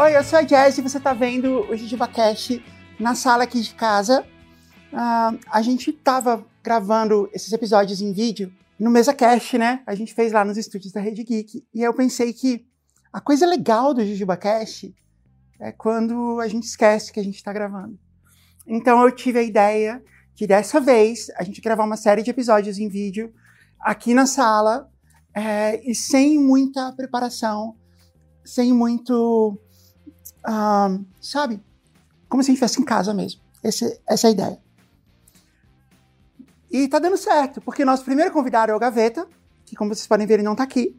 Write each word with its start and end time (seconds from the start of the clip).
Oi, 0.00 0.16
eu 0.16 0.24
sou 0.24 0.38
a 0.38 0.46
Jess 0.46 0.78
e 0.78 0.82
você 0.82 0.98
tá 0.98 1.12
vendo 1.12 1.70
o 1.70 1.76
JujubaCast 1.76 2.64
na 2.98 3.14
sala 3.14 3.44
aqui 3.44 3.60
de 3.60 3.74
casa. 3.74 4.24
Uh, 4.90 5.38
a 5.50 5.60
gente 5.60 5.92
tava 5.92 6.46
gravando 6.62 7.28
esses 7.34 7.52
episódios 7.52 8.00
em 8.00 8.12
vídeo 8.12 8.50
no 8.78 8.90
MesaCast, 8.90 9.58
né? 9.58 9.82
A 9.86 9.94
gente 9.94 10.14
fez 10.14 10.32
lá 10.32 10.44
nos 10.46 10.56
estúdios 10.56 10.92
da 10.92 11.00
Rede 11.00 11.24
Geek. 11.24 11.62
E 11.74 11.82
eu 11.82 11.92
pensei 11.92 12.32
que 12.32 12.67
a 13.12 13.20
coisa 13.20 13.46
legal 13.46 13.94
do 13.94 14.04
JujubaCast 14.04 14.94
é 15.60 15.72
quando 15.72 16.40
a 16.40 16.48
gente 16.48 16.64
esquece 16.64 17.12
que 17.12 17.20
a 17.20 17.22
gente 17.22 17.36
está 17.36 17.52
gravando. 17.52 17.98
Então 18.66 19.02
eu 19.02 19.10
tive 19.10 19.38
a 19.38 19.42
ideia 19.42 20.02
de 20.34 20.46
dessa 20.46 20.80
vez 20.80 21.30
a 21.36 21.42
gente 21.42 21.60
gravar 21.60 21.84
uma 21.84 21.96
série 21.96 22.22
de 22.22 22.30
episódios 22.30 22.78
em 22.78 22.88
vídeo 22.88 23.32
aqui 23.80 24.14
na 24.14 24.26
sala 24.26 24.90
é, 25.34 25.80
e 25.88 25.94
sem 25.94 26.38
muita 26.38 26.92
preparação, 26.92 27.76
sem 28.44 28.72
muito 28.72 29.58
ah, 30.44 30.98
sabe? 31.20 31.62
Como 32.28 32.42
se 32.42 32.50
a 32.50 32.54
gente 32.54 32.62
estivesse 32.62 32.80
em 32.80 32.84
casa 32.84 33.12
mesmo. 33.12 33.40
Esse, 33.62 34.00
essa 34.08 34.26
é 34.26 34.28
a 34.28 34.32
ideia. 34.32 34.62
E 36.70 36.86
tá 36.88 36.98
dando 36.98 37.16
certo, 37.16 37.60
porque 37.60 37.84
nosso 37.84 38.04
primeiro 38.04 38.30
convidado 38.30 38.70
é 38.70 38.74
o 38.74 38.78
Gaveta, 38.78 39.26
que 39.64 39.74
como 39.74 39.94
vocês 39.94 40.06
podem 40.06 40.26
ver, 40.26 40.34
ele 40.34 40.42
não 40.42 40.54
tá 40.54 40.64
aqui. 40.64 40.96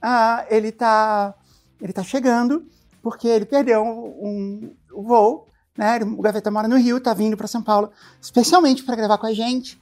Ah, 0.00 0.46
ele, 0.48 0.72
tá, 0.72 1.34
ele 1.80 1.92
tá 1.92 2.02
chegando, 2.02 2.66
porque 3.02 3.26
ele 3.26 3.46
perdeu 3.46 3.82
um, 3.82 4.74
um 4.94 5.02
voo, 5.02 5.46
né? 5.76 5.98
O 6.02 6.20
Gaveta 6.20 6.50
mora 6.50 6.68
no 6.68 6.76
Rio, 6.76 7.00
tá 7.00 7.14
vindo 7.14 7.36
para 7.36 7.46
São 7.46 7.62
Paulo, 7.62 7.90
especialmente 8.20 8.82
para 8.82 8.96
gravar 8.96 9.18
com 9.18 9.26
a 9.26 9.32
gente. 9.32 9.80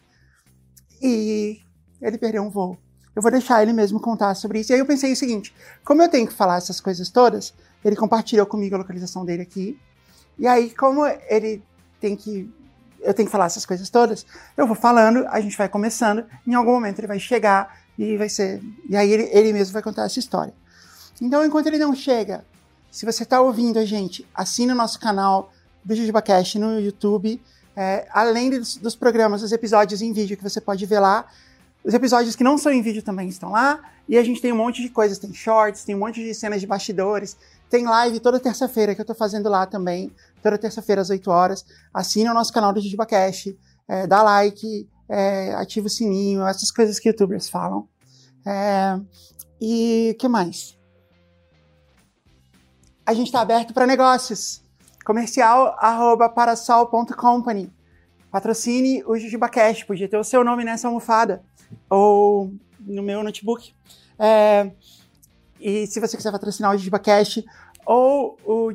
E 1.03 1.61
ele 2.01 2.19
perdeu 2.19 2.43
um 2.43 2.51
voo. 2.51 2.79
Eu 3.15 3.23
vou 3.23 3.31
deixar 3.31 3.63
ele 3.63 3.73
mesmo 3.73 4.01
contar 4.01 4.35
sobre 4.37 4.61
isso. 4.61 4.71
E 4.71 4.75
aí 4.75 4.79
eu 4.79 4.87
pensei 4.87 5.13
o 5.13 5.17
seguinte: 5.17 5.53
como 5.85 6.03
eu 6.03 6.09
tenho 6.09 6.27
que 6.27 6.33
falar 6.33 6.57
essas 6.57 6.81
coisas 6.81 7.11
todas, 7.11 7.53
ele 7.85 7.97
compartilhou 7.97 8.47
comigo 8.47 8.75
a 8.75 8.79
localização 8.79 9.25
dele 9.25 9.43
aqui. 9.43 9.79
E 10.39 10.47
aí, 10.47 10.71
como 10.71 11.05
ele 11.05 11.63
tem 12.01 12.15
que. 12.15 12.49
Eu 13.01 13.15
tenho 13.15 13.27
que 13.27 13.33
falar 13.33 13.47
essas 13.47 13.65
coisas 13.65 13.89
todas, 13.91 14.27
eu 14.57 14.67
vou 14.67 14.75
falando, 14.75 15.25
a 15.29 15.41
gente 15.41 15.57
vai 15.57 15.69
começando, 15.69 16.25
em 16.45 16.55
algum 16.55 16.73
momento 16.73 16.99
ele 16.99 17.07
vai 17.07 17.21
chegar 17.21 17.77
e 17.97 18.17
vai 18.17 18.29
ser. 18.29 18.61
E 18.89 18.97
aí 18.97 19.11
ele, 19.13 19.29
ele 19.33 19.53
mesmo 19.53 19.73
vai 19.73 19.83
contar 19.83 20.05
essa 20.05 20.19
história. 20.19 20.53
Então, 21.21 21.45
enquanto 21.45 21.67
ele 21.67 21.79
não 21.79 21.95
chega, 21.95 22.45
se 22.91 23.05
você 23.05 23.23
está 23.23 23.41
ouvindo 23.41 23.79
a 23.79 23.85
gente, 23.85 24.27
assina 24.35 24.73
o 24.73 24.77
nosso 24.77 24.99
canal 25.01 25.53
do 25.85 25.95
JujubaCast 25.95 26.59
no 26.59 26.79
YouTube. 26.79 27.41
É, 27.75 28.07
além 28.11 28.51
dos, 28.51 28.77
dos 28.77 28.95
programas, 28.95 29.43
os 29.43 29.53
episódios 29.53 30.03
em 30.03 30.13
vídeo 30.13 30.37
que 30.37 30.43
você 30.43 30.61
pode 30.61 30.85
ver 30.85 31.01
lá. 31.01 31.27
Os 31.85 31.95
episódios 31.95 32.37
que 32.37 32.45
não 32.45 32.59
são 32.59 32.73
em 32.73 32.83
vídeo 32.83 33.03
também 33.03 33.29
estão 33.29 33.51
lá. 33.51 33.81
E 34.09 34.17
a 34.17 34.23
gente 34.23 34.41
tem 34.41 34.53
um 34.53 34.57
monte 34.57 34.83
de 34.83 34.89
coisas, 34.89 35.19
tem 35.19 35.33
shorts, 35.33 35.85
tem 35.85 35.95
um 35.95 35.99
monte 35.99 36.23
de 36.23 36.35
cenas 36.35 36.61
de 36.61 36.67
bastidores, 36.67 37.37
tem 37.69 37.85
live 37.85 38.21
toda 38.21 38.41
terça-feira 38.41 38.95
que 38.95 39.01
eu 39.01 39.05
tô 39.05 39.15
fazendo 39.15 39.49
lá 39.51 39.67
também, 39.67 40.11
toda 40.43 40.57
terça-feira 40.57 41.03
às 41.03 41.11
8 41.11 41.31
horas. 41.31 41.65
Assine 41.93 42.29
o 42.31 42.35
nosso 42.35 42.53
canal 42.53 42.73
do 42.73 42.81
JujubaCast, 42.81 43.59
é, 43.87 44.07
dá 44.07 44.23
like, 44.23 44.89
é, 45.09 45.55
ativa 45.55 45.87
o 45.87 45.91
sininho, 45.91 46.47
essas 46.47 46.71
coisas 46.71 46.99
que 46.99 47.09
youtubers 47.09 47.49
falam. 47.49 47.87
É, 48.47 48.99
e 49.61 50.13
o 50.15 50.19
que 50.19 50.27
mais? 50.27 50.78
A 53.09 53.15
gente 53.15 53.29
está 53.29 53.41
aberto 53.41 53.73
para 53.73 53.87
negócios. 53.87 54.63
Comercial 55.03 55.75
arroba 55.79 56.29
parasol.company. 56.29 57.73
Patrocine 58.31 59.03
o 59.07 59.17
JujubaCast, 59.17 59.87
podia 59.87 60.07
ter 60.07 60.19
o 60.19 60.23
seu 60.23 60.45
nome 60.45 60.63
nessa 60.63 60.89
almofada. 60.89 61.43
Ou 61.89 62.53
no 62.79 63.03
meu 63.03 63.25
notebook. 63.25 63.73
É, 64.19 64.73
e 65.59 65.87
se 65.87 65.99
você 66.01 66.19
quiser 66.19 66.31
patrocinar 66.31 66.71
o 66.71 66.77
JujubaCast, 66.77 67.47
ou 67.87 68.37
o 68.45 68.75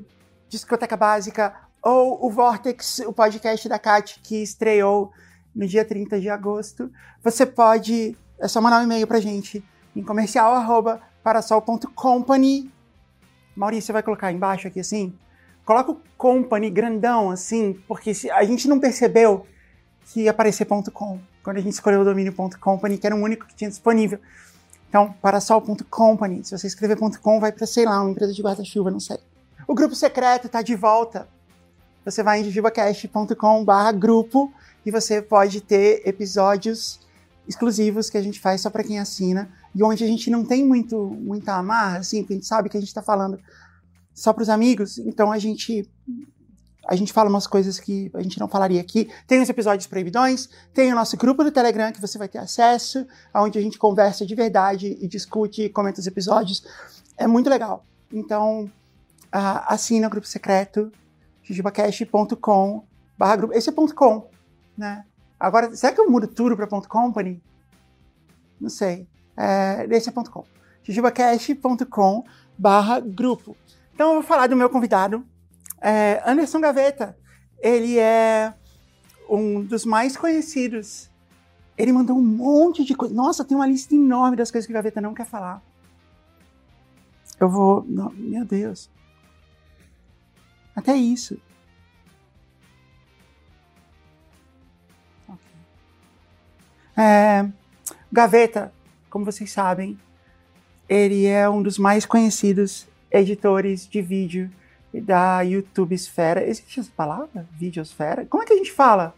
Discoteca 0.50 0.98
Básica, 0.98 1.54
ou 1.80 2.26
o 2.26 2.32
Vortex, 2.32 3.04
o 3.06 3.14
podcast 3.14 3.70
da 3.70 3.78
Kat, 3.78 4.20
que 4.24 4.42
estreou 4.42 5.12
no 5.56 5.68
dia 5.68 5.86
30 5.86 6.20
de 6.20 6.30
agosto, 6.30 6.92
você 7.24 7.46
pode. 7.46 8.18
É 8.40 8.48
só 8.48 8.60
mandar 8.60 8.80
um 8.80 8.84
e-mail 8.86 9.06
pra 9.06 9.20
gente 9.20 9.64
em 9.96 10.02
comercial 10.02 10.56
Maurício, 13.56 13.94
vai 13.94 14.04
colocar 14.04 14.32
embaixo 14.32 14.68
aqui 14.68 14.80
assim? 14.80 15.14
Coloca 15.66 15.92
o 15.92 16.02
company 16.18 16.70
grandão 16.70 17.32
assim, 17.32 17.74
porque 17.88 18.12
a 18.32 18.44
gente 18.44 18.68
não 18.68 18.80
percebeu 18.80 19.46
que 20.06 20.22
ia 20.22 20.32
aparecer 20.32 20.66
.com 20.66 21.20
quando 21.44 21.58
a 21.58 21.62
gente 21.62 21.74
escolheu 21.74 22.02
o 22.02 22.06
domínio 22.06 22.34
.company, 22.60 22.98
que 22.98 23.06
era 23.06 23.16
o 23.16 23.20
único 23.20 23.46
que 23.46 23.56
tinha 23.56 23.70
disponível. 23.70 24.20
Então, 24.90 25.14
parasol.company, 25.22 26.44
se 26.44 26.58
você 26.58 26.68
escrever 26.68 26.98
.com, 26.98 27.40
vai 27.40 27.52
para, 27.52 27.66
sei 27.66 27.86
lá, 27.86 28.02
uma 28.02 28.12
empresa 28.12 28.34
de 28.34 28.42
guarda-chuva, 28.42 28.92
não 28.92 29.00
sei. 29.00 29.18
O 29.68 29.74
grupo 29.74 29.96
secreto 29.96 30.48
está 30.48 30.62
de 30.62 30.76
volta. 30.76 31.28
Você 32.06 32.22
vai 32.22 32.42
em 32.42 32.44
jujubacast.com 32.44 33.66
grupo 33.98 34.54
e 34.86 34.92
você 34.92 35.22
pode 35.22 35.62
ter 35.62 36.02
episódios 36.06 37.00
exclusivos 37.48 38.10
que 38.10 38.18
a 38.18 38.22
gente 38.22 38.40
faz 38.40 38.62
só 38.62 38.70
para 38.70 38.84
quem 38.84 39.00
assina 39.00 39.50
e 39.76 39.84
onde 39.84 40.04
a 40.04 40.08
gente 40.08 40.30
não 40.30 40.46
tem 40.46 40.66
muito 40.66 40.98
muita 41.20 41.56
amarra, 41.56 41.98
assim, 42.00 42.26
a 42.28 42.34
gente 42.34 42.46
sabe 42.46 42.70
que 42.70 42.78
a 42.78 42.80
gente 42.80 42.90
está 42.90 43.02
falando 43.02 43.40
só 44.14 44.32
para 44.32 44.44
os 44.44 44.50
amigos, 44.50 44.98
então 44.98 45.32
a 45.32 45.40
gente 45.40 45.90
a 46.86 46.96
gente 46.96 47.14
fala 47.14 47.30
umas 47.30 47.48
coisas 47.48 47.80
que 47.80 48.12
a 48.14 48.22
gente 48.22 48.38
não 48.38 48.48
falaria 48.48 48.82
aqui. 48.82 49.10
Tem 49.26 49.42
os 49.42 49.48
episódios 49.48 49.88
proibidões, 49.88 50.50
tem 50.74 50.92
o 50.92 50.96
nosso 50.96 51.16
grupo 51.16 51.42
do 51.42 51.52
Telegram 51.52 51.94
que 51.94 52.02
você 52.02 52.18
vai 52.18 52.28
ter 52.28 52.40
acesso, 52.40 53.08
onde 53.34 53.58
a 53.58 53.62
gente 53.62 53.80
conversa 53.80 54.26
de 54.26 54.36
verdade 54.36 54.98
e 55.00 55.08
discute 55.08 55.70
comenta 55.70 56.02
os 56.02 56.08
episódios. 56.08 56.66
É 57.18 57.26
muito 57.26 57.50
legal. 57.50 57.86
Então, 58.12 58.66
uh, 59.34 59.64
assina 59.68 60.08
o 60.08 60.10
grupo 60.10 60.28
secreto, 60.28 60.92
jujubacast.com 61.42 62.84
grupo. 63.38 63.54
Esse 63.54 63.70
é 63.70 63.74
.com, 63.74 64.30
né? 64.78 65.06
Agora, 65.40 65.76
será 65.76 65.94
que 65.94 66.02
eu 66.02 66.10
mudo 66.10 66.28
tudo 66.28 66.56
para 66.56 66.68
.company? 66.68 67.42
Não 68.60 68.70
sei. 68.70 69.08
É, 69.36 69.88
esse 69.92 70.10
é 70.10 70.12
ponto 70.12 70.32
.com. 70.32 70.46
jujubacast.com 70.84 72.24
barra 72.58 73.00
grupo. 73.00 73.56
Então, 73.94 74.10
eu 74.10 74.14
vou 74.16 74.24
falar 74.24 74.48
do 74.48 74.56
meu 74.56 74.70
convidado, 74.70 75.26
é, 75.82 76.22
Anderson 76.26 76.62
Gaveta, 76.62 77.18
ele 77.60 77.98
é 78.00 78.54
um 79.30 79.62
dos 79.64 79.86
mais 79.86 80.16
conhecidos. 80.16 81.10
Ele 81.78 81.92
mandou 81.92 82.18
um 82.18 82.24
monte 82.24 82.84
de 82.84 82.96
coisa. 82.96 83.14
Nossa, 83.14 83.44
tem 83.44 83.56
uma 83.56 83.68
lista 83.68 83.96
enorme 83.96 84.38
das 84.38 84.52
coisas 84.52 84.66
que 84.66 84.74
o 84.74 84.76
Gaveta 84.76 85.02
não 85.02 85.14
quer 85.14 85.26
falar. 85.26 85.62
Eu 87.40 87.50
vou. 87.50 87.84
Não, 87.88 88.12
meu 88.12 88.46
Deus. 88.46 88.90
Até 90.76 90.96
isso. 90.96 91.40
É, 96.96 97.50
Gaveta, 98.12 98.72
como 99.14 99.24
vocês 99.24 99.52
sabem, 99.52 99.96
ele 100.90 101.28
é 101.28 101.48
um 101.48 101.62
dos 101.62 101.78
mais 101.78 102.04
conhecidos 102.04 102.88
editores 103.12 103.88
de 103.88 104.02
vídeo 104.02 104.50
da 104.92 105.42
YouTube 105.42 105.94
esfera. 105.94 106.44
Existe 106.44 106.80
essa 106.80 106.92
palavra? 106.98 107.48
Videosfera? 107.52 108.26
Como 108.26 108.42
é 108.42 108.46
que 108.48 108.54
a 108.54 108.58
gente 108.58 108.72
fala? 108.72 109.14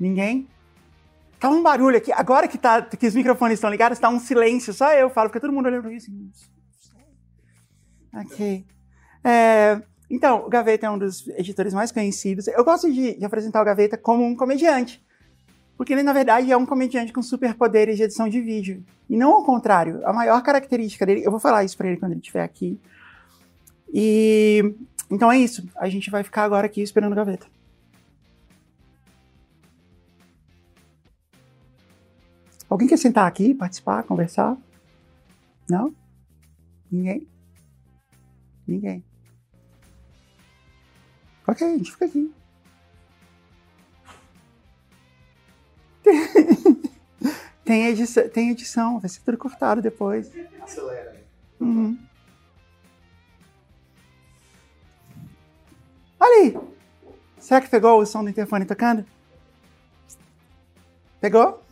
Ninguém? 0.00 0.48
Tá 1.38 1.48
um 1.48 1.62
barulho 1.62 1.96
aqui. 1.96 2.10
Agora 2.10 2.48
que, 2.48 2.58
tá, 2.58 2.82
que 2.82 3.06
os 3.06 3.14
microfones 3.14 3.54
estão 3.54 3.70
ligados, 3.70 4.00
tá 4.00 4.08
um 4.08 4.18
silêncio. 4.18 4.74
Só 4.74 4.92
eu 4.94 5.08
falo, 5.08 5.28
fica 5.28 5.40
todo 5.40 5.52
mundo 5.52 5.66
olhando 5.66 5.82
pra 5.82 5.90
mim 5.90 5.96
assim. 5.96 6.28
Ok. 8.14 8.66
É, 9.22 9.80
então, 10.10 10.44
o 10.44 10.48
Gaveta 10.48 10.86
é 10.86 10.90
um 10.90 10.98
dos 10.98 11.28
editores 11.28 11.72
mais 11.72 11.92
conhecidos. 11.92 12.48
Eu 12.48 12.64
gosto 12.64 12.92
de, 12.92 13.16
de 13.16 13.24
apresentar 13.24 13.62
o 13.62 13.64
Gaveta 13.64 13.96
como 13.96 14.24
um 14.24 14.34
comediante. 14.34 15.00
Porque 15.82 15.94
ele, 15.94 16.04
na 16.04 16.12
verdade, 16.12 16.52
é 16.52 16.56
um 16.56 16.64
comediante 16.64 17.12
com 17.12 17.20
superpoderes 17.20 17.96
de 17.96 18.04
edição 18.04 18.28
de 18.28 18.40
vídeo. 18.40 18.84
E 19.10 19.16
não 19.16 19.32
ao 19.32 19.44
contrário. 19.44 20.00
A 20.06 20.12
maior 20.12 20.40
característica 20.40 21.04
dele, 21.04 21.26
eu 21.26 21.30
vou 21.32 21.40
falar 21.40 21.64
isso 21.64 21.76
para 21.76 21.88
ele 21.88 21.96
quando 21.96 22.12
ele 22.12 22.20
estiver 22.20 22.44
aqui, 22.44 22.80
e 23.92 24.76
então 25.10 25.32
é 25.32 25.38
isso. 25.38 25.68
A 25.74 25.88
gente 25.88 26.08
vai 26.08 26.22
ficar 26.22 26.44
agora 26.44 26.66
aqui 26.66 26.82
esperando 26.82 27.14
a 27.14 27.16
gaveta. 27.16 27.48
Alguém 32.70 32.86
quer 32.86 32.96
sentar 32.96 33.26
aqui, 33.26 33.52
participar, 33.52 34.04
conversar? 34.04 34.56
Não? 35.68 35.92
Ninguém? 36.92 37.26
Ninguém. 38.68 39.04
Ok, 41.44 41.66
a 41.66 41.76
gente 41.76 41.90
fica 41.90 42.04
aqui. 42.04 42.32
tem, 47.64 47.86
edição, 47.86 48.28
tem 48.28 48.50
edição, 48.50 49.00
vai 49.00 49.08
ser 49.08 49.20
tudo 49.20 49.38
cortado 49.38 49.80
depois. 49.80 50.30
Acelera. 50.62 51.22
Uhum. 51.60 51.98
Olha 56.18 56.42
aí! 56.42 56.58
Será 57.38 57.60
que 57.60 57.68
pegou 57.68 58.00
o 58.00 58.06
som 58.06 58.22
do 58.22 58.30
interfone 58.30 58.64
tocando? 58.64 59.04
Pegou? 61.20 61.62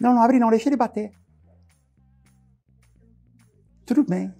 Não, 0.00 0.14
não 0.14 0.22
abre 0.22 0.38
não, 0.38 0.48
deixa 0.48 0.68
ele 0.68 0.76
bater. 0.76 1.12
Tudo 3.84 4.02
bem. 4.02 4.34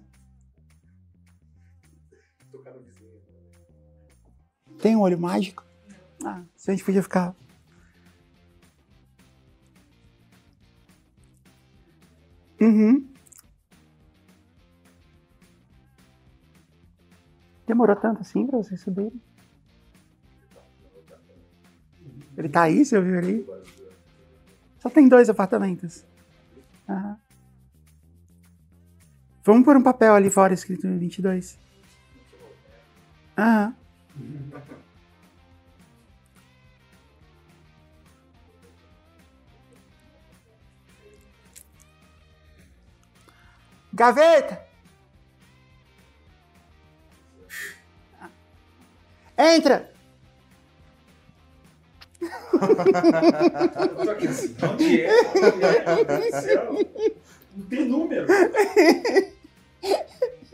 Tem 4.81 4.95
um 4.95 5.01
olho 5.01 5.19
mágico? 5.19 5.63
Ah, 6.25 6.43
se 6.55 6.71
a 6.71 6.73
gente 6.73 6.83
podia 6.83 7.03
ficar. 7.03 7.35
Uhum. 12.59 13.07
Demorou 17.67 17.95
tanto 17.95 18.21
assim 18.21 18.47
pra 18.47 18.57
vocês 18.57 18.81
subirem? 18.81 19.21
Ele 22.35 22.49
tá 22.49 22.63
aí, 22.63 22.83
você 22.83 22.97
ouviu 22.97 23.19
ali? 23.19 23.45
Só 24.81 24.89
tem 24.89 25.07
dois 25.07 25.29
apartamentos. 25.29 26.03
Aham. 26.89 27.17
Vamos 29.43 29.63
pôr 29.63 29.77
um 29.77 29.83
papel 29.83 30.15
ali 30.15 30.29
fora 30.29 30.53
escrito 30.53 30.87
22. 30.87 31.59
Aham. 33.37 33.75
Gaveta! 43.93 44.65
Entra! 49.37 49.91
Eu 52.61 54.05
tô 54.05 54.11
aqui 54.11 54.27
assim, 54.27 54.55
onde 54.71 55.01
é? 55.01 55.09
Onde 55.29 55.63
é? 55.65 57.15
Não 57.55 57.65
tem 57.65 57.85
número. 57.85 58.27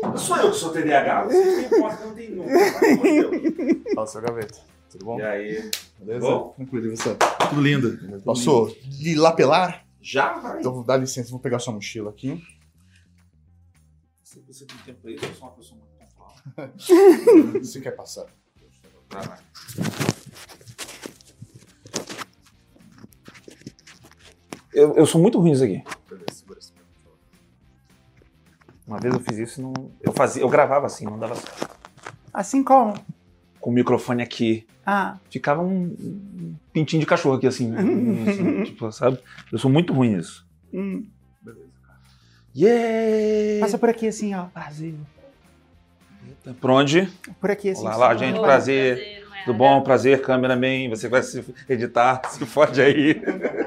Não 0.02 0.18
sou 0.18 0.38
eu 0.38 0.52
que 0.52 0.58
sou 0.58 0.72
TDAH. 0.72 1.24
Vocês 1.26 1.70
têm 1.70 1.80
porta 1.80 1.98
que 1.98 2.08
não 2.08 2.16
tem 2.16 2.30
número. 2.32 3.94
Fala, 3.96 4.08
seu 4.08 4.22
gaveta. 4.22 4.60
Tudo 4.90 5.06
bom? 5.06 5.20
E 5.20 5.24
aí? 5.24 5.72
Beleza? 6.00 6.20
Bom? 6.22 6.54
Tranquilo, 6.56 6.96
você? 6.96 7.16
Tudo 7.50 7.62
lindo. 7.62 8.22
Passou 8.24 8.74
de 8.84 9.16
lapelar? 9.16 9.86
Já 10.02 10.34
vai. 10.40 10.60
Então 10.60 10.84
dá 10.84 10.96
licença, 10.96 11.30
vou 11.32 11.40
pegar 11.40 11.60
sua 11.60 11.74
mochila 11.74 12.10
aqui. 12.10 12.42
Se 14.24 14.40
você 14.42 14.66
tem 14.66 14.78
tempo 14.86 15.08
aí, 15.08 15.16
eu 15.16 15.34
sou 15.34 15.48
uma 15.48 15.56
pessoa 15.56 15.80
muito 15.80 15.98
pontual. 15.98 16.36
Você 17.62 17.82
quer 17.82 17.92
passar? 17.92 18.28
Vai 19.10 19.40
Eu, 24.78 24.94
eu 24.96 25.06
sou 25.08 25.20
muito 25.20 25.40
ruim 25.40 25.50
nisso 25.50 25.64
aqui. 25.64 25.84
Beleza, 26.08 26.34
segura 26.34 26.60
esse 26.60 26.72
Uma 28.88 29.00
vez 29.00 29.12
eu 29.12 29.20
fiz 29.20 29.38
isso 29.40 29.60
e 29.60 29.64
não. 29.64 29.74
Eu 30.04 30.14
fazia, 30.14 30.44
eu 30.44 30.50
gravava 30.50 30.86
assim, 30.86 31.06
não 31.06 31.18
dava 31.18 31.34
certo. 31.34 31.76
Assim 32.32 32.64
como? 32.64 32.94
Com 33.60 33.72
o 33.72 33.74
microfone 33.74 34.22
aqui. 34.22 34.68
Ah, 34.86 35.18
Ficava 35.32 35.64
um 35.64 35.96
um 36.00 36.56
pintinho 36.72 37.00
de 37.00 37.08
cachorro 37.08 37.36
aqui, 37.38 37.48
assim. 37.48 37.74
assim, 37.76 38.64
tipo, 38.70 38.92
sabe? 38.92 39.18
Eu 39.52 39.58
sou 39.58 39.72
muito 39.72 39.92
ruim 39.94 40.16
nisso. 40.16 40.48
hum. 40.72 41.08
Beleza, 41.42 41.66
cara. 41.84 42.00
Yeah! 42.56 43.62
passa 43.62 43.80
por 43.80 43.90
aqui 43.90 44.08
assim, 44.08 44.36
ó. 44.36 44.46
Brasil. 44.54 44.96
Eita, 46.28 46.54
Por 46.62 46.70
onde? 46.70 47.12
Por 47.42 47.50
aqui 47.50 47.72
assim. 47.72 47.82
Olá, 47.82 47.96
lá, 47.98 48.16
gente, 48.16 48.40
prazer. 48.40 49.26
Tudo 49.44 49.58
bom? 49.58 49.82
Prazer, 49.82 50.22
cameraman. 50.22 50.88
Você 50.90 51.10
vai 51.10 51.24
se 51.24 51.44
editar, 51.68 52.22
se 52.30 52.46
fode 52.46 52.80
aí. 52.80 53.20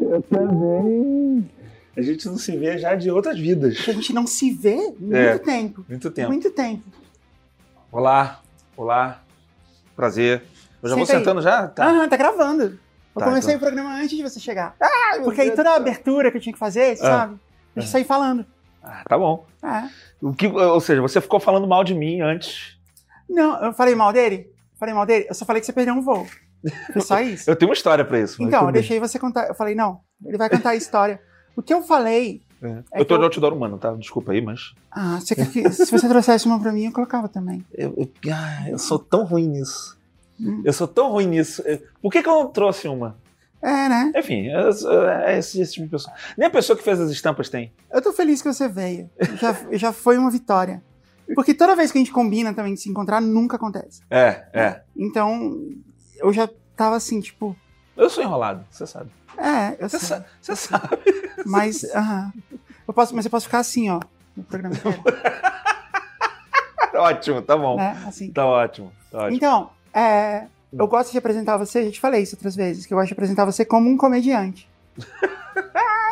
Eu 0.00 0.22
também. 0.22 1.48
A 1.96 2.02
gente 2.02 2.26
não 2.26 2.36
se 2.36 2.56
vê 2.56 2.76
já 2.78 2.94
de 2.94 3.10
outras 3.10 3.38
vidas. 3.38 3.76
A 3.88 3.92
gente 3.92 4.12
não 4.12 4.26
se 4.26 4.50
vê 4.50 4.76
muito 4.98 5.14
É. 5.16 5.38
tempo. 5.38 5.84
Muito 5.88 6.10
tempo. 6.10 6.28
Muito 6.28 6.50
tempo. 6.50 6.82
Olá, 7.92 8.40
olá. 8.76 9.22
Prazer. 9.94 10.42
Eu 10.82 10.88
já 10.88 10.96
vou 10.96 11.06
Senta 11.06 11.18
aí. 11.18 11.24
sentando 11.24 11.42
já? 11.42 11.68
Tá. 11.68 11.86
Aham, 11.86 12.08
tá 12.08 12.16
gravando. 12.16 12.62
Eu 12.64 12.78
Tá, 13.20 13.24
comecei 13.26 13.54
então. 13.54 13.68
o 13.68 13.72
programa 13.72 13.96
antes 13.96 14.16
de 14.16 14.22
você 14.22 14.38
chegar. 14.40 14.76
Meu 15.14 15.24
Porque 15.24 15.40
aí 15.40 15.50
toda 15.52 15.70
a 15.70 15.76
abertura 15.76 16.30
que 16.30 16.36
eu 16.36 16.40
tinha 16.40 16.52
que 16.52 16.58
fazer, 16.58 16.92
Ah. 16.92 16.96
sabe? 16.96 17.36
A 17.76 17.80
gente 17.80 17.90
sair 17.90 18.04
falando. 18.04 18.44
Ah, 18.82 19.02
tá 19.08 19.18
bom. 19.18 19.44
É. 19.62 19.88
O 20.20 20.32
que, 20.32 20.46
ou 20.46 20.80
seja, 20.80 21.00
você 21.02 21.20
ficou 21.20 21.38
falando 21.40 21.66
mal 21.66 21.82
de 21.84 21.94
mim 21.94 22.20
antes. 22.20 22.76
Não, 23.28 23.64
eu 23.64 23.72
falei 23.72 23.94
mal 23.94 24.12
dele? 24.12 24.50
Falei 24.78 24.94
mal 24.94 25.04
dele? 25.06 25.26
Eu 25.28 25.34
só 25.34 25.44
falei 25.44 25.60
que 25.60 25.66
você 25.66 25.72
perdeu 25.72 25.94
um 25.94 26.00
voo. 26.00 26.26
Foi 26.92 27.02
só 27.02 27.20
isso. 27.22 27.48
Eu 27.50 27.56
tenho 27.56 27.68
uma 27.70 27.74
história 27.74 28.04
pra 28.04 28.18
isso. 28.20 28.42
Então, 28.42 28.66
eu 28.66 28.72
deixei 28.72 28.98
você 29.00 29.18
contar. 29.18 29.48
Eu 29.48 29.54
falei, 29.54 29.74
não, 29.74 30.00
ele 30.24 30.36
vai 30.38 30.48
contar 30.50 30.70
a 30.70 30.76
história. 30.76 31.20
O 31.56 31.62
que 31.62 31.72
eu 31.74 31.82
falei. 31.82 32.42
É. 32.62 32.66
É 32.92 33.00
eu 33.00 33.04
tô 33.04 33.14
que 33.14 33.14
de 33.14 33.20
eu- 33.20 33.22
outdoor 33.24 33.52
humano, 33.52 33.78
tá? 33.78 33.92
Desculpa 33.94 34.32
aí, 34.32 34.40
mas. 34.40 34.74
Ah, 34.90 35.18
você 35.20 35.34
que- 35.34 35.70
se 35.70 35.90
você 35.90 36.08
trouxesse 36.08 36.46
uma 36.46 36.58
pra 36.60 36.72
mim, 36.72 36.86
eu 36.86 36.92
colocava 36.92 37.28
também. 37.28 37.64
Eu, 37.72 37.94
eu, 37.96 38.10
ah, 38.34 38.68
eu 38.70 38.78
sou 38.78 38.98
tão 38.98 39.24
ruim 39.24 39.46
nisso. 39.46 39.96
Hum. 40.40 40.62
Eu 40.64 40.72
sou 40.72 40.86
tão 40.88 41.10
ruim 41.10 41.26
nisso. 41.26 41.62
Eh, 41.66 41.80
Por 42.02 42.10
que, 42.12 42.22
que 42.22 42.28
eu 42.28 42.34
não 42.34 42.48
trouxe 42.48 42.86
uma? 42.88 43.16
É, 43.60 43.88
né? 43.88 44.12
Enfim, 44.16 44.46
eu- 44.46 44.70
eu- 44.70 45.08
é 45.08 45.38
esse, 45.38 45.60
esse 45.60 45.72
tipo 45.74 45.86
de 45.86 45.90
pessoa. 45.90 46.14
Nem 46.36 46.46
a 46.46 46.50
pessoa 46.50 46.76
que 46.76 46.82
fez 46.84 47.00
as 47.00 47.10
estampas 47.10 47.48
tem. 47.48 47.72
Eu 47.92 48.00
tô 48.00 48.12
feliz 48.12 48.40
que 48.40 48.52
você 48.52 48.68
veio. 48.68 49.10
Já, 49.40 49.56
já 49.72 49.92
foi 49.92 50.16
uma 50.16 50.30
vitória. 50.30 50.80
Porque 51.34 51.52
toda 51.52 51.74
vez 51.76 51.90
que 51.92 51.98
a 51.98 52.00
gente 52.00 52.12
combina 52.12 52.54
também 52.54 52.72
de 52.74 52.80
se 52.80 52.88
encontrar, 52.88 53.20
nunca 53.20 53.56
acontece. 53.56 54.00
É, 54.10 54.46
é. 54.52 54.82
Então, 54.96 55.58
eu 56.18 56.32
já 56.32 56.48
tava 56.76 56.96
assim, 56.96 57.20
tipo, 57.20 57.56
Eu 57.96 58.08
sou 58.10 58.22
enrolado, 58.22 58.64
você 58.70 58.86
sabe. 58.86 59.10
é, 59.36 59.76
eu 59.82 59.88
Você 59.88 59.98
sei. 59.98 60.08
sabe. 60.08 60.24
Você 60.40 60.56
sabe. 60.56 60.98
Mas, 61.46 61.84
aham. 61.94 62.32
Eu 62.86 62.94
posso, 62.94 63.14
mas 63.14 63.24
eu 63.26 63.30
posso 63.30 63.44
ficar 63.46 63.58
assim, 63.58 63.90
ó, 63.90 64.00
no 64.34 64.42
programa 64.44 64.74
inteiro, 64.74 65.02
ótimo, 66.94 67.42
tá 67.42 67.56
bom. 67.56 67.76
né? 67.76 68.02
Assim. 68.06 68.30
Tá 68.32 68.46
ótimo, 68.46 68.90
tá 69.10 69.18
ótimo. 69.18 69.36
Então, 69.36 69.70
é, 69.92 70.46
eu 70.72 70.86
gosto 70.86 71.12
de 71.12 71.18
apresentar 71.18 71.56
você, 71.58 71.84
já 71.84 71.90
te 71.90 72.00
falei 72.00 72.22
isso 72.22 72.34
outras 72.36 72.56
vezes, 72.56 72.86
que 72.86 72.94
eu 72.94 72.96
gosto 72.98 73.08
de 73.08 73.12
apresentar 73.14 73.44
você 73.44 73.64
como 73.64 73.88
um 73.90 73.96
comediante. 73.96 74.68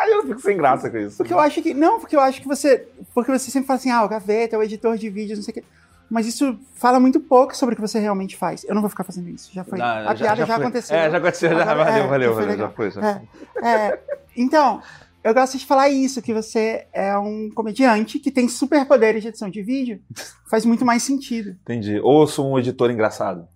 Eu 0.09 0.25
fico 0.25 0.40
sem 0.40 0.57
graça 0.57 0.88
com 0.88 0.97
isso. 0.99 1.16
Porque 1.16 1.33
eu 1.33 1.40
acho 1.40 1.61
que. 1.61 1.75
Não, 1.75 1.99
porque 1.99 2.14
eu 2.14 2.21
acho 2.21 2.40
que 2.40 2.47
você. 2.47 2.87
Porque 3.12 3.31
você 3.31 3.50
sempre 3.50 3.66
fala 3.66 3.76
assim, 3.78 3.90
ah, 3.90 4.04
o 4.04 4.09
gaveta, 4.09 4.54
é 4.54 4.59
o 4.59 4.62
editor 4.62 4.97
de 4.97 5.11
vídeos, 5.11 5.38
não 5.38 5.45
sei 5.45 5.50
o 5.50 5.54
quê. 5.57 5.64
Mas 6.09 6.27
isso 6.27 6.59
fala 6.75 7.01
muito 7.01 7.19
pouco 7.19 7.57
sobre 7.57 7.73
o 7.73 7.77
que 7.77 7.83
você 7.83 7.99
realmente 7.99 8.37
faz. 8.37 8.65
Eu 8.65 8.75
não 8.75 8.81
vou 8.81 8.89
ficar 8.89 9.03
fazendo 9.05 9.29
isso. 9.29 9.51
Já 9.53 9.65
foi. 9.65 9.81
Ah, 9.81 10.11
a 10.11 10.15
piada 10.15 10.37
já, 10.37 10.47
foi. 10.47 10.65
aconteceu. 10.65 10.97
É, 10.97 11.11
já 11.11 11.19
aconteceu, 11.19 11.51
já. 11.51 11.63
Agora- 11.63 11.85
valeu, 11.85 12.05
é, 12.05 12.07
valeu, 12.07 12.29
já 12.35 12.41
valeu. 12.41 12.59
Já 12.59 12.71
foi, 12.71 12.91
já 12.91 13.23
É. 13.63 13.69
É, 13.69 14.01
então, 14.37 14.81
eu 15.25 15.35
gosto 15.35 15.59
de 15.59 15.67
falar 15.67 15.89
isso, 15.89 16.23
que 16.23 16.33
você 16.33 16.87
é 16.93 17.19
um 17.19 17.51
comediante 17.51 18.21
que 18.21 18.31
tem 18.31 18.49
superpoderes 18.49 19.23
de 19.23 19.29
edição 19.29 19.51
de 19.51 19.61
vídeo. 19.63 20.01
Faz 20.49 20.65
muito 20.65 20.85
mais 20.85 21.03
sentido. 21.03 21.51
Entendi. 21.63 21.99
Ou 22.01 22.27
sou 22.29 22.53
um 22.53 22.59
editor 22.59 22.91
engraçado. 22.91 23.49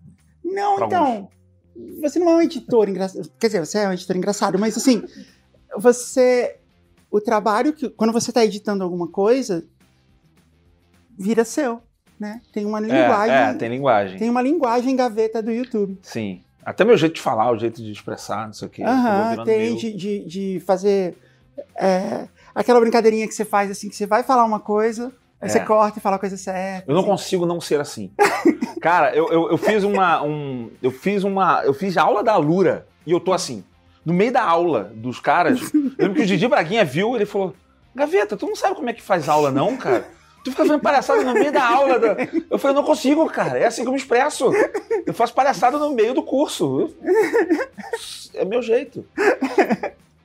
Não, 0.44 0.76
Pra 0.76 0.86
então. 0.86 1.28
Você 2.02 2.18
não 2.18 2.30
é 2.30 2.34
um 2.34 2.42
editor 2.42 2.88
engraçado. 2.88 3.30
Quer 3.38 3.46
dizer, 3.46 3.64
você 3.64 3.78
é 3.78 3.88
um 3.88 3.92
editor 3.92 4.16
engraçado, 4.16 4.58
mas 4.58 4.76
assim, 4.76 5.04
você. 5.76 6.56
O 7.08 7.20
trabalho 7.20 7.72
que. 7.72 7.88
Quando 7.88 8.12
você 8.12 8.32
está 8.32 8.44
editando 8.44 8.82
alguma 8.82 9.06
coisa, 9.06 9.64
vira 11.16 11.44
seu. 11.44 11.82
Né? 12.20 12.42
Tem 12.52 12.66
uma 12.66 12.78
linguagem. 12.78 13.34
É, 13.34 13.50
é, 13.50 13.54
tem 13.54 13.68
linguagem. 13.70 14.18
tem 14.18 14.28
uma 14.28 14.42
linguagem 14.42 14.94
gaveta 14.94 15.42
do 15.42 15.50
YouTube. 15.50 15.98
Sim. 16.02 16.42
Até 16.62 16.84
meu 16.84 16.94
jeito 16.96 17.14
de 17.14 17.20
falar, 17.22 17.50
o 17.50 17.56
jeito 17.58 17.82
de 17.82 17.90
expressar, 17.90 18.46
não 18.46 18.52
sei 18.52 18.68
o 18.68 18.70
quê. 18.70 18.82
Aham, 18.82 19.42
tem 19.44 19.74
de, 19.74 19.92
de, 19.94 20.24
de 20.26 20.62
fazer. 20.66 21.16
é, 21.74 22.28
aquela 22.54 22.78
brincadeirinha 22.78 23.26
que 23.26 23.32
você 23.34 23.44
faz 23.44 23.70
assim, 23.70 23.88
que 23.88 23.96
você 23.96 24.06
vai 24.06 24.22
falar 24.22 24.44
uma 24.44 24.60
coisa, 24.60 25.06
aí 25.40 25.48
É. 25.48 25.48
você 25.48 25.60
corta 25.60 25.98
e 25.98 26.02
fala 26.02 26.16
a 26.16 26.18
coisa 26.18 26.36
certa. 26.36 26.84
Eu 26.86 26.92
não 26.94 27.00
assim. 27.00 27.10
consigo 27.10 27.46
não 27.46 27.58
ser 27.58 27.80
assim. 27.80 28.10
Cara, 28.82 29.14
eu, 29.16 29.32
eu, 29.32 29.50
eu 29.52 29.56
fiz 29.58 29.82
uma. 29.82 30.22
Um, 30.22 30.70
eu 30.82 30.90
fiz 30.90 31.24
uma. 31.24 31.62
Eu 31.64 31.72
fiz 31.72 31.96
aula 31.96 32.22
da 32.22 32.32
Alura 32.34 32.86
e 33.06 33.12
eu 33.12 33.20
tô 33.20 33.32
assim. 33.32 33.64
No 34.04 34.12
meio 34.12 34.32
da 34.32 34.42
aula 34.42 34.92
dos 34.94 35.18
caras. 35.18 35.60
Eu 35.72 35.80
lembro 35.98 36.14
que 36.16 36.22
o 36.22 36.26
Didi 36.26 36.46
Braguinha 36.46 36.84
viu 36.84 37.16
ele 37.16 37.24
falou: 37.26 37.54
Gaveta, 37.94 38.36
tu 38.36 38.46
não 38.46 38.54
sabe 38.56 38.74
como 38.76 38.88
é 38.90 38.92
que 38.92 39.02
faz 39.02 39.28
aula, 39.28 39.50
não, 39.50 39.76
cara? 39.78 40.06
Tu 40.42 40.50
fica 40.50 40.64
fazendo 40.64 40.80
palhaçada 40.80 41.22
no 41.22 41.34
meio 41.34 41.52
da 41.52 41.64
aula. 41.66 41.98
da-" 41.98 42.16
Eu 42.50 42.58
falei, 42.58 42.74
não 42.74 42.82
consigo, 42.84 43.28
cara. 43.28 43.58
É 43.58 43.66
assim 43.66 43.82
que 43.82 43.88
eu 43.88 43.92
me 43.92 43.98
expresso. 43.98 44.50
Eu 45.06 45.12
faço 45.12 45.34
palhaçada 45.34 45.76
no 45.78 45.94
meio 45.94 46.14
do 46.14 46.22
curso. 46.22 46.90
É 48.34 48.44
meu 48.44 48.62
jeito. 48.62 49.04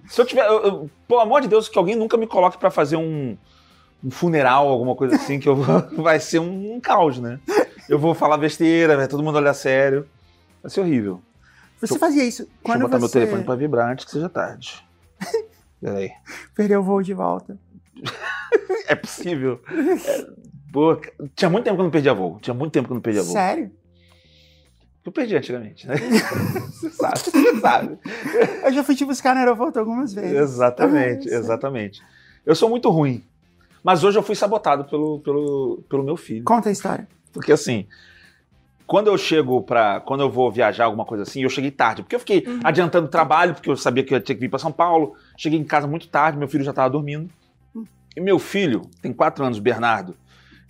Se 0.07 0.21
eu 0.21 0.25
tiver. 0.25 0.45
eu- 0.47 0.63
eu- 0.63 0.89
pelo 1.07 1.19
amor 1.19 1.41
de 1.41 1.47
Deus, 1.47 1.67
que 1.67 1.77
alguém 1.77 1.95
nunca 1.95 2.15
me 2.17 2.27
coloque 2.27 2.57
pra 2.57 2.69
fazer 2.71 2.95
um. 2.95 3.35
um 4.03 4.11
funeral, 4.11 4.67
alguma 4.69 4.95
coisa 4.95 5.15
assim, 5.15 5.39
que 5.39 5.49
eu 5.49 5.55
vou, 5.55 5.81
vai 6.03 6.19
ser 6.19 6.39
um, 6.39 6.75
um 6.75 6.79
caos, 6.79 7.19
né? 7.19 7.39
Eu 7.89 7.97
vou 7.99 8.13
falar 8.13 8.37
besteira, 8.37 8.95
vai 8.95 9.07
todo 9.07 9.23
mundo 9.23 9.35
olhar 9.37 9.53
sério. 9.53 10.07
Vai 10.61 10.69
ser 10.71 10.81
horrível. 10.81 11.21
Você 11.81 11.99
fazia 11.99 12.23
isso 12.23 12.43
Deixa 12.43 12.53
eu 12.57 12.63
quando 12.63 12.81
botar 12.83 12.97
meu 12.99 13.07
você 13.07 13.19
telefone 13.19 13.43
pra 13.43 13.55
vibrar 13.55 13.91
antes 13.91 14.05
que 14.05 14.11
seja 14.11 14.29
tarde. 14.29 14.83
Peraí. 15.81 16.09
perdeu 16.55 16.79
o 16.79 16.83
voo 16.83 17.01
de 17.03 17.13
volta. 17.13 17.57
É 18.87 18.95
possível. 18.95 19.59
É, 19.69 20.25
pô, 20.71 20.95
tinha 21.35 21.49
muito 21.49 21.63
tempo 21.65 21.75
que 21.75 21.81
eu 21.81 21.85
não 21.85 21.91
perdia 21.91 22.13
voo. 22.13 22.39
Tinha 22.41 22.53
muito 22.53 22.71
tempo 22.71 22.87
que 22.87 22.91
eu 22.91 22.95
não 22.95 23.01
perdia 23.01 23.23
voo. 23.23 23.33
Sério? 23.33 23.71
Eu 25.03 25.11
perdi 25.11 25.35
antigamente, 25.37 25.87
né? 25.87 25.95
Você 26.71 26.89
sabe, 26.89 27.19
você 27.19 27.59
sabe. 27.59 27.97
Eu 28.63 28.73
já 28.73 28.83
fui 28.83 28.95
te 28.95 29.05
buscar 29.05 29.33
no 29.35 29.39
aeroporto 29.39 29.77
algumas 29.79 30.11
vezes. 30.13 30.33
Exatamente, 30.35 31.31
Ah, 31.31 31.37
exatamente. 31.37 32.01
Eu 32.45 32.55
sou 32.55 32.69
muito 32.69 32.89
ruim. 32.89 33.23
Mas 33.83 34.03
hoje 34.03 34.17
eu 34.17 34.23
fui 34.23 34.35
sabotado 34.35 34.83
pelo, 34.85 35.19
pelo, 35.19 35.83
pelo 35.87 36.03
meu 36.03 36.17
filho. 36.17 36.43
Conta 36.43 36.69
a 36.69 36.71
história. 36.71 37.07
Porque 37.31 37.51
assim, 37.51 37.85
quando 38.87 39.07
eu 39.07 39.17
chego 39.17 39.61
pra. 39.61 39.99
Quando 39.99 40.21
eu 40.21 40.29
vou 40.29 40.51
viajar, 40.51 40.85
alguma 40.85 41.05
coisa 41.05 41.21
assim, 41.21 41.43
eu 41.43 41.49
cheguei 41.49 41.69
tarde. 41.69 42.01
Porque 42.01 42.15
eu 42.15 42.19
fiquei 42.19 42.43
Uhum. 42.47 42.59
adiantando 42.63 43.07
trabalho, 43.07 43.53
porque 43.53 43.69
eu 43.69 43.77
sabia 43.77 44.03
que 44.03 44.13
eu 44.13 44.19
ter 44.21 44.33
que 44.33 44.41
vir 44.41 44.49
pra 44.49 44.57
São 44.57 44.71
Paulo. 44.71 45.15
Cheguei 45.37 45.59
em 45.59 45.63
casa 45.63 45.85
muito 45.85 46.07
tarde, 46.07 46.35
meu 46.37 46.47
filho 46.47 46.63
já 46.63 46.73
tava 46.73 46.89
dormindo. 46.89 47.29
E 48.15 48.21
meu 48.21 48.39
filho, 48.39 48.89
tem 49.01 49.13
quatro 49.13 49.43
anos, 49.43 49.59
Bernardo, 49.59 50.15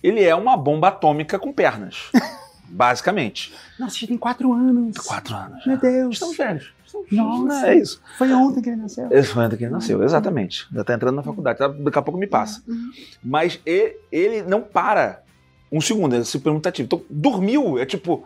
ele 0.02 0.22
é 0.22 0.34
uma 0.34 0.56
bomba 0.56 0.88
atômica 0.88 1.38
com 1.38 1.52
pernas. 1.52 2.10
basicamente. 2.68 3.54
Nossa, 3.78 3.96
você 3.96 4.06
tem 4.06 4.16
quatro 4.16 4.52
anos. 4.52 4.96
Quatro 4.98 5.34
anos. 5.34 5.64
Meu 5.66 5.76
Deus. 5.78 6.14
Estamos 6.14 6.36
velhos. 6.36 6.72
Estamos 6.84 7.12
Nossa. 7.12 7.68
É 7.68 7.76
isso. 7.76 8.02
Foi 8.18 8.32
ontem 8.32 8.62
que 8.62 8.68
ele 8.70 8.76
nasceu. 8.76 9.08
Esse 9.10 9.28
foi 9.28 9.44
ontem 9.44 9.56
que 9.56 9.64
ele 9.64 9.72
nasceu, 9.72 10.02
exatamente. 10.02 10.66
Já 10.72 10.84
tá 10.84 10.94
entrando 10.94 11.16
na 11.16 11.22
faculdade, 11.22 11.58
tá- 11.58 11.68
daqui 11.68 11.98
a 11.98 12.02
pouco 12.02 12.18
me 12.18 12.26
passa. 12.26 12.62
Uhum. 12.66 12.90
Mas 13.22 13.60
ele, 13.64 13.96
ele 14.10 14.42
não 14.42 14.62
para 14.62 15.22
um 15.70 15.80
segundo, 15.80 16.14
é 16.16 16.24
super 16.24 16.52
mutativo. 16.52 16.86
Então, 16.86 17.02
dormiu, 17.08 17.78
é 17.78 17.86
tipo, 17.86 18.24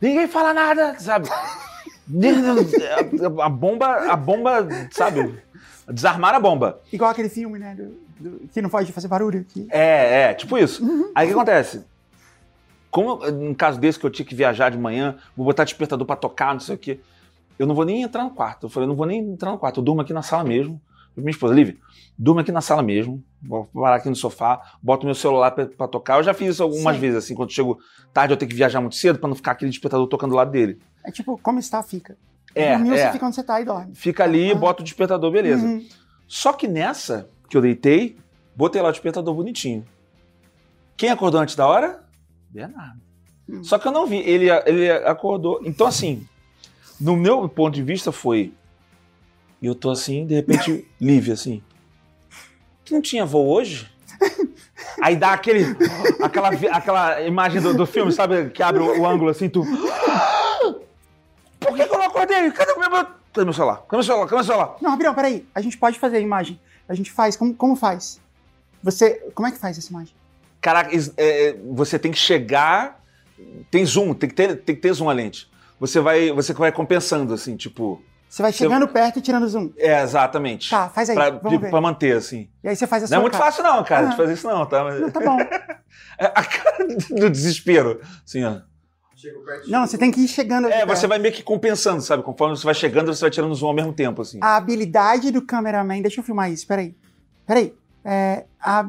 ninguém 0.00 0.28
fala 0.28 0.52
nada, 0.52 0.98
sabe? 0.98 1.28
a, 3.40 3.46
a 3.46 3.48
bomba, 3.48 4.12
a 4.12 4.16
bomba, 4.16 4.68
sabe? 4.90 5.38
Desarmar 5.90 6.34
a 6.34 6.40
bomba. 6.40 6.80
Igual 6.92 7.10
aquele 7.10 7.28
filme, 7.28 7.58
né? 7.58 7.74
do- 7.74 8.05
que 8.52 8.62
não 8.62 8.70
pode 8.70 8.92
fazer 8.92 9.08
barulho 9.08 9.40
aqui. 9.40 9.66
É, 9.70 10.22
é, 10.30 10.34
tipo 10.34 10.56
isso. 10.58 10.82
Aí 11.14 11.26
o 11.26 11.28
que 11.30 11.34
acontece? 11.34 11.84
Como 12.90 13.16
no 13.30 13.54
caso 13.54 13.78
desse 13.78 13.98
que 13.98 14.06
eu 14.06 14.10
tinha 14.10 14.24
que 14.26 14.34
viajar 14.34 14.70
de 14.70 14.78
manhã, 14.78 15.16
vou 15.36 15.44
botar 15.44 15.64
despertador 15.64 16.06
pra 16.06 16.16
tocar, 16.16 16.52
não 16.54 16.60
sei 16.60 16.74
o 16.74 16.78
quê. 16.78 17.00
Eu 17.58 17.66
não 17.66 17.74
vou 17.74 17.84
nem 17.84 18.02
entrar 18.02 18.24
no 18.24 18.30
quarto. 18.30 18.66
Eu 18.66 18.70
falei, 18.70 18.84
eu 18.84 18.88
não 18.88 18.96
vou 18.96 19.06
nem 19.06 19.18
entrar 19.20 19.50
no 19.50 19.58
quarto, 19.58 19.80
eu 19.80 19.84
durmo 19.84 20.00
aqui 20.00 20.12
na 20.12 20.22
sala 20.22 20.44
mesmo. 20.44 20.80
Minha 21.16 21.30
esposa, 21.30 21.54
Lívia, 21.54 21.76
durmo 22.18 22.40
aqui 22.40 22.52
na 22.52 22.60
sala 22.60 22.82
mesmo, 22.82 23.24
vou 23.42 23.64
parar 23.72 23.96
aqui 23.96 24.08
no 24.10 24.14
sofá, 24.14 24.60
boto 24.82 25.06
meu 25.06 25.14
celular 25.14 25.50
pra, 25.50 25.64
pra 25.64 25.88
tocar. 25.88 26.18
Eu 26.18 26.22
já 26.22 26.34
fiz 26.34 26.50
isso 26.50 26.62
algumas 26.62 26.94
Sim. 26.94 27.00
vezes, 27.00 27.16
assim, 27.24 27.34
quando 27.34 27.50
chego 27.50 27.78
tarde 28.12 28.34
eu 28.34 28.36
tenho 28.36 28.50
que 28.50 28.54
viajar 28.54 28.82
muito 28.82 28.96
cedo 28.96 29.18
pra 29.18 29.26
não 29.26 29.34
ficar 29.34 29.52
aquele 29.52 29.70
despertador 29.70 30.06
tocando 30.08 30.30
do 30.32 30.36
lado 30.36 30.50
dele. 30.50 30.78
É 31.02 31.10
tipo, 31.10 31.38
como 31.42 31.58
está, 31.58 31.82
fica. 31.82 32.18
É, 32.54 32.76
Dormiu, 32.76 32.92
é. 32.94 33.06
você 33.06 33.12
fica 33.12 33.26
onde 33.26 33.34
você 33.34 33.42
tá 33.42 33.58
e 33.60 33.64
dorme. 33.64 33.94
Fica 33.94 34.24
ali, 34.24 34.52
Ah. 34.52 34.54
bota 34.54 34.82
o 34.82 34.84
despertador, 34.84 35.30
beleza. 35.30 35.64
Uhum. 35.64 35.86
Só 36.28 36.52
que 36.52 36.68
nessa 36.68 37.30
que 37.48 37.56
eu 37.56 37.60
deitei, 37.60 38.16
botei 38.54 38.80
lá 38.80 38.88
o 38.88 38.92
despertador 38.92 39.34
bonitinho. 39.34 39.86
Quem 40.96 41.10
acordou 41.10 41.40
antes 41.40 41.54
da 41.54 41.66
hora? 41.66 42.04
Bernardo. 42.48 43.00
Hum. 43.48 43.62
Só 43.62 43.78
que 43.78 43.86
eu 43.86 43.92
não 43.92 44.06
vi, 44.06 44.18
ele, 44.18 44.46
ele 44.64 44.90
acordou. 44.90 45.60
Então, 45.64 45.86
assim, 45.86 46.26
no 47.00 47.16
meu 47.16 47.48
ponto 47.48 47.74
de 47.74 47.82
vista 47.82 48.10
foi. 48.10 48.52
Eu 49.62 49.74
tô 49.74 49.90
assim, 49.90 50.26
de 50.26 50.34
repente, 50.34 50.86
Lívia, 51.00 51.34
assim. 51.34 51.62
Tu 52.84 52.94
não 52.94 53.02
tinha 53.02 53.24
voo 53.24 53.48
hoje? 53.48 53.90
Aí 55.02 55.16
dá 55.16 55.32
aquele, 55.32 55.64
aquela, 56.22 56.48
aquela 56.48 57.22
imagem 57.22 57.60
do, 57.60 57.74
do 57.74 57.86
filme, 57.86 58.12
sabe? 58.12 58.50
Que 58.50 58.62
abre 58.62 58.82
o, 58.82 59.00
o 59.00 59.06
ângulo 59.06 59.30
assim, 59.30 59.48
tu. 59.48 59.64
Por 61.60 61.74
que, 61.74 61.86
que 61.86 61.94
eu 61.94 61.98
não 61.98 62.06
acordei? 62.06 62.50
Cadê 62.50 62.72
o 62.72 62.78
meu. 62.78 62.90
Cadê 62.90 63.44
meu 63.44 63.52
celular? 63.52 63.76
Cadê 63.76 63.96
meu 63.96 64.02
celular? 64.02 64.24
Cadê 64.26 64.36
meu 64.36 64.44
celular? 64.44 64.76
Não, 64.80 64.90
Gabriel, 64.92 65.14
peraí. 65.14 65.46
A 65.54 65.60
gente 65.60 65.76
pode 65.76 65.98
fazer 65.98 66.18
a 66.18 66.20
imagem. 66.20 66.58
A 66.88 66.94
gente 66.94 67.10
faz. 67.12 67.36
Como, 67.36 67.54
como 67.54 67.76
faz? 67.76 68.20
Você. 68.82 69.14
Como 69.34 69.46
é 69.48 69.52
que 69.52 69.58
faz 69.58 69.76
essa 69.78 69.90
imagem? 69.90 70.14
Caraca, 70.60 70.90
é, 70.94 70.98
é, 71.16 71.56
você 71.72 71.98
tem 71.98 72.10
que 72.12 72.18
chegar. 72.18 73.00
Tem 73.70 73.84
zoom, 73.84 74.14
tem 74.14 74.28
que 74.28 74.34
ter, 74.34 74.56
tem 74.56 74.74
que 74.74 74.80
ter 74.80 74.92
zoom 74.92 75.10
a 75.10 75.12
lente. 75.12 75.50
Você 75.78 76.00
vai, 76.00 76.30
você 76.32 76.52
vai 76.54 76.72
compensando, 76.72 77.34
assim, 77.34 77.56
tipo. 77.56 78.02
Você 78.28 78.42
vai 78.42 78.50
Você- 78.52 78.58
chegando 78.58 78.88
perto 78.88 79.18
e 79.18 79.22
tirando 79.22 79.46
zoom. 79.48 79.70
É, 79.76 80.02
exatamente. 80.02 80.68
Tá, 80.70 80.88
faz 80.88 81.08
aí. 81.10 81.14
Pra, 81.16 81.30
vamos 81.30 81.60
ver. 81.60 81.70
pra 81.70 81.80
manter, 81.80 82.16
assim. 82.16 82.48
E 82.64 82.68
aí 82.68 82.74
você 82.76 82.86
faz 82.86 83.04
a 83.04 83.08
Não 83.08 83.18
é 83.18 83.20
muito 83.20 83.32
cara. 83.38 83.44
fácil, 83.44 83.62
não, 83.62 83.84
cara, 83.84 84.06
de 84.08 84.14
Ah. 84.14 84.16
fazer 84.16 84.32
isso, 84.32 84.48
não, 84.48 84.66
tá? 84.66 84.82
Não, 84.98 85.10
tá 85.10 85.20
bom. 85.20 85.36
É 86.18 86.26
a 86.26 86.42
cara 86.44 86.86
do 87.10 87.28
desespero. 87.30 88.00
Assim, 88.24 88.42
ó. 88.42 88.60
Não, 89.66 89.86
você 89.86 89.96
tem 89.96 90.10
que 90.10 90.20
ir 90.20 90.28
chegando. 90.28 90.68
É, 90.68 90.84
você 90.84 91.06
vai 91.06 91.18
meio 91.18 91.32
que 91.34 91.42
compensando, 91.42 92.02
sabe? 92.02 92.22
Conforme 92.22 92.56
você 92.56 92.64
vai 92.64 92.74
chegando, 92.74 93.14
você 93.14 93.20
vai 93.22 93.30
tirando 93.30 93.54
zoom 93.54 93.68
ao 93.68 93.74
mesmo 93.74 93.92
tempo, 93.92 94.22
assim. 94.22 94.38
A 94.42 94.56
habilidade 94.56 95.30
do 95.30 95.42
cameraman. 95.42 96.02
Deixa 96.02 96.20
eu 96.20 96.24
filmar 96.24 96.50
isso, 96.50 96.66
peraí. 96.66 96.94
Peraí. 97.46 97.74
É, 98.04 98.44
a, 98.60 98.88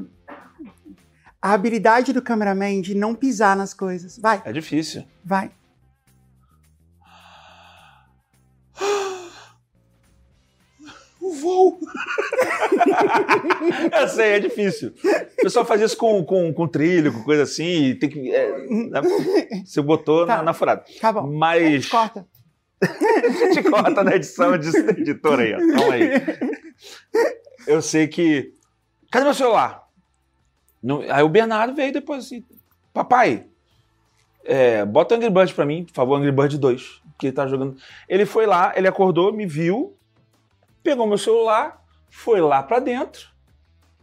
a 1.41 1.53
habilidade 1.53 2.13
do 2.13 2.21
cameraman 2.21 2.81
de 2.81 2.93
não 2.93 3.15
pisar 3.15 3.55
nas 3.55 3.73
coisas. 3.73 4.17
Vai, 4.17 4.41
É 4.45 4.51
difícil. 4.51 5.03
vai. 5.23 5.51
Eu 13.99 14.07
sei, 14.07 14.33
é 14.33 14.39
difícil. 14.39 14.93
O 15.39 15.43
pessoal 15.43 15.65
faz 15.65 15.81
isso 15.81 15.97
com, 15.97 16.23
com, 16.23 16.53
com 16.53 16.67
trilho, 16.67 17.13
com 17.13 17.23
coisa 17.23 17.43
assim, 17.43 17.95
tem 17.95 18.09
que. 18.09 18.31
é, 18.33 18.67
né? 18.69 19.01
você 19.65 19.81
botou 19.81 20.25
Tá. 20.25 20.37
na, 20.37 20.43
na 20.43 20.53
furada. 20.53 20.83
Tá 20.99 21.11
bom. 21.11 21.27
Mas. 21.31 21.87
Corta. 21.87 22.25
A 22.81 23.53
gente 23.53 23.63
corta 23.63 24.03
na 24.03 24.15
edição 24.15 24.57
de 24.57 24.67
editor 24.69 25.39
aí, 25.39 25.53
ó. 25.53 25.57
Calma 25.57 25.93
aí. 25.95 26.09
Eu 27.65 27.81
sei 27.81 28.07
que. 28.07 28.53
Cadê 29.11 29.25
meu 29.25 29.33
celular? 29.33 29.87
Não- 30.83 31.01
Aí 31.09 31.23
o 31.23 31.29
Bernardo 31.29 31.73
veio 31.73 31.91
depois 31.91 32.25
assim. 32.25 32.43
Papai, 32.93 33.45
é, 34.45 34.85
bota 34.85 35.13
o 35.13 35.17
Angry 35.17 35.29
Bird 35.29 35.53
pra 35.53 35.65
mim, 35.65 35.83
por 35.85 35.93
favor, 35.93 36.15
Angry 36.15 36.31
Bird 36.31 36.57
2. 36.57 37.01
Porque 37.13 37.27
ele 37.27 37.33
tá 37.35 37.47
jogando. 37.47 37.77
Ele 38.07 38.25
foi 38.27 38.45
lá, 38.45 38.73
ele 38.75 38.87
acordou, 38.87 39.33
me 39.33 39.45
viu, 39.47 39.95
pegou 40.87 41.05
meu 41.05 41.17
celular, 41.17 41.83
foi 42.09 42.39
lá 42.39 42.63
pra 42.63 42.79
dentro 42.79 43.27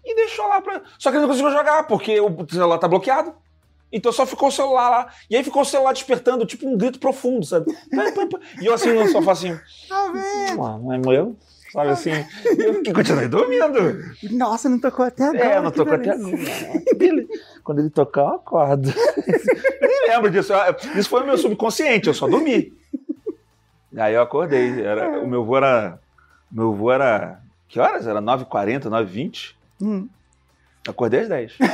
e 0.04 0.14
deixou 0.14 0.46
lá 0.46 0.60
pra. 0.60 0.82
Só 0.98 1.10
que 1.10 1.16
ele 1.16 1.22
não 1.22 1.28
conseguiu 1.30 1.50
jogar, 1.50 1.84
porque 1.86 2.20
o 2.20 2.46
celular 2.50 2.76
tá 2.76 2.86
bloqueado. 2.86 3.34
Então 3.90 4.12
só 4.12 4.26
ficou 4.26 4.48
o 4.48 4.52
celular 4.52 4.90
lá. 4.90 5.08
E 5.30 5.36
aí 5.36 5.42
ficou 5.42 5.62
o 5.62 5.64
celular 5.64 5.94
despertando, 5.94 6.44
tipo 6.44 6.68
um 6.68 6.76
grito 6.76 6.98
profundo, 6.98 7.46
sabe? 7.46 7.74
E 8.60 8.66
eu 8.66 8.74
assim 8.74 8.92
no 8.92 9.08
sofá 9.08 9.32
assim. 9.32 9.58
Tá 9.88 10.10
vendo? 10.12 10.62
"Ah, 10.62 10.78
Não 10.78 10.92
é 10.92 10.98
meu? 10.98 11.36
Sabe 11.72 11.88
assim? 11.90 12.10
E 12.10 12.62
eu 12.62 12.82
que 12.82 12.92
continuei 12.92 13.28
dormindo. 13.28 13.98
Nossa, 14.30 14.68
não 14.68 14.78
tocou 14.78 15.06
até 15.06 15.24
agora. 15.24 15.38
É, 15.44 15.60
não 15.60 15.70
tocou 15.70 15.94
até 15.94 16.10
agora. 16.10 16.36
Quando 17.64 17.78
ele 17.80 17.90
tocar, 17.90 18.20
eu 18.22 18.28
acordo. 18.34 18.90
Eu 19.80 19.88
nem 19.88 20.08
lembro 20.10 20.30
disso. 20.30 20.52
Isso 20.96 21.08
foi 21.08 21.20
no 21.20 21.26
meu 21.26 21.38
subconsciente, 21.38 22.08
eu 22.08 22.14
só 22.14 22.28
dormi. 22.28 22.72
Aí 23.96 24.12
eu 24.14 24.22
acordei. 24.22 24.82
Era, 24.82 25.20
o 25.20 25.26
meu 25.26 25.44
voo 25.44 25.56
era. 25.56 25.98
Meu 26.54 26.73
voo 26.73 26.90
era. 26.92 27.40
Que 27.68 27.80
horas? 27.80 28.06
Era 28.06 28.23
9h40, 28.23 28.84
9h20. 28.84 29.54
Hum. 29.82 30.08
Acordei 30.88 31.20
às 31.20 31.28
10. 31.28 31.58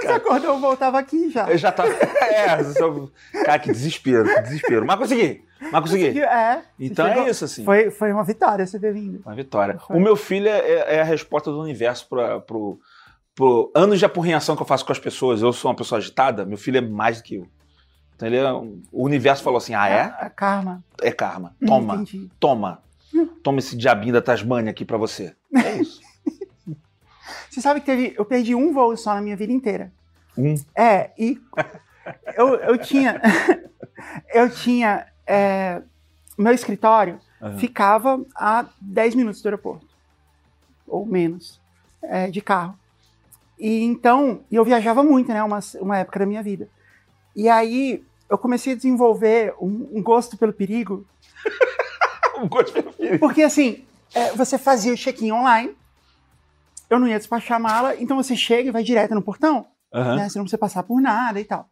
Você 0.00 0.08
acordou, 0.08 0.54
eu 0.54 0.58
voltava 0.60 0.98
aqui 0.98 1.30
já. 1.30 1.48
Eu 1.50 1.58
já 1.58 1.70
tava. 1.72 1.90
É, 2.32 2.64
só- 2.64 3.08
cara, 3.44 3.58
que 3.58 3.70
desespero, 3.70 4.24
que 4.24 4.40
desespero. 4.40 4.86
Mas 4.86 4.96
consegui, 4.98 5.44
mas 5.70 5.80
consegui. 5.82 6.18
É. 6.22 6.62
Então 6.80 7.06
Chegou- 7.06 7.22
é 7.24 7.30
isso, 7.30 7.44
assim. 7.44 7.62
Foi, 7.64 7.90
foi 7.90 8.10
uma 8.10 8.24
vitória 8.24 8.66
você 8.66 8.80
ter 8.80 8.92
vindo. 8.92 9.20
Uma 9.24 9.34
vitória. 9.34 9.78
Foi. 9.78 9.96
O 9.96 10.00
meu 10.00 10.16
filho 10.16 10.48
é, 10.48 10.96
é 10.96 11.00
a 11.02 11.04
resposta 11.04 11.50
do 11.50 11.60
universo 11.60 12.08
para 12.08 12.40
pro, 12.40 12.80
pro 13.34 13.70
anos 13.74 13.98
de 13.98 14.06
apurrinhação 14.06 14.56
que 14.56 14.62
eu 14.62 14.66
faço 14.66 14.84
com 14.86 14.92
as 14.92 14.98
pessoas. 14.98 15.42
Eu 15.42 15.52
sou 15.52 15.70
uma 15.70 15.76
pessoa 15.76 15.98
agitada, 15.98 16.46
meu 16.46 16.56
filho 16.56 16.78
é 16.78 16.80
mais 16.80 17.18
do 17.18 17.24
que 17.24 17.34
eu. 17.36 17.46
Então 18.22 18.28
ele 18.28 18.36
é, 18.36 18.52
um- 18.52 18.80
o 18.92 19.04
universo 19.04 19.42
falou 19.42 19.58
assim: 19.58 19.74
ah, 19.74 19.88
é? 19.88 20.02
A, 20.02 20.06
a 20.26 20.30
karma. 20.30 20.84
É 21.00 21.10
karma. 21.10 21.56
Hum, 21.60 21.66
Toma, 21.66 21.94
entendi. 21.96 22.30
toma. 22.38 22.82
Toma 23.42 23.58
esse 23.58 23.76
diabinho 23.76 24.12
da 24.12 24.22
Tasmânia 24.22 24.70
aqui 24.70 24.84
pra 24.84 24.96
você. 24.96 25.34
É 25.54 25.76
isso. 25.80 26.00
Você 27.50 27.60
sabe 27.60 27.80
que 27.80 27.86
teve. 27.86 28.14
Eu 28.16 28.24
perdi 28.24 28.54
um 28.54 28.72
voo 28.72 28.96
só 28.96 29.14
na 29.14 29.20
minha 29.20 29.36
vida 29.36 29.52
inteira. 29.52 29.92
Um. 30.38 30.54
É, 30.74 31.10
e 31.18 31.40
eu, 32.36 32.54
eu 32.56 32.78
tinha. 32.78 33.20
eu 34.32 34.48
tinha. 34.48 35.06
é, 35.26 35.82
meu 36.38 36.52
escritório 36.52 37.18
Aham. 37.42 37.58
ficava 37.58 38.24
a 38.36 38.66
10 38.80 39.14
minutos 39.16 39.42
do 39.42 39.46
aeroporto. 39.48 39.86
Ou 40.86 41.04
menos. 41.04 41.60
é, 42.02 42.30
de 42.30 42.40
carro. 42.40 42.78
E 43.58 43.82
então, 43.84 44.40
eu 44.50 44.64
viajava 44.64 45.02
muito, 45.04 45.28
né? 45.32 45.42
Uma, 45.42 45.58
uma 45.80 45.98
época 45.98 46.20
da 46.20 46.26
minha 46.26 46.42
vida. 46.42 46.68
E 47.36 47.48
aí 47.48 48.02
eu 48.32 48.38
comecei 48.38 48.72
a 48.72 48.76
desenvolver 48.76 49.54
um, 49.60 49.90
um 49.92 50.02
gosto 50.02 50.36
pelo 50.38 50.52
perigo. 50.52 51.06
Um 52.38 52.48
gosto 52.48 52.72
meu 52.82 52.92
filho. 52.92 53.18
Porque 53.20 53.42
assim, 53.42 53.84
é, 54.12 54.30
você 54.32 54.58
fazia 54.58 54.92
o 54.92 54.96
check-in 54.96 55.30
online. 55.30 55.76
eu 56.90 56.98
não 56.98 57.06
ia 57.06 57.18
despachar 57.18 57.56
a 57.56 57.60
mala, 57.60 57.94
então 57.96 58.16
você 58.16 58.34
chega 58.34 58.68
e 58.68 58.72
vai 58.72 58.82
direto 58.82 59.14
no 59.14 59.22
portão, 59.22 59.66
Aham. 59.94 60.16
né? 60.16 60.28
Você 60.28 60.38
não 60.38 60.44
precisa 60.44 60.58
passar 60.58 60.82
por 60.82 61.00
nada 61.00 61.38
e 61.38 61.44
tal. 61.44 61.68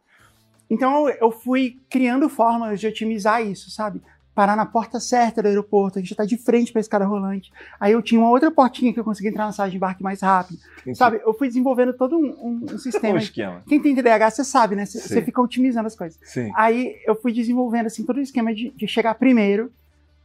Então 0.69 1.09
eu 1.09 1.31
fui 1.31 1.81
criando 1.89 2.29
formas 2.29 2.79
de 2.79 2.87
otimizar 2.87 3.41
isso, 3.45 3.69
sabe? 3.71 4.01
Parar 4.33 4.55
na 4.55 4.65
porta 4.65 4.97
certa 4.99 5.41
do 5.41 5.47
aeroporto, 5.49 5.99
a 5.99 6.01
gente 6.01 6.15
tá 6.15 6.23
de 6.23 6.37
frente 6.37 6.71
pra 6.71 6.79
escada 6.79 7.03
rolante. 7.05 7.51
Aí 7.77 7.91
eu 7.91 8.01
tinha 8.01 8.19
uma 8.19 8.29
outra 8.29 8.49
portinha 8.49 8.93
que 8.93 8.99
eu 8.99 9.03
conseguia 9.03 9.29
entrar 9.29 9.45
na 9.45 9.51
sala 9.51 9.69
de 9.69 9.75
embarque 9.75 10.01
mais 10.01 10.21
rápido. 10.21 10.57
Sabe? 10.95 11.19
Eu 11.25 11.33
fui 11.33 11.49
desenvolvendo 11.49 11.91
todo 11.93 12.17
um, 12.17 12.29
um- 12.41 12.65
um 12.73 12.77
sistema. 12.79 13.17
esquema? 13.19 13.61
Quem 13.67 13.81
tem 13.81 13.93
TDAH, 13.93 14.31
você 14.31 14.43
sabe, 14.45 14.75
né? 14.75 14.85
Você- 14.85 15.21
fica 15.21 15.41
otimizando 15.41 15.85
as 15.87 15.95
coisas. 15.97 16.17
Sim. 16.23 16.49
Aí 16.55 16.95
eu 17.05 17.13
fui 17.13 17.33
desenvolvendo 17.33 17.87
assim 17.87 18.05
todo 18.05 18.17
o 18.17 18.21
esquema 18.21 18.55
de, 18.55 18.69
de 18.69 18.87
chegar 18.87 19.15
primeiro 19.15 19.69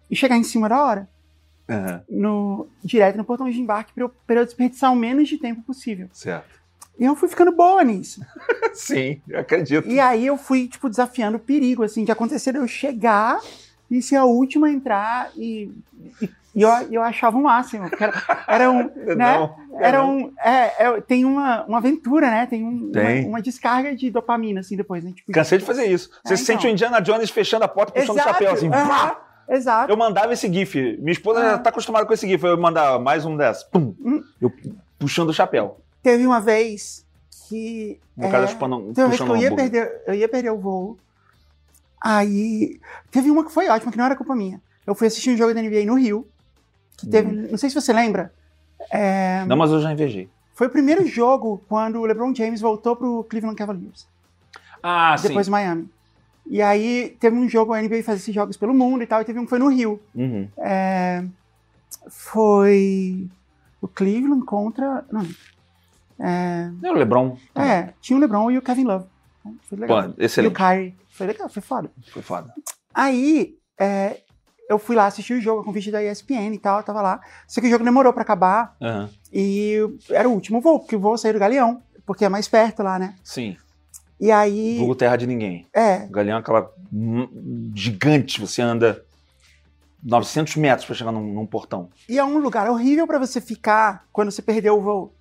e 0.08 0.14
chegar 0.14 0.36
em 0.36 0.44
cima 0.44 0.68
da 0.68 0.80
hora, 0.84 1.08
Aham. 1.68 2.00
no, 2.08 2.68
direto 2.84 3.16
no 3.16 3.24
portão 3.24 3.50
de 3.50 3.60
embarque, 3.60 3.92
pra 3.92 4.04
eu, 4.04 4.08
pra 4.24 4.36
eu 4.36 4.44
desperdiçar 4.44 4.92
o 4.92 4.96
menos 4.96 5.28
de 5.28 5.36
tempo 5.36 5.62
possível. 5.62 6.08
Certo. 6.12 6.54
E 6.96 7.04
eu 7.04 7.16
fui 7.16 7.28
ficando 7.28 7.50
boa 7.50 7.82
nisso. 7.82 8.20
Sim, 8.72 9.20
eu 9.28 9.40
acredito. 9.40 9.88
E 9.88 9.98
aí 9.98 10.24
eu 10.26 10.36
fui, 10.38 10.68
tipo, 10.68 10.88
desafiando 10.88 11.36
o 11.38 11.40
perigo, 11.40 11.82
assim, 11.82 12.04
de 12.04 12.12
acontecer 12.12 12.52
de 12.52 12.58
eu 12.58 12.68
chegar 12.68 13.40
e 13.90 14.02
ser 14.02 14.16
a 14.16 14.24
última 14.24 14.66
a 14.66 14.70
entrar 14.72 15.30
e, 15.36 15.70
e, 16.20 16.30
e 16.54 16.62
eu, 16.62 16.70
eu 16.90 17.02
achava 17.02 17.36
o 17.36 17.42
máximo. 17.42 17.88
Era, 17.98 18.44
era 18.48 18.70
um, 18.70 18.84
né? 19.14 19.14
Não, 19.16 19.56
Era 19.78 20.04
um, 20.04 20.32
é, 20.42 20.84
é, 20.86 21.00
tem 21.02 21.24
uma, 21.24 21.64
uma 21.64 21.78
aventura, 21.78 22.30
né? 22.30 22.46
Tem, 22.46 22.64
um, 22.64 22.90
Tem. 22.90 23.20
Uma, 23.20 23.28
uma 23.28 23.42
descarga 23.42 23.94
de 23.94 24.10
dopamina, 24.10 24.60
assim, 24.60 24.76
depois, 24.76 25.04
né? 25.04 25.12
Tipo, 25.14 25.30
Cansei 25.32 25.58
de 25.58 25.64
fazer 25.64 25.84
isso. 25.84 26.10
Você 26.24 26.34
É, 26.34 26.36
se 26.36 26.44
sente 26.44 26.58
então. 26.60 26.70
o 26.70 26.72
Indiana 26.72 27.00
Jones 27.00 27.30
fechando 27.30 27.64
a 27.64 27.68
porta, 27.68 27.92
puxando 27.92 28.16
o 28.18 28.22
chapéu 28.22 28.52
assim. 28.52 28.68
aham, 28.68 28.88
pá! 28.88 29.22
Exato. 29.48 29.92
Eu 29.92 29.96
mandava 29.96 30.32
esse 30.32 30.52
GIF. 30.52 30.74
Minha 30.98 31.12
esposa 31.12 31.40
Ah. 31.40 31.50
já 31.50 31.58
tá 31.58 31.70
acostumada 31.70 32.04
com 32.04 32.12
esse 32.12 32.26
GIF. 32.26 32.42
Eu 32.44 32.58
mandava 32.58 32.98
mais 32.98 33.24
um 33.24 33.36
dessas. 33.36 33.62
Pum. 33.64 33.94
Hum. 34.04 34.22
Eu 34.40 34.50
puxando 34.98 35.28
o 35.28 35.32
chapéu. 35.34 35.78
Teve 36.02 36.26
uma 36.26 36.40
vez 36.40 37.04
que. 37.48 38.00
No 38.16 38.26
é, 38.26 38.30
caso, 38.30 38.48
chupando, 38.52 38.92
Teve 38.94 39.02
uma 39.02 39.08
vez 39.08 39.20
que 39.20 39.28
eu 39.28 39.36
ia, 39.36 39.54
perder, 39.54 40.02
eu 40.06 40.14
ia 40.14 40.28
perder 40.28 40.50
o 40.50 40.58
voo. 40.58 40.98
Aí. 42.08 42.78
Teve 43.10 43.30
uma 43.30 43.44
que 43.44 43.50
foi 43.52 43.68
ótima, 43.68 43.90
que 43.90 43.98
não 43.98 44.04
era 44.04 44.14
culpa 44.16 44.34
minha. 44.36 44.60
Eu 44.86 44.94
fui 44.94 45.06
assistir 45.08 45.30
um 45.30 45.36
jogo 45.36 45.52
da 45.52 45.60
NBA 45.60 45.84
no 45.84 45.94
Rio. 45.94 46.26
Que 46.96 47.06
teve. 47.08 47.28
Hum. 47.28 47.48
Não 47.50 47.58
sei 47.58 47.68
se 47.68 47.74
você 47.74 47.92
lembra. 47.92 48.32
é, 48.90 49.44
Não, 49.46 49.56
mas 49.56 49.70
eu 49.72 49.80
já 49.80 49.92
invejei. 49.92 50.28
foi 50.54 50.66
o 50.68 50.70
primeiro 50.70 51.04
jogo 51.08 51.62
quando 51.68 51.98
o 52.00 52.04
LeBron 52.06 52.34
James 52.34 52.60
voltou 52.60 52.94
pro 52.94 53.24
Cleveland 53.28 53.56
Cavaliers. 53.56 54.06
Ah, 54.82 55.16
depois 55.20 55.48
Miami. 55.48 55.88
E 56.48 56.62
aí 56.62 57.16
teve 57.18 57.34
um 57.36 57.48
jogo, 57.48 57.72
a 57.72 57.82
NBA 57.82 58.04
faz 58.04 58.20
esses 58.20 58.32
jogos 58.32 58.56
pelo 58.56 58.72
mundo 58.72 59.02
e 59.02 59.06
tal, 59.06 59.20
e 59.20 59.24
teve 59.24 59.38
um 59.40 59.42
que 59.44 59.50
foi 59.50 59.58
no 59.58 59.68
Rio. 59.68 60.00
Uhum. 60.14 60.48
É, 60.58 61.24
foi 62.08 63.26
o 63.80 63.88
Cleveland 63.88 64.44
contra. 64.44 65.04
Não, 65.10 65.26
é, 66.20 66.70
É 66.82 66.90
o 66.90 66.94
LeBron. 66.94 67.36
é, 67.54 67.92
tinha 68.00 68.16
o 68.16 68.20
LeBron 68.20 68.50
e 68.52 68.58
o 68.58 68.62
Kevin 68.62 68.84
Love. 68.84 69.06
Foi 69.68 69.78
legal. 69.78 70.02
Pô, 70.04 70.08
e 70.10 70.22
o 70.22 70.24
excelente. 70.24 70.54
Kyrie. 70.54 70.94
Foi 71.16 71.26
legal, 71.26 71.48
foi 71.48 71.62
foda. 71.62 71.90
Foi 72.12 72.20
foda. 72.22 72.52
Aí, 72.94 73.56
é, 73.80 74.20
eu 74.68 74.78
fui 74.78 74.94
lá 74.94 75.06
assistir 75.06 75.32
o 75.34 75.40
jogo, 75.40 75.62
a 75.62 75.64
convite 75.64 75.90
da 75.90 76.02
ESPN 76.02 76.54
e 76.54 76.58
tal, 76.58 76.78
eu 76.78 76.84
tava 76.84 77.00
lá. 77.00 77.20
Só 77.48 77.60
que 77.60 77.66
o 77.66 77.70
jogo 77.70 77.84
demorou 77.84 78.12
pra 78.12 78.22
acabar 78.22 78.76
Aham. 78.82 79.08
e 79.32 79.78
era 80.10 80.28
o 80.28 80.32
último 80.32 80.60
voo, 80.60 80.78
porque 80.80 80.96
o 80.96 81.00
voo 81.00 81.16
saiu 81.16 81.32
do 81.34 81.38
Galeão, 81.40 81.82
porque 82.04 82.24
é 82.24 82.28
mais 82.28 82.46
perto 82.48 82.82
lá, 82.82 82.98
né? 82.98 83.14
Sim. 83.24 83.56
E 84.20 84.30
aí, 84.30 84.76
Vulgo 84.78 84.94
terra 84.94 85.16
de 85.16 85.26
ninguém. 85.26 85.66
é, 85.74 86.04
O 86.04 86.10
Galeão 86.10 86.36
é 86.36 86.40
aquela 86.40 86.70
gigante, 87.74 88.40
você 88.40 88.60
anda 88.62 89.02
900 90.02 90.56
metros 90.56 90.86
pra 90.86 90.94
chegar 90.94 91.12
num, 91.12 91.32
num 91.32 91.46
portão. 91.46 91.88
e 92.08 92.18
é 92.18 92.24
um 92.24 92.38
lugar 92.38 92.68
horrível 92.70 93.06
pra 93.06 93.18
você 93.18 93.40
ficar 93.40 94.04
quando 94.12 94.30
você 94.30 94.42
perdeu 94.42 94.76
o 94.78 94.82
voo. 94.82 95.14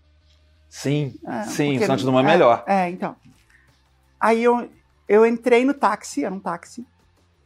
Sim, 0.70 1.14
É, 1.26 1.44
sim, 1.44 1.78
o 1.78 1.86
Santos 1.86 2.04
Dumont 2.04 2.26
é 2.26 2.30
é, 2.30 2.34
melhor. 2.34 2.64
É, 2.68 2.90
então. 2.90 3.16
Aí 4.20 4.44
eu, 4.44 4.70
eu 5.08 5.26
entrei 5.26 5.64
no 5.66 5.74
táxi, 5.74 6.24
era 6.26 6.34
um 6.34 6.40
táxi, 6.40 6.86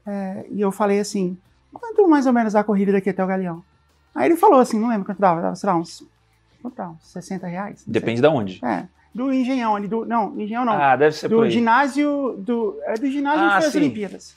é, 0.05 0.45
e 0.49 0.61
eu 0.61 0.71
falei 0.71 0.99
assim, 0.99 1.37
quanto 1.73 2.07
mais 2.07 2.25
ou 2.25 2.33
menos 2.33 2.55
a 2.55 2.63
corrida 2.63 2.91
daqui 2.91 3.09
até 3.09 3.23
o 3.23 3.27
Galeão? 3.27 3.63
Aí 4.15 4.25
ele 4.27 4.35
falou 4.37 4.59
assim, 4.59 4.79
não 4.79 4.89
lembro 4.89 5.05
quanto 5.05 5.19
dava, 5.19 5.41
dava, 5.41 5.55
sei 5.55 5.67
lá, 5.69 5.75
uns, 5.75 6.03
quanto 6.61 6.75
dava, 6.75 6.91
uns 6.91 7.11
60 7.11 7.47
reais? 7.47 7.79
Sei. 7.81 7.93
Depende 7.93 8.21
de 8.21 8.27
onde. 8.27 8.63
É, 8.65 8.85
do 9.13 9.31
Engenhão 9.33 9.75
ali, 9.75 9.87
do, 9.87 10.05
não, 10.05 10.39
Engenhão 10.39 10.65
não, 10.65 10.73
Ah, 10.73 10.95
deve 10.95 11.15
ser 11.15 11.29
por 11.29 11.35
do 11.37 11.41
aí. 11.43 11.51
ginásio, 11.51 12.35
do, 12.39 12.79
é 12.83 12.93
do 12.95 13.07
ginásio 13.09 13.41
Ah, 13.41 13.45
onde 13.45 13.55
foi 13.57 13.65
as 13.67 13.71
sim. 13.73 13.77
Olimpíadas. 13.79 14.35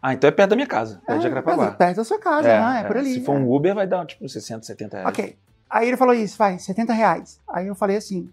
Ah, 0.00 0.14
então 0.14 0.28
é 0.28 0.30
perto 0.30 0.50
da 0.50 0.56
minha 0.56 0.66
casa, 0.68 1.00
perto 1.04 1.20
de 1.20 1.26
É, 1.26 1.28
Jacarepaguá. 1.28 1.70
perto 1.72 1.96
da 1.96 2.04
sua 2.04 2.18
casa, 2.20 2.46
né? 2.48 2.80
É, 2.80 2.84
por 2.84 2.96
ali. 2.96 3.14
Se 3.14 3.24
for 3.24 3.34
é. 3.34 3.38
um 3.38 3.52
Uber, 3.52 3.74
vai 3.74 3.86
dar 3.86 4.06
tipo 4.06 4.28
60, 4.28 4.64
70 4.64 4.96
reais. 4.98 5.08
Ok. 5.08 5.36
Aí 5.68 5.88
ele 5.88 5.96
falou 5.96 6.14
isso, 6.14 6.38
vai, 6.38 6.58
70 6.58 6.92
reais. 6.92 7.40
Aí 7.48 7.66
eu 7.66 7.74
falei 7.74 7.96
assim, 7.96 8.30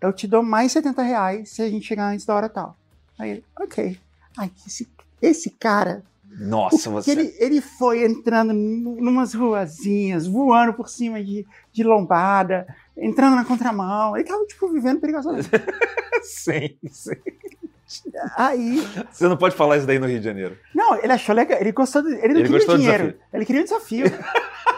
eu 0.00 0.12
te 0.12 0.26
dou 0.26 0.42
mais 0.42 0.72
70 0.72 1.02
reais 1.02 1.50
se 1.50 1.62
a 1.62 1.68
gente 1.70 1.86
chegar 1.86 2.10
antes 2.12 2.24
da 2.26 2.34
hora 2.34 2.48
tal. 2.48 2.76
Aí 3.18 3.30
ele, 3.30 3.44
ok. 3.60 3.98
Aí 4.36 4.50
esse, 4.66 4.88
esse 5.22 5.50
cara, 5.50 6.02
Nossa, 6.38 6.90
você. 6.90 7.10
ele, 7.12 7.34
ele 7.38 7.60
foi 7.60 8.04
entrando 8.04 8.52
num- 8.52 9.00
numas 9.00 9.32
ruazinhas, 9.34 10.26
voando 10.26 10.74
por 10.74 10.88
cima 10.88 11.22
de, 11.22 11.46
de 11.72 11.82
lombada, 11.84 12.66
entrando 12.96 13.36
na 13.36 13.44
contramão. 13.44 14.16
Ele 14.16 14.24
tava, 14.26 14.44
tipo, 14.46 14.68
vivendo 14.68 15.00
perigosamente. 15.00 15.48
sim, 16.22 16.76
sim. 16.90 17.14
Aí, 18.36 18.80
Você 19.12 19.28
não 19.28 19.36
pode 19.36 19.54
falar 19.54 19.76
isso 19.76 19.86
daí 19.86 19.98
no 20.00 20.06
Rio 20.06 20.18
de 20.18 20.24
Janeiro. 20.24 20.58
não, 20.74 20.96
ele 20.96 21.12
achou 21.12 21.34
legal, 21.34 21.60
ele 21.60 21.70
gostou, 21.70 22.02
do, 22.02 22.08
ele 22.08 22.34
não 22.34 22.40
Ele 22.40 22.48
queria 22.58 22.76
dinheiro, 22.78 23.14
ele 23.32 23.44
queria 23.44 23.60
o 23.60 23.64
desafio. 23.64 24.06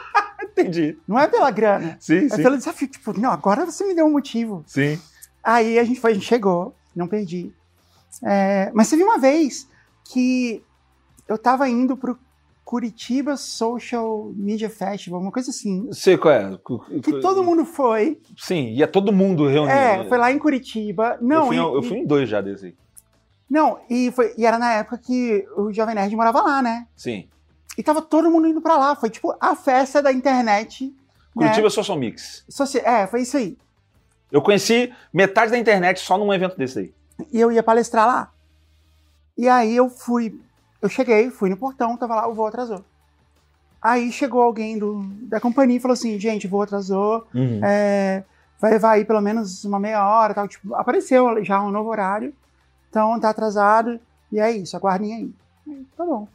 Entendi. 0.56 0.96
não 1.06 1.18
é 1.18 1.26
pela 1.26 1.50
grana, 1.50 1.96
Sim, 2.00 2.26
é 2.26 2.28
sim. 2.28 2.42
pelo 2.42 2.56
desafio. 2.56 2.88
Tipo, 2.88 3.18
não, 3.18 3.30
agora 3.30 3.66
você 3.66 3.84
me 3.84 3.94
deu 3.94 4.06
um 4.06 4.12
motivo. 4.12 4.64
Sim. 4.66 4.98
Aí 5.44 5.78
a 5.78 5.84
gente 5.84 6.00
foi, 6.00 6.12
a 6.12 6.14
gente 6.14 6.26
chegou, 6.26 6.74
não 6.94 7.06
perdi. 7.06 7.52
É, 8.24 8.70
mas 8.74 8.88
teve 8.88 9.02
uma 9.02 9.18
vez 9.18 9.68
que 10.04 10.62
eu 11.28 11.36
tava 11.36 11.68
indo 11.68 11.96
pro 11.96 12.18
Curitiba 12.64 13.36
Social 13.36 14.32
Media 14.34 14.68
Festival, 14.68 15.20
uma 15.20 15.30
coisa 15.30 15.50
assim. 15.50 15.88
Sei 15.92 16.18
qual 16.18 16.34
é. 16.34 16.58
Que 17.00 17.20
todo 17.20 17.44
mundo 17.44 17.64
foi. 17.64 18.20
Sim, 18.36 18.70
ia 18.70 18.88
todo 18.88 19.12
mundo 19.12 19.46
reunido. 19.46 19.72
É, 19.72 20.04
foi 20.08 20.18
lá 20.18 20.32
em 20.32 20.38
Curitiba. 20.38 21.16
Não, 21.20 21.42
eu, 21.42 21.46
fui, 21.46 21.56
e, 21.56 21.58
eu 21.58 21.82
fui 21.82 21.98
em 21.98 22.06
dois 22.06 22.28
já 22.28 22.40
desse 22.40 22.66
aí. 22.66 22.74
não 23.48 23.78
e, 23.88 24.10
foi, 24.10 24.34
e 24.36 24.44
era 24.44 24.58
na 24.58 24.72
época 24.72 24.98
que 24.98 25.46
o 25.56 25.72
Jovem 25.72 25.94
Nerd 25.94 26.16
morava 26.16 26.42
lá, 26.42 26.60
né? 26.60 26.88
Sim. 26.96 27.28
E 27.76 27.82
tava 27.82 28.00
todo 28.02 28.30
mundo 28.30 28.46
indo 28.48 28.60
pra 28.60 28.76
lá. 28.76 28.96
Foi 28.96 29.10
tipo 29.10 29.34
a 29.40 29.54
festa 29.54 30.02
da 30.02 30.12
internet. 30.12 30.94
Curitiba 31.34 31.68
Social 31.70 31.98
Mix. 31.98 32.44
Soci- 32.48 32.78
É, 32.84 33.06
foi 33.06 33.22
isso 33.22 33.36
aí. 33.36 33.56
Eu 34.32 34.40
conheci 34.42 34.92
metade 35.12 35.50
da 35.50 35.58
internet 35.58 36.00
só 36.00 36.16
num 36.18 36.32
evento 36.32 36.56
desse 36.56 36.78
aí. 36.78 36.94
E 37.32 37.40
eu 37.40 37.52
ia 37.52 37.62
palestrar 37.62 38.06
lá. 38.06 38.32
E 39.36 39.48
aí 39.48 39.76
eu 39.76 39.88
fui, 39.90 40.40
eu 40.80 40.88
cheguei, 40.88 41.30
fui 41.30 41.50
no 41.50 41.56
portão, 41.56 41.96
tava 41.96 42.14
lá, 42.14 42.26
o 42.26 42.34
voo 42.34 42.46
atrasou. 42.46 42.82
Aí 43.80 44.10
chegou 44.10 44.42
alguém 44.42 44.78
do, 44.78 45.02
da 45.28 45.38
companhia 45.38 45.76
e 45.76 45.80
falou 45.80 45.92
assim, 45.92 46.18
gente, 46.18 46.46
o 46.46 46.50
voo 46.50 46.62
atrasou, 46.62 47.26
Uhum. 47.34 47.60
é, 47.62 48.24
vai 48.58 48.70
levar 48.72 48.92
aí 48.92 49.04
pelo 49.04 49.20
menos 49.20 49.64
uma 49.64 49.78
meia 49.78 50.04
hora, 50.08 50.32
tal. 50.34 50.48
Tipo, 50.48 50.74
apareceu 50.74 51.44
já 51.44 51.62
um 51.62 51.70
novo 51.70 51.90
horário, 51.90 52.34
então 52.88 53.20
tá 53.20 53.28
atrasado, 53.30 54.00
e 54.32 54.40
é 54.40 54.50
isso, 54.50 54.76
aguardem. 54.76 55.12
Aí, 55.68 55.84
Tá 55.96 56.04
bom. 56.04 56.26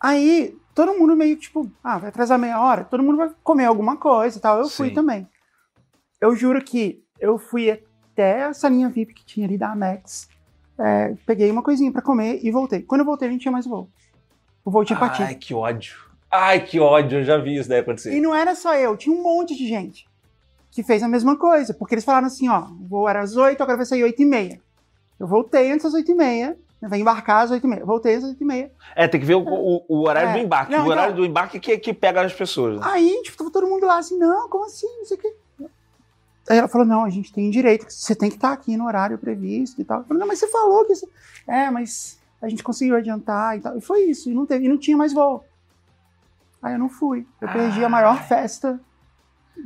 Aí, 0.00 0.56
todo 0.74 0.94
mundo 0.94 1.16
meio 1.16 1.36
tipo, 1.36 1.70
ah, 1.82 1.98
vai 1.98 2.08
atrasar 2.08 2.38
meia 2.38 2.60
hora, 2.60 2.84
todo 2.84 3.02
mundo 3.02 3.16
vai 3.16 3.30
comer 3.42 3.66
alguma 3.66 3.96
coisa 3.96 4.38
e 4.38 4.40
tal. 4.40 4.58
Eu 4.58 4.68
fui 4.68 4.88
Sim. 4.88 4.94
também. 4.94 5.28
Eu 6.20 6.34
juro 6.34 6.62
que 6.62 7.02
eu 7.18 7.38
fui 7.38 7.70
até 7.70 8.44
a 8.44 8.52
salinha 8.52 8.88
VIP 8.88 9.14
que 9.14 9.24
tinha 9.24 9.46
ali 9.46 9.56
da 9.56 9.72
Amex, 9.72 10.28
é, 10.78 11.14
peguei 11.26 11.50
uma 11.50 11.62
coisinha 11.62 11.92
pra 11.92 12.02
comer 12.02 12.40
e 12.42 12.50
voltei. 12.50 12.82
Quando 12.82 13.00
eu 13.00 13.04
voltei, 13.04 13.28
a 13.28 13.30
gente 13.30 13.42
tinha 13.42 13.52
mais 13.52 13.66
voo. 13.66 13.88
O 14.64 14.70
voo 14.70 14.84
tinha 14.84 14.98
partido. 14.98 15.26
Ai, 15.26 15.34
que 15.34 15.52
ódio. 15.52 15.96
Ai, 16.30 16.60
que 16.60 16.80
ódio. 16.80 17.18
Eu 17.18 17.24
já 17.24 17.36
vi 17.36 17.56
isso 17.56 17.68
daí 17.68 17.80
acontecer. 17.80 18.14
E 18.14 18.20
não 18.20 18.34
era 18.34 18.54
só 18.54 18.74
eu, 18.74 18.96
tinha 18.96 19.14
um 19.14 19.22
monte 19.22 19.54
de 19.54 19.66
gente 19.66 20.08
que 20.70 20.82
fez 20.82 21.02
a 21.02 21.08
mesma 21.08 21.36
coisa, 21.36 21.74
porque 21.74 21.94
eles 21.94 22.04
falaram 22.04 22.28
assim, 22.28 22.48
ó, 22.48 22.62
o 22.62 22.86
voo 22.86 23.08
era 23.08 23.20
às 23.20 23.36
8, 23.36 23.60
agora 23.60 23.76
vai 23.76 23.86
sair 23.86 24.04
8 24.04 24.22
e 24.22 24.24
meia. 24.24 24.60
Eu 25.18 25.26
voltei 25.26 25.70
antes 25.70 25.84
das 25.84 25.94
8 25.94 26.12
e 26.12 26.14
meia, 26.14 26.56
vai 26.88 26.98
embarcar 27.00 27.44
às 27.44 27.50
8 27.50 27.64
e 27.66 27.68
meia. 27.70 27.84
Voltei 27.84 28.14
às 28.16 28.24
8 28.24 28.40
e 28.40 28.44
meia. 28.44 28.70
É, 28.96 29.06
tem 29.06 29.20
que 29.20 29.26
ver 29.26 29.34
o, 29.34 29.42
o- 29.42 29.84
o 29.88 30.08
horário 30.08 30.30
É. 30.30 30.32
do 30.32 30.38
embarque. 30.38 30.72
Não, 30.72 30.84
o 30.86 30.88
horário 30.88 31.12
então- 31.12 31.22
do 31.22 31.26
embarque 31.26 31.60
que, 31.60 31.76
que 31.78 31.92
pega 31.92 32.22
as 32.22 32.32
pessoas. 32.32 32.80
né? 32.80 32.86
Aí, 32.90 33.20
tipo, 33.22 33.36
tava 33.36 33.50
todo 33.50 33.66
mundo 33.66 33.86
lá 33.86 33.98
assim, 33.98 34.18
não, 34.18 34.48
como 34.48 34.64
assim, 34.64 34.86
não 34.98 35.04
sei 35.04 35.16
o 35.16 35.20
quê. 35.20 35.34
Aí 36.48 36.58
ela 36.58 36.68
falou, 36.68 36.86
não, 36.86 37.04
a 37.04 37.10
gente 37.10 37.32
tem 37.32 37.48
direito, 37.50 37.86
você 37.88 38.14
tem 38.14 38.28
que 38.28 38.36
estar 38.36 38.50
aqui 38.52 38.76
no 38.76 38.86
horário 38.86 39.16
previsto 39.18 39.80
e 39.80 39.84
tal. 39.84 39.98
Eu 40.00 40.04
falei, 40.04 40.20
não, 40.20 40.26
mas 40.26 40.38
você 40.38 40.48
falou 40.48 40.84
que... 40.84 40.94
Você... 40.94 41.06
É, 41.46 41.70
mas 41.70 42.18
a 42.42 42.48
gente 42.48 42.62
conseguiu 42.62 42.96
adiantar 42.96 43.56
e 43.56 43.60
tal. 43.60 43.76
E 43.76 43.80
foi 43.80 44.00
isso, 44.04 44.30
e 44.30 44.34
não, 44.34 44.46
teve, 44.46 44.64
e 44.64 44.68
não 44.68 44.78
tinha 44.78 44.96
mais 44.96 45.12
voo. 45.12 45.44
Aí 46.62 46.72
eu 46.74 46.78
não 46.78 46.88
fui. 46.88 47.26
Eu 47.40 47.48
perdi 47.48 47.84
a 47.84 47.88
maior 47.88 48.20
festa 48.24 48.80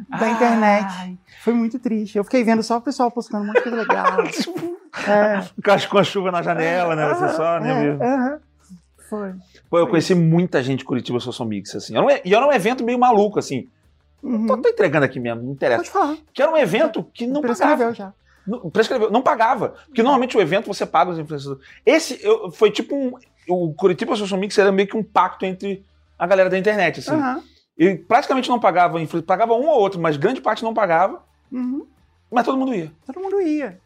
da 0.09 0.29
internet. 0.29 1.19
Foi 1.43 1.55
muito 1.55 1.79
triste. 1.79 2.19
Eu 2.19 2.25
fiquei 2.25 2.45
vendo 2.45 2.63
só 2.63 2.77
o 2.77 2.83
pessoal 2.83 3.11
postando 3.11 3.45
um 3.45 3.47
monte 3.47 3.57
de 3.57 3.63
coisa 3.63 3.77
legal. 3.79 4.19
é, 5.09 5.41
Ficar 5.57 5.89
com 5.89 5.99
a 5.99 6.05
chuva 6.05 6.31
na 6.31 6.43
janela, 6.43 6.95
né? 6.97 7.09
Você 7.15 7.29
só, 7.37 7.59
né? 7.61 7.97
é. 8.01 8.39
Foi. 9.09 9.33
Pô, 9.69 9.79
eu 9.79 9.87
conheci 9.87 10.15
muita 10.15 10.63
gente 10.63 10.79
de 10.81 10.85
Curitiba 10.85 11.21
Social 11.21 11.47
Mix, 11.49 11.75
assim. 11.75 11.95
E 12.25 12.35
era 12.35 12.47
um 12.47 12.53
evento 12.53 12.83
meio 12.85 12.99
maluco, 12.99 13.39
assim. 13.39 13.69
Uhum. 14.23 14.47
Tô, 14.47 14.57
tô 14.57 14.69
entregando 14.69 15.05
aqui 15.05 15.21
mesmo, 15.21 15.43
não 15.43 15.53
interessa. 15.53 15.79
Pode 15.83 15.91
falar. 15.91 16.17
Que 16.33 16.43
era 16.43 16.51
um 16.51 16.57
evento 16.57 17.05
que 17.13 17.27
não 17.27 17.43
pagava. 17.43 17.57
Prescreveu 17.77 17.95
já. 17.95 18.13
Não, 18.47 18.71
prescreveu, 18.71 19.11
não 19.11 19.21
pagava. 19.23 19.75
Porque 19.87 20.03
normalmente 20.03 20.37
o 20.37 20.41
evento 20.41 20.67
você 20.67 20.87
paga 20.87 21.11
os 21.11 21.19
influenciadores. 21.19 21.63
Esse 21.85 22.19
eu- 22.25 22.51
foi 22.51 22.71
tipo 22.71 22.95
um. 22.97 23.13
O 23.47 23.75
Curitiba 23.75 24.17
Social 24.17 24.41
Mix 24.41 24.57
era 24.57 24.73
meio 24.73 24.89
que 24.89 24.97
um 24.97 25.03
pacto 25.03 25.45
entre 25.45 25.85
a 26.19 26.27
galera 26.27 26.49
da 26.49 26.59
internet, 26.59 27.01
assim. 27.01 27.13
Aham. 27.15 27.43
Ele 27.77 27.97
praticamente 27.99 28.49
não 28.49 28.59
pagava, 28.61 28.99
pagava 29.27 29.53
um 29.53 29.67
ou 29.69 29.81
outro, 29.81 30.01
mas 30.01 30.17
grande 30.17 30.41
parte 30.41 30.63
não 30.63 30.73
pagava, 30.73 31.21
Uhum. 31.53 31.85
mas 32.31 32.45
todo 32.47 32.57
mundo 32.57 32.73
ia. 32.73 32.91
Todo 33.05 33.21
mundo 33.21 33.41
ia. 33.43 33.79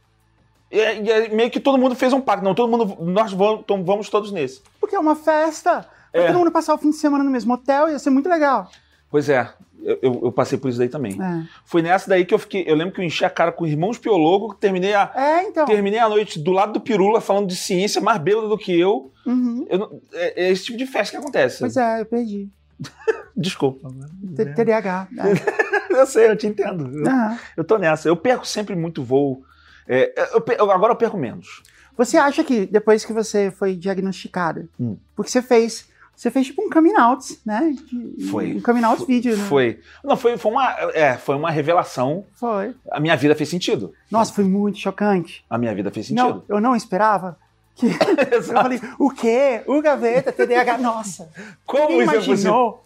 E, 0.70 0.76
e 0.78 1.12
aí 1.12 1.34
meio 1.34 1.50
que 1.50 1.60
todo 1.60 1.78
mundo 1.78 1.94
fez 1.94 2.12
um 2.12 2.20
pacto. 2.20 2.44
Não, 2.44 2.54
todo 2.54 2.70
mundo. 2.70 2.96
Nós 3.00 3.32
vamos, 3.32 3.64
vamos 3.84 4.08
todos 4.10 4.30
nesse. 4.32 4.60
Porque 4.80 4.94
é 4.94 4.98
uma 4.98 5.16
festa. 5.16 5.86
É. 6.12 6.26
todo 6.26 6.38
mundo 6.38 6.50
passar 6.50 6.74
o 6.74 6.78
fim 6.78 6.90
de 6.90 6.96
semana 6.96 7.22
no 7.22 7.30
mesmo 7.30 7.52
hotel, 7.54 7.88
ia 7.90 7.98
ser 7.98 8.10
muito 8.10 8.28
legal. 8.28 8.70
Pois 9.10 9.28
é, 9.28 9.48
eu, 9.82 9.98
eu- 10.02 10.20
eu 10.24 10.32
passei 10.32 10.58
por 10.58 10.68
isso 10.68 10.78
daí 10.78 10.88
também. 10.88 11.12
É, 11.22 11.44
Foi 11.64 11.80
nessa 11.82 12.08
daí 12.08 12.24
que 12.24 12.32
eu 12.34 12.38
fiquei. 12.38 12.64
Eu 12.66 12.74
lembro 12.76 12.94
que 12.94 13.00
eu 13.00 13.04
enchi 13.04 13.24
a 13.24 13.30
cara 13.30 13.52
com 13.52 13.66
irmãos 13.66 13.98
piologo, 13.98 14.54
terminei 14.54 14.94
a. 14.94 15.10
É, 15.14 15.42
então. 15.44 15.64
Terminei 15.66 15.98
a 15.98 16.08
noite 16.08 16.38
do 16.38 16.50
lado 16.50 16.72
do 16.72 16.80
Pirula 16.80 17.20
falando 17.20 17.46
de 17.46 17.56
ciência, 17.56 18.00
mais 18.00 18.18
bêbado 18.18 18.48
do 18.48 18.56
que 18.58 18.78
eu. 18.78 19.10
Uhum. 19.26 19.66
Eu 19.68 20.02
é, 20.12 20.46
é 20.46 20.50
esse 20.50 20.64
tipo 20.64 20.78
de 20.78 20.86
festa 20.86 21.12
que 21.12 21.16
acontece. 21.22 21.60
Pois 21.60 21.76
é, 21.76 22.00
eu 22.00 22.06
perdi. 22.06 22.48
Desculpa. 23.36 23.88
T- 24.36 24.46
TDAH. 24.54 25.08
É. 25.18 25.68
Eu 25.90 26.06
sei, 26.06 26.28
eu 26.28 26.36
te 26.36 26.46
entendo. 26.46 26.86
Eu, 26.98 27.06
Aham. 27.08 27.38
eu 27.56 27.64
tô 27.64 27.78
nessa. 27.78 28.08
Eu 28.08 28.14
perco 28.16 28.46
sempre 28.46 28.76
muito 28.76 29.02
voo. 29.02 29.42
É, 29.88 30.12
eu 30.34 30.44
eu- 30.58 30.70
agora 30.70 30.92
eu 30.92 30.96
perco 30.96 31.16
menos. 31.16 31.62
Você 31.96 32.16
acha 32.16 32.44
que 32.44 32.66
depois 32.66 33.04
que 33.04 33.12
você 33.12 33.50
foi 33.50 33.74
diagnosticada, 33.74 34.68
Hum. 34.78 34.96
porque 35.16 35.30
você 35.30 35.42
fez, 35.42 35.88
você 36.14 36.30
fez 36.30 36.46
tipo 36.46 36.62
um 36.62 36.70
coming 36.70 36.94
out, 36.96 37.38
né? 37.44 37.74
De- 37.90 38.26
Foi. 38.30 38.54
Um 38.56 38.60
coming 38.60 38.84
out 38.84 38.98
Foi- 38.98 39.06
vídeo, 39.06 39.36
né? 39.36 39.44
Foi. 39.48 39.80
Não, 40.04 40.16
foi, 40.16 40.36
foi, 40.36 40.52
uma, 40.52 40.70
é, 40.94 41.16
foi 41.16 41.34
uma 41.36 41.50
revelação. 41.50 42.24
Foi. 42.34 42.74
A 42.92 43.00
minha 43.00 43.16
vida 43.16 43.34
fez 43.34 43.48
sentido. 43.48 43.92
Nossa, 44.10 44.32
foi 44.32 44.44
muito 44.44 44.78
chocante. 44.78 45.44
A 45.50 45.58
minha 45.58 45.74
vida 45.74 45.90
fez 45.90 46.10
Não, 46.10 46.26
sentido. 46.34 46.44
eu 46.48 46.60
não 46.60 46.76
esperava. 46.76 47.36
Que... 47.74 47.86
eu 48.32 48.42
falei, 48.42 48.80
o 48.98 49.10
quê? 49.10 49.62
O 49.66 49.80
gaveta, 49.80 50.32
TDAH. 50.32 50.78
Nossa, 50.78 51.30
Como 51.64 52.00
isso 52.02 52.10
é 52.10 52.14
imaginou. 52.14 52.84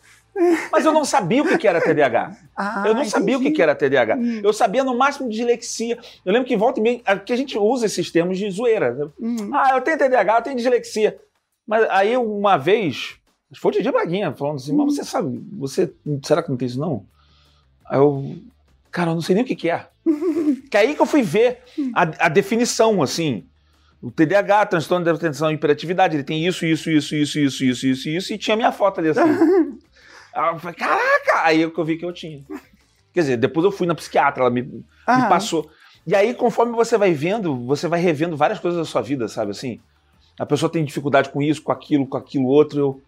Mas 0.71 0.85
eu 0.85 0.93
não 0.93 1.05
sabia 1.05 1.43
o 1.43 1.59
que 1.59 1.69
era 1.69 1.81
TDAH. 1.81 2.37
Ah, 2.57 2.85
Eu 2.87 2.95
não 2.95 3.05
sabia 3.05 3.37
o 3.37 3.41
que 3.41 3.63
era 3.63 3.75
TDAH. 3.75 4.17
Hum. 4.17 4.41
Eu 4.43 4.53
sabia 4.53 4.83
no 4.83 4.97
máximo 4.97 5.29
de 5.29 5.37
dislexia. 5.37 5.99
Eu 6.25 6.33
lembro 6.33 6.49
que 6.49 6.57
volta 6.57 6.81
e 6.81 6.83
meia, 6.83 7.01
que 7.19 7.33
a 7.33 7.37
gente 7.37 7.59
usa 7.59 7.87
esses 7.87 8.11
termos 8.11 8.39
de 8.39 8.51
zoeira. 8.51 9.13
Hum. 9.21 9.51
Ah, 9.53 9.75
eu 9.75 9.83
tenho 9.83 9.99
TDAH, 9.99 10.39
eu 10.39 10.43
tenho 10.43 10.57
dislexia. 10.57 11.19
Mas 11.67 11.87
aí 11.91 12.17
uma 12.17 12.57
vez, 12.57 13.17
foi 13.57 13.71
o 13.71 13.75
Didi 13.75 13.91
Braguinha 13.91 14.33
falando 14.33 14.57
assim, 14.57 14.75
mas 14.75 14.95
você 14.95 15.05
sabe, 15.05 15.41
você, 15.53 15.93
será 16.25 16.43
que 16.43 16.51
não 16.51 16.57
tem 16.57 16.67
isso 16.67 16.81
não? 16.81 17.05
Aí 17.89 17.99
eu, 17.99 18.37
cara, 18.91 19.11
eu 19.11 19.15
não 19.15 19.23
sei 19.23 19.35
nem 19.35 19.45
o 19.45 19.47
que 19.47 19.55
que 19.55 19.71
é. 19.71 19.87
que 20.71 20.77
aí 20.77 20.95
que 20.95 21.03
eu 21.03 21.07
fui 21.07 21.23
ver 21.23 21.59
a, 21.95 22.27
a 22.27 22.29
definição, 22.29 23.03
assim. 23.03 23.45
O 24.01 24.11
TDAH, 24.11 24.67
transtorno 24.67 25.05
de 25.05 25.11
atenção 25.11 25.51
e 25.51 25.55
hiperatividade, 25.55 26.17
ele 26.17 26.25
tem 26.25 26.45
isso, 26.45 26.67
isso, 26.67 26.91
isso, 26.91 27.15
isso, 27.15 27.39
isso, 27.39 27.65
isso, 27.65 27.87
isso, 27.87 28.09
isso, 28.09 28.33
e 28.33 28.39
tinha 28.39 28.57
minha 28.57 28.73
foto 28.73 28.99
ali 28.99 29.11
assim. 29.11 29.21
Aí 30.35 30.55
eu 30.55 30.59
falei, 30.59 30.77
caraca! 30.77 31.43
Aí 31.45 31.61
eu 31.61 31.71
que 31.71 31.79
eu 31.79 31.85
vi 31.85 31.97
que 31.97 32.05
eu 32.05 32.13
tinha. 32.13 32.43
Quer 33.13 33.21
dizer, 33.21 33.37
depois 33.37 33.65
eu 33.65 33.73
fui 33.73 33.87
na 33.87 33.95
psiquiatra, 33.95 34.43
ela 34.43 34.51
me, 34.51 34.63
me 34.63 34.83
passou. 35.29 35.71
E 36.07 36.15
aí, 36.15 36.35
conforme 36.35 36.73
você 36.73 36.97
vai 36.99 37.13
vendo, 37.13 37.55
você 37.67 37.87
vai 37.87 38.01
revendo 38.01 38.37
várias 38.37 38.59
coisas 38.59 38.79
da 38.79 38.85
sua 38.85 39.03
vida, 39.03 39.29
sabe 39.29 39.53
assim? 39.53 39.81
A 40.39 40.47
pessoa 40.47 40.71
tem 40.71 40.85
dificuldade 40.85 41.29
com 41.29 41.41
isso, 41.43 41.63
com 41.63 41.71
aquilo, 41.71 42.07
com 42.07 42.17
aquilo 42.17 42.47
outro. 42.47 42.81
Eu, 42.81 43.03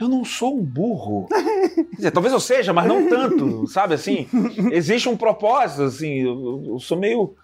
eu 0.00 0.08
não 0.08 0.24
sou 0.24 0.58
um 0.58 0.62
burro. 0.62 1.28
Quer 1.74 1.96
dizer, 1.96 2.10
talvez 2.10 2.32
eu 2.32 2.40
seja, 2.40 2.72
mas 2.72 2.86
não 2.86 3.08
tanto, 3.08 3.66
sabe 3.68 3.94
assim? 3.94 4.28
Existe 4.70 5.08
um 5.08 5.16
propósito, 5.16 5.84
assim. 5.84 6.18
Eu, 6.18 6.64
eu 6.66 6.78
sou 6.80 6.98
meio. 6.98 7.34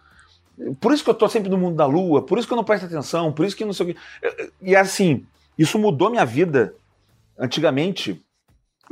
Por 0.80 0.92
isso 0.92 1.02
que 1.02 1.10
eu 1.10 1.14
tô 1.14 1.28
sempre 1.28 1.48
no 1.48 1.58
mundo 1.58 1.76
da 1.76 1.86
lua, 1.86 2.22
por 2.22 2.38
isso 2.38 2.46
que 2.46 2.52
eu 2.52 2.56
não 2.56 2.62
presto 2.62 2.86
atenção, 2.86 3.32
por 3.32 3.44
isso 3.44 3.56
que 3.56 3.64
não 3.64 3.72
sei 3.72 3.90
o 3.90 3.94
quê. 3.94 4.00
E 4.62 4.76
assim, 4.76 5.26
isso 5.58 5.78
mudou 5.78 6.10
minha 6.10 6.24
vida. 6.24 6.74
Antigamente, 7.36 8.23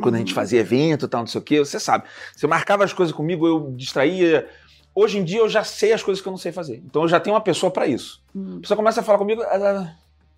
quando 0.00 0.14
a 0.14 0.18
gente 0.18 0.32
fazia 0.34 0.60
evento 0.60 1.04
e 1.06 1.08
tal, 1.08 1.20
não 1.20 1.26
sei 1.26 1.40
o 1.40 1.44
quê, 1.44 1.58
você 1.58 1.78
sabe. 1.80 2.04
Você 2.34 2.46
marcava 2.46 2.84
as 2.84 2.92
coisas 2.92 3.14
comigo, 3.14 3.46
eu 3.46 3.72
distraía. 3.76 4.48
Hoje 4.94 5.18
em 5.18 5.24
dia 5.24 5.38
eu 5.40 5.48
já 5.48 5.64
sei 5.64 5.92
as 5.92 6.02
coisas 6.02 6.20
que 6.22 6.28
eu 6.28 6.32
não 6.32 6.38
sei 6.38 6.52
fazer. 6.52 6.82
Então 6.86 7.02
eu 7.02 7.08
já 7.08 7.18
tenho 7.20 7.34
uma 7.34 7.40
pessoa 7.42 7.70
para 7.70 7.86
isso. 7.86 8.22
Hum. 8.34 8.56
A 8.58 8.60
pessoa 8.60 8.76
começa 8.76 9.00
a 9.00 9.04
falar 9.04 9.18
comigo, 9.18 9.42
ela- 9.42 9.94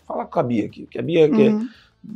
fala 0.07 0.25
com 0.27 0.38
a 0.38 0.43
Bia 0.43 0.67
aqui, 0.67 0.87
que 0.87 0.99
a 0.99 1.03
Bia 1.03 1.29
que 1.29 1.49
Uhum. 1.49 1.69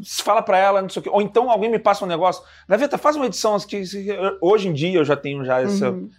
se 0.02 0.22
fala 0.22 0.42
para 0.42 0.58
ela, 0.58 0.82
não 0.82 0.88
sei 0.88 1.00
o 1.00 1.02
quê. 1.02 1.10
Ou 1.12 1.22
então 1.22 1.50
alguém 1.50 1.70
me 1.70 1.78
passa 1.78 2.04
um 2.04 2.08
negócio, 2.08 2.42
Gaveta, 2.68 2.96
faz 2.98 3.16
uma 3.16 3.26
edição 3.26 3.58
que 3.60 3.82
hoje 4.40 4.68
em 4.68 4.72
dia 4.72 4.98
eu 4.98 5.04
já 5.04 5.16
tenho 5.16 5.44
já 5.44 5.60
essa, 5.62 5.90
Uhum. 5.90 6.10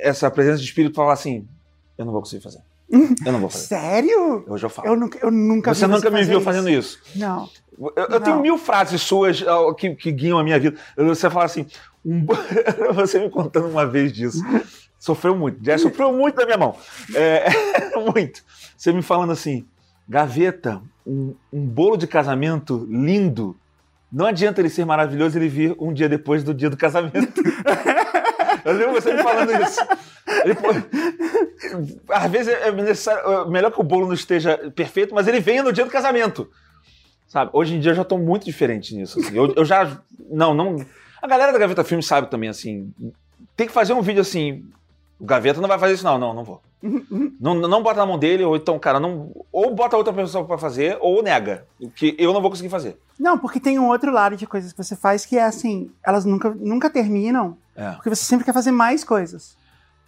essa 0.00 0.30
presença 0.30 0.58
de 0.58 0.64
espírito 0.64 0.94
para 0.94 1.02
falar 1.04 1.12
assim, 1.14 1.46
eu 1.98 2.04
não 2.04 2.12
vou 2.12 2.22
conseguir 2.22 2.42
fazer. 2.42 2.60
Eu 3.26 3.32
não 3.32 3.40
vou 3.40 3.48
fazer. 3.48 3.64
Sério? 3.66 4.44
Hoje 4.46 4.64
eu 4.66 4.70
falo. 4.70 4.88
Eu 4.88 4.94
nunca, 4.96 5.18
eu 5.22 5.30
nunca 5.30 5.74
Você 5.74 5.86
nunca 5.86 6.10
me 6.10 6.22
viu 6.22 6.40
fazendo 6.42 6.68
isso. 6.68 7.00
Não. 7.16 7.48
Eu, 7.78 8.06
eu 8.10 8.20
tenho 8.20 8.40
mil 8.40 8.56
frases 8.56 9.02
suas 9.02 9.42
que, 9.76 9.94
que 9.94 10.12
guiam 10.12 10.38
a 10.38 10.44
minha 10.44 10.58
vida. 10.58 10.78
Você 10.96 11.28
fala 11.28 11.44
assim, 11.44 11.66
um 12.04 12.24
você 12.94 13.18
me 13.18 13.30
contando 13.30 13.68
uma 13.68 13.86
vez 13.86 14.12
disso. 14.12 14.42
Sofreu 14.98 15.36
muito. 15.36 15.64
Já 15.64 15.76
sofreu 15.78 16.12
muito 16.12 16.36
da 16.36 16.46
minha 16.46 16.58
mão. 16.58 16.76
É, 17.14 17.46
muito. 18.12 18.42
Você 18.76 18.92
me 18.92 19.02
falando 19.02 19.32
assim, 19.32 19.66
gaveta, 20.08 20.80
um, 21.06 21.34
um 21.52 21.64
bolo 21.64 21.96
de 21.96 22.06
casamento 22.06 22.86
lindo. 22.90 23.56
Não 24.10 24.26
adianta 24.26 24.60
ele 24.60 24.70
ser 24.70 24.84
maravilhoso 24.84 25.36
ele 25.36 25.48
vir 25.48 25.76
um 25.78 25.92
dia 25.92 26.08
depois 26.08 26.44
do 26.44 26.54
dia 26.54 26.70
do 26.70 26.76
casamento. 26.76 27.42
Eu 28.64 28.72
lembro 28.72 28.94
você 28.94 29.12
me 29.12 29.22
falando 29.22 29.50
isso. 29.62 29.80
Ele, 30.42 30.54
pô, 30.54 30.68
às 32.08 32.30
vezes 32.30 32.54
é 32.54 32.72
necessário, 32.72 33.30
é 33.30 33.50
melhor 33.50 33.70
que 33.70 33.80
o 33.80 33.84
bolo 33.84 34.06
não 34.06 34.14
esteja 34.14 34.56
perfeito, 34.74 35.14
mas 35.14 35.28
ele 35.28 35.40
venha 35.40 35.62
no 35.62 35.72
dia 35.72 35.84
do 35.84 35.90
casamento. 35.90 36.50
Sabe? 37.34 37.50
Hoje 37.52 37.74
em 37.74 37.80
dia 37.80 37.90
eu 37.90 37.96
já 37.96 38.04
tô 38.04 38.16
muito 38.16 38.44
diferente 38.44 38.94
nisso. 38.94 39.18
assim. 39.18 39.36
Eu, 39.36 39.52
eu 39.56 39.64
já. 39.64 39.98
Não, 40.30 40.54
não. 40.54 40.76
A 41.20 41.26
galera 41.26 41.50
da 41.52 41.58
Gaveta 41.58 41.82
Filme 41.82 42.00
sabe 42.00 42.30
também, 42.30 42.48
assim. 42.48 42.94
Tem 43.56 43.66
que 43.66 43.72
fazer 43.72 43.92
um 43.92 44.00
vídeo 44.00 44.20
assim. 44.20 44.64
O 45.18 45.24
Gaveta 45.24 45.60
não 45.60 45.66
vai 45.68 45.76
fazer 45.76 45.94
isso, 45.94 46.04
não. 46.04 46.16
Não, 46.16 46.32
não 46.32 46.44
vou. 46.44 46.62
Não, 47.40 47.54
não 47.56 47.82
bota 47.82 47.98
na 47.98 48.06
mão 48.06 48.16
dele, 48.16 48.44
ou 48.44 48.54
então, 48.54 48.78
cara, 48.78 49.00
não. 49.00 49.32
Ou 49.50 49.74
bota 49.74 49.96
outra 49.96 50.12
pessoa 50.12 50.44
pra 50.44 50.56
fazer, 50.56 50.96
ou 51.00 51.24
nega. 51.24 51.66
Que 51.96 52.14
eu 52.20 52.32
não 52.32 52.40
vou 52.40 52.50
conseguir 52.50 52.68
fazer. 52.68 52.96
Não, 53.18 53.36
porque 53.36 53.58
tem 53.58 53.80
um 53.80 53.88
outro 53.88 54.12
lado 54.12 54.36
de 54.36 54.46
coisas 54.46 54.72
que 54.72 54.78
você 54.80 54.94
faz 54.94 55.26
que 55.26 55.36
é 55.36 55.42
assim, 55.42 55.90
elas 56.06 56.24
nunca, 56.24 56.50
nunca 56.50 56.88
terminam, 56.88 57.56
É. 57.74 57.90
porque 57.94 58.10
você 58.10 58.22
sempre 58.24 58.44
quer 58.44 58.52
fazer 58.54 58.70
mais 58.70 59.02
coisas. 59.02 59.56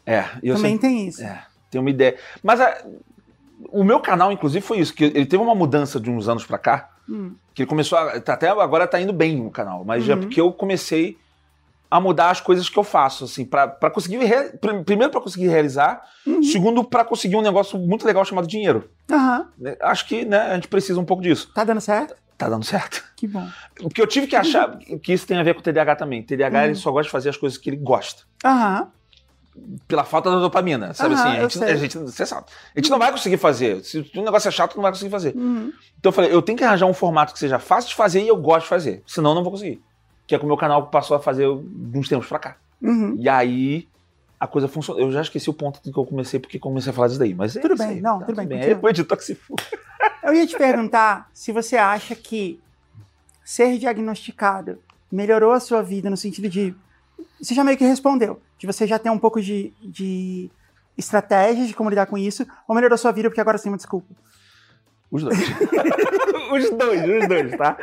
É. 0.06 0.24
e 0.44 0.48
eu 0.48 0.54
Também 0.54 0.74
sempre- 0.74 0.88
tem 0.88 1.08
isso. 1.08 1.24
É, 1.24 1.44
tem 1.72 1.80
uma 1.80 1.90
ideia. 1.90 2.16
Mas 2.40 2.60
a- 2.60 2.84
o 3.72 3.82
meu 3.82 3.98
canal, 3.98 4.30
inclusive, 4.30 4.64
foi 4.64 4.78
isso, 4.78 4.94
que 4.94 5.02
ele 5.06 5.26
teve 5.26 5.42
uma 5.42 5.56
mudança 5.56 5.98
de 5.98 6.08
uns 6.08 6.28
anos 6.28 6.46
pra 6.46 6.58
cá, 6.58 6.90
Hum. 7.08 7.34
que 7.54 7.62
ele 7.62 7.68
começou 7.68 7.96
a, 7.98 8.20
tá- 8.20 8.34
até 8.34 8.48
agora 8.48 8.86
tá 8.86 9.00
indo 9.00 9.12
bem 9.12 9.44
o 9.46 9.50
canal, 9.50 9.84
mas 9.84 10.08
é 10.08 10.14
Uhum. 10.14 10.20
porque 10.20 10.40
eu 10.40 10.52
comecei 10.52 11.16
a 11.90 12.00
mudar 12.00 12.30
as 12.30 12.40
coisas 12.40 12.68
que 12.68 12.76
eu 12.78 12.82
faço, 12.82 13.24
assim, 13.24 13.44
pra 13.44 13.68
pra 13.68 13.90
conseguir, 13.90 14.18
primeiro 14.84 15.10
pra 15.12 15.20
conseguir 15.20 15.46
realizar, 15.48 16.02
Uhum. 16.26 16.42
segundo 16.42 16.82
pra 16.84 17.04
conseguir 17.04 17.36
um 17.36 17.42
negócio 17.42 17.78
muito 17.78 18.04
legal 18.04 18.24
chamado 18.24 18.46
dinheiro. 18.48 18.90
Né? 19.56 19.76
Acho 19.80 20.06
que, 20.08 20.24
né, 20.24 20.38
a 20.38 20.54
gente 20.56 20.66
precisa 20.68 20.98
um 21.00 21.04
pouco 21.04 21.22
disso. 21.22 21.50
Tá 21.54 21.62
dando 21.64 21.80
certo? 21.80 22.16
Tá 22.36 22.48
dando 22.50 22.64
certo. 22.64 23.02
Que 23.16 23.26
bom. 23.26 23.48
Porque 23.76 24.02
eu 24.02 24.06
tive 24.06 24.26
que 24.26 24.36
achar 24.36 24.76
que 25.02 25.12
isso 25.12 25.26
tem 25.26 25.38
a 25.38 25.42
ver 25.42 25.54
com 25.54 25.60
o 25.60 25.62
TDAH 25.62 25.96
também. 25.96 26.22
TDAH, 26.22 26.58
Uhum. 26.58 26.64
ele 26.66 26.74
só 26.74 26.90
gosta 26.90 27.04
de 27.04 27.10
fazer 27.12 27.28
as 27.30 27.36
coisas 27.36 27.56
que 27.56 27.70
ele 27.70 27.76
gosta. 27.78 28.24
Aham. 28.44 28.88
Pela 29.88 30.04
falta 30.04 30.30
da 30.30 30.38
dopamina, 30.38 30.92
sabe 30.94 31.14
Aham, 31.14 31.22
assim? 31.22 31.38
A 31.38 31.42
gente, 31.48 31.64
a 31.64 31.76
gente- 31.76 31.98
você 31.98 32.26
sabe. 32.26 32.46
A 32.74 32.78
gente 32.78 32.90
não 32.90 32.98
vai 32.98 33.10
conseguir 33.10 33.36
fazer. 33.36 33.82
Se 33.84 33.98
o 34.14 34.22
negócio 34.22 34.48
é 34.48 34.50
chato, 34.50 34.74
não 34.76 34.82
vai 34.82 34.92
conseguir 34.92 35.10
fazer. 35.10 35.34
Uhum. 35.36 35.72
Então 35.98 36.10
eu 36.10 36.12
falei, 36.12 36.32
eu 36.32 36.42
tenho 36.42 36.56
que 36.58 36.64
arranjar 36.64 36.86
um 36.86 36.94
formato 36.94 37.32
que 37.32 37.38
seja 37.38 37.58
fácil 37.58 37.90
de 37.90 37.96
fazer 37.96 38.22
e 38.22 38.28
eu 38.28 38.36
gosto 38.36 38.62
de 38.64 38.68
fazer. 38.68 39.02
Senão 39.06 39.30
eu 39.30 39.34
não 39.36 39.42
vou 39.42 39.52
conseguir. 39.52 39.82
Que 40.26 40.34
é 40.34 40.38
que 40.38 40.44
o 40.44 40.48
meu 40.48 40.56
canal 40.56 40.86
passou 40.88 41.16
a 41.16 41.20
fazer 41.20 41.46
de 41.62 41.98
uns 41.98 42.08
tempos 42.08 42.26
pra 42.26 42.38
cá. 42.38 42.56
Uhum. 42.82 43.16
E 43.18 43.28
aí 43.28 43.88
a 44.38 44.46
coisa 44.46 44.68
funcionou. 44.68 45.00
Eu 45.02 45.10
já 45.10 45.22
esqueci 45.22 45.48
o 45.48 45.54
ponto 45.54 45.80
que 45.80 45.88
eu 45.96 46.04
comecei, 46.04 46.38
porque 46.38 46.58
comecei 46.58 46.90
a 46.90 46.92
falar 46.94 47.06
disso 47.08 47.18
daí. 47.18 47.34
Mas 47.34 47.56
é 47.56 47.60
Tudo 47.60 47.76
bem, 47.76 47.88
aí, 47.88 48.00
não, 48.00 48.18
tá 48.18 48.26
tudo 48.26 48.36
bem, 48.36 48.46
Aí 48.58 48.58
continua. 48.68 48.80
o 48.82 48.88
editor 48.90 49.16
que 49.16 49.24
se 49.24 49.34
for. 49.34 49.56
Eu 50.22 50.34
ia 50.34 50.46
te 50.46 50.56
perguntar 50.56 51.30
se 51.32 51.52
você 51.52 51.76
acha 51.76 52.14
que 52.14 52.60
ser 53.44 53.78
diagnosticado 53.78 54.78
melhorou 55.10 55.52
a 55.52 55.60
sua 55.60 55.82
vida 55.82 56.10
no 56.10 56.16
sentido 56.16 56.48
de. 56.48 56.74
Você 57.40 57.54
já 57.54 57.62
meio 57.64 57.78
que 57.78 57.84
respondeu. 57.84 58.40
De 58.58 58.66
você 58.66 58.86
já 58.86 58.98
ter 58.98 59.10
um 59.10 59.18
pouco 59.18 59.40
de, 59.40 59.72
de 59.82 60.50
estratégia 60.96 61.66
de 61.66 61.74
como 61.74 61.90
lidar 61.90 62.06
com 62.06 62.16
isso, 62.16 62.46
ou 62.66 62.74
melhorou 62.74 62.94
a 62.94 62.98
sua 62.98 63.12
vida 63.12 63.28
porque 63.28 63.40
agora 63.40 63.58
você 63.58 63.64
tem 63.64 63.72
uma 63.72 63.76
desculpa? 63.76 64.06
Os 65.10 65.22
dois. 65.22 65.38
os 66.52 66.70
dois, 66.70 67.22
os 67.22 67.28
dois, 67.28 67.56
tá? 67.56 67.76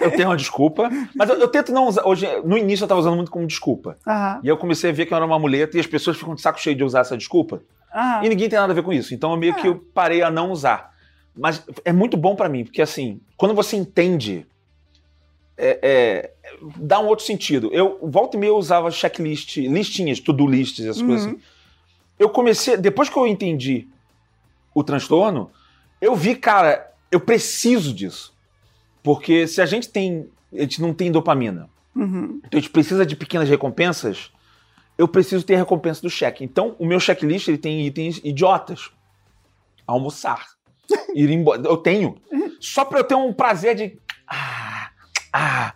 Eu 0.00 0.10
tenho 0.12 0.28
uma 0.28 0.36
desculpa, 0.36 0.88
mas 1.14 1.28
eu, 1.28 1.36
eu 1.36 1.48
tento 1.48 1.72
não 1.72 1.88
usar. 1.88 2.06
Hoje, 2.06 2.26
no 2.44 2.56
início 2.56 2.84
eu 2.84 2.88
tava 2.88 3.00
usando 3.00 3.16
muito 3.16 3.30
como 3.30 3.46
desculpa. 3.46 3.96
Aham. 4.06 4.40
E 4.42 4.48
eu 4.48 4.56
comecei 4.56 4.90
a 4.90 4.92
ver 4.92 5.06
que 5.06 5.12
eu 5.12 5.16
era 5.16 5.26
uma 5.26 5.38
muleta 5.38 5.76
e 5.76 5.80
as 5.80 5.86
pessoas 5.86 6.16
ficam 6.16 6.34
de 6.34 6.40
saco 6.40 6.60
cheio 6.60 6.76
de 6.76 6.84
usar 6.84 7.00
essa 7.00 7.16
desculpa. 7.16 7.62
Aham. 7.92 8.24
E 8.24 8.28
ninguém 8.28 8.48
tem 8.48 8.58
nada 8.58 8.72
a 8.72 8.74
ver 8.74 8.82
com 8.82 8.92
isso. 8.92 9.14
Então 9.14 9.32
eu 9.32 9.36
meio 9.36 9.54
que 9.54 9.66
eu 9.66 9.76
parei 9.94 10.22
a 10.22 10.30
não 10.30 10.50
usar. 10.52 10.92
Mas 11.36 11.64
é 11.84 11.92
muito 11.92 12.16
bom 12.16 12.34
pra 12.34 12.48
mim, 12.48 12.64
porque 12.64 12.82
assim, 12.82 13.20
quando 13.36 13.54
você 13.54 13.76
entende, 13.76 14.46
é, 15.56 15.78
é- 15.82 16.30
dá 16.76 17.00
um 17.00 17.06
outro 17.06 17.24
sentido. 17.24 17.70
Eu, 17.72 17.98
volta 18.02 18.36
e 18.36 18.40
meia, 18.40 18.50
eu 18.50 18.56
usava 18.56 18.90
checklist, 18.90 19.56
listinhas, 19.58 20.20
to-do 20.20 20.46
lists, 20.46 20.84
essas 20.84 21.02
coisas 21.02 21.26
Uhum. 21.26 21.32
assim. 21.32 21.42
Eu 22.18 22.28
comecei, 22.30 22.76
depois 22.76 23.08
que 23.08 23.16
eu 23.16 23.26
entendi 23.26 23.86
o 24.74 24.82
transtorno, 24.82 25.50
eu 26.00 26.14
vi, 26.16 26.34
cara, 26.34 26.92
eu 27.10 27.20
preciso 27.20 27.92
disso. 27.94 28.32
Porque 29.02 29.46
se 29.46 29.60
a 29.62 29.66
gente 29.66 29.88
tem, 29.88 30.28
a 30.52 30.60
gente 30.60 30.80
não 30.82 30.92
tem 30.92 31.10
dopamina, 31.12 31.68
Uhum. 31.94 32.40
então 32.44 32.58
a 32.58 32.60
gente 32.60 32.70
precisa 32.70 33.06
de 33.06 33.14
pequenas 33.16 33.48
recompensas, 33.48 34.30
eu 34.96 35.06
preciso 35.08 35.44
ter 35.44 35.54
a 35.54 35.58
recompensa 35.58 36.02
do 36.02 36.10
cheque. 36.10 36.42
Então, 36.44 36.74
o 36.78 36.84
meu 36.86 36.98
checklist 36.98 37.46
ele 37.48 37.58
tem 37.58 37.86
itens 37.86 38.20
idiotas. 38.24 38.90
Almoçar. 39.86 40.44
Ir 41.14 41.30
embora. 41.30 41.62
Eu 41.64 41.76
tenho. 41.76 42.16
Só 42.60 42.84
pra 42.84 42.98
eu 43.00 43.04
ter 43.04 43.14
um 43.14 43.32
prazer 43.32 43.74
de. 43.74 43.98
Ah, 44.26 44.67
ah. 45.32 45.72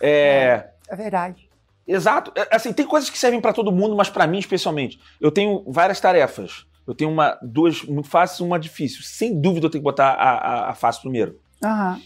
É. 0.00 0.68
É 0.88 0.96
verdade. 0.96 1.48
Exato. 1.86 2.32
É, 2.34 2.54
Assim, 2.54 2.72
tem 2.72 2.86
coisas 2.86 3.08
que 3.10 3.18
servem 3.18 3.40
pra 3.40 3.52
todo 3.52 3.72
mundo, 3.72 3.96
mas 3.96 4.08
pra 4.10 4.26
mim 4.26 4.38
especialmente. 4.38 5.00
Eu 5.20 5.30
tenho 5.30 5.64
várias 5.66 6.00
tarefas. 6.00 6.66
Eu 6.86 6.94
tenho 6.94 7.10
uma, 7.10 7.38
duas 7.42 7.82
muito 7.82 8.08
fáceis 8.08 8.40
e 8.40 8.42
uma 8.42 8.58
difícil. 8.58 9.02
Sem 9.02 9.38
dúvida 9.40 9.66
eu 9.66 9.70
tenho 9.70 9.82
que 9.82 9.90
botar 9.90 10.10
a, 10.10 10.30
a, 10.30 10.70
a 10.70 10.74
fácil 10.74 11.02
primeiro. 11.02 11.38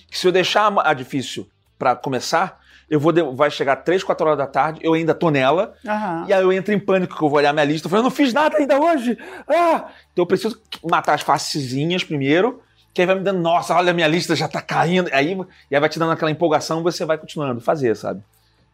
Que 0.09 0.19
se 0.19 0.27
eu 0.27 0.33
deixar 0.33 0.73
a 0.85 0.95
difícil 0.95 1.49
pra 1.79 1.95
começar, 1.95 2.59
eu 2.89 2.99
vou 2.99 3.13
de- 3.13 3.23
vai 3.23 3.51
chegar 3.51 3.77
3, 3.77 4.03
4 4.03 4.25
horas 4.27 4.39
da 4.39 4.47
tarde, 4.47 4.81
eu 4.83 4.95
ainda 4.95 5.15
tô 5.15 5.31
nela, 5.31 5.75
Aham. 5.87 6.25
e 6.29 6.33
aí 6.33 6.43
eu 6.43 6.53
entro 6.53 6.73
em 6.73 6.79
pânico, 6.79 7.17
que 7.17 7.23
eu 7.23 7.29
vou 7.29 7.39
olhar 7.39 7.53
minha 7.53 7.65
lista, 7.65 7.87
eu 7.87 7.91
falo, 7.91 8.01
eu 8.01 8.05
não 8.05 8.11
fiz 8.11 8.33
nada 8.33 8.57
ainda 8.59 8.79
hoje. 8.81 9.17
Ah! 9.49 9.89
Então 10.13 10.23
eu 10.23 10.27
preciso 10.27 10.61
matar 10.89 11.15
as 11.15 11.23
facezinhas 11.23 12.03
primeiro, 12.05 12.63
que 12.93 13.01
aí 13.01 13.07
vai 13.07 13.17
me 13.17 13.23
dando, 13.23 13.41
nossa, 13.41 13.75
olha 13.75 13.91
a 13.91 13.95
minha 13.95 14.09
lista 14.09 14.37
já 14.37 14.47
tá 14.49 14.61
caindo. 14.61 15.09
Aí, 15.13 15.37
e 15.71 15.75
aí 15.75 15.81
vai 15.81 15.89
te 15.89 15.99
dando 15.99 16.13
aquela 16.13 16.31
empolgação, 16.31 16.83
você 16.83 17.05
vai 17.05 17.17
continuando 17.19 17.59
a 17.59 17.63
fazer, 17.63 17.97
sabe? 17.97 18.23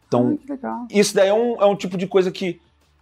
Então, 0.07 0.37
legal. 0.47 0.87
isso 0.89 1.13
daí 1.15 1.29
é 1.29 1.33
um, 1.33 1.61
é 1.61 1.65
um 1.65 1.75
tipo 1.75 1.95
de 1.97 2.07
coisa 2.07 2.31
que 2.31 2.59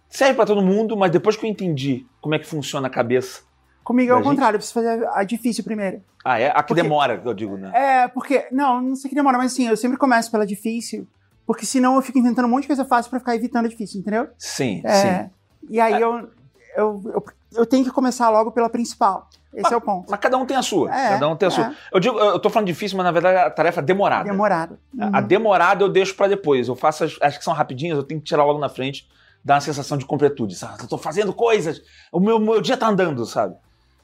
serve 0.08 0.34
pra 0.34 0.46
todo 0.46 0.62
mundo, 0.62 0.96
mas 0.96 1.10
depois 1.10 1.36
que 1.36 1.44
eu 1.46 1.50
entendi 1.50 2.06
como 2.20 2.34
é 2.34 2.38
que 2.38 2.46
funciona 2.46 2.86
a 2.86 2.90
cabeça. 2.90 3.42
Comigo 3.82 4.12
é 4.12 4.14
o 4.14 4.18
gente? 4.18 4.26
contrário, 4.26 4.56
eu 4.56 4.58
preciso 4.58 4.74
fazer 4.74 5.08
a 5.14 5.24
difícil 5.24 5.64
primeiro. 5.64 6.02
Ah, 6.22 6.38
é? 6.38 6.50
A 6.50 6.62
que 6.62 6.68
Porque- 6.68 6.82
demora, 6.82 7.22
eu 7.24 7.32
digo, 7.32 7.56
né? 7.56 7.72
É, 7.74 8.08
porque. 8.08 8.46
Não, 8.52 8.82
não 8.82 8.94
sei 8.94 9.08
que 9.08 9.14
demora, 9.14 9.38
mas 9.38 9.52
assim, 9.52 9.66
eu 9.66 9.76
sempre 9.76 9.96
começo 9.96 10.30
pela 10.30 10.46
difícil, 10.46 11.08
porque 11.46 11.64
senão 11.64 11.96
eu 11.96 12.02
fico 12.02 12.18
inventando 12.18 12.44
um 12.44 12.48
monte 12.50 12.62
de 12.62 12.68
coisa 12.68 12.84
fácil 12.84 13.08
pra 13.08 13.18
ficar 13.18 13.34
evitando 13.34 13.64
a 13.64 13.68
difícil, 13.68 14.00
entendeu? 14.00 14.28
Sim, 14.36 14.82
sim. 14.82 14.86
É. 15.08 15.30
E 15.70 15.80
aí 15.80 15.98
eu, 16.00 16.28
eu, 16.76 17.02
eu, 17.06 17.24
eu 17.54 17.64
tenho 17.66 17.82
que 17.84 17.90
começar 17.90 18.28
logo 18.28 18.52
pela 18.52 18.68
principal. 18.68 19.28
Esse 19.52 19.72
é 19.72 19.76
o 19.76 19.80
ponto. 19.80 20.10
Mas 20.10 20.20
cada 20.20 20.36
um 20.36 20.44
tem 20.44 20.56
a 20.56 20.62
sua. 20.62 20.94
É, 20.94 21.10
cada 21.10 21.28
um 21.28 21.36
tem 21.36 21.48
a 21.48 21.52
é. 21.52 21.54
sua. 21.54 21.74
Eu 21.92 22.00
digo, 22.00 22.18
eu 22.18 22.38
tô 22.38 22.50
falando 22.50 22.66
difícil, 22.66 22.96
mas 22.96 23.04
na 23.04 23.12
verdade 23.12 23.38
a 23.38 23.50
tarefa 23.50 23.80
é 23.80 23.82
demorada. 23.82 24.28
Demorado. 24.28 24.78
Uhum. 24.92 25.10
A 25.12 25.20
demorada 25.20 25.84
eu 25.84 25.88
deixo 25.88 26.14
pra 26.14 26.28
depois. 26.28 26.68
Eu 26.68 26.76
faço 26.76 27.04
as, 27.04 27.16
as 27.20 27.38
que 27.38 27.44
são 27.44 27.54
rapidinhas, 27.54 27.96
eu 27.96 28.04
tenho 28.04 28.20
que 28.20 28.26
tirar 28.26 28.44
logo 28.44 28.58
na 28.58 28.68
frente, 28.68 29.08
dá 29.44 29.54
uma 29.54 29.60
sensação 29.60 29.96
de 29.96 30.04
completude. 30.04 30.54
Sabe? 30.54 30.82
Eu 30.82 30.88
tô 30.88 30.98
fazendo 30.98 31.32
coisas, 31.32 31.82
o 32.12 32.20
meu, 32.20 32.38
meu 32.38 32.60
dia 32.60 32.76
tá 32.76 32.88
andando, 32.88 33.24
sabe? 33.24 33.56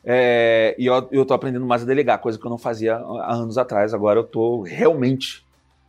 É, 0.03 0.75
e 0.79 0.87
eu, 0.87 1.09
eu 1.13 1.25
tô 1.25 1.35
aprendendo 1.35 1.65
mais 1.65 1.83
a 1.83 1.87
delegar, 1.87 2.19
coisa 2.19 2.39
que 2.39 2.47
eu 2.47 2.51
não 2.51 2.59
fazia 2.59 2.97
há 2.97 3.35
anos 3.35 3.59
atrás. 3.59 3.93
Agora 3.95 4.19
eu 4.19 4.25
tô 4.25 4.63
realmente 4.63 5.47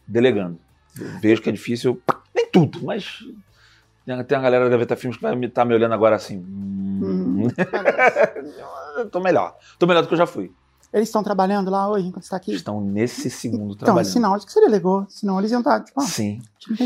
delegando. 0.08 0.60
Eu 1.00 1.20
vejo 1.20 1.42
que 1.42 1.50
é 1.50 1.52
difícil, 1.52 2.02
nem 2.34 2.50
tudo, 2.50 2.84
mas 2.84 3.20
tem 4.06 4.38
uma 4.38 4.44
galera 4.44 4.66
da 4.66 4.70
Gaveta 4.70 4.96
Filmes 4.96 5.18
que 5.18 5.24
vai 5.24 5.36
me, 5.36 5.50
tá 5.50 5.66
me 5.66 5.74
olhando 5.74 5.94
agora 5.94 6.16
assim. 6.16 6.38
hum, 6.38 6.76
Hum. 7.06 7.48
eu 8.98 9.10
tô 9.10 9.20
melhor. 9.20 9.56
Tô 9.78 9.86
melhor 9.88 10.02
do 10.02 10.08
que 10.08 10.14
eu 10.14 10.18
já 10.18 10.26
fui. 10.26 10.52
Eles 10.94 11.10
estão 11.10 11.22
trabalhando 11.22 11.70
lá 11.70 11.90
hoje, 11.90 12.08
enquanto 12.08 12.24
você 12.24 12.30
tá 12.30 12.38
aqui? 12.38 12.54
Estão 12.54 12.80
nesse 12.80 13.30
segundo 13.30 13.74
Então, 13.74 13.84
é 13.84 13.86
trabalhando. 13.86 14.12
sinal 14.14 14.38
de 14.40 14.46
que 14.46 14.52
você 14.54 14.62
delegou. 14.62 15.06
Senão 15.10 15.38
eles 15.40 15.52
iam 15.52 15.60
estar, 15.60 15.84
tipo, 15.84 16.00
ah, 16.00 16.06
Sim. 16.06 16.40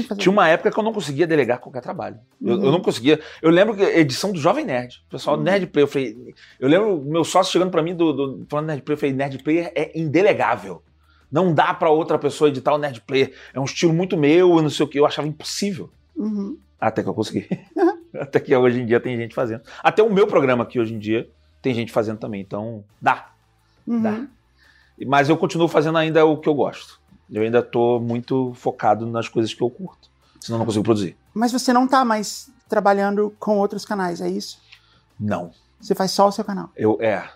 fazer. 0.08 0.16
Tinha 0.22 0.32
uma 0.32 0.48
época 0.48 0.72
que 0.72 0.80
eu 0.80 0.84
não 0.84 0.92
conseguia 0.94 1.28
delegar 1.28 1.60
qualquer 1.60 1.82
trabalho. 1.82 2.18
Eu, 2.44 2.56
Uhum. 2.56 2.64
eu 2.66 2.72
não 2.72 2.82
conseguia. 2.82 3.20
Eu 3.40 3.52
lembro 3.52 3.76
que 3.76 3.84
a 3.84 4.00
edição 4.00 4.32
do 4.32 4.40
Jovem 4.40 4.66
Nerd, 4.66 5.04
o 5.08 5.12
pessoal 5.12 5.38
Uhum. 5.38 5.44
Nerd 5.44 5.68
Player, 5.68 5.88
eu 5.88 5.92
falei. 5.92 6.34
Eu 6.60 6.68
lembro 6.70 7.04
meu 7.06 7.24
sócio 7.24 7.52
chegando 7.52 7.70
pra 7.70 7.84
mim 7.84 7.94
do, 7.96 8.12
do 8.14 8.46
falando 8.50 8.66
Nerd 8.68 8.82
Player, 8.82 8.98
eu 8.98 9.00
falei, 9.00 9.14
Nerd 9.16 9.44
Player 9.44 9.72
é 9.76 9.92
indelegável. 10.00 10.82
Não 11.32 11.54
dá 11.54 11.72
pra 11.76 11.92
outra 11.92 12.18
pessoa 12.18 12.48
editar 12.50 12.74
o 12.74 12.80
Nerd 12.80 13.02
Player. 13.02 13.32
É 13.54 13.60
um 13.60 13.66
estilo 13.66 13.94
muito 13.94 14.18
meu, 14.18 14.60
não 14.60 14.72
sei 14.72 14.86
o 14.88 14.90
que. 14.90 15.00
Eu 15.00 15.06
achava 15.06 15.28
impossível. 15.28 15.92
Uhum. 16.16 16.58
Até 16.80 17.04
que 17.04 17.10
eu 17.10 17.14
consegui. 17.14 17.48
Até 18.20 18.40
que 18.40 18.56
hoje 18.56 18.82
em 18.82 18.86
dia 18.86 19.00
tem 19.00 19.18
gente 19.18 19.36
fazendo. 19.36 19.62
Até 19.84 20.02
o 20.02 20.12
meu 20.12 20.28
programa 20.28 20.64
aqui 20.64 20.80
hoje 20.80 20.94
em 20.94 21.00
dia 21.00 21.30
tem 21.62 21.74
gente 21.74 21.92
fazendo 21.92 22.18
também. 22.18 22.42
Então, 22.42 22.84
dá. 23.02 23.30
Uhum. 23.86 24.02
Dá. 24.02 24.26
Mas 25.06 25.30
eu 25.30 25.38
continuo 25.38 25.68
fazendo 25.68 25.98
ainda 25.98 26.26
o 26.26 26.38
que 26.38 26.50
eu 26.50 26.54
gosto. 26.54 27.00
Eu 27.32 27.44
ainda 27.44 27.62
tô 27.62 28.00
muito 28.00 28.54
focado 28.56 29.06
nas 29.06 29.28
coisas 29.28 29.54
que 29.54 29.62
eu 29.62 29.70
curto. 29.70 30.10
Senão 30.40 30.56
eu 30.56 30.60
não 30.60 30.66
consigo 30.66 30.84
produzir. 30.84 31.16
Mas 31.34 31.52
você 31.52 31.72
não 31.72 31.88
tá 31.88 32.04
mais 32.04 32.50
trabalhando 32.68 33.34
com 33.40 33.58
outros 33.58 33.86
canais, 33.86 34.22
é 34.22 34.30
isso? 34.30 34.60
Não. 35.20 35.52
Você 35.80 35.94
faz 35.94 36.12
só 36.12 36.28
o 36.28 36.32
seu 36.32 36.44
canal. 36.44 36.70
Eu, 36.76 36.98
é. 37.02 37.30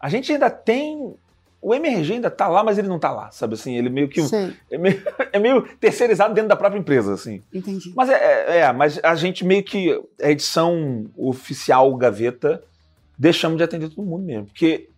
A 0.00 0.08
gente 0.08 0.32
ainda 0.32 0.50
tem. 0.50 1.14
O 1.60 1.74
MRG 1.74 2.14
ainda 2.14 2.30
tá 2.30 2.46
lá, 2.48 2.62
mas 2.62 2.78
ele 2.78 2.86
não 2.86 2.98
tá 2.98 3.10
lá, 3.10 3.30
sabe 3.32 3.54
assim? 3.54 3.76
Ele 3.76 3.88
meio 3.88 4.08
que. 4.08 4.20
É 4.70 4.78
meio, 4.78 5.02
é 5.32 5.38
meio 5.38 5.62
terceirizado 5.78 6.34
dentro 6.34 6.48
da 6.48 6.56
própria 6.56 6.78
empresa, 6.78 7.14
assim. 7.14 7.42
entendi. 7.52 7.92
Mas 7.96 8.08
é, 8.10 8.14
é, 8.14 8.58
é, 8.60 8.72
mas 8.72 9.00
a 9.02 9.14
gente 9.14 9.44
meio 9.44 9.62
que. 9.64 9.90
A 10.22 10.30
edição 10.30 11.06
oficial 11.16 11.94
Gaveta, 11.96 12.62
deixamos 13.18 13.56
de 13.58 13.64
atender 13.64 13.88
todo 13.88 14.04
mundo 14.06 14.24
mesmo. 14.24 14.46
Porque 14.46 14.88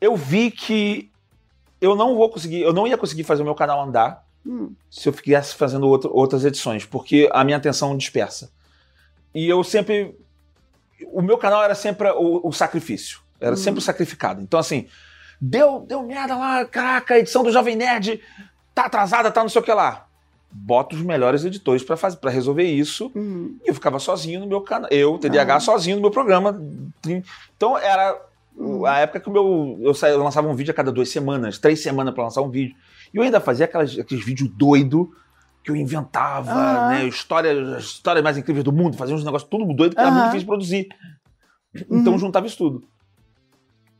eu 0.00 0.14
vi 0.16 0.50
que 0.50 1.10
eu 1.80 1.96
não 1.96 2.14
vou 2.16 2.28
conseguir, 2.30 2.60
eu 2.60 2.72
não 2.72 2.86
ia 2.86 2.96
conseguir 2.98 3.24
fazer 3.24 3.42
o 3.42 3.44
meu 3.44 3.54
canal 3.54 3.82
andar 3.82 4.24
Hum, 4.44 4.72
se 4.90 5.08
eu 5.08 5.12
ficasse 5.12 5.54
fazendo 5.54 5.86
outro- 5.88 6.10
outras 6.12 6.44
edições, 6.44 6.84
porque 6.84 7.28
a 7.32 7.44
minha 7.44 7.56
atenção 7.56 7.96
dispersa. 7.96 8.50
E 9.34 9.48
eu 9.48 9.62
sempre. 9.64 10.16
O 11.12 11.22
meu 11.22 11.38
canal 11.38 11.62
era 11.62 11.74
sempre 11.76 12.08
o, 12.10 12.40
o 12.48 12.52
sacrifício. 12.52 13.20
Era 13.40 13.54
Hum. 13.54 13.56
sempre 13.56 13.78
o 13.78 13.82
sacrificado. 13.82 14.40
Então, 14.42 14.58
assim, 14.58 14.86
deu, 15.42 15.80
deu 15.88 16.02
merda 16.04 16.36
lá, 16.36 16.64
caraca, 16.64 17.14
a 17.14 17.18
edição 17.18 17.42
do 17.42 17.50
Jovem 17.50 17.74
Nerd 17.76 18.20
tá 18.74 18.84
atrasada, 18.86 19.30
tá 19.30 19.42
não 19.42 19.48
sei 19.48 19.60
o 19.60 19.64
que 19.64 19.72
lá. 19.72 20.06
Bota 20.54 20.94
os 20.94 21.02
melhores 21.02 21.44
editores 21.44 21.82
pra 21.82 21.96
fazer 21.96 22.18
para 22.18 22.30
resolver 22.30 22.62
isso. 22.64 23.10
hum, 23.16 23.56
E 23.64 23.68
eu 23.70 23.74
ficava 23.74 23.98
sozinho 23.98 24.38
no 24.40 24.46
meu 24.46 24.60
canal. 24.60 24.88
Eu, 24.92 25.18
TDAH, 25.18 25.56
Ah. 25.56 25.60
sozinho 25.60 25.96
no 25.96 26.02
meu 26.02 26.10
programa. 26.10 26.60
Então 27.56 27.76
era 27.76 28.20
hum. 28.56 28.84
a 28.86 28.98
época 28.98 29.20
que 29.20 29.28
o 29.28 29.32
meu, 29.32 29.78
eu, 29.80 29.94
saía, 29.94 30.12
eu 30.14 30.22
lançava 30.22 30.46
um 30.48 30.54
vídeo 30.54 30.70
a 30.70 30.74
cada 30.74 30.92
duas 30.92 31.08
semanas, 31.08 31.58
três 31.58 31.82
semanas 31.82 32.14
pra 32.14 32.24
lançar 32.24 32.42
um 32.42 32.50
vídeo. 32.50 32.76
E 33.12 33.16
eu 33.16 33.22
ainda 33.22 33.40
fazia 33.40 33.64
aquelas, 33.64 33.98
aqueles 33.98 34.24
vídeos 34.24 34.50
doido 34.54 35.10
que 35.64 35.70
eu 35.70 35.76
inventava, 35.76 36.50
Aham. 36.52 36.88
né? 36.88 37.04
Histórias, 37.06 37.68
as 37.72 37.84
histórias 37.84 38.22
mais 38.22 38.36
incríveis 38.36 38.64
do 38.64 38.72
mundo, 38.72 38.96
fazia 38.96 39.14
uns 39.14 39.24
negócios 39.24 39.48
tudo 39.50 39.64
doido 39.72 39.94
que 39.94 40.00
era 40.00 40.10
muito 40.10 40.24
difícil 40.24 40.40
de 40.40 40.46
produzir. 40.46 40.88
Então 41.90 42.12
Uhum. 42.12 42.18
juntava 42.18 42.46
isso 42.46 42.58
tudo. 42.58 42.84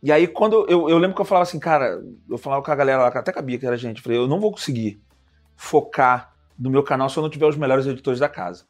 E 0.02 0.10
aí, 0.10 0.26
quando 0.26 0.66
eu, 0.68 0.88
eu 0.88 0.98
lembro 0.98 1.14
que 1.14 1.20
eu 1.20 1.24
falava 1.24 1.44
assim, 1.44 1.60
cara, 1.60 2.02
eu 2.28 2.36
falava 2.36 2.62
com 2.62 2.70
a 2.72 2.74
galera 2.74 3.02
lá, 3.02 3.10
que 3.12 3.18
até 3.18 3.32
cabia 3.32 3.58
que 3.58 3.66
era 3.66 3.76
gente, 3.76 3.98
eu 3.98 4.02
falei, 4.02 4.18
eu 4.18 4.26
não 4.26 4.40
vou 4.40 4.50
conseguir 4.50 5.00
focar 5.56 6.32
no 6.58 6.70
meu 6.70 6.82
canal 6.82 7.08
se 7.08 7.16
eu 7.16 7.22
não 7.22 7.30
tiver 7.30 7.46
os 7.46 7.56
melhores 7.56 7.86
editores 7.86 8.18
da 8.18 8.28
casa. 8.28 8.64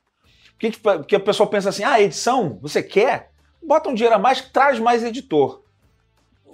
Porque, 0.52 0.70
tipo, 0.70 0.82
porque 0.98 1.16
a 1.16 1.20
pessoa 1.20 1.48
pensa 1.48 1.70
assim, 1.70 1.84
ah, 1.84 2.00
edição, 2.00 2.58
você 2.60 2.82
quer? 2.82 3.30
Bota 3.66 3.88
um 3.88 3.94
dinheiro 3.94 4.14
a 4.16 4.18
mais, 4.18 4.40
traz 4.42 4.78
mais 4.78 5.02
editor. 5.02 5.62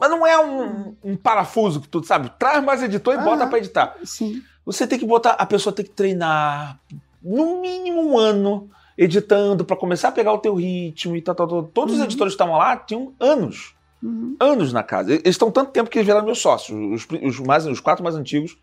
Mas 0.00 0.10
não 0.10 0.24
é 0.24 0.38
um, 0.38 0.94
um 1.02 1.16
parafuso 1.16 1.80
que 1.80 1.88
tu 1.88 2.02
sabe, 2.04 2.30
traz 2.38 2.62
mais 2.62 2.82
editor 2.82 3.14
e 3.14 3.18
bota 3.18 3.42
Aham. 3.42 3.48
pra 3.48 3.58
editar. 3.58 3.96
Sim. 4.04 4.42
Você 4.64 4.86
tem 4.86 4.98
que 4.98 5.06
botar, 5.06 5.32
a 5.32 5.44
pessoa 5.46 5.72
tem 5.74 5.84
que 5.84 5.90
treinar 5.90 6.78
no 7.20 7.60
mínimo 7.60 8.00
um 8.00 8.16
ano 8.16 8.70
editando 8.96 9.64
pra 9.64 9.76
começar 9.76 10.08
a 10.08 10.12
pegar 10.12 10.32
o 10.32 10.38
teu 10.38 10.54
ritmo 10.54 11.16
e 11.16 11.22
tal, 11.22 11.34
tal, 11.34 11.48
tal. 11.48 11.62
Todos 11.64 11.94
os 11.94 11.98
Uhum. 12.00 12.06
editores 12.06 12.32
que 12.32 12.36
estavam 12.36 12.56
lá 12.56 12.76
tinham 12.76 13.12
anos, 13.18 13.74
Uhum. 14.02 14.36
anos 14.38 14.72
na 14.72 14.82
casa. 14.82 15.12
Eles 15.12 15.26
estão 15.26 15.50
tanto 15.50 15.72
tempo 15.72 15.90
que 15.90 15.98
eles 15.98 16.06
viraram 16.06 16.24
meus 16.24 16.38
sócios. 16.40 16.78
Os, 17.08 17.22
os 17.22 17.40
mais, 17.40 17.66
os 17.66 17.80
quatro 17.80 18.02
mais 18.04 18.14
antigos, 18.16 18.56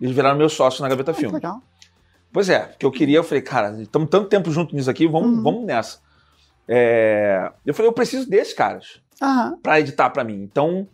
eles 0.00 0.14
viraram 0.14 0.36
meus 0.38 0.52
sócios 0.52 0.80
na 0.80 0.88
Gaveta 0.88 1.10
Ah, 1.10 1.14
Filme. 1.14 1.34
legal. 1.34 1.60
Pois 2.32 2.48
é, 2.48 2.60
porque 2.60 2.84
eu 2.86 2.90
queria, 2.92 3.16
eu 3.18 3.24
falei, 3.24 3.42
cara, 3.42 3.80
estamos 3.80 4.08
tanto 4.10 4.28
tempo 4.28 4.50
junto 4.50 4.74
nisso 4.76 4.90
aqui, 4.90 5.06
vamos, 5.08 5.36
Uhum. 5.38 5.42
vamos 5.42 5.64
nessa. 5.64 5.98
É, 6.68 7.50
eu 7.64 7.72
falei, 7.74 7.88
eu 7.88 7.92
preciso 7.92 8.28
desses 8.28 8.52
caras 8.54 9.00
Aham. 9.22 9.58
pra 9.62 9.80
editar 9.80 10.10
pra 10.10 10.24
mim. 10.24 10.42
Então, 10.42 10.86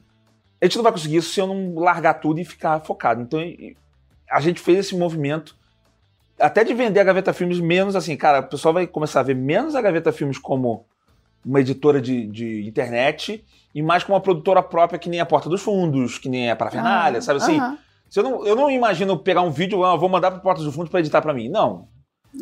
a 0.61 0.64
gente 0.64 0.76
não 0.76 0.83
vai 0.83 0.92
conseguir 0.92 1.16
isso 1.16 1.33
se 1.33 1.40
eu 1.40 1.46
não 1.46 1.74
largar 1.78 2.14
tudo 2.14 2.38
e 2.40 2.44
ficar 2.44 2.81
focado. 2.81 3.20
Então, 3.20 3.40
a 4.31 4.40
gente 4.40 4.61
fez 4.61 4.78
esse 4.78 4.96
movimento 4.96 5.57
até 6.38 6.64
de 6.64 6.74
vender 6.74 7.00
a 7.00 7.05
Gaveta 7.05 7.33
Filmes 7.33 7.61
menos 7.61 7.94
assim, 7.94 8.16
cara, 8.16 8.40
o 8.40 8.48
pessoal 8.48 8.74
vai 8.74 8.87
começar 8.87 9.20
a 9.20 9.24
ver 9.24 9.35
menos 9.35 9.74
a 9.74 9.83
Gaveta 9.83 10.12
Filmes 10.12 10.38
como 10.38 10.85
uma 11.44 11.61
editora 11.61 12.00
de, 12.00 12.26
de 12.26 12.66
internet 12.68 13.44
e 13.74 13.83
mais 13.83 14.05
como 14.05 14.14
uma 14.14 14.20
produtora 14.22 14.62
própria 14.62 14.98
que 14.98 15.09
nem 15.09 15.20
a 15.20 15.26
Porta 15.26 15.48
dos 15.48 15.62
Fundos, 15.62 16.18
que 16.18 16.28
nem 16.28 16.50
a 16.50 16.57
Parafernália, 16.57 17.18
Ah, 17.18 17.22
sabe 17.22 17.38
assim? 17.42 17.59
aham. 17.59 17.78
Se 18.09 18.20
eu, 18.20 18.24
não, 18.24 18.46
eu 18.46 18.55
não 18.55 18.70
imagino 18.70 19.16
pegar 19.18 19.40
um 19.40 19.50
vídeo, 19.50 19.83
ah, 19.85 19.96
vou 19.96 20.09
mandar 20.09 20.31
para 20.31 20.40
Porta 20.40 20.62
dos 20.62 20.74
Fundos 20.74 20.90
para 20.90 21.00
editar 21.00 21.22
para 21.22 21.33
mim. 21.33 21.48
Não. 21.48 21.88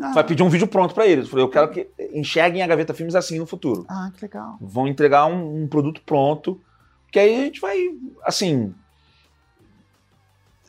Ah. 0.03 0.13
Vai 0.13 0.25
pedir 0.25 0.43
um 0.43 0.49
vídeo 0.49 0.67
pronto 0.67 0.93
para 0.95 1.07
eles. 1.07 1.25
Eu 1.27 1.31
falei, 1.31 1.45
eu 1.45 1.49
quero 1.49 1.71
que 1.71 1.89
enxerguem 2.13 2.61
a 2.63 2.67
Gaveta 2.67 2.93
Filmes 2.93 3.15
assim 3.15 3.39
no 3.39 3.47
futuro. 3.47 3.85
Ah, 3.89 4.11
que 4.15 4.21
legal. 4.25 4.57
Vão 4.61 4.89
entregar 4.89 5.27
um, 5.27 5.63
um 5.63 5.69
produto 5.69 6.03
pronto, 6.05 6.61
que 7.13 7.19
aí 7.21 7.35
a 7.41 7.45
gente 7.45 7.61
vai, 7.61 7.77
assim. 8.25 8.75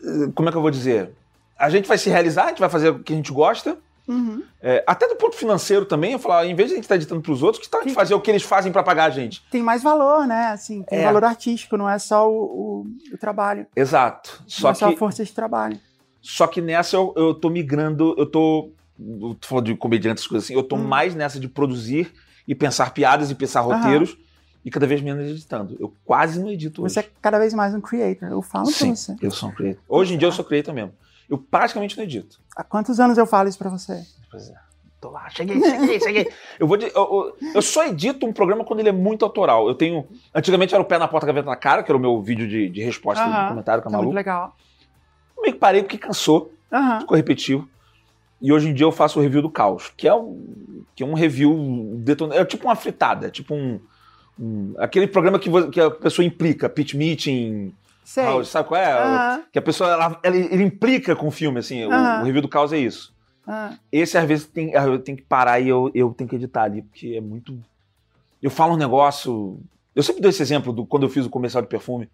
eh, 0.04 0.32
Como 0.36 0.48
é 0.50 0.52
que 0.52 0.58
eu 0.58 0.62
vou 0.62 0.72
dizer? 0.72 1.12
a 1.58 1.70
gente 1.70 1.88
vai 1.88 1.96
se 1.98 2.10
realizar, 2.10 2.46
a 2.46 2.50
gente 2.50 2.60
vai 2.60 2.70
fazer 2.70 2.89
o 2.89 3.00
que 3.04 3.13
a 3.13 3.15
gente 3.15 3.32
gosta. 3.32 3.78
Uhum. 4.08 4.44
É, 4.62 4.84
até 4.88 5.08
do 5.08 5.16
ponto 5.16 5.36
financeiro 5.36 5.86
também, 5.86 6.14
eu 6.14 6.20
falar, 6.20 6.46
em 6.46 6.56
vez 6.56 6.70
de 6.70 6.74
a 6.74 6.76
gente 6.78 6.86
estar 6.86 6.96
editando 6.96 7.22
pros 7.22 7.42
outros, 7.44 7.64
que 7.64 7.70
tal 7.70 7.82
a 7.82 7.84
gente 7.84 7.94
fazer 7.94 8.14
o 8.14 8.22
que 8.22 8.30
eles 8.32 8.44
fazem 8.44 8.72
pra 8.72 8.84
pagar 8.84 9.06
a 9.06 9.10
gente? 9.10 9.42
Tem 9.52 9.62
mais 9.64 9.82
valor, 9.84 10.28
né? 10.28 10.48
Assim, 10.48 10.84
tem 10.84 11.00
É. 11.00 11.04
valor 11.04 11.24
artístico, 11.24 11.78
não 11.78 11.90
é 11.90 11.98
só 12.00 12.30
o, 12.30 12.34
o- 12.82 12.86
o 13.14 13.18
trabalho. 13.18 13.66
Exato. 13.76 14.38
não 14.42 14.50
Só 14.50 14.70
é 14.72 14.74
só 14.74 14.88
a 14.88 14.92
que, 14.92 14.98
força 14.98 15.24
de 15.24 15.32
trabalho. 15.32 15.80
só 16.22 16.46
que 16.48 16.62
nessa 16.62 16.96
eu, 16.96 17.14
eu 17.16 17.34
tô 17.34 17.50
migrando, 17.50 18.14
eu 18.18 18.26
tô. 18.26 18.72
eu 19.00 19.36
tô 19.40 19.48
falando 19.48 19.66
de 19.66 19.76
comediantes, 19.76 20.28
coisas 20.28 20.46
assim, 20.46 20.54
eu 20.54 20.64
tô 20.64 20.76
Hum. 20.76 20.84
mais 20.88 21.16
nessa 21.16 21.40
de 21.40 21.48
produzir 21.48 22.12
e 22.48 22.54
pensar 22.54 22.94
piadas 22.94 23.32
e 23.32 23.36
pensar 23.36 23.62
Aham. 23.62 23.74
roteiros 23.74 24.18
e 24.64 24.70
cada 24.70 24.86
vez 24.86 25.02
menos 25.02 25.28
editando. 25.28 25.76
Eu 25.80 25.92
quase 26.06 26.40
não 26.40 26.50
edito 26.50 26.84
hoje. 26.84 26.94
Você 26.94 27.00
é 27.00 27.10
cada 27.22 27.40
vez 27.40 27.52
mais 27.54 27.74
um 27.74 27.82
creator. 27.82 28.30
Eu 28.30 28.42
falo 28.44 28.68
Sim, 28.68 28.88
pra 28.88 28.96
você. 28.96 29.16
eu 29.22 29.32
sou 29.32 29.50
um 29.50 29.52
creator. 29.54 29.82
Hoje 29.90 30.14
em 30.14 30.18
dia 30.20 30.28
eu 30.28 30.32
sou 30.32 30.46
creator 30.46 30.72
mesmo. 30.74 30.94
Eu 31.32 31.38
praticamente 31.38 31.96
não 31.98 32.04
edito. 32.04 32.39
Há 32.56 32.63
quantos 32.63 33.00
anos 33.00 33.17
eu 33.17 33.26
falo 33.26 33.48
isso 33.50 33.58
pra 33.58 33.70
você? 33.70 34.04
Pois 34.30 34.50
é. 34.50 34.54
Tô 35.00 35.10
lá, 35.10 35.28
cheguei, 35.30 35.60
cheguei, 35.60 36.00
cheguei. 36.00 36.28
Eu, 36.60 36.67
vou, 36.67 36.78
de- 36.78 36.86
eu, 36.86 36.91
eu- 36.96 37.36
eu 37.56 37.62
só 37.62 37.88
edito 37.88 38.24
um 38.26 38.32
programa 38.34 38.63
quando 38.63 38.82
ele 38.82 38.89
é 38.89 38.91
muito 38.91 39.26
autoral. 39.26 39.67
Eu 39.67 39.74
tenho. 39.74 40.06
Antigamente 40.36 40.76
era 40.76 40.84
o 40.84 40.86
pé 40.86 41.00
na 41.00 41.08
porta, 41.08 41.26
gaveta 41.26 41.50
na 41.50 41.56
cara, 41.56 41.82
que 41.82 41.89
era 41.89 41.98
o 41.98 42.02
meu 42.02 42.22
vídeo 42.22 42.48
de, 42.48 42.70
de 42.70 42.84
resposta 42.84 43.26
do 43.26 43.48
comentário 43.50 43.82
com 43.82 43.89
a 43.89 43.91
Tá 43.91 43.98
muito 43.98 44.08
Malu. 44.10 44.15
legal. 44.15 44.56
Eu 45.36 45.41
meio 45.41 45.54
que 45.56 45.60
parei 45.60 45.82
porque 45.82 45.98
cansou, 45.98 46.54
ficou 47.00 47.17
repetitivo. 47.17 47.67
E 48.39 48.52
hoje 48.54 48.70
em 48.70 48.74
dia 48.74 48.86
eu 48.86 48.91
faço 48.91 49.17
o 49.17 49.22
review 49.24 49.41
do 49.41 49.50
caos, 49.50 49.91
que 49.98 50.08
é 50.08 50.13
um, 50.13 50.84
que 50.96 51.02
é 51.02 51.06
um 51.06 51.13
review 51.15 51.94
detonado. 51.98 52.39
É 52.39 52.46
tipo 52.46 52.67
uma 52.67 52.76
fritada, 52.76 53.28
é 53.28 53.30
tipo 53.32 53.56
um. 53.56 53.80
um- 54.39 54.76
aquele 54.78 55.08
programa 55.08 55.39
que, 55.39 55.50
que 55.72 55.80
a 55.82 55.89
pessoa 55.89 56.24
implica, 56.26 56.70
pitch 56.70 56.94
meeting, 56.94 57.74
Sei. 58.13 58.24
house, 58.24 58.50
sabe 58.50 58.67
qual 58.67 58.82
é? 58.82 58.91
Aham. 58.91 59.43
Que 59.52 59.60
a 59.60 59.62
pessoa 59.62 59.89
ela, 59.91 60.19
ela- 60.24 60.36
ele 60.36 60.63
implica 60.63 61.15
com 61.15 61.28
o 61.28 61.32
filme, 61.32 61.60
assim. 61.60 61.86
o- 61.86 61.91
Aham. 61.91 62.21
o 62.21 62.26
review 62.26 62.41
do 62.41 62.50
caos 62.50 62.74
é 62.74 62.78
isso. 62.78 63.13
aham. 63.47 63.78
Esse, 63.91 64.17
às 64.17 64.26
vezes, 64.28 64.45
tem, 64.45 64.71
eu 64.74 65.00
tenho 65.00 65.17
que 65.17 65.24
parar 65.24 65.60
e 65.60 65.69
eu, 65.69 65.89
eu 65.95 66.13
tenho 66.13 66.30
que 66.30 66.36
editar 66.36 66.63
ali, 66.63 66.82
porque 66.82 67.15
é 67.17 67.21
muito. 67.21 67.58
Eu 68.41 68.50
falo 68.50 68.74
um 68.74 68.78
negócio. 68.78 69.60
Eu 69.95 70.04
sempre 70.04 70.21
dou 70.21 70.30
esse 70.30 70.41
exemplo 70.41 70.71
do 70.74 70.86
quando 70.86 71.04
eu 71.04 71.10
fiz 71.10 71.26
o 71.26 71.30
comercial 71.30 71.62
de 71.62 71.69
perfume. 71.69 72.10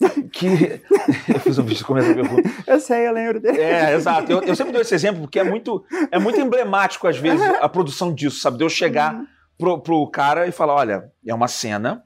Que. 0.32 0.46
eu 1.32 1.40
fiz 1.40 1.58
um 1.58 1.62
vídeo 1.62 1.78
de 1.78 1.84
comercial 1.84 2.14
de 2.14 2.20
perfume. 2.22 2.42
Eu 2.66 2.80
sei, 2.80 3.06
eu 3.08 3.12
lembro 3.12 3.40
dele. 3.40 3.60
É, 3.60 3.94
exato. 3.94 4.30
Eu, 4.30 4.42
eu 4.42 4.54
sempre 4.56 4.72
dou 4.72 4.80
esse 4.82 4.94
exemplo 4.94 5.22
porque 5.22 5.38
é 5.40 5.44
muito, 5.44 5.84
é 6.10 6.18
muito 6.18 6.40
emblemático, 6.40 7.06
às 7.08 7.16
vezes, 7.18 7.44
a 7.60 7.68
produção 7.68 8.12
disso, 8.14 8.40
sabe? 8.40 8.58
De 8.58 8.64
eu 8.64 8.68
chegar 8.68 9.14
Uhum. 9.14 9.26
pro, 9.58 9.78
pro 9.80 10.06
cara 10.10 10.46
e 10.46 10.52
falar: 10.52 10.74
olha, 10.74 11.10
é 11.26 11.34
uma 11.34 11.48
cena. 11.48 12.04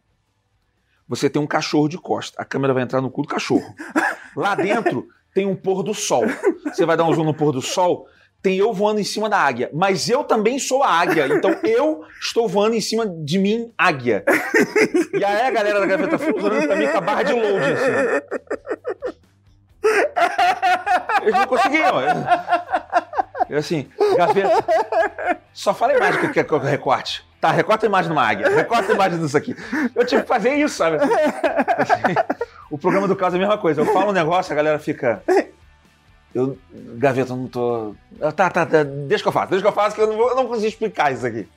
Você 1.13 1.29
tem 1.29 1.43
um 1.43 1.47
cachorro 1.47 1.89
de 1.89 1.99
costa. 1.99 2.41
A 2.41 2.45
câmera 2.45 2.73
vai 2.73 2.83
entrar 2.83 3.03
no 3.03 3.11
cu 3.11 3.21
do 3.21 3.29
cachorro. 3.29 3.75
Lá 4.35 4.55
dentro 4.55 5.07
tem 5.35 5.45
um 5.45 5.55
pôr 5.55 5.83
do 5.83 5.93
sol. 5.93 6.25
Você 6.65 6.87
vai 6.87 6.97
dar 6.97 7.05
um 7.05 7.13
zoom 7.13 7.25
no 7.25 7.35
pôr 7.35 7.53
do 7.53 7.61
sol. 7.61 8.07
Tem 8.41 8.57
eu 8.57 8.73
voando 8.73 8.99
em 8.99 9.05
cima 9.05 9.29
da 9.29 9.37
águia. 9.37 9.69
Mas 9.75 10.09
eu 10.09 10.25
também 10.25 10.59
sou 10.59 10.83
a 10.83 10.89
águia. 10.89 11.27
Então 11.27 11.55
eu 11.65 12.03
estou 12.19 12.49
voando 12.49 12.77
em 12.77 12.81
cima 12.81 13.07
de 13.07 13.39
mim, 13.39 13.71
águia. 13.77 14.25
E 15.13 15.23
aí 15.23 15.43
a 15.43 15.51
galera 15.51 15.81
da 15.81 15.85
Gaveta 15.85 16.19
pra 16.19 16.77
mim 16.77 16.89
com 16.89 16.97
a 16.97 17.01
barra 17.03 17.23
de 17.25 17.35
load, 17.35 17.63
assim. 17.63 17.93
Eles 21.25 21.35
não 21.35 21.47
conseguiam. 21.47 21.93
Eu 23.51 23.59
assim, 23.59 23.87
Gaveta, 24.17 24.65
só 25.53 25.75
fala 25.75 25.93
a 25.93 25.97
imagem 25.97 26.33
que 26.33 26.41
eu 26.41 26.47
eu 26.53 26.59
recorte. 26.59 27.23
Tá, 27.43 27.51
recorta 27.51 27.85
a 27.85 27.89
imagem 27.89 28.07
de 28.09 28.17
uma 28.17 28.25
águia, 28.25 28.49
recorta 28.49 28.93
a 28.93 28.95
imagem 28.95 29.19
disso 29.19 29.37
aqui. 29.37 29.57
Eu 29.97 30.07
tive 30.07 30.23
que 30.23 30.29
fazer 30.29 30.55
isso, 30.55 30.77
sabe? 30.77 30.99
Assim, 30.99 32.15
o 32.71 32.79
programa 32.79 33.09
do 33.09 33.17
caso 33.17 33.35
é 33.35 33.39
a 33.39 33.41
mesma 33.41 33.59
coisa. 33.59 33.81
Eu 33.81 33.87
falo 33.93 34.11
um 34.11 34.13
negócio, 34.13 34.53
a 34.53 34.55
galera 34.55 34.79
fica. 34.79 35.21
Eu, 36.33 36.57
Gaveta, 36.73 37.33
eu 37.33 37.37
não 37.37 37.49
tô. 37.49 37.97
Tá, 38.37 38.49
tá, 38.49 38.65
tá, 38.65 38.85
deixa 38.85 39.25
que 39.25 39.29
eu 39.29 39.33
faço, 39.33 39.51
deixa 39.51 39.61
que 39.61 39.69
eu 39.69 39.73
faço, 39.73 39.97
que 39.97 40.01
eu 40.03 40.07
não, 40.07 40.17
vou, 40.17 40.29
eu 40.29 40.37
não 40.37 40.47
consigo 40.47 40.69
explicar 40.69 41.13
isso 41.13 41.27
aqui. 41.27 41.49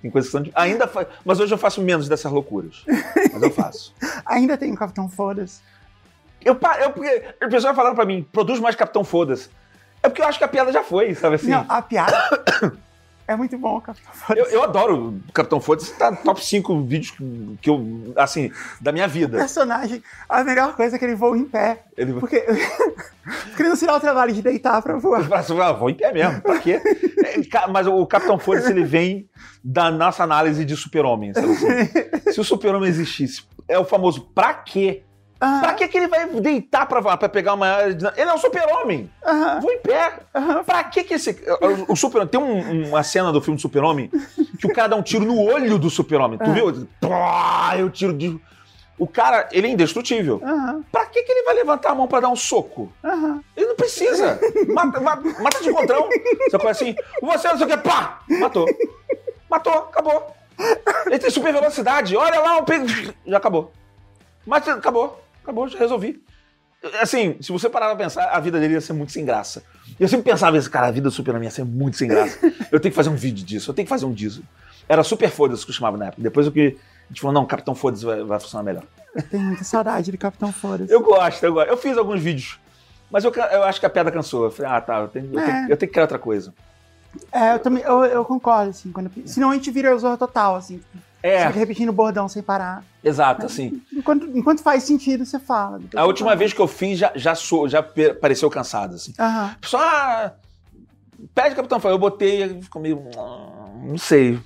Tem 0.00 0.08
coisas 0.08 0.28
que 0.30 0.32
são. 0.36 0.42
de- 0.42 0.52
Ainda 0.54 0.86
fa... 0.86 1.04
Mas 1.24 1.40
hoje 1.40 1.52
eu 1.52 1.58
faço 1.58 1.82
menos 1.82 2.08
dessas 2.08 2.30
loucuras. 2.30 2.84
Mas 3.32 3.42
eu 3.42 3.50
faço. 3.50 3.92
Ainda 4.24 4.56
tem 4.56 4.72
o 4.72 4.76
Capitão 4.76 5.08
Foda-se. 5.08 5.60
Eu, 6.44 6.56
eu, 6.80 7.48
o 7.48 7.50
pessoal 7.50 7.74
falando 7.74 7.96
pra 7.96 8.04
mim, 8.06 8.24
produz 8.32 8.60
mais 8.60 8.76
Capitão 8.76 9.02
Foda-se. 9.02 9.50
É 10.00 10.08
porque 10.08 10.22
eu 10.22 10.26
acho 10.28 10.38
que 10.38 10.44
a 10.44 10.48
piada 10.48 10.70
já 10.72 10.84
foi, 10.84 11.12
sabe 11.16 11.34
assim? 11.34 11.50
Não, 11.50 11.66
a 11.68 11.82
piada 11.82 12.16
é 13.32 13.36
muito 13.36 13.56
bom, 13.56 13.76
o 13.76 13.80
Capitão 13.80 14.10
Eu, 14.12 14.36
Foda-se. 14.36 14.54
eu 14.54 14.62
adoro 14.62 15.08
o 15.28 15.32
Capitão 15.32 15.60
Foda-se, 15.60 15.92
tá 15.94 16.10
no 16.10 16.16
top 16.18 16.44
5 16.44 16.82
vídeos 16.82 17.14
que, 17.62 17.70
eu, 17.70 18.12
assim, 18.16 18.50
da 18.80 18.90
minha 18.92 19.06
O 19.06 19.08
vida. 19.08 19.38
personagem, 19.38 20.02
a 20.28 20.42
melhor 20.42 20.74
coisa 20.74 20.96
é 20.96 20.98
que 20.98 21.04
ele 21.04 21.14
voa 21.14 21.36
em 21.38 21.44
pé. 21.44 21.84
Ele 21.96 22.14
Porque, 22.14 22.40
porque 22.44 23.62
ele 23.62 23.68
não 23.68 23.76
se 23.76 23.86
dá 23.86 23.96
o 23.96 24.00
trabalho 24.00 24.32
de 24.32 24.42
deitar 24.42 24.82
pra 24.82 24.96
voar. 24.98 25.22
Ah, 25.32 25.72
vou 25.72 25.90
em 25.90 25.94
pé 25.94 26.12
mesmo, 26.12 26.40
pra 26.40 26.58
quê? 26.58 26.80
É, 27.22 27.66
Mas 27.68 27.86
o 27.86 28.04
Capitão 28.06 28.38
Foda-se, 28.38 28.70
ele 28.72 28.82
vem 28.82 29.28
da 29.62 29.90
nossa 29.90 30.24
análise 30.24 30.64
de 30.64 30.74
super-homem, 30.74 31.30
assim? 31.30 31.54
Se 32.32 32.40
o 32.40 32.44
super-homem 32.44 32.88
existisse, 32.88 33.42
é 33.68 33.78
o 33.78 33.84
famoso 33.84 34.22
pra 34.34 34.54
quê? 34.54 35.02
Aham, 35.42 35.60
Pra 35.60 35.72
que 35.74 35.88
que 35.88 35.96
ele 35.96 36.06
vai 36.08 36.26
deitar 36.26 36.86
pra 36.86 37.00
pra 37.16 37.28
pegar 37.28 37.54
uma... 37.54 37.66
Ele 37.82 37.98
é 38.16 38.34
um 38.34 38.38
super-homem! 38.38 39.10
aham, 39.26 39.60
Vou 39.60 39.72
em 39.72 39.78
pé. 39.78 40.12
aham. 40.34 40.62
Pra 40.64 40.84
que 40.84 41.02
que 41.04 41.14
esse. 41.14 41.30
O, 41.88 41.92
o 41.92 41.96
super 41.96 42.26
Tem 42.28 42.38
um- 42.38 42.88
uma 42.88 43.02
cena 43.02 43.32
do 43.32 43.40
filme 43.40 43.56
do 43.56 43.62
Super-Homem 43.62 44.10
que 44.58 44.66
o 44.66 44.72
cara 44.74 44.88
dá 44.88 44.96
um 44.96 45.02
tiro 45.02 45.24
no 45.24 45.40
olho 45.40 45.78
do 45.78 45.88
Super-Homem. 45.88 46.38
Tu 46.38 46.52
viu? 46.52 46.86
Eu 47.78 47.88
tiro 47.90 48.12
de. 48.12 48.38
O 48.98 49.06
cara, 49.06 49.48
ele 49.50 49.66
é 49.66 49.70
indestrutível. 49.70 50.42
Aham, 50.44 50.84
Pra 50.92 51.06
que, 51.06 51.22
que 51.22 51.32
ele 51.32 51.42
vai 51.44 51.54
levantar 51.54 51.92
a 51.92 51.94
mão 51.94 52.06
pra 52.06 52.20
dar 52.20 52.28
um 52.28 52.36
soco? 52.36 52.92
aham. 53.02 53.40
Ele 53.56 53.66
não 53.66 53.76
precisa. 53.76 54.38
Mata, 54.68 55.00
ma- 55.00 55.16
mata 55.16 55.62
de 55.62 55.70
encontrão. 55.70 56.06
Você 56.50 56.58
fala 56.58 56.70
assim, 56.70 56.94
você 57.22 57.48
não 57.48 57.56
sei 57.56 57.66
o 57.66 57.70
que, 57.70 57.76
pá! 57.78 58.20
Matou. 58.28 58.66
Matou, 59.48 59.72
acabou. 59.72 60.36
Ele 61.06 61.18
tem 61.18 61.30
super 61.30 61.50
velocidade. 61.50 62.14
Olha 62.14 62.40
lá, 62.40 62.58
um 62.60 62.64
já 63.26 63.38
acabou. 63.38 63.72
Mas 64.46 64.66
acabou, 64.68 65.18
acabou, 65.42 65.68
já 65.68 65.78
resolvi. 65.78 66.22
Assim, 67.00 67.36
se 67.42 67.52
você 67.52 67.68
parar 67.68 67.88
pra 67.88 67.96
pensar, 67.96 68.24
a 68.30 68.40
vida 68.40 68.58
dele 68.58 68.72
ia 68.74 68.80
ser 68.80 68.94
muito 68.94 69.12
sem 69.12 69.24
graça. 69.24 69.62
Eu 69.98 70.08
sempre 70.08 70.30
pensava 70.30 70.56
isso, 70.56 70.70
cara, 70.70 70.86
a 70.86 70.90
vida 70.90 71.08
do 71.08 71.10
Super-Homem 71.14 71.44
ia 71.44 71.50
ser 71.50 71.64
muito 71.64 71.96
sem 71.98 72.08
graça. 72.08 72.38
Eu 72.72 72.80
tenho 72.80 72.90
que 72.92 72.96
fazer 72.96 73.10
um 73.10 73.16
vídeo 73.16 73.44
disso, 73.44 73.70
eu 73.70 73.74
tenho 73.74 73.84
que 73.84 73.90
fazer 73.90 74.06
um 74.06 74.12
disso. 74.12 74.42
Era 74.88 75.02
Super 75.02 75.28
Foda-se 75.30 75.64
que 75.64 75.70
eu 75.70 75.74
chamava 75.74 75.96
na 75.98 76.06
época. 76.06 76.22
Depois 76.22 76.46
o 76.46 76.52
que 76.52 76.78
a 76.78 77.08
gente 77.08 77.20
falou, 77.20 77.34
não, 77.34 77.44
Capitão 77.44 77.74
Foda-se 77.74 78.04
vai, 78.04 78.22
vai 78.22 78.40
funcionar 78.40 78.62
melhor. 78.64 78.82
Eu 79.14 79.22
tenho 79.22 79.42
muita 79.44 79.62
saudade 79.64 80.10
do 80.10 80.16
Capitão 80.16 80.50
Foda-se. 80.52 80.90
Eu 80.92 81.02
gosto, 81.02 81.42
eu 81.44 81.52
gosto. 81.52 81.68
Eu 81.68 81.76
fiz 81.76 81.98
alguns 81.98 82.20
vídeos, 82.20 82.58
mas 83.10 83.24
eu, 83.24 83.32
eu 83.34 83.64
acho 83.64 83.78
que 83.78 83.86
a 83.86 83.90
piada 83.90 84.10
cansou. 84.10 84.44
Eu 84.44 84.50
falei, 84.50 84.70
ah, 84.72 84.80
tá, 84.80 85.00
eu 85.00 85.08
tenho, 85.08 85.28
eu 85.34 85.38
É. 85.40 85.44
tenho- 85.46 85.62
eu 85.70 85.76
tenho 85.76 85.88
que 85.88 85.92
criar 85.92 86.04
outra 86.04 86.18
coisa. 86.18 86.54
É, 87.32 87.54
eu 87.54 87.58
também, 87.58 87.82
eu, 87.82 88.04
eu 88.04 88.24
concordo, 88.24 88.70
assim. 88.70 88.90
Quando, 88.92 89.10
senão 89.26 89.50
a 89.50 89.54
gente 89.54 89.70
vira 89.70 89.94
o 89.94 89.98
Zorro 89.98 90.16
total, 90.16 90.56
assim. 90.56 90.80
É, 91.22 91.46
Fica 91.48 91.58
repetindo 91.58 91.90
o 91.90 91.92
bordão 91.92 92.28
sem 92.28 92.42
parar. 92.42 92.82
exato, 93.04 93.44
assim. 93.44 93.82
Enquanto, 93.92 94.26
enquanto 94.34 94.62
faz 94.62 94.84
sentido, 94.84 95.24
você 95.26 95.38
fala. 95.38 95.78
A 95.94 96.04
última 96.06 96.28
fala. 96.30 96.38
vez 96.38 96.52
que 96.52 96.60
eu 96.60 96.66
fiz 96.66 96.98
já, 96.98 97.12
já, 97.14 97.34
sou, 97.34 97.68
já 97.68 97.82
pareceu 97.82 98.48
cansado, 98.48 98.94
assim. 98.94 99.12
Aham. 99.18 99.54
Pessoal, 99.60 99.82
ah, 99.84 100.32
pede 101.34 101.54
Capitão. 101.54 101.78
Eu 101.84 101.98
botei 101.98 102.44
e 102.44 102.62
ficou 102.62 102.80
meio. 102.80 103.02
"Ah, 103.18 103.68
Não 103.82 103.98
sei. 103.98 104.38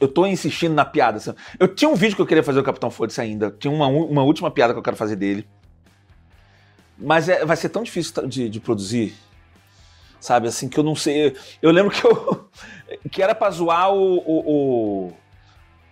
Eu 0.00 0.08
tô 0.08 0.26
insistindo 0.26 0.74
na 0.74 0.84
piada. 0.84 1.18
assim. 1.18 1.32
Eu 1.58 1.68
tinha 1.68 1.88
um 1.88 1.94
vídeo 1.94 2.16
que 2.16 2.22
eu 2.22 2.26
queria 2.26 2.42
fazer 2.42 2.58
o 2.60 2.64
Capitão 2.64 2.90
Foda-se 2.90 3.20
ainda. 3.20 3.54
Tinha 3.58 3.72
uma, 3.72 3.86
uma 3.86 4.22
última 4.22 4.50
piada 4.50 4.72
que 4.72 4.78
eu 4.78 4.82
quero 4.82 4.96
fazer 4.96 5.14
dele. 5.16 5.46
Mas 6.96 7.28
é- 7.28 7.44
vai 7.44 7.56
ser 7.56 7.68
tão 7.68 7.82
difícil 7.82 8.26
de, 8.26 8.48
de 8.48 8.60
produzir. 8.60 9.14
Sabe, 10.20 10.48
assim, 10.48 10.68
que 10.68 10.78
eu 10.78 10.82
não 10.84 10.96
sei. 10.96 11.36
Eu 11.62 11.70
lembro 11.70 11.92
que 11.92 12.04
eu. 12.04 12.48
que 13.10 13.22
era 13.22 13.34
pra 13.34 13.50
zoar 13.50 13.92
o. 13.92 14.16
o, 14.18 14.52
o, 15.06 15.12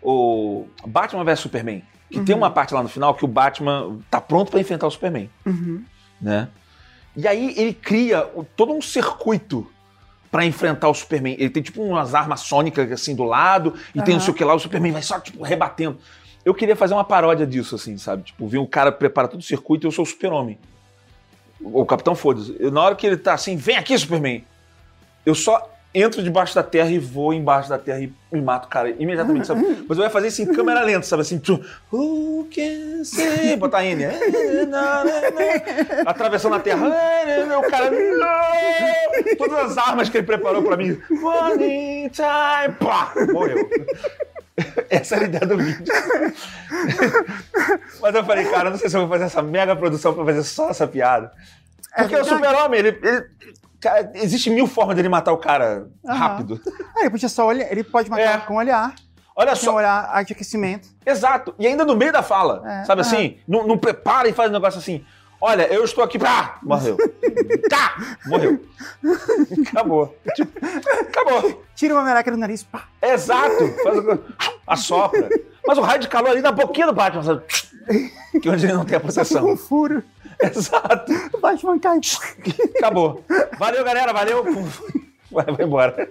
o 0.02 0.66
Batman 0.86 1.24
vs 1.24 1.40
Superman. 1.40 1.82
Que 2.10 2.20
tem 2.20 2.34
Uhum. 2.34 2.42
uma 2.42 2.50
parte 2.50 2.72
lá 2.72 2.82
no 2.82 2.88
final 2.88 3.14
que 3.14 3.24
o 3.24 3.28
Batman 3.28 3.98
tá 4.10 4.20
pronto 4.20 4.50
pra 4.50 4.60
enfrentar 4.60 4.86
o 4.86 4.90
Superman 4.90 5.28
Uhum. 5.44 5.82
né? 6.20 6.48
E 7.16 7.26
aí 7.26 7.52
ele 7.56 7.72
cria 7.74 8.22
todo 8.54 8.72
um 8.72 8.80
circuito 8.80 9.66
pra 10.30 10.44
enfrentar 10.44 10.88
o 10.88 10.94
Superman. 10.94 11.34
Ele 11.38 11.50
tem 11.50 11.62
tipo 11.62 11.82
umas 11.82 12.14
armas 12.14 12.40
sônicas 12.40 12.90
assim 12.92 13.14
do 13.16 13.24
lado 13.24 13.74
e 13.94 14.00
tem 14.02 14.14
não 14.14 14.20
sei 14.20 14.32
o 14.32 14.34
que 14.36 14.44
lá, 14.44 14.54
o 14.54 14.58
Superman 14.58 14.92
vai 14.92 15.02
só 15.02 15.18
tipo 15.18 15.42
rebatendo. 15.42 15.98
Eu 16.44 16.54
queria 16.54 16.76
fazer 16.76 16.94
uma 16.94 17.02
paródia 17.04 17.44
disso 17.46 17.74
assim, 17.74 17.98
sabe? 17.98 18.22
Tipo, 18.22 18.46
ver 18.46 18.58
o 18.58 18.66
cara 18.68 18.92
prepara 18.92 19.26
todo 19.26 19.40
o 19.40 19.42
circuito 19.42 19.84
e 19.84 19.88
eu 19.88 19.90
sou 19.90 20.04
o 20.04 20.06
Super-Homem. 20.06 20.58
O 21.60 21.84
Capitão 21.84 22.14
Foda-se. 22.14 22.52
Na 22.70 22.82
hora 22.82 22.94
que 22.94 23.04
ele 23.06 23.16
tá 23.16 23.32
assim, 23.34 23.56
vem 23.56 23.76
aqui, 23.76 23.98
Superman. 23.98 24.44
Eu 25.24 25.34
só 25.34 25.68
entro 25.98 26.22
debaixo 26.22 26.54
da 26.54 26.62
terra 26.62 26.90
e 26.90 26.98
vou 26.98 27.32
embaixo 27.32 27.68
da 27.68 27.78
terra 27.78 28.00
e, 28.00 28.12
e 28.32 28.40
mato 28.40 28.66
o 28.66 28.68
cara 28.68 28.90
imediatamente, 28.90 29.46
sabe? 29.46 29.84
Mas 29.88 29.96
eu 29.98 30.04
ia 30.04 30.10
fazer 30.10 30.28
isso 30.28 30.42
em 30.42 30.46
câmera 30.52 30.82
lenta, 30.82 31.02
sabe? 31.06 31.22
Assim, 31.22 31.38
tchum, 31.38 31.62
who 31.92 32.46
can 32.54 33.02
say? 33.04 33.56
Botar 33.56 33.84
N. 33.84 34.04
é, 34.04 34.66
na. 34.66 35.04
Atravessando 36.06 36.54
a 36.56 36.60
terra. 36.60 36.86
é, 36.94 37.56
O 37.56 37.70
cara. 37.70 37.90
não! 37.90 39.36
Todas 39.38 39.72
as 39.72 39.78
armas 39.78 40.08
que 40.08 40.18
ele 40.18 40.26
preparou 40.26 40.62
pra 40.62 40.76
mim. 40.76 41.00
One 41.10 42.10
time. 42.10 42.74
Pá! 42.78 43.12
Morreu. 43.32 43.68
Essa 44.88 45.16
era 45.16 45.24
a 45.24 45.28
ideia 45.28 45.46
do 45.46 45.58
vídeo. 45.58 45.84
Mas 48.00 48.14
eu 48.14 48.24
falei, 48.24 48.44
cara, 48.46 48.70
não 48.70 48.78
sei 48.78 48.88
se 48.88 48.96
eu 48.96 49.00
vou 49.00 49.08
fazer 49.10 49.24
essa 49.24 49.42
mega 49.42 49.74
produção 49.76 50.14
pra 50.14 50.24
fazer 50.24 50.42
só 50.42 50.70
essa 50.70 50.86
piada. 50.86 51.30
É 51.94 52.02
Porque 52.02 52.16
o 52.16 52.24
verdade. 52.24 52.42
super-homem, 52.44 52.78
ele, 52.80 52.98
ele- 53.02 53.24
cara, 53.80 54.10
existe 54.14 54.50
mil 54.50 54.66
formas 54.66 54.96
dele 54.96 55.08
matar 55.08 55.32
o 55.32 55.38
cara 55.38 55.88
Aham. 56.06 56.16
rápido. 56.16 56.60
Ah, 56.96 57.00
ele 57.00 57.10
podia 57.10 57.28
só 57.28 57.46
olhar, 57.46 57.70
ele 57.70 57.84
pode 57.84 58.10
matar 58.10 58.22
É. 58.22 58.38
com 58.38 58.54
um 58.54 58.56
olhar, 58.58 58.94
Olha 59.34 59.50
com 59.50 59.56
só, 59.56 59.74
olhar 59.74 60.24
de 60.24 60.32
aquecimento. 60.32 60.88
exato. 61.04 61.54
E 61.58 61.66
ainda 61.66 61.84
no 61.84 61.94
meio 61.96 62.12
da 62.12 62.22
fala, 62.22 62.62
É, 62.64 62.84
sabe 62.84 63.02
aham. 63.02 63.10
assim? 63.10 63.38
Não, 63.46 63.66
não 63.66 63.76
prepara 63.78 64.28
e 64.28 64.32
faz 64.32 64.50
um 64.50 64.54
negócio 64.54 64.78
assim. 64.78 65.04
Olha, 65.38 65.66
eu 65.72 65.84
estou 65.84 66.02
aqui 66.02 66.18
pra. 66.18 66.58
Morreu. 66.62 66.96
tá! 67.68 68.16
Morreu. 68.24 68.58
Acabou. 69.68 70.16
Tipo, 70.34 70.58
acabou. 71.00 71.62
Tira 71.74 71.94
uma 71.94 72.02
meleca 72.04 72.30
do 72.30 72.36
nariz, 72.38 72.62
pá. 72.62 72.84
Exato. 73.02 73.68
Faz 73.82 73.98
o... 73.98 74.24
Assopra. 74.66 75.28
Mas 75.66 75.76
o 75.78 75.82
raio 75.82 76.00
de 76.00 76.08
calor 76.08 76.30
ali 76.30 76.40
na 76.40 76.52
boquinha 76.52 76.86
do 76.86 76.92
Batman. 76.94 77.22
sabe? 77.22 77.42
Que 78.42 78.48
é 78.48 78.52
onde 78.52 78.66
ele 78.66 78.72
não 78.74 78.84
tem 78.84 78.98
a 78.98 79.00
fica 79.00 79.42
um 79.44 79.56
furo. 79.56 80.02
Exato. 80.56 81.12
O 81.32 81.38
Batman 81.40 81.78
cai. 81.78 82.00
Acabou. 82.78 83.24
Valeu, 83.58 83.84
galera. 83.84 84.12
Valeu. 84.12 84.44
Vai, 85.30 85.44
vai 85.44 85.66
embora. 85.66 86.08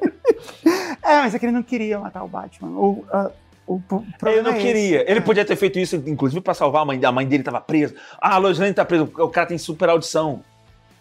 É, 1.03 1.19
mas 1.21 1.35
é 1.35 1.39
que 1.39 1.45
ele 1.45 1.51
não 1.53 1.63
queria 1.63 1.99
matar 1.99 2.23
o 2.23 2.27
Batman. 2.27 2.69
O, 2.69 3.05
ah, 3.11 3.31
o, 3.67 3.81
Ele 4.25 4.41
não 4.41 4.51
é 4.51 4.59
queria. 4.59 5.01
esse. 5.01 5.11
Ele 5.11 5.19
É. 5.19 5.21
podia 5.21 5.45
ter 5.45 5.55
feito 5.55 5.79
isso, 5.79 5.95
inclusive, 6.07 6.41
pra 6.41 6.53
salvar 6.53 6.81
a 6.81 6.85
mãe 6.85 6.97
dele. 6.97 7.07
A 7.07 7.11
mãe 7.11 7.27
dele 7.27 7.43
tava 7.43 7.61
presa. 7.61 7.95
Ah, 8.19 8.35
a 8.35 8.37
Lois 8.37 8.59
Lane 8.59 8.73
tá 8.73 8.83
presa. 8.85 9.03
O 9.03 9.29
cara 9.29 9.47
tem 9.47 9.57
super 9.57 9.89
audição. 9.89 10.43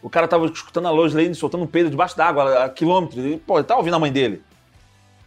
O 0.02 0.10
cara 0.10 0.28
tava 0.28 0.46
escutando 0.46 0.86
a 0.86 0.90
Lois 0.90 1.14
Lane 1.14 1.34
soltando 1.34 1.64
um 1.64 1.66
peido 1.66 1.88
debaixo 1.90 2.16
d'água 2.16 2.44
a, 2.44 2.64
a 2.66 2.68
quilômetros. 2.68 3.18
Ele, 3.24 3.38
pô, 3.38 3.58
ele 3.58 3.64
tá 3.66 3.76
ouvindo 3.76 3.94
a 3.94 3.98
mãe 3.98 4.12
dele. 4.12 4.42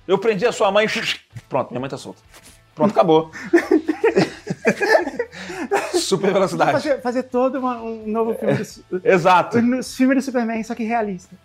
Eu 0.08 0.18
prendi 0.18 0.46
a 0.46 0.52
sua 0.52 0.72
mãe. 0.72 0.88
Pronto, 1.50 1.70
minha 1.72 1.82
mãe 1.82 1.90
tá 1.90 1.98
solta. 1.98 2.22
Pronto, 2.76 2.92
acabou. 2.92 3.32
super 5.94 6.32
velocidade. 6.34 6.72
Fazer, 6.74 7.02
fazer 7.02 7.24
todo 7.24 7.60
uma- 7.60 7.82
um 7.82 8.08
novo 8.08 8.34
filme 8.34 8.54
do, 8.56 8.66
su- 8.66 8.84
Exato. 9.04 9.58
um 9.58 9.84
filme 9.84 10.16
do 10.16 10.22
Superman, 10.22 10.64
só 10.64 10.76
que 10.76 10.84
realista. 10.84 11.36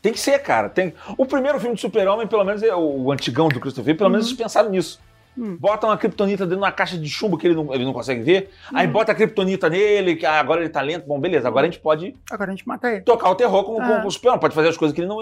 Tem 0.00 0.12
que 0.12 0.20
ser, 0.20 0.38
cara. 0.40 0.68
Tem... 0.68 0.94
O 1.18 1.26
primeiro 1.26 1.58
filme 1.58 1.74
de 1.74 1.80
super-homem, 1.80 2.26
pelo 2.26 2.44
menos, 2.44 2.62
é 2.62 2.74
o 2.74 3.10
antigão 3.10 3.48
do 3.48 3.58
Christopher 3.58 3.96
pelo 3.96 4.10
menos 4.10 4.26
eles 4.26 4.38
pensaram 4.38 4.70
nisso. 4.70 5.00
Hum. 5.36 5.56
Botam 5.58 5.88
uma 5.88 5.96
kriptonita 5.96 6.44
dentro 6.44 6.58
de 6.58 6.62
uma 6.62 6.70
caixa 6.70 6.96
de 6.98 7.08
chumbo 7.08 7.38
que 7.38 7.46
ele 7.46 7.54
não, 7.54 7.72
ele 7.74 7.84
não 7.84 7.92
consegue 7.92 8.22
ver. 8.22 8.50
Aí 8.72 8.86
bota 8.86 9.12
a 9.12 9.14
kriptonita 9.14 9.68
nele, 9.70 10.14
que 10.14 10.26
ah, 10.26 10.38
agora 10.38 10.60
ele 10.60 10.68
tá 10.68 10.82
lento. 10.82 11.06
Bom, 11.06 11.18
beleza, 11.18 11.48
agora 11.48 11.66
a 11.66 11.70
gente 11.70 11.80
pode 11.80 12.14
Agora 12.30 12.50
a 12.50 12.54
gente 12.54 12.68
mata 12.68 12.90
ele. 12.92 13.00
tocar 13.00 13.30
o 13.30 13.34
terror 13.34 13.64
com, 13.64 13.76
com- 13.76 13.82
Ah. 13.82 14.00
com 14.02 14.08
o 14.08 14.10
super 14.10 14.38
pode 14.38 14.54
fazer 14.54 14.68
as 14.68 14.76
coisas 14.76 14.94
que 14.94 15.00
ele 15.00 15.08
não. 15.08 15.16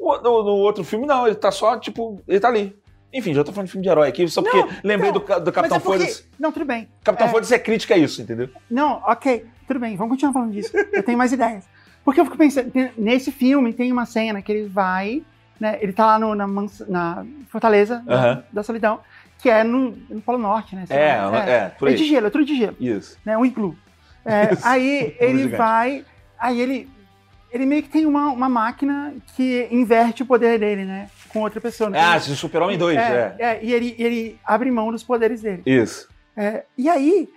No, 0.00 0.22
no 0.44 0.52
outro 0.58 0.84
filme, 0.84 1.06
não, 1.06 1.26
ele 1.26 1.34
tá 1.34 1.50
só, 1.50 1.76
tipo, 1.76 2.22
ele 2.28 2.38
tá 2.38 2.46
ali. 2.48 2.74
Enfim, 3.12 3.32
já 3.32 3.42
tô 3.42 3.52
falando 3.52 3.66
de 3.66 3.72
filme 3.72 3.82
de 3.82 3.88
herói 3.90 4.08
aqui, 4.08 4.28
só 4.28 4.42
porque 4.42 4.58
Não, 4.58 4.68
lembrei 4.84 5.10
não, 5.10 5.18
do, 5.18 5.24
do 5.24 5.26
Mas 5.28 5.50
Capitão 5.54 5.76
é 5.76 5.80
porque... 5.80 6.14
Não, 6.38 6.52
tudo 6.52 6.64
bem. 6.66 6.88
Capitão 7.02 7.26
É, 7.28 7.54
é 7.54 7.58
crítica 7.58 7.94
a 7.94 7.98
isso, 7.98 8.20
entendeu? 8.20 8.50
Não, 8.70 9.02
ok, 9.06 9.46
tudo 9.66 9.80
bem, 9.80 9.96
vamos 9.96 10.12
continuar 10.12 10.32
falando 10.34 10.52
disso. 10.52 10.76
Eu 10.92 11.02
tenho 11.02 11.16
mais 11.16 11.32
ideias. 11.32 11.64
Porque 12.04 12.20
eu 12.20 12.24
fico 12.24 12.36
pensando, 12.36 12.70
nesse 12.96 13.30
filme 13.32 13.72
tem 13.72 13.90
uma 13.92 14.04
cena 14.06 14.40
que 14.42 14.50
ele 14.52 14.68
vai, 14.68 15.22
né? 15.60 15.78
Ele 15.80 15.92
tá 15.92 16.06
lá 16.06 16.18
no- 16.18 16.34
na, 16.34 16.46
na 16.88 17.26
Fortaleza 17.50 18.02
da- 18.06 18.14
Aham. 18.14 18.44
da 18.52 18.62
Solidão, 18.62 19.00
que 19.38 19.48
é 19.50 19.62
no, 19.64 19.90
no 20.10 20.20
Polo 20.20 20.38
Norte, 20.38 20.74
né? 20.76 20.84
É, 20.90 20.96
é, 21.50 21.68
por 21.78 21.88
É 21.88 21.92
aí. 21.92 21.96
de 21.96 22.04
gelo, 22.04 22.26
é 22.26 22.30
tudo 22.30 22.44
de 22.44 22.56
gelo, 22.56 22.76
Isso. 22.80 23.18
né? 23.24 23.36
Um 23.36 23.44
iglu. 23.44 23.76
É, 24.24 24.50
aí 24.64 25.16
ele 25.18 25.48
vai, 25.48 26.04
aí 26.38 26.60
ele, 26.60 26.88
ele 27.50 27.64
meio 27.66 27.82
que 27.82 27.88
tem 27.88 28.04
uma, 28.06 28.28
uma 28.30 28.48
máquina 28.48 29.14
que 29.36 29.66
inverte 29.70 30.22
o 30.22 30.26
poder 30.26 30.58
dele, 30.58 30.84
né? 30.84 31.08
Com 31.32 31.40
outra 31.40 31.60
pessoa. 31.60 31.90
Ah, 31.94 32.16
esse 32.16 32.34
Super-Homem 32.34 32.78
2, 32.78 32.96
é. 32.96 33.00
é, 33.00 33.36
é, 33.38 33.60
e 33.62 33.72
ele, 33.72 33.94
ele 33.98 34.40
abre 34.44 34.70
mão 34.70 34.90
dos 34.90 35.02
poderes 35.02 35.42
dele. 35.42 35.62
Isso. 35.66 36.08
É, 36.36 36.64
e 36.76 36.88
aí, 36.88 37.28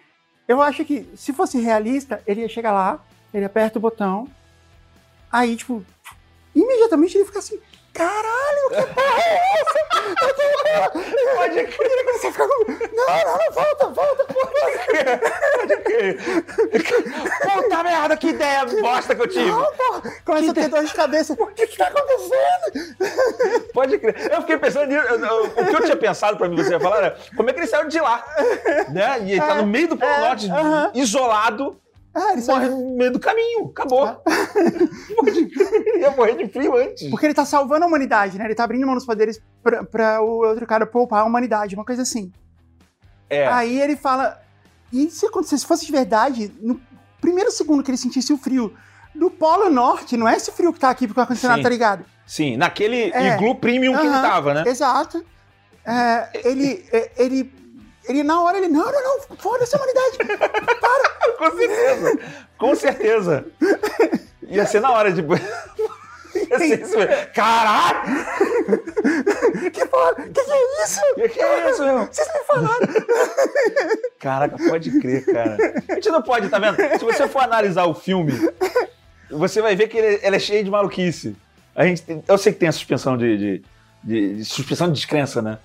eu 0.47 0.61
acho 0.61 0.85
que 0.85 1.07
se 1.15 1.33
fosse 1.33 1.59
realista, 1.59 2.21
ele 2.25 2.41
ia 2.41 2.49
chegar 2.49 2.71
lá, 2.71 3.03
ele 3.33 3.45
aperta 3.45 3.79
o 3.79 3.81
botão, 3.81 4.27
aí, 5.31 5.55
tipo, 5.55 5.83
imediatamente 6.55 7.17
ele 7.17 7.25
fica 7.25 7.39
assim, 7.39 7.59
caralho, 7.93 8.69
que 8.69 8.93
porra 8.93 9.21
é 9.21 9.39
essa? 9.61 9.81
Pode 11.35 11.63
crer. 11.63 11.91
Ele 11.91 12.03
começa 12.03 12.27
a 12.27 12.31
ficar 12.31 12.47
com... 12.47 12.71
Não, 12.95 13.07
não, 13.07 13.37
não, 13.37 13.51
volta, 13.51 13.87
volta. 13.89 14.25
Puta 17.53 17.83
merda, 17.83 18.17
que 18.17 18.27
ideia 18.29 18.65
bosta 18.81 19.15
que 19.15 19.21
eu 19.21 19.27
tive. 19.27 19.49
Não, 19.49 19.65
porra. 19.73 20.01
Começa 20.25 20.51
a 20.51 20.53
ter 20.53 20.67
dor 20.69 20.83
de 20.83 20.93
cabeça. 20.93 21.33
O 21.33 21.47
que 21.47 21.67
que 21.67 21.77
tá 21.77 21.87
acontecendo? 21.87 22.95
Pode 23.73 23.97
crer. 23.97 24.31
Eu 24.31 24.41
fiquei 24.41 24.57
pensando 24.57 24.87
nisso. 24.87 25.05
eu- 25.07 25.25
eu- 25.25 25.43
O 25.45 25.65
que 25.65 25.75
eu 25.75 25.83
tinha 25.83 25.97
pensado 25.97 26.37
pra 26.37 26.47
mim 26.47 26.55
você 26.55 26.71
ia 26.71 26.79
falar 26.79 26.97
era 26.97 27.17
como 27.35 27.49
é 27.49 27.53
que 27.53 27.59
ele 27.59 27.67
saiu 27.67 27.87
de 27.87 27.99
lá? 27.99 28.23
Né? 28.89 29.19
E 29.23 29.31
ele 29.33 29.41
tá 29.41 29.55
no 29.55 29.65
meio 29.67 29.87
do 29.89 29.97
Polo 29.97 30.11
é, 30.11 30.19
Norte, 30.19 30.49
aham. 30.51 30.91
isolado, 30.93 31.79
Ah, 32.13 32.33
ele 32.33 32.45
morre 32.45 32.67
no 32.67 32.97
meio 32.97 33.11
do 33.13 33.19
caminho. 33.19 33.67
Acabou. 33.67 34.21
Ele 35.25 35.99
ia 35.99 36.11
morrer 36.11 36.35
de 36.35 36.51
frio 36.51 36.75
antes. 36.75 37.09
Porque 37.09 37.25
ele 37.25 37.33
tá 37.33 37.45
salvando 37.45 37.85
a 37.85 37.87
humanidade, 37.87 38.37
né? 38.37 38.43
Ele 38.45 38.55
tá 38.55 38.65
abrindo 38.65 38.85
mão 38.85 38.95
dos 38.95 39.05
poderes 39.05 39.41
pra, 39.63 39.83
pra 39.85 40.21
o 40.21 40.45
outro 40.45 40.67
cara 40.67 40.85
poupar 40.85 41.21
a 41.21 41.25
humanidade, 41.25 41.73
uma 41.73 41.85
coisa 41.85 42.01
assim. 42.01 42.29
É. 43.29 43.47
Aí 43.47 43.79
ele 43.79 43.95
fala. 43.95 44.41
E 44.91 45.09
se 45.09 45.25
acontecesse, 45.25 45.61
se 45.61 45.67
fosse 45.67 45.85
de 45.85 45.91
verdade, 45.91 46.51
no 46.59 46.81
primeiro 47.21 47.49
segundo 47.49 47.81
que 47.81 47.89
ele 47.89 47.97
sentisse 47.97 48.33
o 48.33 48.37
frio 48.37 48.73
do 49.15 49.29
Polo 49.31 49.69
Norte, 49.69 50.17
não 50.17 50.27
é 50.27 50.35
esse 50.35 50.51
frio 50.51 50.73
que 50.73 50.79
tá 50.79 50.89
aqui 50.89 51.07
porque 51.07 51.19
o 51.19 51.21
ar-condicionado 51.21 51.63
tá 51.63 51.69
ligado. 51.69 52.03
Sim, 52.27 52.57
naquele 52.57 53.11
É. 53.13 53.35
iglu 53.35 53.55
premium 53.55 53.93
que 53.93 54.05
ele 54.05 54.09
tava, 54.09 54.53
né? 54.53 54.63
Exato. 54.67 55.23
É, 55.85 56.29
ele, 56.45 56.85
é, 56.91 57.11
ele, 57.17 57.53
ele, 58.07 58.23
na 58.23 58.41
hora, 58.41 58.57
ele, 58.57 58.67
não, 58.67 58.85
não, 58.85 59.03
não, 59.03 59.37
foda-se 59.37 59.75
a 59.75 59.79
humanidade. 59.79 60.17
Com 61.41 61.57
certeza. 61.57 62.19
Com 62.57 62.75
certeza. 62.75 63.45
Ia 64.47 64.65
ser 64.65 64.79
na 64.79 64.91
hora 64.91 65.11
de. 65.11 65.21
Ia 66.49 66.57
ser 66.59 66.81
isso 66.81 66.97
mesmo. 66.97 67.15
Caralho! 67.33 67.99
que 69.73 69.85
porra, 69.87 70.15
que 70.15 70.29
que 70.29 70.39
é 70.51 70.83
isso? 70.83 71.01
Que 71.15 71.29
que 71.29 71.41
é 71.41 71.69
isso, 71.69 71.83
meu? 71.83 72.05
Vocês 72.05 72.27
me 72.27 72.39
falaram. 72.45 72.87
Caraca, 74.19 74.55
pode 74.69 74.99
crer, 74.99 75.25
cara. 75.25 75.57
A 75.89 75.93
gente 75.95 76.09
não 76.09 76.21
pode, 76.21 76.47
tá 76.49 76.59
vendo? 76.59 76.75
Se 76.99 77.03
você 77.03 77.27
for 77.27 77.41
analisar 77.41 77.85
o 77.85 77.93
filme, 77.93 78.33
você 79.29 79.61
vai 79.61 79.75
ver 79.75 79.87
que 79.87 79.97
ele, 79.97 80.19
ele 80.23 80.35
é 80.35 80.39
cheio 80.39 80.63
de 80.63 80.69
maluquice. 80.69 81.35
A 81.75 81.85
gente 81.85 82.01
tem- 82.03 82.23
eu 82.27 82.37
sei 82.37 82.53
que 82.53 82.59
tem 82.59 82.69
a 82.69 82.73
suspensão 82.73 83.17
de, 83.17 83.37
de- 83.37 83.63
de- 84.03 84.35
de 84.35 84.45
suspensão 84.45 84.87
de 84.87 84.93
descrença, 84.93 85.41
né? 85.41 85.57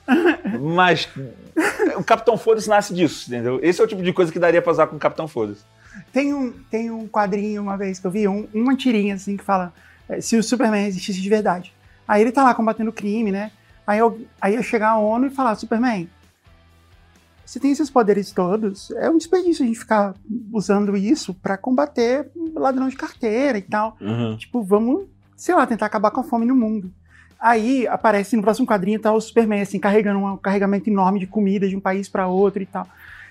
Mas 0.61 1.09
o 1.97 2.05
Capitão 2.05 2.36
Foda-se 2.36 2.68
nasce 2.68 2.94
disso, 2.94 3.28
entendeu? 3.28 3.59
Esse 3.62 3.80
é 3.80 3.84
o 3.84 3.86
tipo 3.86 4.03
de 4.03 4.12
coisa 4.12 4.30
que 4.32 4.38
daria 4.38 4.61
pra 4.62 4.72
usar 4.72 4.86
com 4.86 4.97
o 4.97 4.99
Capitão 4.99 5.26
Foda-se. 5.26 5.62
Tem 6.12 6.32
um, 6.34 6.53
tem 6.70 6.90
um 6.90 7.09
quadrinho 7.09 7.62
uma 7.62 7.76
vez 7.76 7.99
que 7.99 8.07
eu 8.07 8.11
vi, 8.11 8.28
um- 8.28 8.47
uma 8.55 8.76
tirinha 8.76 9.14
assim 9.14 9.36
que 9.36 9.42
fala 9.44 9.72
é, 10.09 10.20
se 10.20 10.36
o 10.36 10.42
Superman 10.42 10.86
existisse 10.86 11.20
de 11.20 11.28
verdade. 11.28 11.72
Aí 12.07 12.20
ele 12.22 12.30
tá 12.32 12.44
lá 12.44 12.55
combatendo 12.55 12.92
crime, 12.92 13.32
né? 13.32 13.51
Aí 13.86 13.99
eu, 13.99 14.20
aí 14.40 14.55
eu 14.55 14.62
chegar 14.62 14.90
a 14.90 14.99
ONU 14.99 15.26
e 15.26 15.30
falar, 15.30 15.55
Superman, 15.55 16.09
você 17.44 17.61
tem 17.61 17.70
esses 17.70 17.88
poderes 17.88 18.32
todos, 18.32 18.90
é 18.92 19.09
um 19.09 19.16
desperdício 19.18 19.62
a 19.64 19.66
gente 19.66 19.78
ficar 19.78 20.14
usando 20.53 20.97
isso 20.97 21.32
pra 21.32 21.57
combater 21.57 22.28
ladrão 22.55 22.88
de 22.88 22.97
carteira 22.97 23.57
e 23.59 23.62
tal. 23.62 23.97
Tipo, 24.36 24.62
vamos, 24.62 25.05
sei 25.36 25.55
lá, 25.55 25.64
tentar 25.66 25.86
acabar 25.86 26.11
com 26.11 26.20
a 26.20 26.24
fome 26.24 26.44
no 26.44 26.57
mundo. 26.57 26.90
Aí 27.39 27.87
aparece 27.87 28.37
no 28.37 28.43
próximo 28.43 28.66
quadrinho 28.66 28.99
tá 28.99 29.12
o 29.12 29.20
Superman 29.20 29.61
assim 29.61 29.78
carregando 29.78 30.18
um 30.18 30.37
carregamento 30.37 30.89
enorme 30.89 31.20
de 31.20 31.26
comida 31.26 31.68
de 31.68 31.76
um 31.76 31.80
país 31.80 32.09
para 32.09 32.26
outro 32.26 32.62
e 32.62 32.66
tal. 32.66 32.87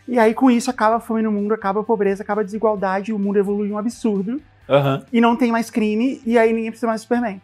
E 0.08 0.20
aí 0.20 0.34
com 0.34 0.52
isso 0.52 0.70
acaba 0.70 0.98
a 0.98 1.00
fome 1.00 1.22
no 1.22 1.32
mundo, 1.32 1.54
acaba 1.54 1.82
a 1.82 1.84
pobreza, 1.84 2.22
acaba 2.22 2.42
a 2.42 2.44
desigualdade, 2.44 3.12
o 3.12 3.18
mundo 3.20 3.38
evolui 3.38 3.72
um 3.72 3.78
absurdo 3.78 4.40
Aham. 4.70 5.04
e 5.12 5.20
não 5.20 5.36
tem 5.36 5.52
mais 5.52 5.72
crime 5.72 6.22
e 6.26 6.38
aí 6.38 6.54
ninguém 6.54 6.70
precisa 6.70 6.88
mais 6.88 7.02
do 7.02 7.04
Superman. 7.04 7.42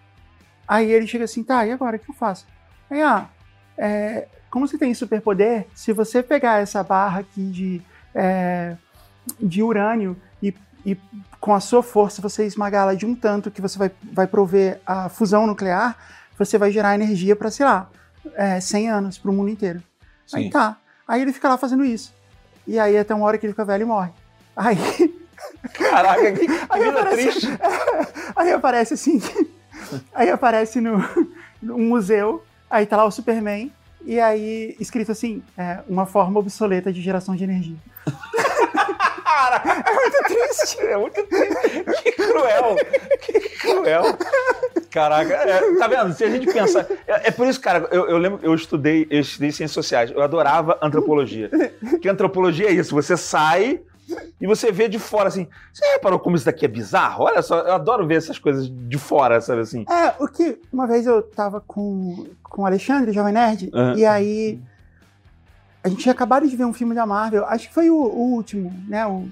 Aí 0.67 0.91
ele 0.91 1.07
chega 1.07 1.25
assim, 1.25 1.43
tá, 1.43 1.65
e 1.65 1.71
agora 1.71 1.97
o 1.97 1.99
que 1.99 2.09
eu 2.09 2.15
faço? 2.15 2.45
Aí, 2.89 3.01
ah, 3.01 3.27
é, 3.77 4.27
como 4.49 4.67
você 4.67 4.77
tem 4.77 4.93
superpoder, 4.93 5.65
se 5.73 5.91
você 5.91 6.21
pegar 6.21 6.61
essa 6.61 6.83
barra 6.83 7.21
aqui 7.21 7.43
de, 7.49 7.81
é, 8.13 8.75
de 9.39 9.63
urânio 9.63 10.15
e, 10.41 10.53
e 10.85 10.97
com 11.39 11.53
a 11.53 11.59
sua 11.59 11.81
força 11.81 12.21
você 12.21 12.45
esmagá-la 12.45 12.93
de 12.93 13.05
um 13.05 13.15
tanto 13.15 13.49
que 13.49 13.61
você 13.61 13.79
vai, 13.79 13.91
vai 14.13 14.27
prover 14.27 14.79
a 14.85 15.09
fusão 15.09 15.47
nuclear, 15.47 15.97
você 16.45 16.57
vai 16.57 16.71
gerar 16.71 16.95
energia 16.95 17.35
para, 17.35 17.49
sei 17.51 17.65
lá, 17.65 17.89
é, 18.35 18.59
100 18.59 18.89
anos 18.89 19.17
para 19.17 19.31
o 19.31 19.33
mundo 19.33 19.49
inteiro. 19.49 19.81
Aí 20.33 20.43
Sim. 20.45 20.49
tá. 20.49 20.77
Aí 21.07 21.21
ele 21.21 21.33
fica 21.33 21.49
lá 21.49 21.57
fazendo 21.57 21.83
isso. 21.83 22.13
E 22.67 22.79
aí 22.79 22.97
até 22.97 23.13
uma 23.13 23.25
hora 23.25 23.37
que 23.37 23.45
ele 23.45 23.53
fica 23.53 23.65
velho 23.65 23.81
e 23.83 23.85
morre. 23.85 24.11
Aí, 24.55 24.77
Caraca, 25.73 26.31
que, 26.33 26.45
que 26.47 26.53
Aí 26.69 26.89
aparece- 26.89 27.15
triste. 27.31 27.47
aí 28.35 28.51
aparece 28.51 28.93
assim. 28.93 29.21
Aí 30.13 30.29
aparece 30.29 30.79
no, 30.79 31.03
no 31.61 31.77
museu, 31.77 32.43
aí 32.69 32.85
tá 32.85 32.95
lá 32.95 33.03
o 33.03 33.11
Superman, 33.11 33.71
e 34.05 34.19
aí 34.19 34.75
escrito 34.79 35.11
assim: 35.11 35.41
é, 35.57 35.79
uma 35.89 36.05
forma 36.05 36.39
obsoleta 36.39 36.93
de 36.93 37.01
geração 37.01 37.35
de 37.35 37.43
energia. 37.43 37.75
Caraca, 39.23 39.69
É 39.89 39.93
muito 39.93 40.23
triste. 40.25 40.79
é 40.81 40.97
muito 40.97 41.23
triste. 41.27 42.03
Que 42.03 42.11
cruel. 42.11 42.75
Que 43.21 43.39
cruel. 43.57 44.03
Caraca, 44.91 45.33
é, 45.33 45.77
tá 45.77 45.87
vendo? 45.87 46.13
Se 46.13 46.23
a 46.23 46.29
gente 46.29 46.51
pensar. 46.51 46.85
É, 47.07 47.29
é 47.29 47.31
por 47.31 47.47
isso, 47.47 47.59
cara, 47.61 47.87
eu, 47.91 48.09
eu 48.09 48.17
lembro, 48.17 48.39
eu 48.43 48.53
estudei, 48.53 49.07
eu 49.09 49.21
estudei 49.21 49.51
ciências 49.51 49.71
sociais, 49.71 50.11
eu 50.11 50.21
adorava 50.21 50.77
antropologia. 50.81 51.49
Porque 51.89 52.09
antropologia 52.09 52.67
é 52.67 52.73
isso, 52.73 52.93
você 52.93 53.15
sai 53.15 53.81
E 54.39 54.47
você 54.47 54.71
vê 54.71 54.89
de 54.89 54.99
fora 54.99 55.29
assim, 55.29 55.47
você 55.71 55.85
reparou 55.93 56.19
como 56.19 56.35
isso 56.35 56.45
daqui 56.45 56.65
é 56.65 56.67
bizarro? 56.67 57.23
Olha 57.23 57.41
só, 57.41 57.59
eu 57.59 57.73
adoro 57.73 58.05
ver 58.05 58.15
essas 58.15 58.37
coisas 58.37 58.69
de 58.69 58.97
fora, 58.97 59.39
sabe 59.39 59.61
assim? 59.61 59.85
É, 59.89 60.13
o 60.19 60.27
que. 60.27 60.59
Uma 60.71 60.87
vez 60.87 61.05
eu 61.05 61.21
tava 61.21 61.61
com, 61.61 62.27
com 62.43 62.63
o 62.63 62.65
Alexandre, 62.65 63.13
Jovem 63.13 63.33
Nerd, 63.33 63.69
Aham. 63.73 63.97
e 63.97 64.05
aí. 64.05 64.59
A 65.83 65.89
gente 65.89 66.03
tinha 66.03 66.11
acabado 66.11 66.47
de 66.47 66.55
ver 66.55 66.65
um 66.65 66.73
filme 66.73 66.93
da 66.93 67.07
Marvel, 67.07 67.43
acho 67.45 67.67
que 67.67 67.73
foi 67.73 67.89
o, 67.89 67.95
o 67.95 68.33
último, 68.33 68.71
né? 68.87 69.05
O 69.07 69.27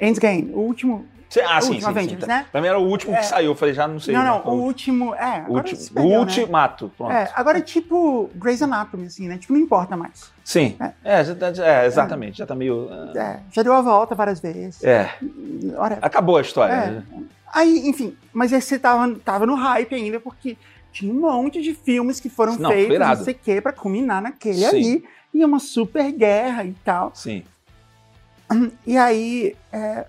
Endgame, 0.00 0.50
o 0.52 0.60
último. 0.60 1.06
Você- 1.34 1.40
ah, 1.40 1.58
O 1.58 1.62
sim, 1.62 1.68
último 1.70 1.74
sim, 1.74 1.80
sim, 1.80 1.86
Avengers, 1.88 2.20
tá. 2.20 2.26
né? 2.28 2.46
Pra 2.52 2.60
mim 2.60 2.68
era 2.68 2.78
o 2.78 2.86
último 2.86 3.12
É. 3.14 3.18
que 3.18 3.26
saiu, 3.26 3.46
eu 3.50 3.54
falei, 3.56 3.74
já 3.74 3.88
não 3.88 3.98
sei. 3.98 4.14
não, 4.14 4.22
né? 4.22 4.28
não, 4.28 4.52
o 4.54 4.62
último. 4.62 5.14
É, 5.16 5.38
agora 5.38 5.50
Ulti- 5.52 5.76
se 5.76 5.92
perdeu, 5.92 6.10
né? 6.12 6.18
Ultimato, 6.18 6.92
pronto. 6.96 7.12
É, 7.12 7.28
agora 7.34 7.58
é 7.58 7.60
tipo 7.60 8.30
Grey's 8.36 8.62
Anatomy, 8.62 9.06
assim, 9.06 9.26
né? 9.26 9.36
Tipo, 9.36 9.52
não 9.52 9.60
importa 9.60 9.96
mais. 9.96 10.30
Sim, 10.44 10.76
É. 10.78 10.92
é, 11.20 11.34
tá- 11.34 11.52
é, 11.64 11.86
exatamente, 11.86 12.38
já 12.38 12.46
tá 12.46 12.54
meio... 12.54 12.88
É, 13.16 13.40
já 13.50 13.62
deu 13.64 13.72
a 13.72 13.80
volta 13.82 14.14
várias 14.14 14.38
vezes. 14.38 14.82
É, 14.84 15.10
Whatever. 15.74 15.98
acabou 16.04 16.36
a 16.36 16.40
história. 16.40 16.72
É. 16.72 16.90
né? 16.92 17.02
Aí, 17.52 17.88
enfim, 17.88 18.16
mas 18.32 18.52
aí 18.52 18.60
você 18.62 18.78
tava, 18.78 19.12
tava 19.24 19.44
no 19.44 19.56
hype 19.56 19.92
ainda, 19.94 20.20
porque 20.20 20.56
tinha 20.92 21.12
um 21.12 21.20
monte 21.20 21.60
de 21.60 21.74
filmes 21.74 22.20
que 22.20 22.28
foram 22.28 22.56
Não, 22.56 22.70
feitos, 22.70 22.96
não 22.98 23.16
sei 23.16 23.34
o 23.34 23.38
quê, 23.42 23.60
pra 23.60 23.72
culminar 23.72 24.22
naquele 24.22 24.58
Sim. 24.58 24.66
ali. 24.66 25.04
E 25.34 25.44
uma 25.44 25.58
super 25.58 26.12
guerra 26.12 26.62
e 26.64 26.72
tal. 26.84 27.10
Sim. 27.12 27.42
E 28.86 28.96
aí, 28.96 29.56
é, 29.72 30.04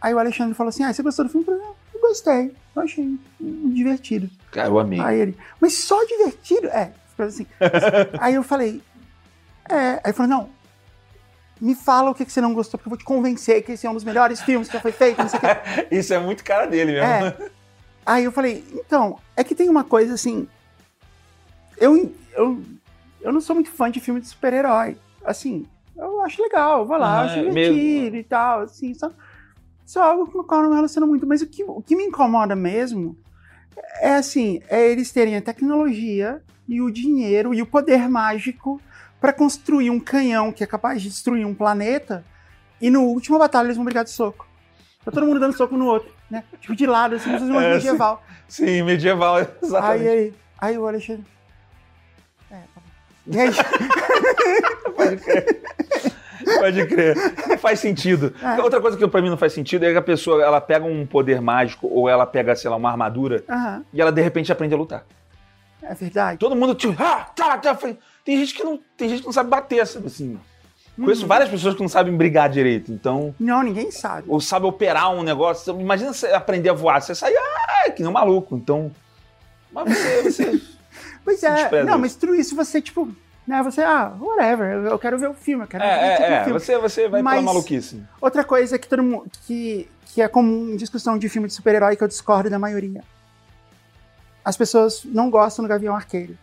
aí 0.00 0.14
o 0.14 0.18
Alexandre 0.18 0.54
falou 0.54 0.68
assim: 0.68 0.84
Ah, 0.84 0.92
você 0.92 1.02
gostou 1.02 1.24
do 1.24 1.30
filme? 1.30 1.46
Eu 1.46 1.54
falei, 1.54 1.66
"Ah, 1.70 1.74
eu 1.94 2.00
gostei, 2.00 2.56
eu 2.76 2.82
achei 2.82 3.18
divertido. 3.40 4.30
Cara, 4.50 4.68
eu 4.68 4.78
amei. 4.78 5.00
Aí 5.00 5.18
ele, 5.20 5.36
mas 5.60 5.78
só 5.78 6.02
divertido? 6.04 6.68
É, 6.68 6.92
ficou 7.10 7.26
assim. 7.26 7.46
aí 8.18 8.34
eu 8.34 8.42
falei, 8.42 8.80
é. 9.68 9.74
Aí 9.94 10.00
ele 10.06 10.12
falou, 10.12 10.30
não. 10.30 10.58
Me 11.60 11.74
fala 11.74 12.10
o 12.10 12.14
que, 12.14 12.24
que 12.24 12.30
você 12.32 12.40
não 12.40 12.54
gostou, 12.54 12.78
porque 12.78 12.86
eu 12.88 12.90
vou 12.90 12.98
te 12.98 13.04
convencer 13.04 13.62
que 13.64 13.72
esse 13.72 13.84
é 13.84 13.90
um 13.90 13.94
dos 13.94 14.04
melhores 14.04 14.40
filmes 14.40 14.68
que 14.68 14.74
já 14.74 14.80
foi 14.80 14.92
feito, 14.92 15.18
não 15.20 15.28
sei 15.28 15.38
o 15.38 15.42
quê. 15.42 15.88
Isso 15.90 16.14
é 16.14 16.18
muito 16.20 16.44
cara 16.44 16.66
dele 16.68 16.92
mesmo. 16.92 17.06
É. 17.06 17.36
Aí 18.06 18.22
eu 18.24 18.30
falei, 18.32 18.64
então, 18.72 19.18
é 19.36 19.42
que 19.42 19.56
tem 19.56 19.68
uma 19.68 19.82
coisa 19.82 20.14
assim. 20.14 20.46
Eu, 21.76 22.14
eu, 22.32 22.62
eu 23.20 23.32
não 23.32 23.40
sou 23.40 23.54
muito 23.54 23.70
fã 23.70 23.90
de 23.90 23.98
filme 24.00 24.20
de 24.20 24.28
super-herói. 24.28 24.96
Assim, 25.24 25.66
eu 25.96 26.20
acho 26.22 26.40
legal, 26.40 26.80
eu 26.80 26.86
vou 26.86 26.96
lá, 26.96 27.16
Aham, 27.16 27.24
acho 27.24 27.38
é 27.38 27.42
divertido 27.42 27.74
meio- 28.12 28.14
e 28.16 28.24
tal, 28.24 28.60
assim, 28.60 28.94
só, 29.88 30.00
só 30.00 30.02
algo 30.02 30.30
com 30.30 30.40
o 30.40 30.44
qual 30.44 30.60
eu 30.60 30.64
não 30.64 30.70
me 30.70 30.76
relaciono 30.76 31.06
muito. 31.06 31.26
Mas 31.26 31.40
o 31.42 31.46
que, 31.46 31.64
o 31.64 31.82
que 31.82 31.96
me 31.96 32.04
incomoda 32.04 32.54
mesmo 32.54 33.16
é 34.00 34.14
assim, 34.14 34.60
é 34.68 34.90
eles 34.90 35.10
terem 35.10 35.36
a 35.36 35.42
tecnologia 35.42 36.42
e 36.68 36.80
o 36.80 36.90
dinheiro 36.90 37.54
e 37.54 37.62
o 37.62 37.66
poder 37.66 38.08
mágico 38.08 38.80
para 39.20 39.32
construir 39.32 39.90
um 39.90 39.98
canhão 39.98 40.52
que 40.52 40.62
é 40.62 40.66
capaz 40.66 41.02
de 41.02 41.08
destruir 41.08 41.44
um 41.46 41.54
planeta 41.54 42.24
e 42.80 42.90
no 42.90 43.02
último 43.02 43.38
batalha 43.38 43.66
eles 43.66 43.76
vão 43.76 43.84
brigar 43.84 44.04
de 44.04 44.10
soco. 44.10 44.46
Tá 45.04 45.10
todo 45.10 45.26
mundo 45.26 45.40
dando 45.40 45.56
soco 45.56 45.76
no 45.76 45.86
outro, 45.86 46.12
né? 46.30 46.44
Tipo 46.60 46.76
de 46.76 46.86
lado, 46.86 47.14
assim, 47.16 47.30
uma 47.30 47.64
É, 47.64 47.74
medieval. 47.74 48.22
Sim, 48.46 48.82
medieval, 48.82 49.36
Aí, 49.40 49.46
exatamente. 49.62 50.08
aí, 50.08 50.34
aí 50.60 50.78
o 50.78 50.86
Alexandre. 50.86 51.24
É, 52.50 52.56
tá 52.56 52.80
bom. 53.26 53.34
E 53.34 53.40
aí, 53.40 53.50
Pode 54.94 55.16
crer. 55.16 55.62
Pode 56.58 56.86
crer. 56.86 57.16
Faz 57.58 57.80
sentido. 57.80 58.32
É. 58.42 58.60
Outra 58.62 58.80
coisa 58.80 58.96
que 58.96 59.06
pra 59.08 59.20
mim 59.22 59.30
não 59.30 59.36
faz 59.36 59.52
sentido 59.52 59.84
é 59.84 59.92
que 59.92 59.98
a 59.98 60.02
pessoa 60.02 60.42
ela 60.42 60.60
pega 60.60 60.84
um 60.84 61.06
poder 61.06 61.40
mágico 61.40 61.86
ou 61.90 62.08
ela 62.08 62.24
pega, 62.26 62.54
sei 62.56 62.70
lá, 62.70 62.76
uma 62.76 62.90
armadura 62.90 63.44
aham, 63.48 63.84
e 63.92 64.00
ela 64.00 64.10
de 64.12 64.22
repente 64.22 64.50
aprende 64.52 64.74
a 64.74 64.78
lutar. 64.78 65.04
é 65.82 65.94
verdade. 65.94 66.38
Todo 66.38 66.54
mundo 66.56 66.74
tipo, 66.74 66.94
ah, 67.02 67.26
tá, 67.36 67.56
tá. 67.58 67.74
Tem 68.24 68.36
gente 68.38 68.54
que 68.54 68.62
não, 68.64 68.78
tem 68.96 69.08
gente 69.08 69.20
que 69.20 69.26
não 69.26 69.32
sabe 69.32 69.48
bater, 69.50 69.80
assim. 69.80 70.38
Conheço 70.96 71.22
Uhum. 71.22 71.28
várias 71.28 71.48
pessoas 71.48 71.74
que 71.76 71.80
não 71.80 71.88
sabem 71.88 72.16
brigar 72.16 72.48
direito, 72.50 72.90
então 72.90 73.32
Não, 73.38 73.62
ninguém 73.62 73.88
sabe. 73.92 74.24
ou 74.28 74.40
sabe 74.40 74.66
operar 74.66 75.12
um 75.14 75.22
negócio. 75.22 75.78
Imagina 75.80 76.12
você 76.12 76.26
aprender 76.28 76.70
a 76.70 76.72
voar, 76.72 77.00
você 77.00 77.14
sai, 77.14 77.32
ah, 77.36 77.90
que 77.92 78.02
nem 78.02 78.10
um 78.10 78.12
maluco. 78.12 78.56
Então, 78.56 78.90
mas 79.72 79.84
você, 79.96 80.22
você 80.24 80.62
Pois 81.24 81.42
é, 81.44 81.84
não, 81.84 81.98
mas 81.98 82.16
tudo 82.16 82.34
isso 82.34 82.56
você, 82.56 82.80
tipo, 82.80 83.08
né, 83.48 83.62
você, 83.62 83.80
ah, 83.80 84.12
whatever, 84.20 84.84
eu- 84.84 84.98
quero 84.98 85.18
ver 85.18 85.30
o 85.30 85.34
filme, 85.34 85.64
eu 85.64 85.68
quero 85.68 85.82
ver 85.82 85.90
é, 85.90 85.94
o 85.96 86.00
é, 86.00 86.32
é, 86.40 86.44
filme. 86.44 86.60
você, 86.60 86.78
você 86.78 87.08
vai 87.08 87.22
Mas- 87.22 87.40
pela 87.40 87.46
maluquice. 87.46 88.02
Outra 88.20 88.44
coisa 88.44 88.78
que 88.78 88.86
todo 88.86 89.02
mundo, 89.02 89.24
que, 89.46 89.88
que 90.06 90.20
é 90.20 90.28
comum 90.28 90.68
em 90.70 90.76
discussão 90.76 91.16
de 91.18 91.28
filme 91.28 91.48
de 91.48 91.54
super-herói 91.54 91.96
que 91.96 92.04
eu 92.04 92.08
discordo 92.08 92.50
da 92.50 92.58
maioria. 92.58 93.02
As 94.44 94.56
pessoas 94.56 95.02
não 95.04 95.30
gostam 95.30 95.64
do 95.64 95.68
Gavião 95.68 95.94
Arqueiro. 95.94 96.36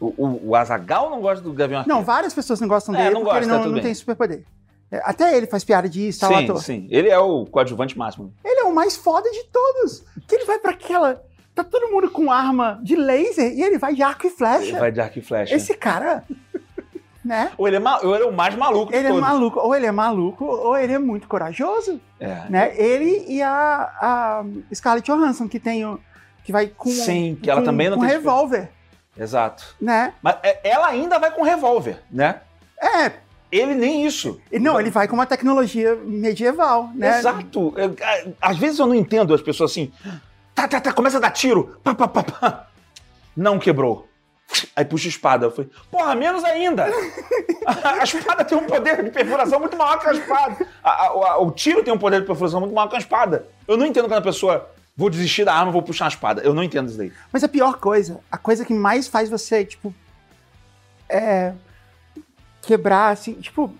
O, 0.00 0.06
o, 0.16 0.48
o 0.50 0.54
Azagal 0.56 1.10
não 1.10 1.20
gosta 1.20 1.42
do 1.42 1.52
Gavião 1.52 1.80
Arqueiro. 1.80 1.98
Não, 1.98 2.04
várias 2.04 2.32
pessoas 2.32 2.60
não 2.60 2.68
gostam 2.68 2.94
É, 2.94 2.98
dele 2.98 3.14
não 3.14 3.20
porque 3.22 3.32
gosta, 3.34 3.44
ele 3.44 3.52
não, 3.52 3.62
tudo 3.64 3.74
não 3.76 3.82
tem 3.82 3.94
superpoder. 3.94 4.44
É, 4.90 5.00
Até 5.04 5.36
ele 5.36 5.46
faz 5.46 5.64
piada 5.64 5.88
disso, 5.88 6.20
tal, 6.20 6.30
sim, 6.32 6.44
ator. 6.44 6.62
sim. 6.62 6.86
Ele 6.90 7.08
é 7.08 7.18
o 7.18 7.44
coadjuvante 7.46 7.98
máximo. 7.98 8.32
Ele 8.44 8.60
é 8.60 8.64
o 8.64 8.74
mais 8.74 8.96
foda 8.96 9.28
de 9.30 9.44
todos. 9.44 10.04
Que 10.26 10.36
ele 10.36 10.44
vai 10.44 10.58
pra 10.58 10.70
aquela. 10.70 11.22
Tá 11.58 11.64
todo 11.64 11.90
mundo 11.90 12.08
com 12.10 12.30
arma 12.30 12.78
de 12.82 12.94
laser 12.94 13.52
e 13.52 13.62
ele 13.62 13.78
vai 13.78 13.94
de 13.94 14.02
arco 14.02 14.26
e 14.26 14.30
flecha. 14.30 14.68
Ele 14.68 14.78
vai 14.78 14.92
de 14.92 15.00
arco 15.00 15.18
e 15.18 15.22
flecha. 15.22 15.54
Esse 15.54 15.74
cara, 15.74 16.22
né? 17.24 17.50
Ou 17.58 17.66
ele 17.66 17.76
é, 17.76 17.80
ou 18.04 18.14
ele 18.14 18.24
é 18.24 18.26
o 18.26 18.32
mais 18.32 18.54
maluco 18.54 18.94
Ele 18.94 19.06
é 19.06 19.10
todos. 19.10 19.20
maluco, 19.28 19.58
ou 19.60 19.74
ele 19.74 19.86
é 19.86 19.90
maluco, 19.92 20.44
ou 20.44 20.76
ele 20.76 20.92
é 20.92 20.98
muito 20.98 21.26
corajoso, 21.26 22.00
É. 22.20 22.42
né? 22.48 22.72
Ele 22.76 23.24
e 23.28 23.42
a, 23.42 23.90
a 24.00 24.44
Scarlett 24.74 25.10
Johansson, 25.10 25.48
que 25.48 25.58
tem 25.58 25.84
o. 25.84 25.98
que 26.44 26.52
vai 26.52 26.68
com. 26.68 26.90
Sim, 26.90 27.36
que 27.42 27.50
ela 27.50 27.60
com- 27.60 27.66
também 27.66 27.90
não 27.90 27.96
com 27.98 28.02
tem 28.06 28.12
revólver, 28.12 28.70
Exato. 29.18 29.74
né? 29.80 30.14
Mas 30.22 30.36
é, 30.42 30.60
ela 30.62 30.86
ainda 30.86 31.18
vai 31.18 31.30
com 31.32 31.42
revólver, 31.42 32.00
né? 32.10 32.40
É. 32.80 33.12
Ele 33.50 33.74
nem 33.74 34.04
isso. 34.06 34.38
Não, 34.52 34.78
ele 34.78 34.90
vai 34.90 35.08
com 35.08 35.14
uma 35.14 35.24
tecnologia 35.26 35.96
medieval, 36.04 36.90
né? 36.94 37.18
Exato. 37.18 37.72
É, 37.78 37.86
é, 38.04 38.28
Às 38.40 38.58
vezes 38.58 38.78
eu 38.78 38.86
não 38.86 38.94
entendo 38.94 39.32
as 39.34 39.40
pessoas 39.40 39.70
assim. 39.70 39.90
Tá, 40.58 40.66
tá, 40.66 40.80
tá, 40.80 40.92
começa 40.92 41.18
a 41.18 41.20
dar 41.20 41.30
tiro. 41.30 41.78
Pá, 41.84 41.94
pá, 41.94 42.08
pá, 42.08 42.22
pá. 42.24 42.66
Não 43.36 43.60
quebrou. 43.60 44.08
Aí 44.74 44.84
puxa 44.84 45.06
a 45.06 45.10
espada. 45.10 45.46
Eu 45.46 45.52
falei, 45.52 45.70
porra, 45.88 46.16
menos 46.16 46.42
ainda. 46.42 46.86
A, 47.64 47.90
a 48.00 48.02
espada 48.02 48.44
tem 48.44 48.58
um 48.58 48.66
poder 48.66 49.04
de 49.04 49.10
perfuração 49.12 49.60
muito 49.60 49.76
maior 49.76 50.00
que 50.00 50.08
a 50.08 50.12
espada. 50.14 50.66
A- 50.82 51.06
a- 51.06 51.38
o 51.38 51.52
tiro 51.52 51.84
tem 51.84 51.94
um 51.94 51.98
poder 51.98 52.22
de 52.22 52.26
perfuração 52.26 52.58
muito 52.58 52.74
maior 52.74 52.88
que 52.88 52.96
a 52.96 52.98
espada. 52.98 53.46
Eu 53.68 53.76
não 53.76 53.86
entendo 53.86 54.08
quando 54.08 54.18
a 54.18 54.22
pessoa. 54.22 54.68
Vou 54.96 55.08
desistir 55.08 55.44
da 55.44 55.54
arma, 55.54 55.70
vou 55.70 55.80
puxar 55.80 56.06
a 56.06 56.08
espada. 56.08 56.42
Eu 56.42 56.52
não 56.52 56.64
entendo 56.64 56.88
isso 56.88 56.98
daí. 56.98 57.12
Mas 57.32 57.44
a 57.44 57.48
pior 57.48 57.74
coisa, 57.78 58.18
a 58.32 58.36
coisa 58.36 58.64
que 58.64 58.74
mais 58.74 59.06
faz 59.06 59.28
você, 59.30 59.64
tipo, 59.64 59.94
é, 61.08 61.52
quebrar, 62.62 63.10
assim, 63.10 63.34
tipo, 63.34 63.72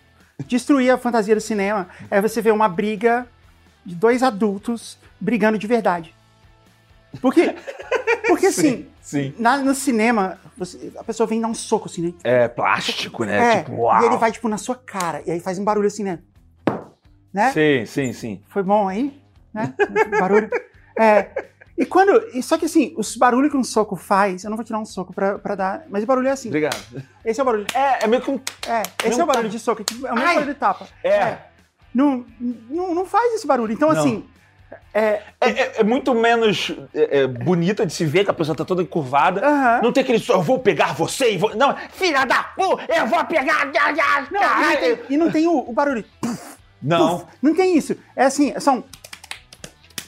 destruir 0.47 0.91
a 0.91 0.97
fantasia 0.97 1.35
do 1.35 1.41
cinema 1.41 1.89
é 2.09 2.21
você 2.21 2.41
ver 2.41 2.53
uma 2.53 2.69
briga 2.69 3.27
de 3.85 3.97
dois 3.97 4.23
adultos 4.23 4.97
brigando 5.21 5.59
de 5.59 5.67
verdade. 5.67 6.15
Porque, 7.21 7.55
porque 8.27 8.47
assim, 8.47 8.87
Sim. 9.01 9.35
na- 9.39 9.57
no 9.59 9.75
cinema, 9.75 10.39
você- 10.57 10.93
a 10.99 11.03
pessoa 11.05 11.27
vem 11.27 11.41
dar 11.41 11.49
um 11.49 11.55
soco, 11.55 11.87
assim, 11.89 12.03
né? 12.03 12.13
É 12.23 12.49
plástico, 12.49 13.25
né? 13.25 13.55
É, 13.55 13.63
tipo, 13.63 13.77
uau. 13.77 14.03
e 14.03 14.07
ele 14.07 14.17
vai, 14.17 14.31
tipo, 14.31 14.49
na 14.49 14.59
sua 14.59 14.75
cara, 14.75 15.23
e 15.27 15.31
aí 15.31 15.41
faz 15.41 15.59
um 15.59 15.65
barulho 15.65 15.87
assim, 15.87 16.05
né? 16.05 16.19
Né? 17.33 17.53
Sim, 17.53 17.87
sim, 17.87 18.13
sim. 18.13 18.43
Foi 18.49 18.63
bom 18.63 18.89
aí? 18.89 19.19
Né? 19.53 19.75
Barulho. 20.19 20.49
É. 21.01 21.31
E 21.79 21.87
quando. 21.87 22.11
Só 22.43 22.59
que 22.59 22.65
assim, 22.65 22.93
os 22.99 23.17
barulhos 23.17 23.53
que 23.53 23.57
um 23.57 23.63
soco 23.63 23.95
faz, 23.95 24.43
eu 24.43 24.51
não 24.51 24.57
vou 24.57 24.65
tirar 24.65 24.81
um 24.81 24.85
soco 24.85 25.13
pra, 25.15 25.39
pra 25.39 25.55
dar. 25.55 25.85
Mas 25.89 26.03
o 26.03 26.07
barulho 26.09 26.27
é 26.27 26.33
assim. 26.33 26.49
Obrigado. 26.49 26.77
Esse 27.25 27.39
é 27.39 27.43
o 27.45 27.47
barulho. 27.47 27.67
É, 27.73 28.03
é 28.03 28.07
meio 28.09 28.21
que 28.21 28.29
um. 28.33 28.41
É, 28.67 28.83
esse 29.07 29.17
Não 29.17 29.21
é 29.21 29.23
o 29.23 29.27
barulho 29.29 29.45
tá. 29.49 29.51
de 29.53 29.59
soco. 29.61 29.83
É, 29.83 29.85
tipo, 29.85 30.05
é 30.05 30.11
o 30.11 30.15
mesmo 30.17 30.29
Ai! 30.29 30.35
barulho 30.35 30.53
de 30.55 30.59
tapa. 30.59 30.89
É. 31.05 31.39
Não, 31.95 32.27
não, 32.69 32.97
não 32.97 33.07
faz 33.07 33.33
esse 33.35 33.47
barulho. 33.47 33.73
Então, 33.73 33.93
Não. 33.93 34.01
assim. 34.01 34.25
É. 34.93 35.23
É, 35.41 35.49
é- 35.51 35.73
é 35.81 35.85
muito 35.85 36.15
menos 36.15 36.73
é, 36.95 37.21
é, 37.21 37.27
bonita 37.27 37.87
de 37.87 37.93
se 37.93 38.05
ver, 38.05 38.25
que 38.25 38.31
a 38.31 38.35
pessoa 38.35 38.57
tá 38.57 38.65
toda 38.65 38.83
encurvada. 38.83 39.47
Aham. 39.47 39.81
Não 39.83 39.93
tem 39.93 40.03
aquele 40.03 40.19
só, 40.19 40.35
eu 40.35 40.43
vou 40.43 40.59
pegar 40.59 40.95
você 40.95 41.33
e 41.33 41.39
vou. 41.39 41.55
Não, 41.57 41.75
filha 41.93 42.25
da 42.25 42.43
pu, 42.43 42.79
eu 42.89 43.07
vou 43.07 43.25
pegar. 43.25 43.67
Não, 44.31 44.41
e 44.43 44.65
não 44.67 44.77
tem, 44.81 44.99
e 45.11 45.17
não 45.17 45.31
tem 45.31 45.47
o, 45.47 45.59
o 45.59 45.73
barulho. 45.73 46.05
Não, 46.83 47.27
não 47.43 47.55
tem 47.55 47.77
isso. 47.77 47.97
É 48.15 48.25
assim, 48.25 48.53
é 48.55 48.71
um. 48.71 48.83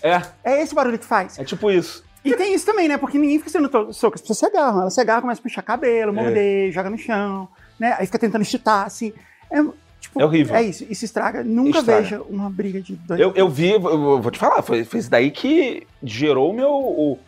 é, 0.03 0.23
É 0.45 0.63
esse 0.63 0.75
barulho 0.75 0.99
que 0.99 1.07
faz. 1.07 1.39
é 1.39 1.45
tipo 1.45 1.71
isso. 1.71 2.05
E 2.25 2.35
tem 2.35 2.53
isso 2.55 2.67
também, 2.67 2.87
né? 2.87 2.99
Porque 2.99 3.17
ninguém 3.17 3.39
fica 3.39 3.51
sendo 3.51 3.69
soco. 3.95 4.15
As 4.17 4.21
pessoas 4.21 4.39
se 4.39 4.47
agarram. 4.47 4.81
Elas 4.83 4.95
se 4.95 5.01
agarram, 5.01 5.23
começam 5.23 5.41
a 5.41 5.43
puxar 5.43 5.63
cabelo, 5.63 6.13
morder, 6.13 6.71
joga 6.71 6.91
no 6.91 6.99
chão, 6.99 7.49
né? 7.79 7.97
Aí 7.99 8.05
fica 8.07 8.19
tentando 8.19 8.45
chutar, 8.45 8.85
assim. 8.87 9.13
É, 9.51 9.59
tipo, 10.01 10.21
É 10.21 10.25
horrível. 10.25 10.57
É 10.57 10.63
isso. 10.63 10.85
Isso 10.91 11.05
estraga. 11.05 11.45
Nunca 11.45 11.79
Estraga. 11.79 12.03
veja 12.03 12.23
uma 12.23 12.49
briga 12.51 12.81
de 12.81 12.95
dois. 12.95 13.21
Eu, 13.21 13.33
eu 13.35 13.49
vi, 13.49 13.71
eu 13.71 13.81
vou 14.21 14.31
te 14.31 14.39
falar, 14.39 14.63
foi, 14.63 14.85
foi 14.85 15.01
isso 15.01 15.11
daí 15.11 15.31
que 15.31 15.87
gerou 16.03 16.51
o 16.51 16.53
meu. 16.53 16.71
o- 16.71 17.19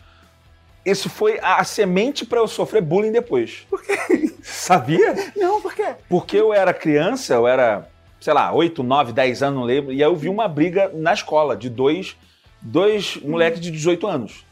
isso 0.85 1.09
foi 1.09 1.39
a, 1.41 1.59
a 1.61 1.65
semente 1.65 2.25
pra 2.27 2.41
eu 2.41 2.49
sofrer 2.49 2.83
bullying 2.83 3.13
depois. 3.13 3.67
Por 3.71 3.81
quê? 3.83 4.35
Sabia? 4.43 5.15
Não, 5.37 5.61
por 5.61 5.73
quê? 5.75 5.95
Porque 6.09 6.37
eu 6.37 6.53
era 6.53 6.75
criança, 6.75 7.35
eu 7.35 7.47
era, 7.47 7.89
sei 8.21 8.33
lá, 8.33 8.53
8, 8.53 8.83
9, 8.83 9.13
10 9.13 9.43
anos, 9.45 9.61
não 9.61 9.65
lembro, 9.65 9.93
e 9.93 10.03
aí 10.03 10.11
eu 10.11 10.17
vi 10.17 10.29
uma 10.29 10.49
briga 10.49 10.91
na 10.93 11.13
escola 11.13 11.57
de 11.57 11.71
dois, 11.71 12.17
dois 12.61 13.17
moleques 13.23 13.61
de 13.61 13.71
18 13.71 14.07
anos. 14.09 14.45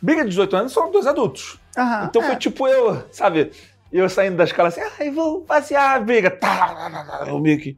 Briga 0.00 0.22
de 0.22 0.30
18 0.30 0.56
anos 0.56 0.72
são 0.72 0.90
dois 0.90 1.06
adultos. 1.06 1.58
Aham, 1.76 2.06
Então 2.08 2.22
é. 2.22 2.26
foi 2.26 2.36
tipo 2.36 2.66
eu, 2.66 3.04
sabe, 3.12 3.50
eu 3.92 4.08
saindo 4.08 4.36
da 4.36 4.44
escola 4.44 4.68
assim, 4.68 4.80
ai, 4.98 5.10
vou 5.10 5.40
passear, 5.42 6.02
briga. 6.04 6.30
Tá, 6.30 6.68
tá, 6.74 6.90
tá, 6.90 7.04
tá, 7.18 7.24
eu 7.28 7.38
meio 7.38 7.58
que. 7.58 7.76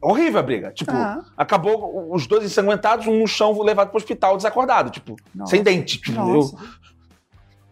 horrível 0.00 0.40
a 0.40 0.42
briga. 0.42 0.70
Tipo, 0.72 0.92
Aham. 0.92 1.24
acabou 1.36 2.12
os 2.14 2.26
dois 2.26 2.44
ensanguentados, 2.44 3.06
um 3.06 3.20
no 3.20 3.26
chão 3.26 3.58
levado 3.62 3.88
pro 3.88 3.96
hospital 3.98 4.36
desacordado, 4.36 4.90
tipo, 4.90 5.16
Nossa. 5.34 5.50
sem 5.50 5.62
dente. 5.62 5.98
Tipo, 5.98 6.20
eu- 6.20 6.26
Nossa. 6.34 6.56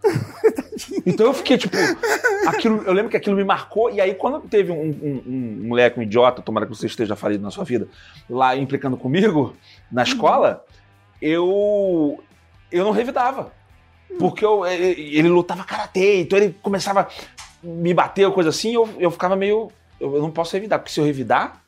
então 1.06 1.26
eu 1.26 1.34
fiquei, 1.34 1.56
tipo, 1.58 1.76
aquilo, 2.46 2.82
eu 2.82 2.92
lembro 2.92 3.10
que 3.10 3.16
aquilo 3.16 3.36
me 3.36 3.44
marcou, 3.44 3.90
e 3.90 4.00
aí 4.00 4.14
quando 4.14 4.40
teve 4.40 4.72
um, 4.72 4.90
um- 4.90 5.22
um 5.26 5.68
moleque, 5.68 5.98
um 5.98 6.02
idiota, 6.02 6.42
tomara 6.42 6.66
que 6.66 6.74
você 6.74 6.86
esteja 6.86 7.14
falido 7.14 7.42
na 7.42 7.50
sua 7.50 7.64
vida, 7.64 7.86
lá 8.28 8.56
implicando 8.56 8.96
comigo 8.96 9.54
na 9.90 10.02
escola, 10.02 10.64
eu 11.20 12.18
eu 12.70 12.84
não 12.84 12.90
revidava. 12.90 13.52
Porque 14.18 14.44
eu- 14.44 14.66
ele, 14.66 15.16
ele 15.16 15.28
lutava 15.28 15.64
karatê, 15.64 16.20
então 16.20 16.38
ele 16.38 16.54
começava 16.62 17.08
me 17.62 17.94
bater 17.94 18.26
ou 18.26 18.32
coisa 18.32 18.50
assim, 18.50 18.74
eu, 18.74 18.88
eu 18.98 19.10
ficava 19.10 19.36
meio. 19.36 19.70
Eu 20.00 20.20
não 20.20 20.30
posso 20.30 20.52
revidar, 20.54 20.78
porque 20.78 20.92
se 20.92 21.00
eu 21.00 21.04
revidar. 21.04 21.60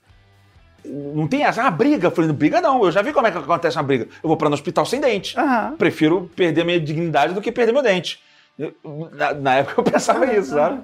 Não 0.87 1.27
tem 1.27 1.45
essa, 1.45 1.63
ah, 1.63 1.71
briga. 1.71 2.09
Eu 2.09 2.11
falei, 2.11 2.29
não 2.29 2.37
briga 2.37 2.61
não, 2.61 2.85
eu 2.85 2.93
já 2.93 3.01
vi 3.01 3.13
como 3.13 3.27
é 3.27 3.31
que 3.31 3.39
acontece 3.39 3.77
uma 3.79 3.83
briga. 3.83 4.05
Eu 4.23 4.29
vou 4.29 4.37
para 4.37 4.51
no 4.51 4.55
hospital 4.55 4.85
sem 4.85 5.01
dente 5.01 5.39
Aham. 5.39 5.77
prefiro 5.79 6.31
perder 6.37 6.63
minha 6.65 6.79
dignidade 6.79 7.33
do 7.33 7.41
que 7.41 7.51
perder 7.51 7.73
meu 7.73 7.83
dente. 7.83 8.21
Eu- 8.59 8.75
Na, 9.13 9.33
na 9.33 9.55
época 9.57 9.81
eu 9.81 9.85
pensava 9.91 10.27
isso, 10.35 10.51
sabe? 10.51 10.83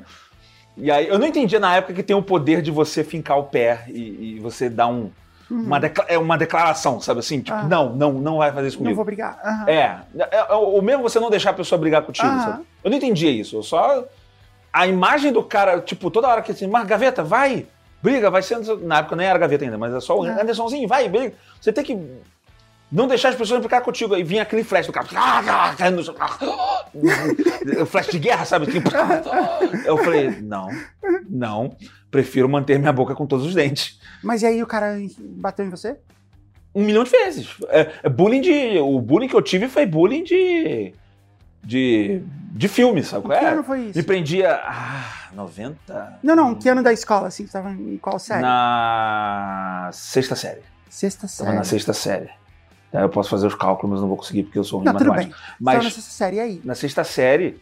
E 0.76 0.90
aí 0.90 1.06
eu 1.06 1.18
não 1.18 1.26
entendia 1.26 1.60
na 1.60 1.76
época 1.76 1.92
que 1.92 2.02
tem 2.02 2.16
o 2.16 2.22
poder 2.22 2.62
de 2.62 2.70
você 2.70 3.04
fincar 3.04 3.38
o 3.38 3.44
pé 3.44 3.84
e, 3.88 4.36
e 4.36 4.38
você 4.40 4.70
dar 4.70 4.86
um, 4.86 5.10
Uhum. 5.50 5.64
uma, 5.64 5.80
decla- 5.80 6.04
é 6.08 6.16
uma 6.16 6.38
declaração, 6.38 7.00
sabe 7.00 7.18
assim? 7.20 7.40
Tipo, 7.40 7.58
Ah. 7.58 7.64
não, 7.64 7.94
não, 7.96 8.12
não 8.12 8.38
vai 8.38 8.52
fazer 8.52 8.68
isso 8.68 8.76
Não 8.76 8.84
comigo. 8.84 8.96
vou 8.96 9.04
brigar. 9.04 9.36
É, 9.66 9.74
é, 9.74 9.98
é, 10.30 10.54
ou 10.54 10.80
mesmo 10.80 11.02
você 11.02 11.18
não 11.18 11.28
deixar 11.28 11.50
a 11.50 11.54
pessoa 11.54 11.76
brigar 11.78 12.02
contigo, 12.02 12.28
sabe? 12.40 12.64
Eu 12.84 12.90
não 12.90 12.96
entendia 12.96 13.30
isso, 13.32 13.56
eu 13.56 13.62
só... 13.64 14.04
A 14.72 14.86
imagem 14.86 15.32
do 15.32 15.42
cara, 15.42 15.80
tipo, 15.80 16.10
toda 16.10 16.28
hora 16.28 16.42
que 16.42 16.52
assim, 16.52 16.66
mas 16.66 16.86
gaveta, 16.86 17.22
vai, 17.22 17.66
briga, 18.02 18.30
vai 18.30 18.42
sendo... 18.42 18.78
Na 18.78 18.98
época 18.98 19.16
nem 19.16 19.26
era 19.26 19.38
gaveta 19.38 19.64
ainda, 19.64 19.78
mas 19.78 19.92
é 19.92 20.00
só 20.00 20.18
o 20.18 20.26
É. 20.26 20.40
Andersonzinho, 20.40 20.86
vai, 20.86 21.08
briga. 21.08 21.34
Você 21.60 21.72
tem 21.72 21.84
que 21.84 21.98
não 22.90 23.06
deixar 23.06 23.28
as 23.28 23.36
pessoas 23.36 23.58
implicar 23.58 23.82
contigo. 23.82 24.14
Aí 24.14 24.22
vinha 24.22 24.42
aquele 24.42 24.64
flash 24.64 24.86
do 24.86 24.92
cara, 24.92 25.74
caindo 25.76 25.96
no 25.96 26.04
chão. 26.04 26.14
flash 27.86 28.08
de 28.08 28.18
guerra, 28.18 28.44
sabe? 28.44 28.66
Tipo, 28.66 28.90
eu 29.86 29.96
falei, 29.98 30.30
não, 30.40 30.68
não, 31.28 31.76
prefiro 32.10 32.48
manter 32.48 32.78
minha 32.78 32.92
boca 32.92 33.14
com 33.14 33.26
todos 33.26 33.46
os 33.46 33.54
dentes. 33.54 34.00
Mas 34.22 34.42
e 34.42 34.46
aí 34.46 34.62
o 34.62 34.66
cara 34.66 34.96
bateu 35.20 35.64
em 35.64 35.70
você? 35.70 35.96
Um 36.74 36.84
milhão 36.84 37.04
de 37.04 37.10
vezes. 37.10 37.48
É, 37.68 37.90
é 38.02 38.08
bullying 38.08 38.40
de. 38.40 38.78
O 38.78 39.00
bullying 39.00 39.28
que 39.28 39.34
eu 39.34 39.42
tive 39.42 39.68
foi 39.68 39.86
bullying 39.86 40.22
de. 40.22 40.92
De. 41.62 42.22
de 42.52 42.68
filme, 42.68 43.02
sabe? 43.02 43.26
qual 43.26 43.38
Que 43.38 43.44
É? 43.44 43.48
ano 43.50 43.62
foi 43.62 43.80
isso? 43.86 43.98
Me 43.98 44.02
prendia. 44.04 44.60
Ah, 44.64 45.28
90. 45.34 46.18
Não, 46.22 46.34
não, 46.36 46.54
que 46.54 46.68
ano 46.68 46.82
da 46.82 46.92
escola, 46.92 47.28
assim? 47.28 47.46
Você 47.46 47.52
tava 47.52 47.70
em 47.70 47.96
qual 47.98 48.18
série? 48.18 48.42
Na 48.42 49.90
sexta 49.92 50.34
série. 50.34 50.60
Sexta 50.88 51.20
Tava 51.22 51.32
série. 51.32 51.56
na 51.56 51.64
sexta 51.64 51.92
série. 51.92 52.30
Aí 52.92 53.02
eu 53.02 53.08
posso 53.08 53.30
fazer 53.30 53.46
os 53.46 53.54
cálculos, 53.54 53.92
mas 53.92 54.00
não 54.00 54.08
vou 54.08 54.16
conseguir 54.16 54.42
porque 54.42 54.58
eu 54.58 54.64
sou 54.64 54.80
ruim 54.80 54.86
Não, 54.86 54.96
tudo 54.96 55.12
bem. 55.12 55.32
Mas 55.60 55.74
Tava 55.74 55.84
na 55.84 55.90
sexta 55.90 56.10
série, 56.10 56.40
aí? 56.40 56.60
na 56.64 56.74
sexta 56.74 57.04
série, 57.04 57.60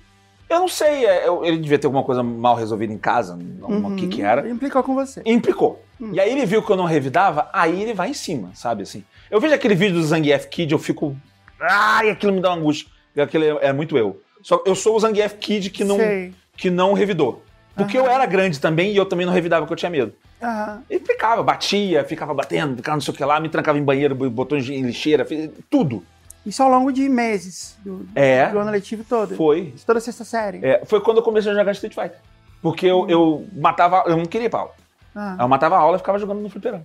eu 0.49 0.59
não 0.61 0.69
sei, 0.69 1.05
é, 1.05 1.29
eu- 1.29 1.45
ele 1.45 1.59
devia 1.59 1.79
ter 1.79 1.87
alguma 1.87 2.03
coisa 2.03 2.23
mal 2.23 2.57
resolvida 2.57 2.91
em 2.95 2.97
casa, 2.99 3.37
não 3.37 3.69
Uhum. 3.69 3.93
o 3.93 3.97
que 3.97 4.09
que 4.09 4.23
era. 4.23 4.49
Implicou 4.49 4.83
com 4.83 4.95
você. 4.95 5.21
Implicou. 5.27 5.85
Hum. 6.01 6.13
E 6.15 6.21
aí 6.21 6.33
ele 6.33 6.47
viu 6.47 6.63
que 6.63 6.73
eu 6.73 6.77
não 6.77 6.87
revidava, 6.87 7.51
aí 7.53 7.83
ele 7.83 7.93
vai 7.93 8.09
em 8.09 8.15
cima, 8.15 8.51
sabe 8.55 8.85
assim. 8.85 9.05
Eu 9.31 9.39
vejo 9.39 9.55
aquele 9.55 9.75
vídeo 9.75 9.97
do 9.97 10.03
Zangief 10.07 10.47
Kid, 10.49 10.73
eu 10.73 10.79
fico. 10.79 11.15
Ai, 11.61 12.09
aquilo 12.09 12.33
me 12.33 12.41
dá 12.41 12.49
uma 12.49 12.57
angústia. 12.57 12.89
Aquele 13.17 13.47
é, 13.47 13.73
muito 13.73 13.97
eu. 13.97 14.21
Só 14.43 14.63
eu 14.65 14.75
sou 14.75 14.97
o 14.97 15.01
Zangief 15.01 15.35
Kid 15.37 15.71
que 15.71 15.85
não, 15.85 15.97
Sei. 15.97 16.33
que 16.57 16.71
não 16.71 16.93
revidou. 16.93 17.43
Porque 17.75 17.97
Aham. 17.97 18.07
eu 18.07 18.13
era 18.13 18.27
grande 18.27 18.61
também 18.61 18.93
e 18.93 18.97
eu 18.97 19.07
também 19.07 19.25
não 19.27 19.33
revidava 19.33 19.63
porque 19.63 19.73
eu 19.75 19.79
tinha 19.79 19.91
medo. 19.91 20.13
Aham. 20.43 20.83
Ele 20.89 21.01
implicava, 21.01 21.43
batia, 21.43 22.05
ficava 22.05 22.33
batendo, 22.35 22.77
ficava 22.77 22.97
não 22.97 23.01
sei 23.01 23.13
o 23.13 23.17
que 23.17 23.25
lá, 23.25 23.41
me 23.41 23.49
trancava 23.49 23.79
em 23.79 23.83
banheiro, 23.85 24.15
botou 24.15 24.57
em 24.59 24.83
lixeira, 24.83 25.27
tudo. 25.69 26.05
Isso 26.47 26.63
ao 26.63 26.71
longo 26.71 26.93
de 26.93 27.09
meses 27.09 27.77
do, 27.85 28.09
É. 28.15 28.49
do 28.49 28.59
ano 28.59 28.71
letivo 28.71 29.05
todo. 29.05 29.37
Foi. 29.37 29.75
Toda 29.85 30.01
sexta 30.01 30.25
série. 30.25 30.65
É, 30.65 30.83
foi 30.87 31.01
quando 31.01 31.19
eu 31.19 31.23
comecei 31.23 31.51
a 31.53 31.55
jogar 31.55 31.73
Street 31.73 31.95
Fighter. 31.95 32.19
Porque 32.63 32.87
eu, 32.87 33.07
eu 33.09 33.47
matava. 33.53 34.05
Eu 34.07 34.17
não 34.17 34.25
queria 34.25 34.49
pra 34.49 34.61
aula. 34.61 34.73
Ah. 35.15 35.37
Eu 35.41 35.49
matava 35.49 35.77
a 35.77 35.79
aula 35.79 35.97
e 35.97 35.99
ficava 35.99 36.19
jogando 36.19 36.41
no 36.41 36.49
fliperama. 36.49 36.85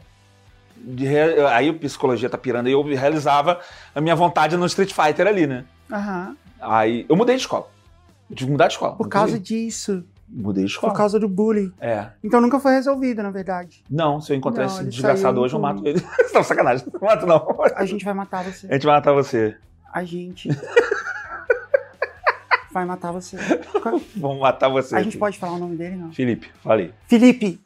Aí 1.52 1.70
a 1.70 1.74
psicologia 1.74 2.30
tá 2.30 2.38
pirando 2.38 2.68
e 2.68 2.74
eu 2.74 2.82
realizava 2.84 3.60
a 3.96 4.02
minha 4.02 4.16
vontade 4.16 4.58
no 4.58 4.66
Street 4.66 4.92
Fighter 4.92 5.28
ali, 5.28 5.48
né? 5.48 5.64
Aham. 5.92 6.36
Aí 6.62 7.06
eu 7.10 7.16
mudei 7.16 7.36
de 7.36 7.42
escola. 7.42 7.68
Eu 8.30 8.36
tive 8.36 8.48
que 8.48 8.52
mudar 8.52 8.68
de 8.68 8.74
escola. 8.74 8.96
Por 8.96 9.10
causa 9.10 9.40
disso. 9.40 10.04
Mudei 10.28 10.66
de 10.66 10.72
escola. 10.72 10.92
Por 10.92 10.98
causa 10.98 11.20
do 11.20 11.30
bullying. 11.30 11.72
É. 11.80 12.08
Então 12.24 12.42
nunca 12.42 12.60
foi 12.60 12.72
resolvido, 12.74 13.22
na 13.22 13.30
verdade. 13.30 13.84
Não, 13.90 14.20
se 14.20 14.32
eu 14.32 14.38
encontrar 14.38 14.66
Não, 14.66 14.74
esse 14.74 14.84
desgraçado 14.86 15.40
hoje, 15.42 15.54
eu 15.54 15.60
mato 15.60 15.86
ele. 15.86 16.02
não, 16.34 16.44
sacanagem. 16.44 16.88
Não 16.92 17.00
mato, 17.02 17.26
não. 17.26 17.46
A 17.76 17.86
gente 17.86 18.04
vai 18.04 18.14
matar 18.14 18.44
você. 18.44 18.68
A 18.68 18.74
gente 18.74 18.86
vai 18.86 18.96
matar 18.96 19.14
você. 19.14 19.56
A 19.94 20.04
gente. 20.04 20.50
vai 22.72 22.86
matar 22.86 23.12
você. 23.12 23.38
Vamos 24.16 24.40
matar 24.40 24.70
você. 24.70 24.96
A 24.96 25.04
gente 25.04 25.18
pode 25.18 25.38
falar 25.38 25.54
o 25.54 25.60
nome 25.60 25.76
dele, 25.76 25.96
não? 25.96 26.12
Felipe, 26.12 26.50
falei. 26.64 26.92
Felipe, 27.08 27.62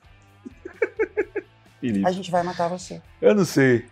Felipe. 1.80 2.05
a 2.05 2.11
gente 2.11 2.30
vai 2.30 2.43
matar 2.43 2.68
você. 2.68 3.01
Eu 3.22 3.34
não 3.34 3.45
sei. 3.45 3.86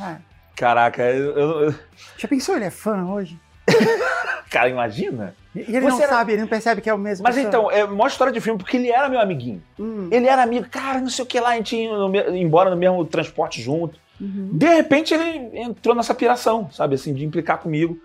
É. 0.00 0.16
Caraca, 0.56 1.02
eu, 1.02 1.64
eu- 1.66 1.74
Já 2.16 2.26
pensou, 2.28 2.56
ele 2.56 2.64
é 2.64 2.70
fã 2.70 3.04
hoje? 3.04 3.38
Cara, 4.50 4.68
imagina. 4.68 5.34
E 5.54 5.60
ele 5.60 5.80
Você 5.80 5.88
não 5.88 5.98
era- 6.00 6.08
sabe, 6.08 6.32
ele 6.32 6.42
não 6.42 6.48
percebe 6.48 6.80
que 6.80 6.90
é 6.90 6.94
o 6.94 6.98
mesmo. 6.98 7.22
Mas 7.24 7.34
pessoa. 7.34 7.48
então, 7.48 7.70
é 7.70 7.84
uma 7.84 8.06
história 8.06 8.32
de 8.32 8.40
filme, 8.40 8.58
porque 8.58 8.76
ele 8.76 8.90
era 8.90 9.08
meu 9.08 9.20
amiguinho. 9.20 9.62
Hum, 9.78 10.08
Ele 10.10 10.26
era 10.26 10.42
amigo, 10.42 10.66
cara, 10.70 11.00
não 11.00 11.08
sei 11.08 11.24
o 11.24 11.26
que 11.26 11.38
lá, 11.40 11.50
a 11.50 11.56
gente 11.56 11.76
ia 11.76 11.90
no 11.96 12.08
me- 12.08 12.38
embora 12.40 12.68
no 12.70 12.76
mesmo 12.76 13.04
transporte 13.04 13.60
junto. 13.62 13.98
uhum. 14.20 14.50
De 14.52 14.66
repente 14.66 15.14
ele 15.14 15.58
entrou 15.58 15.94
nessa 15.94 16.14
piração, 16.14 16.70
sabe, 16.70 16.94
assim, 16.96 17.12
de 17.14 17.24
implicar 17.24 17.58
comigo. 17.58 17.98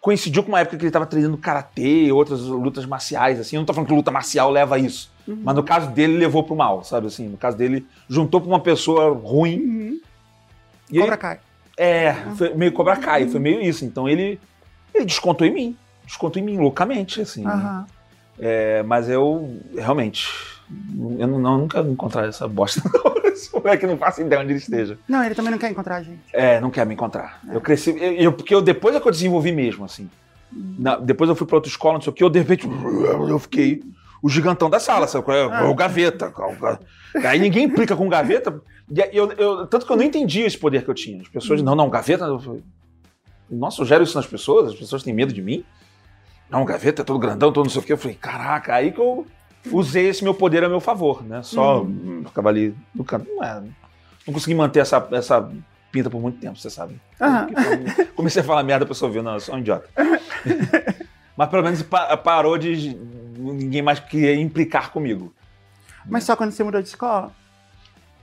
Coincidiu 0.00 0.42
com 0.42 0.48
uma 0.50 0.60
época 0.60 0.78
que 0.78 0.84
ele 0.84 0.90
tava 0.90 1.04
treinando 1.06 1.36
karatê, 1.36 2.10
outras 2.10 2.40
lutas 2.40 2.86
marciais, 2.86 3.38
assim. 3.38 3.56
Eu 3.56 3.60
não 3.60 3.66
tô 3.66 3.74
falando 3.74 3.88
que 3.88 3.94
luta 3.94 4.10
marcial 4.10 4.50
leva 4.50 4.76
a 4.76 4.78
isso. 4.78 5.10
Uhum. 5.28 5.40
Mas 5.44 5.54
no 5.54 5.62
caso 5.62 5.90
dele, 5.90 6.16
levou 6.16 6.42
pro 6.42 6.56
mal, 6.56 6.82
sabe, 6.84 7.06
assim. 7.08 7.28
No 7.28 7.36
caso 7.36 7.56
dele, 7.56 7.86
juntou 8.08 8.40
pra 8.40 8.48
uma 8.48 8.60
pessoa 8.60 9.12
ruim. 9.14 9.58
Uhum. 9.60 10.00
E 10.90 10.98
Cobra 10.98 11.14
ele, 11.14 11.20
Kai. 11.20 11.38
é, 11.76 12.14
foi 12.36 12.54
meio 12.54 12.72
Cobra 12.72 12.96
Kai, 12.96 13.28
foi 13.28 13.40
meio 13.40 13.60
isso. 13.60 13.84
Então 13.84 14.08
ele, 14.08 14.40
ele 14.94 15.04
descontou 15.04 15.46
em 15.46 15.52
mim. 15.52 15.76
Descontou 16.06 16.40
em 16.40 16.44
mim 16.44 16.58
loucamente, 16.58 17.20
assim. 17.20 17.46
Aham. 17.46 17.86
É, 18.38 18.82
mas 18.82 19.08
eu, 19.08 19.60
realmente, 19.76 20.28
eu 21.18 21.26
não, 21.26 21.38
não- 21.38 21.58
nunca 21.58 21.80
encontrar 21.80 22.26
essa 22.26 22.46
bosta. 22.48 22.82
Esse 23.34 23.52
moleque 23.52 23.84
não 23.86 23.96
faço 23.96 24.20
ideia 24.20 24.40
onde 24.40 24.52
ele 24.52 24.58
esteja. 24.60 24.96
Não, 25.08 25.22
ele 25.24 25.34
também 25.34 25.50
não 25.50 25.58
quer 25.58 25.68
encontrar 25.70 25.96
a 25.96 26.02
gente. 26.02 26.20
É, 26.32 26.60
não 26.60 26.70
quer 26.70 26.86
me 26.86 26.94
encontrar. 26.94 27.40
Eu 27.52 27.60
cresci, 27.60 27.90
eu, 27.90 28.12
eu- 28.14 28.32
porque 28.32 28.54
eu, 28.54 28.62
depois 28.62 28.94
é 28.94 29.00
que 29.00 29.06
eu 29.08 29.10
desenvolvi 29.12 29.50
mesmo, 29.50 29.84
assim. 29.84 30.08
Na- 30.52 30.96
depois 30.96 31.28
eu 31.28 31.34
fui 31.34 31.46
pra 31.46 31.56
outra 31.56 31.68
escola, 31.70 31.94
não 31.94 32.00
sei 32.00 32.10
o 32.10 32.14
que, 32.14 32.22
eu 32.22 32.30
de 32.30 32.38
repente, 32.38 32.68
eu 33.28 33.38
fiquei 33.40 33.82
o 34.22 34.28
gigantão 34.28 34.70
da 34.70 34.78
sala, 34.78 35.06
sabe? 35.08 35.30
é? 35.32 35.42
Ah. 35.42 35.64
O 35.68 35.74
gaveta. 35.74 36.32
Aí 37.28 37.38
ninguém 37.40 37.64
implica 37.64 37.96
com 37.96 38.08
gaveta. 38.08 38.60
Eu, 39.12 39.32
eu- 39.32 39.66
tanto 39.66 39.84
que 39.86 39.92
eu 39.92 39.96
não 39.96 40.04
entendia 40.04 40.46
esse 40.46 40.56
poder 40.58 40.84
que 40.84 40.90
eu 40.90 40.94
tinha. 40.94 41.20
As 41.22 41.28
pessoas, 41.28 41.60
não, 41.60 41.74
não, 41.74 41.88
gaveta. 41.90 42.24
eu 42.24 42.38
falei, 42.38 42.62
Nossa, 43.54 43.82
eu 43.82 43.86
gero 43.86 44.04
isso 44.04 44.16
nas 44.16 44.26
pessoas, 44.26 44.70
as 44.72 44.74
pessoas 44.78 45.02
têm 45.02 45.12
medo 45.14 45.32
de 45.32 45.42
mim. 45.42 45.64
Não, 46.50 46.64
gaveta 46.64 47.02
é 47.02 47.04
todo 47.04 47.18
grandão, 47.18 47.50
todo 47.52 47.64
não 47.64 47.70
sei 47.70 47.80
o 47.80 47.84
que. 47.84 47.92
Eu 47.92 47.98
falei, 47.98 48.16
caraca, 48.16 48.74
aí 48.74 48.92
que 48.92 49.00
eu 49.00 49.26
usei 49.72 50.06
esse 50.08 50.22
meu 50.22 50.34
poder 50.34 50.62
a 50.64 50.68
meu 50.68 50.80
favor, 50.80 51.22
né? 51.24 51.42
Só 51.42 51.82
hum, 51.82 52.22
ficava 52.26 52.48
ali 52.50 52.74
no 52.94 53.04
canto. 53.04 53.26
Não, 53.28 53.42
é, 53.42 53.60
não 54.26 54.34
consegui 54.34 54.54
manter 54.54 54.80
essa, 54.80 55.06
essa 55.12 55.50
pinta 55.90 56.10
por 56.10 56.20
muito 56.20 56.38
tempo, 56.38 56.58
você 56.58 56.68
sabe. 56.70 57.00
Aham. 57.20 57.48
Comecei 58.14 58.42
a 58.42 58.44
falar 58.44 58.62
merda, 58.62 58.84
a 58.84 58.88
pessoa 58.88 59.10
viu, 59.10 59.22
não, 59.22 59.34
eu 59.34 59.40
sou 59.40 59.54
um 59.54 59.58
idiota. 59.58 59.88
Mas 61.36 61.48
pelo 61.48 61.62
menos 61.62 61.82
pa- 61.82 62.16
parou 62.16 62.56
de 62.58 62.94
ninguém 63.38 63.82
mais 63.82 63.98
querer 63.98 64.36
implicar 64.38 64.90
comigo 64.92 65.34
Mas 66.08 66.22
só 66.24 66.36
quando 66.36 66.52
você 66.52 66.62
mudou 66.62 66.80
de 66.80 66.88
escola? 66.88 67.32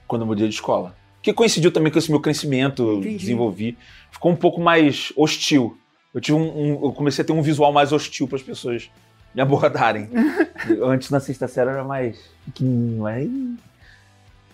quando 0.07 0.21
eu 0.23 0.25
mudei 0.27 0.47
de 0.47 0.53
escola. 0.53 0.95
Que 1.21 1.33
coincidiu 1.33 1.71
também 1.71 1.91
com 1.91 1.99
esse 1.99 2.09
meu 2.09 2.19
crescimento, 2.19 2.93
Entendi. 2.93 3.17
desenvolvi. 3.17 3.77
Ficou 4.11 4.31
um 4.31 4.35
pouco 4.35 4.59
mais 4.59 5.13
hostil. 5.15 5.77
Eu, 6.13 6.19
tive 6.19 6.37
um, 6.37 6.41
um- 6.41 6.85
eu 6.85 6.91
comecei 6.91 7.23
a 7.23 7.25
ter 7.25 7.33
um 7.33 7.41
visual 7.41 7.71
mais 7.71 7.93
hostil 7.93 8.27
para 8.27 8.37
as 8.37 8.43
pessoas 8.43 8.89
me 9.33 9.41
abordarem. 9.41 10.09
Antes, 10.83 11.09
na 11.09 11.19
sexta 11.19 11.47
série, 11.47 11.69
era 11.69 11.83
mais 11.83 12.19
pequenininho, 12.45 13.05
aí... 13.05 13.29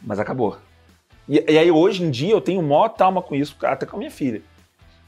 mas 0.02 0.20
acabou. 0.20 0.58
E, 1.28 1.44
e 1.52 1.58
aí, 1.58 1.72
hoje 1.72 2.04
em 2.04 2.12
dia, 2.12 2.32
eu 2.34 2.42
tenho 2.42 2.62
maior 2.62 2.90
trauma 2.90 3.22
com 3.22 3.36
isso, 3.36 3.56
até 3.64 3.86
com 3.86 3.96
a 3.96 4.00
minha 4.00 4.12
filha. 4.12 4.42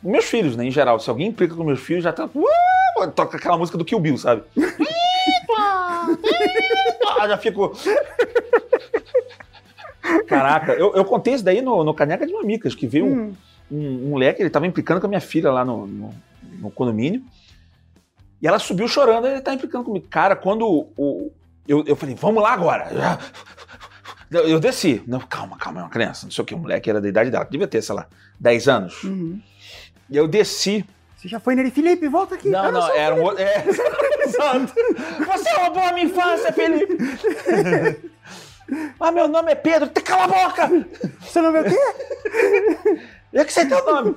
Meus 0.02 0.26
filhos, 0.26 0.56
né, 0.56 0.66
em 0.66 0.72
geral. 0.72 1.00
Se 1.00 1.10
alguém 1.10 1.28
implica 1.28 1.54
com 1.56 1.64
meus 1.64 1.80
filhos, 1.82 2.04
já 2.04 2.14
tá... 2.14 2.26
Uh, 2.26 3.12
toca 3.14 3.38
aquela 3.38 3.58
música 3.58 3.78
do 3.78 3.86
Kill 3.86 4.00
Bill, 4.00 4.18
sabe? 4.18 4.44
Ah, 7.20 7.28
já 7.28 7.38
fico... 7.38 7.74
Caraca, 10.28 10.74
eu, 10.74 10.94
eu 10.96 11.06
contei 11.06 11.34
isso 11.34 11.44
daí 11.44 11.62
no, 11.62 11.84
no 11.84 11.94
Caneca 11.94 12.26
de 12.26 12.34
Mamicas, 12.34 12.74
que 12.76 12.88
veio 12.88 13.06
um, 13.06 13.10
Hum. 13.10 13.36
um, 13.72 14.06
um 14.06 14.10
moleque, 14.10 14.42
ele 14.42 14.50
tava 14.50 14.68
implicando 14.68 15.00
com 15.00 15.08
a 15.08 15.10
minha 15.10 15.22
filha 15.22 15.52
lá 15.52 15.64
no, 15.66 15.86
no, 15.86 16.14
no 16.60 16.72
condomínio. 16.72 17.24
E 18.42 18.48
ela 18.48 18.58
subiu 18.58 18.88
chorando, 18.88 19.28
ele 19.28 19.42
tá 19.42 19.54
implicando 19.54 19.84
comigo. 19.84 20.08
Cara, 20.10 20.36
quando 20.36 20.66
o, 20.96 21.32
eu, 21.68 21.84
eu 21.86 21.96
falei, 21.96 22.16
vamos 22.16 22.42
lá 22.42 22.54
agora. 22.54 23.20
Eu, 24.32 24.60
desci. 24.60 25.04
Não, 25.08 25.20
calma, 25.20 25.58
calma, 25.58 25.82
é 25.82 25.84
uma 25.84 25.90
criança. 25.90 26.26
Não 26.26 26.32
sei 26.32 26.42
o 26.44 26.46
que. 26.46 26.56
O 26.56 26.60
moleque 26.60 26.90
era 26.90 27.02
da 27.02 27.08
idade 27.08 27.30
dela. 27.30 27.48
Devia 27.50 27.68
ter, 27.68 27.82
sei 27.82 27.96
lá, 27.96 28.08
10 28.40 28.68
anos. 28.68 29.04
Uhum. 29.04 29.42
E 30.10 30.16
eu 30.18 30.28
desci. 30.28 30.86
Você 31.16 31.28
já 31.28 31.40
foi 31.40 31.54
nele, 31.54 31.70
Felipe, 31.70 32.08
volta 32.08 32.36
aqui. 32.36 32.50
Não, 32.50 32.66
Eu 32.66 32.72
não, 32.72 32.90
era 32.96 33.14
um 33.14 33.24
outro. 33.24 33.44
É, 33.44 33.66
exato. 34.24 34.74
Você 35.28 35.50
roubou 35.56 35.84
a 35.84 35.92
minha 35.92 36.06
infância, 36.06 36.54
Felipe. 36.54 36.98
Mas 39.00 39.14
meu 39.14 39.28
nome 39.28 39.52
é 39.52 39.56
Pedro. 39.56 39.90
Cala 40.04 40.26
a 40.26 40.28
boca! 40.28 40.70
Seu 41.22 41.44
nome 41.44 41.60
é 41.60 41.62
o 41.62 41.66
quê? 41.66 43.02
Eu 43.32 43.46
que 43.46 43.54
sei 43.54 43.66
teu 43.66 43.86
nome. 43.86 44.16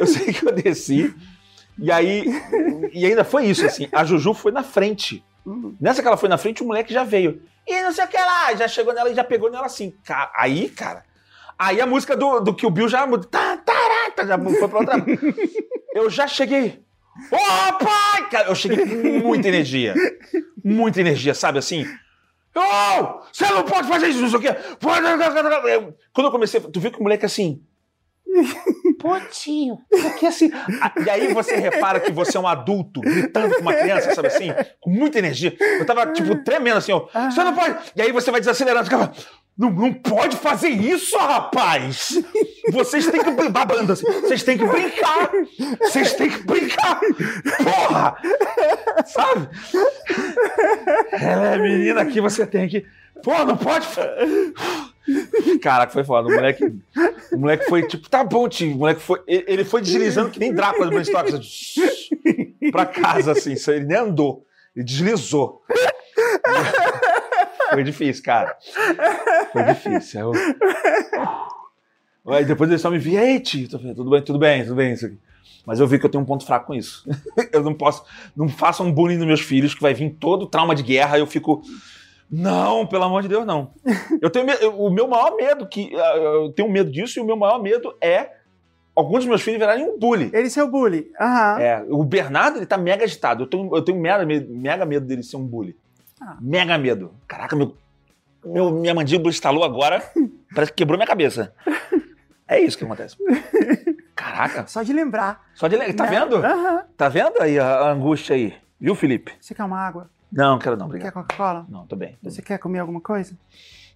Eu 0.00 0.06
sei 0.06 0.32
que 0.32 0.46
eu 0.46 0.52
desci. 0.52 1.14
E 1.78 1.90
aí. 1.90 2.24
E 2.92 3.04
ainda 3.04 3.24
foi 3.24 3.46
isso, 3.46 3.64
assim. 3.66 3.88
A 3.92 4.04
Juju 4.04 4.34
foi 4.34 4.52
na 4.52 4.62
frente. 4.62 5.24
Nessa 5.80 6.00
que 6.00 6.08
ela 6.08 6.16
foi 6.16 6.28
na 6.28 6.38
frente, 6.38 6.62
o 6.62 6.66
moleque 6.66 6.92
já 6.92 7.04
veio. 7.04 7.42
E 7.66 7.82
não 7.82 7.92
sei 7.92 8.04
o 8.04 8.08
que 8.08 8.16
lá. 8.16 8.54
Já 8.54 8.68
chegou 8.68 8.94
nela 8.94 9.10
e 9.10 9.14
já 9.14 9.24
pegou 9.24 9.50
nela 9.50 9.66
assim. 9.66 9.94
Aí, 10.36 10.68
cara. 10.68 11.04
Aí 11.58 11.80
a 11.80 11.86
música 11.86 12.16
do, 12.16 12.40
do 12.40 12.54
que 12.54 12.66
o 12.66 12.70
Bill 12.70 12.88
já 12.88 13.06
mudou. 13.06 13.28
Tá, 13.28 13.56
tará, 13.58 14.10
tá, 14.14 14.26
já 14.26 14.38
foi 14.38 14.68
pra 14.68 14.78
outra. 14.78 15.04
Eu 15.94 16.10
já 16.10 16.26
cheguei. 16.26 16.82
Ô, 17.30 17.72
pai! 17.84 18.28
Cara, 18.30 18.48
eu 18.48 18.54
cheguei 18.54 18.84
com 18.84 19.26
muita 19.26 19.46
energia. 19.46 19.94
Muita 20.64 21.00
energia, 21.00 21.34
sabe 21.34 21.58
assim? 21.58 21.86
Ô, 22.56 23.20
você 23.32 23.44
não 23.46 23.64
pode 23.64 23.88
fazer 23.88 24.08
isso, 24.08 24.20
não 24.20 24.28
sei 24.28 24.38
o 24.38 24.42
quê. 24.42 24.54
Quando 26.12 26.26
eu 26.26 26.30
comecei, 26.30 26.60
tu 26.60 26.80
viu 26.80 26.90
que 26.90 27.00
o 27.00 27.02
moleque 27.02 27.26
assim. 27.26 27.62
Pô, 28.98 29.18
tio, 29.30 29.78
porque 29.90 30.26
assim. 30.26 30.50
Ah, 30.80 30.92
E 31.04 31.10
aí 31.10 31.32
você 31.32 31.56
repara 31.56 32.00
que 32.00 32.10
você 32.10 32.36
é 32.36 32.40
um 32.40 32.48
adulto 32.48 33.00
gritando 33.00 33.54
com 33.54 33.60
uma 33.60 33.74
criança, 33.74 34.14
sabe 34.14 34.28
assim? 34.28 34.48
Com 34.80 34.90
muita 34.90 35.18
energia. 35.18 35.54
Eu 35.60 35.84
tava, 35.86 36.06
tipo, 36.12 36.42
tremendo 36.42 36.78
assim, 36.78 36.92
ó. 36.92 37.06
Você 37.30 37.44
não 37.44 37.54
pode. 37.54 37.76
E 37.94 38.02
aí 38.02 38.10
você 38.12 38.30
vai 38.30 38.40
desacelerando, 38.40 38.84
ficava. 38.84 39.12
Não, 39.56 39.70
não 39.70 39.92
pode 39.92 40.36
fazer 40.36 40.68
isso, 40.70 41.16
rapaz! 41.16 42.20
Vocês 42.72 43.06
têm 43.06 43.22
que 43.22 43.30
brin- 43.30 43.50
babando 43.50 43.92
assim. 43.92 44.04
Vocês 44.20 44.42
têm 44.42 44.58
que 44.58 44.66
brincar! 44.66 45.30
Vocês 45.80 46.12
têm 46.14 46.28
que 46.28 46.42
brincar! 46.42 47.00
Porra! 47.62 48.16
Sabe? 49.06 49.48
É 51.12 51.56
menina 51.58 52.00
aqui, 52.02 52.20
você 52.20 52.44
tem 52.44 52.68
que. 52.68 52.84
Pô, 53.22 53.44
não 53.44 53.56
pode. 53.56 53.86
Caraca, 55.62 55.92
foi 55.92 56.02
foda. 56.02 56.28
O 56.28 56.32
moleque, 56.32 56.64
o 57.32 57.36
moleque 57.38 57.66
foi 57.66 57.86
tipo, 57.86 58.08
tá 58.10 58.24
bom, 58.24 58.48
tio. 58.48 58.74
O 58.74 58.78
moleque 58.78 59.00
foi. 59.00 59.20
Ele 59.26 59.64
foi 59.64 59.80
deslizando 59.82 60.30
que 60.30 60.40
nem 60.40 60.52
Drácula 60.52 60.90
do 60.90 60.98
assim, 60.98 61.12
Pra 62.72 62.86
casa, 62.86 63.32
assim. 63.32 63.54
Ele 63.68 63.84
nem 63.84 63.98
andou. 63.98 64.44
Ele 64.74 64.84
deslizou. 64.84 65.62
Foi 67.74 67.84
difícil, 67.84 68.24
cara. 68.24 68.56
Foi 69.52 69.62
difícil. 69.64 70.20
Eu... 70.32 70.32
Aí 72.26 72.44
depois 72.44 72.70
ele 72.70 72.78
só 72.78 72.90
me 72.90 72.98
via, 72.98 73.22
ei, 73.24 73.38
tio, 73.40 73.68
tudo 73.68 74.10
bem, 74.10 74.22
tudo 74.22 74.38
bem, 74.38 74.62
tudo 74.64 74.74
bem, 74.76 74.92
isso 74.94 75.06
aqui. 75.06 75.18
Mas 75.66 75.80
eu 75.80 75.86
vi 75.86 75.98
que 75.98 76.06
eu 76.06 76.10
tenho 76.10 76.22
um 76.22 76.26
ponto 76.26 76.44
fraco 76.44 76.66
com 76.66 76.74
isso. 76.74 77.04
Eu 77.52 77.62
não 77.62 77.72
posso, 77.74 78.04
não 78.36 78.48
façam 78.48 78.86
um 78.86 78.92
bullying 78.92 79.16
nos 79.16 79.26
meus 79.26 79.40
filhos, 79.40 79.74
que 79.74 79.80
vai 79.80 79.94
vir 79.94 80.10
todo 80.20 80.46
trauma 80.46 80.74
de 80.74 80.82
guerra, 80.82 81.18
eu 81.18 81.26
fico. 81.26 81.62
Não, 82.30 82.86
pelo 82.86 83.04
amor 83.04 83.22
de 83.22 83.28
Deus, 83.28 83.46
não. 83.46 83.70
Eu 84.20 84.28
tenho 84.28 84.44
me- 84.44 84.56
eu- 84.60 84.78
o 84.78 84.90
meu 84.90 85.06
maior 85.08 85.34
medo, 85.36 85.66
que 85.66 85.94
ah, 85.96 86.16
eu 86.16 86.52
tenho 86.52 86.68
medo 86.70 86.90
disso, 86.90 87.18
e 87.18 87.22
o 87.22 87.24
meu 87.24 87.36
maior 87.36 87.62
medo 87.62 87.94
é 88.00 88.30
alguns 88.94 89.20
dos 89.20 89.26
meus 89.26 89.42
filhos 89.42 89.58
virarem 89.58 89.84
um 89.88 89.98
bully. 89.98 90.30
Ele 90.34 90.50
seu 90.50 90.68
bully. 90.70 91.10
Aham. 91.20 91.60
É, 91.60 91.84
o 91.88 92.04
Bernardo, 92.04 92.58
ele 92.58 92.66
tá 92.66 92.76
mega 92.76 93.04
agitado. 93.04 93.44
Eu 93.44 93.46
tenho, 93.46 93.74
eu 93.74 93.82
tenho 93.82 93.98
mega, 93.98 94.24
medo, 94.26 94.52
mega 94.54 94.84
medo 94.84 95.06
dele 95.06 95.22
ser 95.22 95.36
um 95.36 95.46
bully. 95.46 95.76
Ah. 96.26 96.36
Mega 96.40 96.78
medo. 96.78 97.14
Caraca, 97.28 97.54
meu, 97.54 97.76
meu- 98.44 98.70
minha 98.72 98.94
mandíbula 98.94 99.30
estalou 99.30 99.62
agora, 99.64 100.02
parece 100.54 100.72
que 100.72 100.78
quebrou 100.78 100.96
minha 100.96 101.06
cabeça. 101.06 101.52
É 102.48 102.60
isso 102.60 102.76
que 102.78 102.84
acontece. 102.84 103.16
Caraca, 104.14 104.66
Só 104.66 104.82
de 104.82 104.92
lembrar. 104.92 105.44
só 105.54 105.66
de. 105.68 105.76
le- 105.76 105.92
Tá 105.92 106.04
né? 106.04 106.10
vendo? 106.10 106.40
Tá 106.96 107.08
vendo 107.08 107.40
aí 107.40 107.58
a, 107.58 107.66
a 107.66 107.92
angústia 107.92 108.36
aí? 108.36 108.54
Viu, 108.80 108.94
Felipe? 108.94 109.32
Você 109.40 109.54
quer 109.54 109.64
uma 109.64 109.78
água? 109.78 110.10
Não, 110.32 110.58
quero 110.58 110.76
não, 110.76 110.86
Quer 110.86 110.96
obrigado. 110.96 111.12
Coca-Cola? 111.14 111.66
Não, 111.68 111.86
tô 111.86 111.94
bem. 111.96 112.16
tô 112.22 112.30
Você 112.30 112.38
bem. 112.42 112.46
quer 112.46 112.58
comer 112.58 112.80
alguma 112.80 113.00
coisa? 113.00 113.36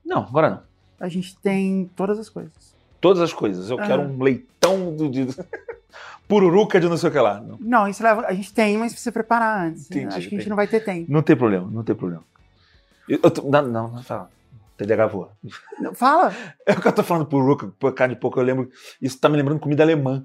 Não, 0.05 0.23
agora 0.23 0.51
não. 0.51 0.63
A 1.01 1.09
gente 1.09 1.37
tem 1.39 1.91
todas 1.97 2.19
as 2.19 2.29
coisas. 2.29 2.53
Todas 3.01 3.23
as 3.23 3.33
coisas. 3.33 3.71
Eu 3.71 3.77
quero 3.77 4.03
um 4.03 4.23
leitão 4.23 4.95
do. 4.97 5.09
Pururuca 6.27 6.79
de 6.81 6.89
não 6.89 6.97
sei 6.97 7.09
o 7.09 7.13
que 7.13 7.19
lá. 7.19 7.41
Não, 7.41 7.57
Não, 7.61 7.89
isso 7.89 8.03
leva. 8.03 8.27
A 8.27 8.35
gente 8.35 8.53
tem, 8.53 8.77
mas 8.77 8.93
precisa 8.93 9.13
preparar 9.13 9.67
antes. 9.67 9.87
Entendi, 9.91 10.07
Acho 10.15 10.29
que 10.29 10.35
a 10.35 10.39
gente 10.39 10.49
não 10.49 10.57
vai 10.57 10.67
ter 10.67 10.81
tempo. 10.81 11.11
não 11.11 11.23
tem 11.23 11.35
problema, 11.37 11.69
não 11.71 11.83
tem 11.83 11.95
problema. 11.97 12.23
Eu, 13.09 13.19
eu 13.23 13.31
tô- 13.31 13.43
não, 13.49 13.63
não, 13.63 13.89
não 13.89 14.03
fala. 14.03 14.31
TDAH 14.77 15.07
voa. 15.07 15.31
Não, 15.81 15.95
Fala! 15.95 16.33
É 16.67 16.73
o 16.73 16.81
que 16.81 16.87
eu 16.87 16.93
tô 16.93 17.03
falando 17.03 17.27
pururuca, 17.27 17.73
por 17.79 17.93
carne 17.95 18.15
de 18.15 18.21
porco, 18.21 18.39
eu 18.39 18.45
lembro. 18.45 18.71
Isso 19.01 19.19
tá 19.19 19.29
me 19.29 19.37
lembrando 19.37 19.59
comida 19.59 19.83
alemã. 19.83 20.25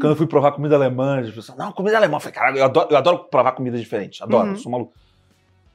Quando 0.00 0.12
eu 0.12 0.16
fui 0.16 0.26
provar 0.26 0.52
comida 0.52 0.74
alemã, 0.74 1.20
as 1.20 1.30
pessoas, 1.30 1.58
não, 1.58 1.70
comida 1.72 1.96
alemã. 1.96 2.16
Eu 2.16 2.20
falei, 2.20 2.34
caralho, 2.34 2.58
eu 2.58 2.64
adoro, 2.64 2.88
eu 2.90 2.96
adoro 2.96 3.18
provar 3.24 3.52
comida 3.52 3.76
diferente. 3.78 4.22
Adoro, 4.22 4.50
Uhum. 4.50 4.56
sou 4.56 4.72
maluco. 4.72 4.92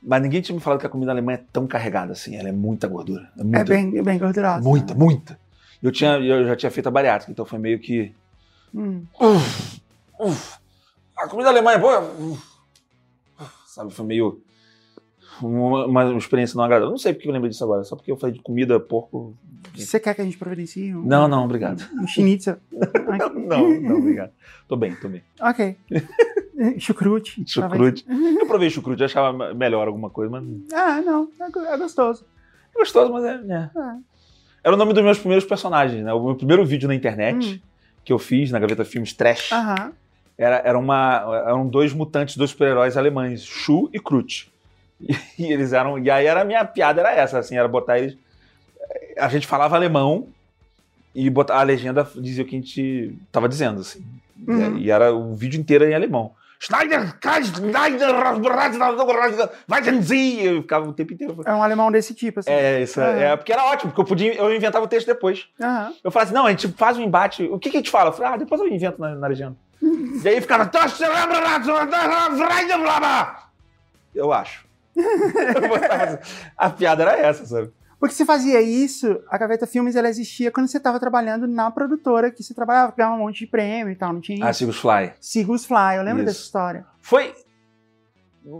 Mas 0.01 0.21
ninguém 0.21 0.41
tinha 0.41 0.55
me 0.55 0.61
falado 0.61 0.79
que 0.79 0.85
a 0.85 0.89
comida 0.89 1.11
alemã 1.11 1.33
é 1.33 1.41
tão 1.53 1.67
carregada 1.67 2.13
assim. 2.13 2.35
Ela 2.35 2.49
é 2.49 2.51
muita 2.53 2.87
gordura. 2.87 3.29
É, 3.37 3.41
É 3.41 3.43
muita, 3.43 3.63
bem, 3.65 3.97
é 3.97 4.01
bem 4.01 4.17
gordurosa. 4.17 4.61
muita, 4.61 4.95
muita. 4.95 5.39
Eu, 5.83 5.91
tinha, 5.91 6.17
eu 6.19 6.45
já 6.47 6.55
tinha 6.55 6.71
feito 6.71 6.87
a 6.87 6.91
bariátrica, 6.91 7.31
então 7.31 7.45
foi 7.45 7.59
meio 7.59 7.79
que. 7.79 8.13
Hum. 8.73 9.03
Uf, 9.19 9.81
uf. 10.19 10.57
A 11.17 11.27
comida 11.27 11.49
alemã 11.49 11.71
é 11.71 11.77
boa? 11.77 11.99
Uf. 12.19 12.43
Sabe, 13.65 13.93
foi 13.93 14.05
meio. 14.05 14.41
Uma, 15.41 15.85
uma 15.85 16.17
experiência 16.17 16.57
não 16.57 16.63
agradável. 16.65 16.91
Não 16.91 16.97
sei 16.97 17.13
porque 17.13 17.27
eu 17.29 17.31
lembrei 17.31 17.49
disso 17.49 17.63
agora, 17.63 17.83
só 17.85 17.95
porque 17.95 18.11
eu 18.11 18.17
falei 18.17 18.35
de 18.35 18.41
comida, 18.41 18.77
porco. 18.79 19.33
Você 19.75 19.99
quer 19.99 20.13
que 20.13 20.21
a 20.21 20.25
gente 20.25 20.37
providencie 20.37 20.93
um, 20.93 21.01
Não, 21.05 21.27
não, 21.27 21.45
obrigado. 21.45 21.87
um 21.93 22.05
schnitzel? 22.07 22.57
Não, 23.47 23.69
não, 23.79 23.97
obrigado. 23.97 24.31
Tô 24.67 24.75
bem, 24.75 24.95
tô 24.95 25.07
bem. 25.09 25.23
ok. 25.41 25.75
Chucrute. 26.77 27.43
Chucrute. 27.47 28.05
Eu 28.09 28.45
provei 28.47 28.69
chucrute, 28.69 29.01
eu 29.01 29.05
achava 29.05 29.53
melhor 29.53 29.87
alguma 29.87 30.09
coisa, 30.09 30.29
mas. 30.31 30.43
talvez. 30.43 30.73
Ah, 30.73 31.01
não. 31.01 31.29
É 31.39 31.73
é 31.73 31.77
gostoso. 31.77 32.25
É 32.75 32.79
gostoso, 32.79 33.11
mas 33.13 33.23
é. 33.23 33.29
é. 33.35 33.69
É. 33.79 33.97
Era 34.63 34.75
o 34.75 34.77
nome 34.77 34.93
dos 34.93 35.03
meus 35.03 35.17
primeiros 35.17 35.45
personagens, 35.45 36.03
né? 36.03 36.13
O 36.13 36.23
meu 36.23 36.35
primeiro 36.35 36.65
vídeo 36.65 36.87
na 36.87 36.95
internet 36.95 37.61
Hum. 37.63 37.68
Que 38.09 38.13
eu 38.13 38.17
fiz 38.17 38.49
na 38.49 38.57
Gaveta 38.57 38.83
Filmes 38.83 39.13
Trash 39.13 39.51
Aham. 39.51 39.91
era, 40.35 40.63
era 40.65 40.79
uma, 40.79 41.43
eram 41.45 41.67
dois 41.67 41.93
mutantes, 41.93 42.35
dois 42.35 42.49
super-heróis 42.49 42.97
alemães, 42.97 43.43
Shu 43.43 43.87
e 43.93 43.99
Krut. 43.99 44.51
E, 44.99 45.15
e 45.37 45.53
eles 45.53 45.73
eram. 45.73 45.99
E 45.99 46.09
aí 46.09 46.25
era 46.25 46.41
a 46.41 46.43
minha 46.43 46.65
piada 46.65 47.01
era 47.01 47.13
essa, 47.13 47.37
assim, 47.37 47.55
era 47.55 47.67
botar 47.67 47.99
eles. 47.99 48.17
A 49.15 49.29
gente 49.29 49.45
falava 49.45 49.75
alemão 49.75 50.27
e 51.13 51.29
botar, 51.29 51.59
a 51.59 51.63
legenda 51.63 52.05
dizia 52.15 52.43
o 52.43 52.47
que 52.47 52.55
a 52.55 52.59
gente 52.59 53.15
tava 53.31 53.47
dizendo, 53.47 53.81
assim. 53.81 54.03
Uhum. 54.47 54.77
E, 54.77 54.85
e 54.85 54.91
era 54.91 55.13
o 55.13 55.35
vídeo 55.35 55.59
inteiro 55.59 55.85
em 55.85 55.93
alemão. 55.93 56.31
Schneider, 56.61 57.15
Schneider, 57.21 58.13
weisen 59.69 60.01
Sie! 60.01 60.43
Eu 60.43 60.61
ficava 60.61 60.89
o 60.89 60.93
tempo 60.93 61.13
inteiro. 61.13 61.41
É 61.45 61.53
um 61.53 61.63
alemão 61.63 61.89
desse 61.89 62.13
tipo, 62.13 62.41
assim. 62.41 62.51
É, 62.51 62.81
isso, 62.81 62.99
Ah. 62.99 63.07
é, 63.07 63.37
porque 63.37 63.53
era 63.53 63.63
ótimo, 63.63 63.91
porque 63.91 64.01
eu 64.01 64.05
podia, 64.05 64.33
eu 64.35 64.53
inventava 64.53 64.83
o 64.83 64.87
texto 64.87 65.07
depois. 65.07 65.47
Aham. 65.59 65.93
Eu 66.03 66.11
falava 66.11 66.27
assim, 66.29 66.33
não, 66.37 66.45
a 66.45 66.49
gente 66.49 66.67
faz 66.73 66.97
um 66.97 67.01
embate. 67.01 67.43
O 67.45 67.57
que, 67.57 67.69
que 67.69 67.77
a 67.77 67.79
gente 67.79 67.89
fala? 67.89 68.09
Eu 68.09 68.13
falei, 68.13 68.33
ah, 68.33 68.37
depois 68.37 68.59
eu 68.59 68.67
invento 68.67 68.99
na, 68.99 69.15
na 69.15 69.27
legenda. 69.27 69.55
e 69.81 70.27
aí 70.27 70.41
ficava. 70.41 70.69
Eu 74.13 74.33
acho. 74.33 74.67
Eu 74.99 75.69
assim. 75.75 76.17
A 76.57 76.69
piada 76.69 77.03
era 77.03 77.17
essa, 77.17 77.45
sabe? 77.45 77.71
Porque 77.99 78.15
você 78.15 78.25
fazia 78.25 78.61
isso, 78.61 79.19
a 79.29 79.37
Gaveta 79.37 79.67
Filmes 79.67 79.95
ela 79.95 80.07
existia 80.07 80.49
quando 80.51 80.67
você 80.67 80.77
estava 80.77 80.99
trabalhando 80.99 81.45
na 81.47 81.69
produtora, 81.69 82.31
que 82.31 82.41
você 82.41 82.53
trabalhava, 82.53 82.93
ganhava 82.95 83.15
um 83.15 83.19
monte 83.19 83.39
de 83.39 83.47
prêmio 83.47 83.91
e 83.91 83.95
tal, 83.95 84.13
não 84.13 84.21
tinha 84.21 84.45
Ah? 84.47 84.53
Sigus 84.53 84.77
Fly. 84.77 85.11
Sigus 85.19 85.65
Fly, 85.65 85.97
eu 85.97 86.03
lembro 86.03 86.19
Isso. 86.23 86.25
dessa 86.27 86.39
história. 86.41 86.85
Foi. 87.01 87.33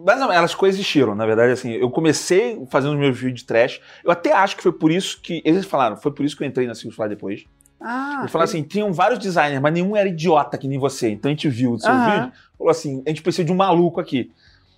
Mas 0.06 0.20
não, 0.20 0.32
elas 0.32 0.54
coexistiram, 0.54 1.16
na 1.16 1.26
verdade, 1.26 1.54
assim. 1.54 1.72
Eu 1.72 1.90
comecei 1.90 2.62
fazendo 2.70 2.94
os 2.94 3.00
meus 3.00 3.18
vídeos 3.18 3.40
de 3.40 3.46
trash. 3.46 3.80
Eu 4.04 4.12
até 4.12 4.34
acho 4.34 4.58
que 4.58 4.62
foi 4.64 4.74
por 4.74 4.92
isso 4.92 5.22
que. 5.22 5.42
Eles 5.46 5.66
falaram, 5.66 5.96
foi 5.96 6.12
por 6.14 6.26
isso 6.26 6.36
que 6.38 6.44
eu 6.44 6.48
entrei 6.48 6.68
na 6.68 6.76
Sigus 6.76 6.96
Fly 6.96 7.08
depois. 7.10 7.46
Ah, 7.82 8.18
Eles 8.20 8.32
falaram 8.32 8.50
assim: 8.50 8.62
tinham 8.62 8.92
vários 8.92 9.18
designers, 9.20 9.62
mas 9.62 9.74
nenhum 9.74 9.96
era 9.96 10.10
idiota 10.10 10.58
que 10.58 10.68
nem 10.68 10.78
você. 10.78 11.10
Então 11.12 11.30
a 11.30 11.34
gente 11.34 11.48
viu 11.48 11.72
o 11.72 11.80
seu 11.80 11.90
Aham. 11.92 12.12
vídeo, 12.14 12.32
falou 12.58 12.70
assim: 12.72 13.02
a 13.06 13.10
gente 13.10 13.22
precisa 13.24 13.46
de 13.46 13.54
um 13.54 13.56
maluco 13.56 14.02
aqui. 14.02 14.32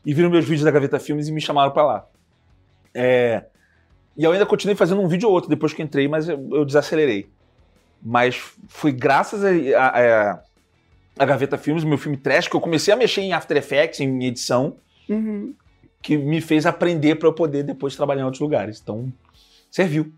E 0.06 0.14
viram 0.14 0.30
meus 0.30 0.46
vídeos 0.46 0.64
da 0.64 0.72
Gaveta 0.72 1.00
Filmes 1.00 1.28
e 1.28 1.32
me 1.32 1.42
chamaram 1.42 1.72
pra 1.72 1.84
lá. 1.84 2.06
É, 2.94 3.46
E 4.18 4.24
eu 4.24 4.32
ainda 4.32 4.46
continuei 4.46 4.76
fazendo 4.76 5.02
um 5.02 5.08
vídeo 5.08 5.28
ou 5.30 5.34
outro 5.34 5.50
depois 5.50 5.74
que 5.74 5.82
entrei, 5.82 6.08
mas 6.08 6.28
eu, 6.28 6.50
eu 6.52 6.66
desacelerei. 6.66 7.30
Mas 8.04 8.36
foi 8.68 8.92
graças 8.92 9.44
a, 9.44 9.50
a, 9.50 10.32
a- 10.32 10.40
a 11.20 11.26
Gaveta 11.26 11.58
Filmes, 11.58 11.84
meu 11.84 11.98
filme 11.98 12.18
trash, 12.18 12.48
que 12.48 12.56
eu 12.56 12.62
comecei 12.62 12.94
a 12.94 12.98
mexer 12.98 13.22
em 13.22 13.34
After 13.34 13.56
Effects, 13.58 14.00
em 14.00 14.26
edição, 14.26 14.78
Uhum. 15.10 15.54
que 16.02 16.18
me 16.18 16.40
fez 16.42 16.66
aprender 16.66 17.16
pra 17.16 17.28
eu 17.28 17.34
poder 17.34 17.64
depois 17.64 17.96
trabalhar 17.96 18.22
em 18.22 18.26
outros 18.26 18.40
lugares. 18.42 18.80
Então, 18.82 19.12
serviu. 19.70 20.12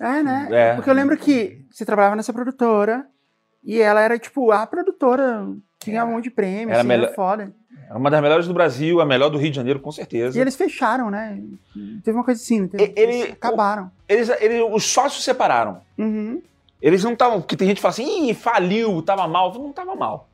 É, 0.00 0.22
né? 0.22 0.48
É. 0.50 0.74
Porque 0.74 0.88
eu 0.90 0.94
lembro 0.94 1.16
que 1.16 1.64
você 1.70 1.84
trabalhava 1.84 2.16
nessa 2.16 2.32
produtora 2.32 3.06
e 3.62 3.80
ela 3.80 4.00
era, 4.00 4.18
tipo, 4.18 4.50
a 4.50 4.66
produtora, 4.66 5.46
tinha 5.78 6.04
um 6.04 6.12
monte 6.12 6.24
de 6.24 6.30
prêmio, 6.30 6.70
Era 6.70 6.78
assim, 6.80 6.88
melhor- 6.88 7.14
foda. 7.14 7.52
Era 7.92 7.98
uma 7.98 8.08
das 8.10 8.22
melhores 8.22 8.48
do 8.48 8.54
Brasil, 8.54 9.02
a 9.02 9.04
melhor 9.04 9.28
do 9.28 9.36
Rio 9.36 9.50
de 9.50 9.56
Janeiro, 9.56 9.78
com 9.78 9.92
certeza. 9.92 10.38
E 10.38 10.40
eles 10.40 10.56
fecharam, 10.56 11.10
né? 11.10 11.38
Teve 12.02 12.16
uma 12.16 12.24
coisa 12.24 12.40
assim, 12.40 12.60
não 12.62 12.68
teve? 12.68 12.84
Ele- 12.84 12.94
Eles 12.96 13.32
acabaram. 13.32 13.90
eles, 14.08 14.30
eles, 14.40 14.64
os 14.72 14.84
sócios 14.84 15.22
separaram. 15.22 15.82
Uhum. 15.98 16.40
Eles 16.80 17.04
não 17.04 17.12
estavam. 17.12 17.42
Porque 17.42 17.54
tem 17.54 17.68
gente 17.68 17.76
que 17.76 17.82
fala 17.82 17.92
assim, 17.92 18.30
ih, 18.30 18.34
faliu, 18.34 19.02
tava 19.02 19.28
mal. 19.28 19.52
Não 19.52 19.72
tava 19.74 19.94
mal. 19.94 20.26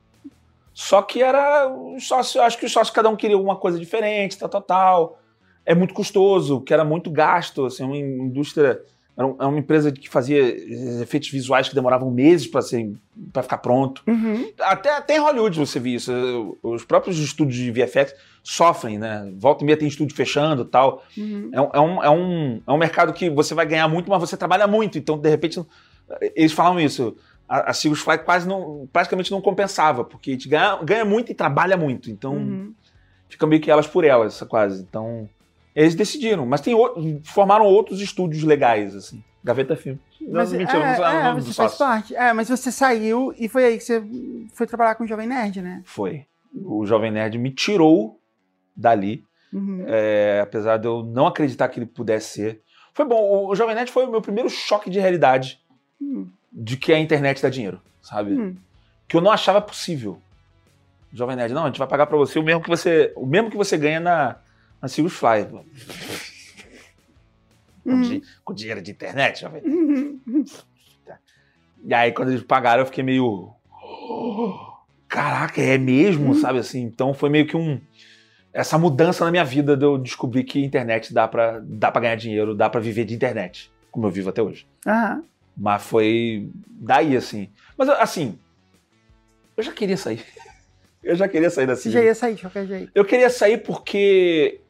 Só 0.72 1.02
que 1.02 1.20
era. 1.20 1.66
Os 1.68 2.06
sócios, 2.06 2.36
acho 2.44 2.56
que 2.58 2.66
os 2.66 2.72
sócios, 2.72 2.94
cada 2.94 3.08
um 3.08 3.16
queria 3.16 3.34
alguma 3.34 3.56
coisa 3.56 3.76
diferente, 3.76 4.38
tal, 4.38 4.48
tal, 4.48 4.62
tal. 4.62 5.18
É 5.66 5.74
muito 5.74 5.92
custoso, 5.92 6.60
que 6.60 6.72
era 6.72 6.84
muito 6.84 7.10
gasto, 7.10 7.66
assim, 7.66 7.82
uma 7.82 7.96
indústria. 7.96 8.80
Era 9.18 9.26
um- 9.26 9.34
uma 9.36 9.58
empresa 9.58 9.90
que 9.90 10.08
fazia 10.08 10.38
efeitos 11.02 11.28
visuais 11.28 11.68
que 11.68 11.74
demoravam 11.74 12.08
meses 12.10 12.46
para 12.46 12.60
para 13.32 13.42
ficar 13.42 13.58
pronto. 13.58 14.00
Uhum. 14.06 14.48
Até, 14.60 14.92
até 14.96 15.16
em 15.16 15.20
Hollywood 15.20 15.58
você 15.58 15.80
vê 15.80 15.90
isso. 15.90 16.56
Os 16.62 16.84
próprios 16.84 17.18
estúdios 17.18 17.56
de 17.56 17.72
VFX 17.72 18.14
sofrem, 18.44 18.96
né? 18.96 19.28
Volta 19.36 19.64
e 19.64 19.66
meia 19.66 19.76
tem 19.76 19.88
estúdio 19.88 20.14
fechando 20.14 20.62
e 20.62 20.66
tal. 20.66 21.02
Uhum. 21.16 21.50
É 21.52 21.60
um, 21.60 21.70
é, 21.74 21.80
um, 21.80 22.04
é, 22.04 22.10
um, 22.10 22.62
é 22.64 22.72
um 22.72 22.78
mercado 22.78 23.12
que 23.12 23.28
você 23.28 23.54
vai 23.54 23.66
ganhar 23.66 23.88
muito, 23.88 24.08
mas 24.08 24.20
você 24.20 24.36
trabalha 24.36 24.68
muito. 24.68 24.96
Então, 24.98 25.18
de 25.18 25.28
repente, 25.28 25.60
eles 26.36 26.52
falam 26.52 26.78
isso. 26.78 27.16
A, 27.48 27.70
a 27.70 27.72
Sigus 27.72 27.98
Fly 28.00 28.18
quase 28.18 28.46
não, 28.46 28.88
praticamente 28.92 29.32
não 29.32 29.40
compensava, 29.40 30.04
porque 30.04 30.30
a 30.30 30.32
gente 30.34 30.48
ganha, 30.48 30.76
ganha 30.84 31.04
muito 31.04 31.32
e 31.32 31.34
trabalha 31.34 31.76
muito. 31.76 32.08
Então, 32.08 32.34
Uhum. 32.34 32.72
fica 33.28 33.46
meio 33.48 33.60
que 33.60 33.68
elas 33.70 33.86
por 33.88 34.04
elas, 34.04 34.40
quase. 34.48 34.80
Então, 34.82 35.28
eles 35.82 35.94
decidiram. 35.94 36.44
Mas 36.46 36.60
tem 36.60 36.74
outro- 36.74 37.20
formaram 37.24 37.64
outros 37.66 38.00
estúdios 38.00 38.42
legais, 38.42 38.94
assim. 38.94 39.22
Gaveta 39.44 39.76
Filme. 39.76 40.00
Não, 40.20 40.32
Mas, 40.32 40.52
mentira, 40.52 40.78
é, 40.78 40.88
não 40.88 40.94
sei 40.96 41.04
o 41.04 41.08
é, 41.08 41.34
você 41.40 41.52
faz 41.54 41.74
parte. 41.76 42.14
É, 42.16 42.32
mas 42.32 42.48
você 42.48 42.70
saiu 42.72 43.32
e 43.38 43.48
foi 43.48 43.64
aí 43.64 43.78
que 43.78 43.84
você 43.84 44.02
foi 44.52 44.66
trabalhar 44.66 44.94
com 44.96 45.04
o 45.04 45.06
Jovem 45.06 45.26
Nerd, 45.28 45.62
né? 45.62 45.80
Foi. 45.84 46.26
O 46.64 46.84
Jovem 46.84 47.10
Nerd 47.10 47.38
me 47.38 47.50
tirou 47.50 48.18
dali. 48.76 49.24
Uhum. 49.52 49.84
É, 49.86 50.40
apesar 50.42 50.76
de 50.76 50.86
eu 50.86 51.02
não 51.02 51.26
acreditar 51.26 51.68
que 51.68 51.78
ele 51.78 51.86
pudesse 51.86 52.34
ser. 52.34 52.60
Foi 52.92 53.06
bom, 53.06 53.46
o, 53.48 53.54
Jovem 53.54 53.74
Nerd 53.74 53.90
foi 53.90 54.04
o 54.04 54.10
meu 54.10 54.20
primeiro 54.20 54.50
choque 54.50 54.90
de 54.90 54.98
realidade 54.98 55.60
Hum. 56.02 56.26
de 56.52 56.76
que 56.76 56.92
a 56.92 56.98
internet 56.98 57.40
dá 57.40 57.48
dinheiro, 57.48 57.80
sabe? 58.02 58.32
Hum. 58.32 58.56
Que 59.06 59.16
eu 59.16 59.20
não 59.20 59.30
achava 59.30 59.60
possível. 59.60 60.18
Jovem 61.12 61.36
Nerd, 61.36 61.54
não, 61.54 61.62
a 61.62 61.66
gente 61.68 61.78
vai 61.78 61.88
pagar 61.88 62.06
pra 62.06 62.18
você 62.18 62.38
o 62.38 62.42
mesmo 62.42 62.60
que 62.62 62.68
você, 62.68 63.12
o 63.16 63.24
mesmo 63.24 63.50
que 63.50 63.56
você 63.56 63.78
ganha 63.78 64.00
na, 64.00 64.36
Sirius 64.86 65.14
Fly. 65.14 65.46
Com, 67.82 67.90
Uhum. 67.90 68.00
di- 68.02 68.22
com 68.44 68.54
dinheiro 68.54 68.82
de 68.82 68.90
internet, 68.90 69.40
Jovem. 69.40 69.62
Uhum. 69.64 70.20
E 71.84 71.94
aí, 71.94 72.12
quando 72.12 72.28
eles 72.30 72.42
pagaram, 72.42 72.82
eu 72.82 72.86
fiquei 72.86 73.02
meio. 73.02 73.50
"Oh, 73.82 74.68
Caraca, 75.08 75.60
é 75.62 75.78
mesmo, 75.78 76.34
sabe 76.34 76.58
assim? 76.58 76.82
Então 76.82 77.14
foi 77.14 77.30
meio 77.30 77.46
que 77.46 77.56
um. 77.56 77.80
Essa 78.52 78.76
mudança 78.76 79.24
na 79.24 79.30
minha 79.30 79.44
vida 79.44 79.74
de 79.76 79.84
eu 79.84 79.96
descobrir 79.96 80.44
que 80.44 80.62
internet 80.62 81.14
dá 81.14 81.26
pra, 81.26 81.60
dá 81.64 81.90
pra 81.90 82.00
ganhar 82.02 82.16
dinheiro, 82.16 82.54
dá 82.54 82.68
pra 82.68 82.78
viver 82.80 83.04
de 83.06 83.14
internet, 83.14 83.70
como 83.90 84.06
eu 84.06 84.10
vivo 84.10 84.28
até 84.28 84.42
hoje. 84.42 84.66
Aham. 84.86 85.24
Mas 85.56 85.82
foi 85.82 86.50
daí, 86.68 87.16
assim. 87.16 87.48
Mas 87.76 87.88
assim, 87.88 88.38
eu 89.56 89.62
já 89.62 89.72
queria 89.72 89.96
sair. 89.96 90.22
Eu 91.00 91.14
já 91.14 91.28
queria 91.28 91.48
sair 91.48 91.64
da 91.64 91.76
Sirius. 91.76 91.94
já 91.94 92.02
ia 92.02 92.14
sair 92.14 92.34
de 92.34 92.40
qualquer 92.42 92.66
jeito. 92.66 92.90
Eu 92.92 93.04
queria 93.04 93.30
sair 93.30 93.58
porque 93.58 94.60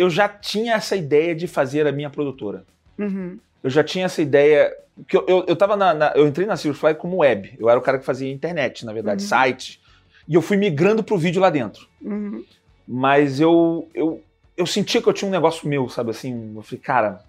eu 0.00 0.10
já 0.10 0.28
tinha 0.28 0.74
essa 0.74 0.96
ideia 0.96 1.34
de 1.34 1.46
fazer 1.46 1.86
a 1.86 1.92
minha 1.92 2.10
produtora. 2.10 2.64
Uhum. 2.98 3.38
Eu 3.62 3.70
já 3.70 3.82
tinha 3.84 4.06
essa 4.06 4.22
ideia. 4.22 4.74
Que 5.08 5.16
eu, 5.16 5.24
eu, 5.26 5.44
eu, 5.48 5.56
tava 5.56 5.76
na, 5.76 5.94
na- 5.94 6.12
eu 6.14 6.26
entrei 6.26 6.46
na 6.46 6.56
Silverfly 6.56 6.94
como 6.94 7.18
web. 7.18 7.54
Eu 7.58 7.68
era 7.70 7.78
o 7.78 7.82
cara 7.82 7.98
que 7.98 8.04
fazia 8.04 8.30
internet, 8.30 8.84
na 8.84 8.92
verdade, 8.92 9.22
Uhum. 9.22 9.28
site. 9.28 9.80
E 10.28 10.34
eu 10.34 10.42
fui 10.42 10.56
migrando 10.56 11.02
pro 11.02 11.16
vídeo 11.18 11.40
lá 11.40 11.50
dentro. 11.50 11.86
Uhum. 12.02 12.44
Mas 12.86 13.40
eu, 13.40 13.88
eu, 13.94 14.22
eu 14.56 14.66
sentia 14.66 15.00
que 15.02 15.08
eu 15.08 15.12
tinha 15.12 15.28
um 15.28 15.32
negócio 15.32 15.68
meu, 15.68 15.88
sabe 15.88 16.10
assim? 16.10 16.52
Eu 16.56 16.62
falei, 16.62 16.80
cara, 16.80 17.20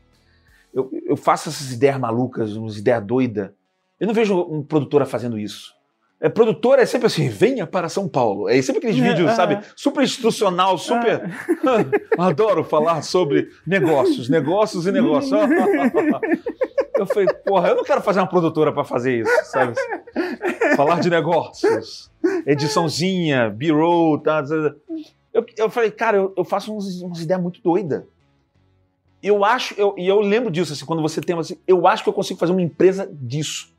eu, 0.73 0.89
eu 1.05 1.15
faço 1.17 1.49
essas 1.49 1.71
ideias 1.71 1.99
malucas, 1.99 2.55
umas 2.55 2.77
ideias 2.77 3.03
doidas. 3.03 3.49
Eu 3.99 4.07
não 4.07 4.13
vejo 4.13 4.39
um 4.41 4.63
produtora 4.63 5.05
fazendo 5.05 5.37
isso. 5.37 5.73
É, 6.23 6.29
produtora 6.29 6.83
é 6.83 6.85
sempre 6.85 7.07
assim, 7.07 7.27
venha 7.29 7.65
para 7.65 7.89
São 7.89 8.07
Paulo. 8.07 8.47
É 8.47 8.61
sempre 8.61 8.77
aqueles 8.77 9.03
É, 9.03 9.09
vídeos, 9.09 9.31
sabe? 9.31 9.59
Super 9.75 10.03
institucional, 10.03 10.77
super. 10.77 11.21
Adoro 12.17 12.63
falar 12.63 13.01
sobre 13.01 13.49
negócios, 13.65 14.29
negócios 14.29 14.85
e 14.85 14.91
negócios. 14.91 15.31
Eu 16.97 17.07
falei, 17.07 17.25
porra, 17.43 17.69
eu 17.69 17.75
não 17.75 17.83
quero 17.83 17.99
fazer 18.01 18.19
uma 18.19 18.27
produtora 18.27 18.71
para 18.71 18.83
fazer 18.83 19.21
isso, 19.21 19.31
sabe? 19.45 19.73
Falar 20.75 20.99
de 20.99 21.09
negócios, 21.09 22.11
ediçãozinha, 22.45 23.49
B-roll, 23.49 24.19
tá? 24.19 24.43
Eu, 25.33 25.43
eu 25.57 25.69
falei, 25.71 25.89
cara, 25.89 26.17
eu, 26.17 26.31
eu 26.37 26.45
faço 26.45 26.71
uns- 26.75 27.01
umas 27.01 27.19
ideias 27.21 27.41
muito 27.41 27.59
doidas. 27.63 28.03
Eu 29.23 29.43
acho, 29.43 29.73
eu, 29.79 29.95
e 29.97 30.07
eu 30.07 30.19
lembro 30.19 30.51
disso, 30.51 30.73
assim, 30.73 30.85
quando 30.85 31.01
você 31.01 31.19
tem 31.21 31.35
assim, 31.35 31.57
eu 31.67 31.87
acho 31.87 32.03
que 32.03 32.09
eu 32.09 32.13
consigo 32.13 32.39
fazer 32.39 32.51
uma 32.51 32.61
empresa 32.61 33.09
disso. 33.11 33.70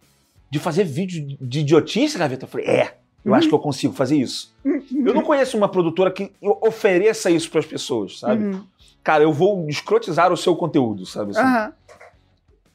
De 0.52 0.58
fazer 0.58 0.84
vídeo 0.84 1.38
de- 1.40 1.60
idiotice, 1.60 2.18
Gaveta. 2.18 2.44
Eu 2.44 2.48
falei, 2.48 2.66
é, 2.66 2.94
eu 3.24 3.34
acho 3.34 3.48
que 3.48 3.54
eu 3.54 3.58
consigo 3.58 3.94
fazer 3.94 4.16
isso. 4.16 4.54
Eu 4.64 5.14
não 5.14 5.22
conheço 5.22 5.56
uma 5.56 5.68
produtora 5.68 6.10
que 6.10 6.30
ofereça 6.42 7.30
isso 7.30 7.50
para 7.50 7.60
as 7.60 7.66
pessoas, 7.66 8.18
sabe? 8.18 8.44
Uhum. 8.44 8.64
Cara, 9.02 9.24
eu 9.24 9.32
vou 9.32 9.66
escrotizar 9.68 10.30
o 10.32 10.36
seu 10.36 10.54
conteúdo, 10.54 11.06
sabe? 11.06 11.30
assim? 11.30 11.40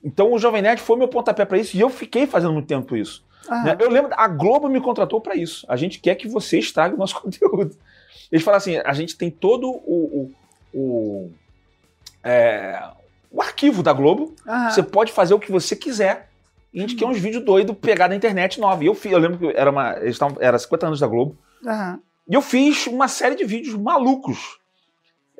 Então 0.04 0.34
o 0.34 0.40
Jovem 0.40 0.62
Nerd 0.62 0.82
foi 0.82 0.98
meu 0.98 1.08
pontapé 1.08 1.46
para 1.46 1.58
isso 1.58 1.78
e 1.78 1.80
eu 1.80 1.90
fiquei 1.90 2.26
fazendo 2.26 2.54
muito 2.54 2.68
tempo 2.68 2.96
isso. 2.96 3.24
Né? 3.64 3.78
Eu 3.80 3.90
lembro, 3.90 4.12
a 4.18 4.28
Globo 4.28 4.68
me 4.68 4.82
contratou 4.82 5.22
para 5.22 5.36
isso. 5.36 5.66
A 5.70 5.76
gente 5.76 6.00
quer 6.00 6.16
que 6.16 6.28
você 6.28 6.58
estrague 6.60 6.96
o 6.96 6.98
nosso 6.98 7.16
conteúdo. 7.22 7.76
Eles 8.32 8.44
falaram 8.44 8.58
assim: 8.58 8.78
a 8.84 8.94
gente 8.94 9.16
tem 9.16 9.30
todo 9.30 9.70
o, 9.70 10.32
o, 10.74 10.80
o, 10.80 11.32
é, 12.24 12.82
o 13.32 13.42
arquivo 13.42 13.84
da 13.84 13.94
Globo. 13.94 14.34
Você 14.72 14.82
pode 14.84 15.12
fazer 15.12 15.34
o 15.34 15.40
que 15.40 15.52
você 15.52 15.76
quiser. 15.76 16.30
A 16.76 16.80
gente 16.80 16.96
quer 16.96 17.06
uns 17.06 17.18
vídeos 17.20 17.44
doidos 17.44 17.76
pegar 17.78 18.08
na 18.08 18.16
internet 18.16 18.60
nova. 18.60 18.84
E 18.84 18.88
eu, 18.88 18.94
fiz, 18.94 19.12
eu 19.12 19.18
lembro 19.20 19.40
que 19.40 19.58
era, 19.58 19.72
uma, 19.72 19.98
eles 20.00 20.18
tavam, 20.20 20.38
era 20.40 20.60
50 20.60 20.88
anos 20.88 21.00
da 21.00 21.08
Globo. 21.08 21.38
Aham. 21.66 22.00
E 22.30 22.34
eu 22.36 22.42
fiz 22.42 22.86
uma 22.88 23.08
série 23.08 23.36
de 23.36 23.46
vídeos 23.46 23.76
malucos. 23.76 24.60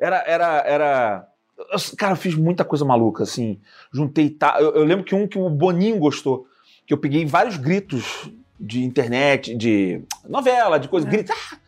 Era. 0.00 0.16
era, 0.26 0.46
era 0.66 1.28
eu- 1.58 1.96
cara, 1.96 2.12
eu 2.12 2.16
fiz 2.16 2.34
muita 2.34 2.64
coisa 2.64 2.84
maluca, 2.84 3.22
assim. 3.24 3.60
Juntei. 3.92 4.30
ta- 4.30 4.56
Eu, 4.58 4.74
eu 4.74 4.84
lembro 4.84 5.04
que 5.04 5.14
um 5.14 5.28
que 5.28 5.38
o 5.38 5.48
Boninho 5.50 5.98
gostou. 5.98 6.46
Que 6.86 6.94
eu 6.94 6.98
peguei 6.98 7.24
vários 7.26 7.56
gritos 7.56 8.30
de 8.58 8.82
internet, 8.82 9.54
de 9.54 10.02
novela, 10.28 10.78
de 10.80 10.88
coisa, 10.88 11.06
É. 11.06 11.10
gritos. 11.10 11.36
ah! 11.52 11.58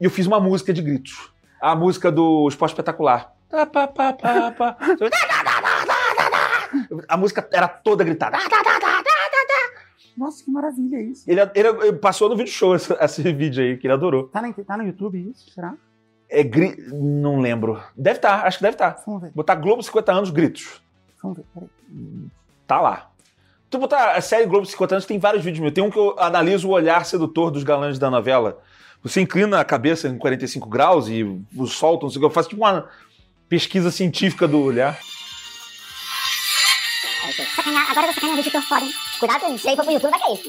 E 0.00 0.04
eu 0.04 0.10
fiz 0.10 0.26
uma 0.26 0.40
música 0.40 0.72
de 0.72 0.82
gritos. 0.82 1.30
A 1.60 1.76
música 1.76 2.10
do 2.10 2.48
Esporte 2.48 2.72
Espetacular. 2.72 3.32
Tá. 3.48 3.68
A 7.08 7.16
música 7.16 7.48
era 7.52 7.66
toda 7.68 8.04
gritada. 8.04 8.38
Nossa, 10.16 10.44
que 10.44 10.50
maravilha 10.50 11.00
isso. 11.00 11.24
Ele, 11.30 11.40
ele- 11.54 11.92
passou 11.94 12.28
no 12.28 12.36
vídeo 12.36 12.52
show 12.52 12.74
esse, 12.74 12.92
esse 12.92 13.22
vídeo 13.32 13.62
aí, 13.62 13.76
que 13.78 13.86
ele 13.86 13.94
adorou. 13.94 14.24
Tá, 14.28 14.42
na, 14.42 14.52
tá 14.52 14.76
no 14.76 14.84
YouTube 14.84 15.30
isso? 15.30 15.50
Será? 15.50 15.74
É 16.28 16.42
gri... 16.42 16.76
Não 16.92 17.40
lembro. 17.40 17.82
Deve 17.96 18.18
estar, 18.18 18.46
acho 18.46 18.58
que 18.58 18.62
deve 18.62 18.74
estar. 18.74 19.02
Vamos 19.06 19.22
ver. 19.22 19.30
Botar 19.34 19.54
Globo 19.54 19.82
50 19.82 20.12
anos, 20.12 20.30
gritos. 20.30 20.82
Vamos 21.22 21.38
ver. 21.38 21.44
Peraí. 21.54 21.70
Tá 22.66 22.80
lá. 22.80 23.10
Tu 23.70 23.78
botar 23.78 24.12
a 24.12 24.20
série 24.20 24.46
Globo 24.46 24.66
50 24.66 24.96
anos, 24.96 25.06
tem 25.06 25.18
vários 25.18 25.42
vídeos 25.44 25.60
meus. 25.60 25.72
Tem 25.72 25.82
um 25.82 25.90
que 25.90 25.98
eu 25.98 26.14
analiso 26.18 26.68
o 26.68 26.72
olhar 26.72 27.04
sedutor 27.06 27.50
dos 27.50 27.62
galãs 27.64 27.98
da 27.98 28.10
novela. 28.10 28.60
Você 29.02 29.20
inclina 29.22 29.58
a 29.60 29.64
cabeça 29.64 30.06
em 30.08 30.18
45 30.18 30.68
graus 30.68 31.08
e 31.08 31.22
o 31.56 31.66
solta, 31.66 32.04
não 32.04 32.10
sei 32.10 32.18
o 32.18 32.20
que. 32.20 32.26
Eu 32.26 32.30
faço 32.30 32.48
tipo 32.50 32.60
uma 32.62 32.88
pesquisa 33.48 33.90
científica 33.90 34.46
do 34.46 34.60
olhar. 34.60 34.98
Agora 37.90 38.06
eu 38.06 38.12
vou 38.12 38.14
sacanear 38.14 38.36
o 38.36 38.40
editor 38.40 38.62
foda, 38.62 38.84
hein? 38.84 38.92
Cuidado, 39.20 39.58
se 39.58 39.68
aí 39.68 39.76
for 39.76 39.84
pro 39.84 39.92
YouTube, 39.92 40.10
vai 40.10 40.18
cair. 40.18 40.40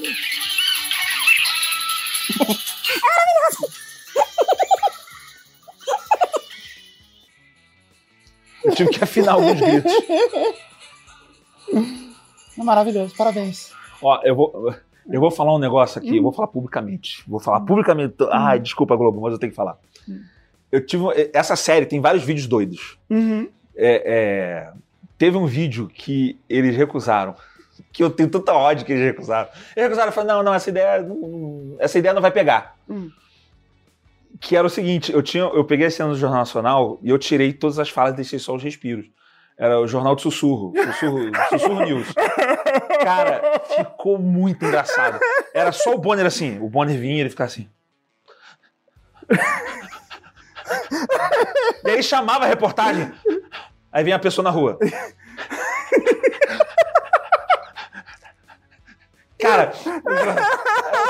Eu 8.64 8.74
tive 8.74 8.90
que 8.90 9.04
afinar 9.04 9.32
alguns 9.32 9.60
gritos. 9.60 9.92
É 12.58 12.62
maravilhoso, 12.62 13.14
parabéns. 13.14 13.72
Ó, 14.00 14.20
eu 14.24 14.34
vou, 14.34 14.74
eu 15.10 15.20
vou 15.20 15.30
falar 15.30 15.54
um 15.54 15.58
negócio 15.58 15.98
aqui, 15.98 16.16
eu 16.16 16.22
vou 16.22 16.32
falar 16.32 16.48
publicamente. 16.48 17.22
Vou 17.28 17.40
falar 17.40 17.60
publicamente. 17.60 18.14
Ai, 18.30 18.58
desculpa, 18.58 18.96
Globo, 18.96 19.20
mas 19.20 19.32
eu 19.32 19.38
tenho 19.38 19.50
que 19.50 19.56
falar. 19.56 19.76
Eu 20.70 20.84
tive. 20.84 21.04
Essa 21.34 21.56
série 21.56 21.84
tem 21.84 22.00
vários 22.00 22.24
vídeos 22.24 22.46
doidos. 22.46 22.98
Uhum. 23.10 23.48
É, 23.76 24.02
é, 24.06 24.72
teve 25.18 25.36
um 25.36 25.44
vídeo 25.46 25.88
que 25.88 26.38
eles 26.48 26.74
recusaram. 26.74 27.34
Que 27.92 28.02
eu 28.02 28.10
tenho 28.10 28.28
tanta 28.28 28.52
ódio 28.52 28.84
que 28.84 28.92
eles 28.92 29.04
recusaram. 29.04 29.48
Eles 29.76 29.88
recusaram 29.88 30.10
e 30.10 30.14
falaram: 30.14 30.36
não, 30.38 30.42
não, 30.44 30.54
essa 30.54 30.70
ideia 30.70 31.02
não, 31.02 31.76
essa 31.78 31.98
ideia 31.98 32.14
não 32.14 32.22
vai 32.22 32.30
pegar. 32.30 32.76
Hum. 32.88 33.10
Que 34.40 34.56
era 34.56 34.66
o 34.66 34.70
seguinte: 34.70 35.12
eu, 35.12 35.22
tinha, 35.22 35.44
eu 35.44 35.64
peguei 35.64 35.86
esse 35.86 36.02
ano 36.02 36.12
do 36.12 36.18
Jornal 36.18 36.40
Nacional 36.40 36.98
e 37.02 37.10
eu 37.10 37.18
tirei 37.18 37.52
todas 37.52 37.78
as 37.78 37.88
falas 37.88 38.12
e 38.12 38.16
deixei 38.16 38.38
só 38.38 38.54
os 38.54 38.62
respiros. 38.62 39.06
Era 39.58 39.78
o 39.78 39.86
Jornal 39.86 40.16
de 40.16 40.22
Sussurro. 40.22 40.72
Sussurro, 40.76 41.30
sussurro 41.50 41.84
News. 41.84 42.08
Cara, 43.04 43.60
ficou 43.76 44.18
muito 44.18 44.64
engraçado. 44.64 45.20
Era 45.54 45.72
só 45.72 45.94
o 45.94 45.98
Bonner 45.98 46.26
assim. 46.26 46.58
O 46.60 46.68
Bonner 46.68 46.98
vinha 46.98 47.16
e 47.16 47.20
ele 47.20 47.30
ficava 47.30 47.48
assim. 47.48 47.68
E 51.84 51.90
aí 51.90 52.02
chamava 52.02 52.44
a 52.44 52.48
reportagem. 52.48 53.12
Aí 53.90 54.02
vinha 54.04 54.16
a 54.16 54.18
pessoa 54.18 54.42
na 54.42 54.50
rua. 54.50 54.78
Cara, 59.42 59.72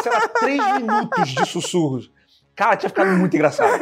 sei 0.02 0.12
lá, 0.12 0.28
três 0.40 0.74
minutos 0.76 1.28
de 1.28 1.46
sussurros. 1.46 2.10
Cara, 2.54 2.76
tinha 2.76 2.88
ficado 2.90 3.10
muito 3.10 3.34
engraçado. 3.34 3.80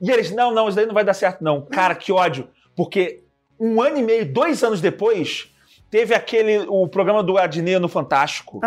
E 0.00 0.10
eles, 0.10 0.30
não, 0.30 0.52
não, 0.52 0.66
isso 0.68 0.76
daí 0.76 0.86
não 0.86 0.94
vai 0.94 1.04
dar 1.04 1.14
certo, 1.14 1.42
não. 1.42 1.62
Cara, 1.62 1.94
que 1.94 2.12
ódio. 2.12 2.48
Porque 2.76 3.22
um 3.58 3.80
ano 3.82 3.98
e 3.98 4.02
meio, 4.02 4.32
dois 4.32 4.62
anos 4.64 4.80
depois, 4.80 5.50
teve 5.90 6.14
aquele, 6.14 6.64
o 6.68 6.88
programa 6.88 7.22
do 7.22 7.36
Adnet 7.36 7.78
no 7.78 7.88
Fantástico, 7.88 8.60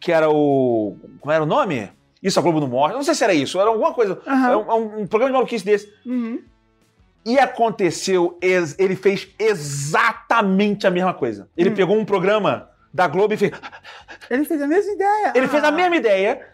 que 0.00 0.12
era 0.12 0.28
o. 0.30 0.96
Como 1.20 1.32
era 1.32 1.42
o 1.42 1.46
nome? 1.46 1.90
Isso 2.22 2.38
a 2.38 2.42
Globo 2.42 2.60
não 2.60 2.68
morre. 2.68 2.92
Não 2.94 3.02
sei 3.02 3.14
se 3.14 3.22
era 3.24 3.32
isso, 3.34 3.58
era 3.60 3.68
alguma 3.70 3.92
coisa. 3.94 4.18
Aham. 4.26 4.50
É 4.50 4.56
um, 4.56 4.72
um- 4.72 5.00
um 5.02 5.06
programa 5.06 5.30
de 5.30 5.36
maluquice 5.36 5.64
desse. 5.64 5.90
Uhum. 6.06 6.42
E 7.26 7.38
aconteceu, 7.38 8.38
ele 8.42 8.96
fez 8.96 9.28
exatamente 9.38 10.86
a 10.86 10.90
mesma 10.90 11.14
coisa. 11.14 11.48
Ele 11.56 11.70
Hum. 11.70 11.74
pegou 11.74 11.96
um 11.96 12.04
programa 12.04 12.68
da 12.94 13.08
Globo 13.08 13.34
e 13.34 13.36
fez. 13.36 13.50
Ele 14.30 14.44
fez 14.44 14.62
a 14.62 14.66
mesma 14.68 14.92
ideia. 14.92 15.32
Ele 15.34 15.48
fez 15.48 15.64
a 15.64 15.68
Ah. 15.68 15.72
mesma 15.72 15.96
ideia. 15.96 16.46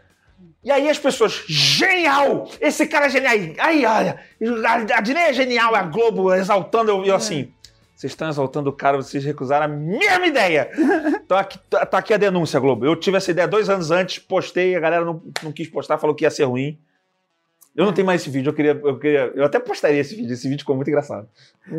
E 0.64 0.70
aí 0.70 0.88
as 0.88 0.98
pessoas, 0.98 1.44
genial! 1.46 2.48
Esse 2.60 2.86
cara 2.86 3.06
é 3.06 3.10
genial! 3.10 3.34
Aí, 3.58 3.84
olha, 3.86 4.18
a 4.66 4.96
a 4.98 5.00
Dinei 5.00 5.24
é 5.24 5.32
genial, 5.32 5.74
a 5.74 5.82
Globo 5.82 6.34
exaltando, 6.34 6.90
eu, 6.90 7.04
eu 7.04 7.14
assim. 7.14 7.52
Vocês 7.94 8.12
estão 8.12 8.28
exaltando 8.30 8.70
o 8.70 8.72
cara, 8.72 8.96
vocês 8.96 9.22
recusaram 9.22 9.66
a 9.66 9.68
mesma 9.68 10.26
ideia. 10.26 10.70
Então 11.30 11.38
aqui, 11.38 11.58
tá 11.70 11.98
aqui 11.98 12.12
a 12.12 12.16
denúncia, 12.16 12.58
Globo. 12.58 12.84
Eu 12.84 12.96
tive 12.96 13.16
essa 13.16 13.30
ideia 13.30 13.46
dois 13.46 13.68
anos 13.70 13.90
antes, 13.92 14.18
postei, 14.18 14.74
a 14.74 14.80
galera 14.80 15.04
não, 15.04 15.22
não 15.44 15.52
quis 15.52 15.68
postar, 15.68 15.96
falou 15.98 16.16
que 16.16 16.24
ia 16.24 16.30
ser 16.30 16.42
ruim. 16.44 16.76
Eu 17.76 17.84
não 17.84 17.92
tenho 17.92 18.04
mais 18.06 18.20
esse 18.20 18.28
vídeo, 18.30 18.50
eu 18.50 18.54
queria, 18.54 18.72
eu 18.72 18.98
queria. 18.98 19.30
Eu 19.34 19.44
até 19.44 19.60
postaria 19.60 20.00
esse 20.00 20.16
vídeo, 20.16 20.32
esse 20.32 20.48
vídeo 20.48 20.62
ficou 20.62 20.74
muito 20.74 20.88
engraçado. 20.88 21.28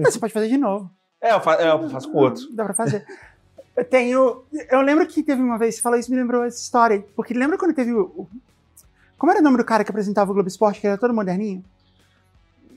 Você 0.03 0.18
pode 0.20 0.32
fazer 0.32 0.47
de 0.47 0.57
novo. 0.57 0.89
É, 1.22 1.34
eu, 1.34 1.41
fa- 1.41 1.55
é, 1.55 1.70
eu 1.70 1.89
faço 1.89 2.09
com 2.12 2.18
outro. 2.20 2.43
Dá 2.53 2.64
pra 2.64 2.74
fazer. 2.74 3.05
Eu 3.76 3.86
tenho. 3.86 4.43
Eu 4.69 4.82
lembro 4.82 5.05
que 5.07 5.24
teve 5.24 5.41
uma 5.41 5.57
vez, 5.57 5.76
você 5.76 5.82
falou 5.82 5.97
isso, 5.97 6.11
me 6.11 6.17
lembrou 6.17 6.43
essa 6.43 6.59
história. 6.61 7.03
Porque 7.15 7.34
lembra 7.34 7.57
quando 7.57 7.74
teve 7.74 7.93
o. 7.93 8.28
Como 9.17 9.32
era 9.32 9.39
o 9.39 9.43
nome 9.43 9.57
do 9.57 9.63
cara 9.63 9.84
que 9.84 9.91
apresentava 9.91 10.32
o 10.32 10.34
Globo 10.34 10.49
Esporte, 10.49 10.82
que 10.82 10.88
era 10.88 10.97
todo 10.97 11.13
moderninho? 11.13 11.63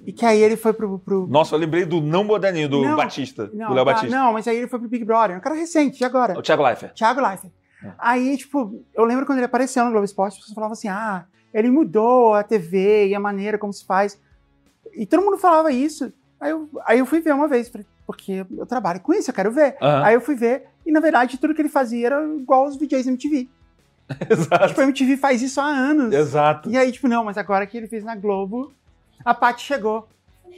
E 0.06 0.12
que 0.12 0.24
aí 0.26 0.40
ele 0.42 0.56
foi 0.56 0.72
pro. 0.72 0.98
pro... 0.98 1.26
Nossa, 1.26 1.54
eu 1.54 1.58
lembrei 1.58 1.84
do 1.84 2.00
não 2.00 2.22
moderninho, 2.22 2.68
do 2.68 2.82
Não, 2.82 2.96
Batista, 2.96 3.50
Não, 3.54 3.68
do 3.68 3.74
Léo 3.74 3.84
tá, 3.84 3.92
Batista. 3.92 4.16
não, 4.16 4.32
mas 4.34 4.46
aí 4.46 4.58
ele 4.58 4.68
foi 4.68 4.78
pro 4.78 4.88
Big 4.88 5.04
Brother. 5.04 5.36
Um 5.36 5.40
cara 5.40 5.54
recente, 5.54 5.96
de 5.98 6.04
agora. 6.04 6.38
O 6.38 6.42
Thiago 6.42 6.62
Leifert. 6.62 6.94
Thiago 6.94 7.20
Leifert. 7.20 7.52
É. 7.82 7.90
Aí, 7.98 8.36
tipo, 8.36 8.82
eu 8.94 9.04
lembro 9.04 9.24
quando 9.24 9.38
ele 9.38 9.46
apareceu 9.46 9.84
no 9.84 9.90
Globo 9.90 10.04
Esporte, 10.04 10.34
as 10.34 10.40
pessoas 10.40 10.54
falavam 10.54 10.74
assim: 10.74 10.88
ah, 10.88 11.24
ele 11.52 11.70
mudou 11.70 12.34
a 12.34 12.42
TV 12.42 13.08
e 13.08 13.14
a 13.14 13.20
maneira 13.20 13.56
como 13.56 13.72
se 13.72 13.84
faz. 13.84 14.20
E 14.92 15.06
todo 15.06 15.24
mundo 15.24 15.38
falava 15.38 15.72
isso. 15.72 16.12
Aí 16.38 16.50
eu, 16.50 16.68
aí 16.84 16.98
eu 16.98 17.06
fui 17.06 17.20
ver 17.20 17.32
uma 17.32 17.48
vez, 17.48 17.72
porque 18.06 18.44
eu 18.56 18.66
trabalho 18.66 19.00
com 19.00 19.14
isso, 19.14 19.30
eu 19.30 19.34
quero 19.34 19.50
ver. 19.50 19.76
Aham. 19.80 20.04
Aí 20.04 20.14
eu 20.14 20.20
fui 20.20 20.34
ver, 20.34 20.66
e 20.86 20.92
na 20.92 21.00
verdade 21.00 21.38
tudo 21.38 21.54
que 21.54 21.62
ele 21.62 21.68
fazia 21.68 22.06
era 22.06 22.24
igual 22.36 22.66
os 22.66 22.76
VJs 22.76 23.06
MTV. 23.06 23.48
Exato. 24.28 24.68
Tipo, 24.68 24.80
a 24.80 24.84
MTV 24.84 25.16
faz 25.16 25.40
isso 25.42 25.60
há 25.60 25.66
anos. 25.66 26.12
Exato. 26.14 26.70
E 26.70 26.76
aí, 26.76 26.92
tipo, 26.92 27.08
não, 27.08 27.24
mas 27.24 27.38
agora 27.38 27.66
que 27.66 27.76
ele 27.76 27.86
fez 27.86 28.04
na 28.04 28.14
Globo, 28.14 28.72
a 29.24 29.32
Paty 29.32 29.62
chegou. 29.62 30.06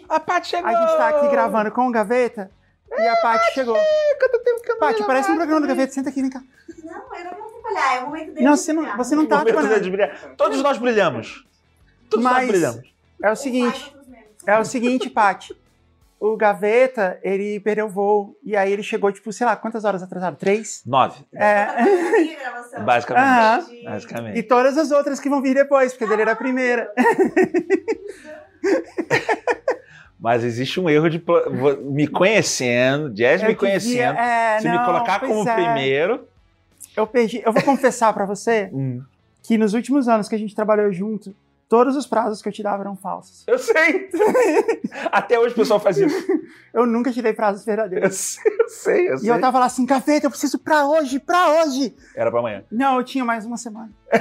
A 0.08 0.18
Paty 0.18 0.48
chegou. 0.48 0.68
A 0.68 0.72
gente 0.72 0.96
tá 0.96 1.08
aqui 1.10 1.28
gravando 1.28 1.70
com 1.70 1.86
o 1.86 1.92
Gaveta, 1.92 2.50
e 2.90 3.08
a 3.08 3.16
Paty 3.16 3.54
chegou. 3.54 3.76
Quanto 4.18 4.42
tempo 4.42 4.62
que 4.62 4.70
eu 4.70 4.74
não 4.74 4.80
Paty, 4.80 5.04
parece 5.06 5.30
um 5.30 5.36
programa 5.36 5.60
do 5.60 5.66
Gaveta, 5.68 5.92
senta 5.92 6.08
aqui, 6.10 6.22
vem 6.22 6.30
cá. 6.30 6.42
Não, 6.84 6.92
eu 6.92 7.24
não 7.24 7.30
vou 7.36 7.48
atrapalhar, 7.48 7.94
é 7.96 8.00
o 8.00 8.06
momento 8.06 8.32
dele. 8.32 8.44
Não, 8.44 8.56
você 8.56 8.72
não, 8.72 8.96
você 8.96 9.14
não 9.14 9.26
tá 9.26 9.44
trabalhando. 9.44 9.90
brilhar. 9.90 10.34
Todos 10.36 10.60
nós 10.62 10.78
brilhamos. 10.78 11.46
Todos 12.10 12.24
nós 12.24 12.34
Mas- 12.34 12.48
brilhamos. 12.48 12.94
É 13.22 13.30
o 13.30 13.36
seguinte, 13.36 13.96
é 14.46 14.58
o 14.58 14.64
seguinte, 14.64 15.08
Paty. 15.08 15.56
O 16.32 16.36
Gaveta, 16.36 17.18
ele 17.22 17.60
perdeu 17.60 17.86
o 17.86 17.88
voo, 17.88 18.36
e 18.42 18.56
aí 18.56 18.72
ele 18.72 18.82
chegou, 18.82 19.12
tipo, 19.12 19.32
sei 19.32 19.46
lá, 19.46 19.56
quantas 19.56 19.84
horas 19.84 20.02
atrasado? 20.02 20.36
Três? 20.36 20.82
Nove. 20.84 21.24
É. 21.34 21.66
Tá 21.66 21.72
a 21.72 22.40
gravação. 22.40 22.84
Basicamente. 22.84 23.84
Basicamente. 23.84 24.38
E 24.38 24.42
todas 24.42 24.76
as 24.76 24.90
outras 24.90 25.20
que 25.20 25.28
vão 25.28 25.40
vir 25.40 25.54
depois, 25.54 25.92
porque 25.92 26.06
dele 26.06 26.22
era 26.22 26.32
a 26.32 26.36
primeira. 26.36 26.92
Mas 30.18 30.42
existe 30.42 30.80
um 30.80 30.88
erro 30.88 31.08
de. 31.08 31.22
Me 31.82 32.06
conhecendo, 32.08 33.10
Jazz 33.10 33.42
Eu 33.42 33.48
me 33.48 33.54
conhecendo. 33.54 34.18
é, 34.18 34.58
se 34.60 34.68
me 34.68 34.76
não, 34.76 34.84
colocar 34.84 35.20
pois 35.20 35.30
como 35.30 35.48
é. 35.48 35.54
primeiro. 35.54 36.26
Eu 36.96 37.06
perdi. 37.06 37.42
Eu 37.44 37.52
vou 37.52 37.62
confessar 37.62 38.12
pra 38.12 38.24
você 38.24 38.70
hum, 38.72 39.02
que 39.42 39.58
nos 39.58 39.74
últimos 39.74 40.08
anos 40.08 40.28
que 40.28 40.34
a 40.34 40.38
gente 40.38 40.54
trabalhou 40.54 40.90
junto, 40.92 41.34
todos 41.68 41.96
os 41.96 42.06
prazos 42.06 42.40
que 42.42 42.48
eu 42.48 42.52
te 42.52 42.62
dava 42.62 42.82
eram 42.82 42.96
falsos. 42.96 43.44
eu 43.46 43.58
sei. 43.58 44.08
Até 45.10 45.38
hoje 45.38 45.52
o 45.54 45.56
pessoal 45.56 45.80
faz 45.80 45.98
isso. 45.98 46.14
Eu 46.72 46.86
nunca 46.86 47.12
te 47.12 47.20
dei 47.22 47.32
prazos 47.32 47.62
Eu 47.62 47.66
verdadeiros. 47.66 48.16
sei, 48.16 48.52
eu 48.60 48.68
sei. 48.68 49.08
Eu 49.10 49.14
E 49.14 49.18
sei. 49.20 49.30
eu 49.30 49.40
tava 49.40 49.58
lá 49.58 49.66
assim, 49.66 49.84
Gaveta, 49.86 50.26
eu 50.26 50.30
preciso 50.30 50.58
pra 50.58 50.86
hoje, 50.86 51.18
pra 51.18 51.62
hoje. 51.62 51.94
Era 52.14 52.30
pra 52.30 52.40
amanhã. 52.40 52.64
Não, 52.70 52.96
eu 52.98 53.04
tinha 53.04 53.24
mais 53.24 53.44
uma 53.46 53.56
semana. 53.56 53.90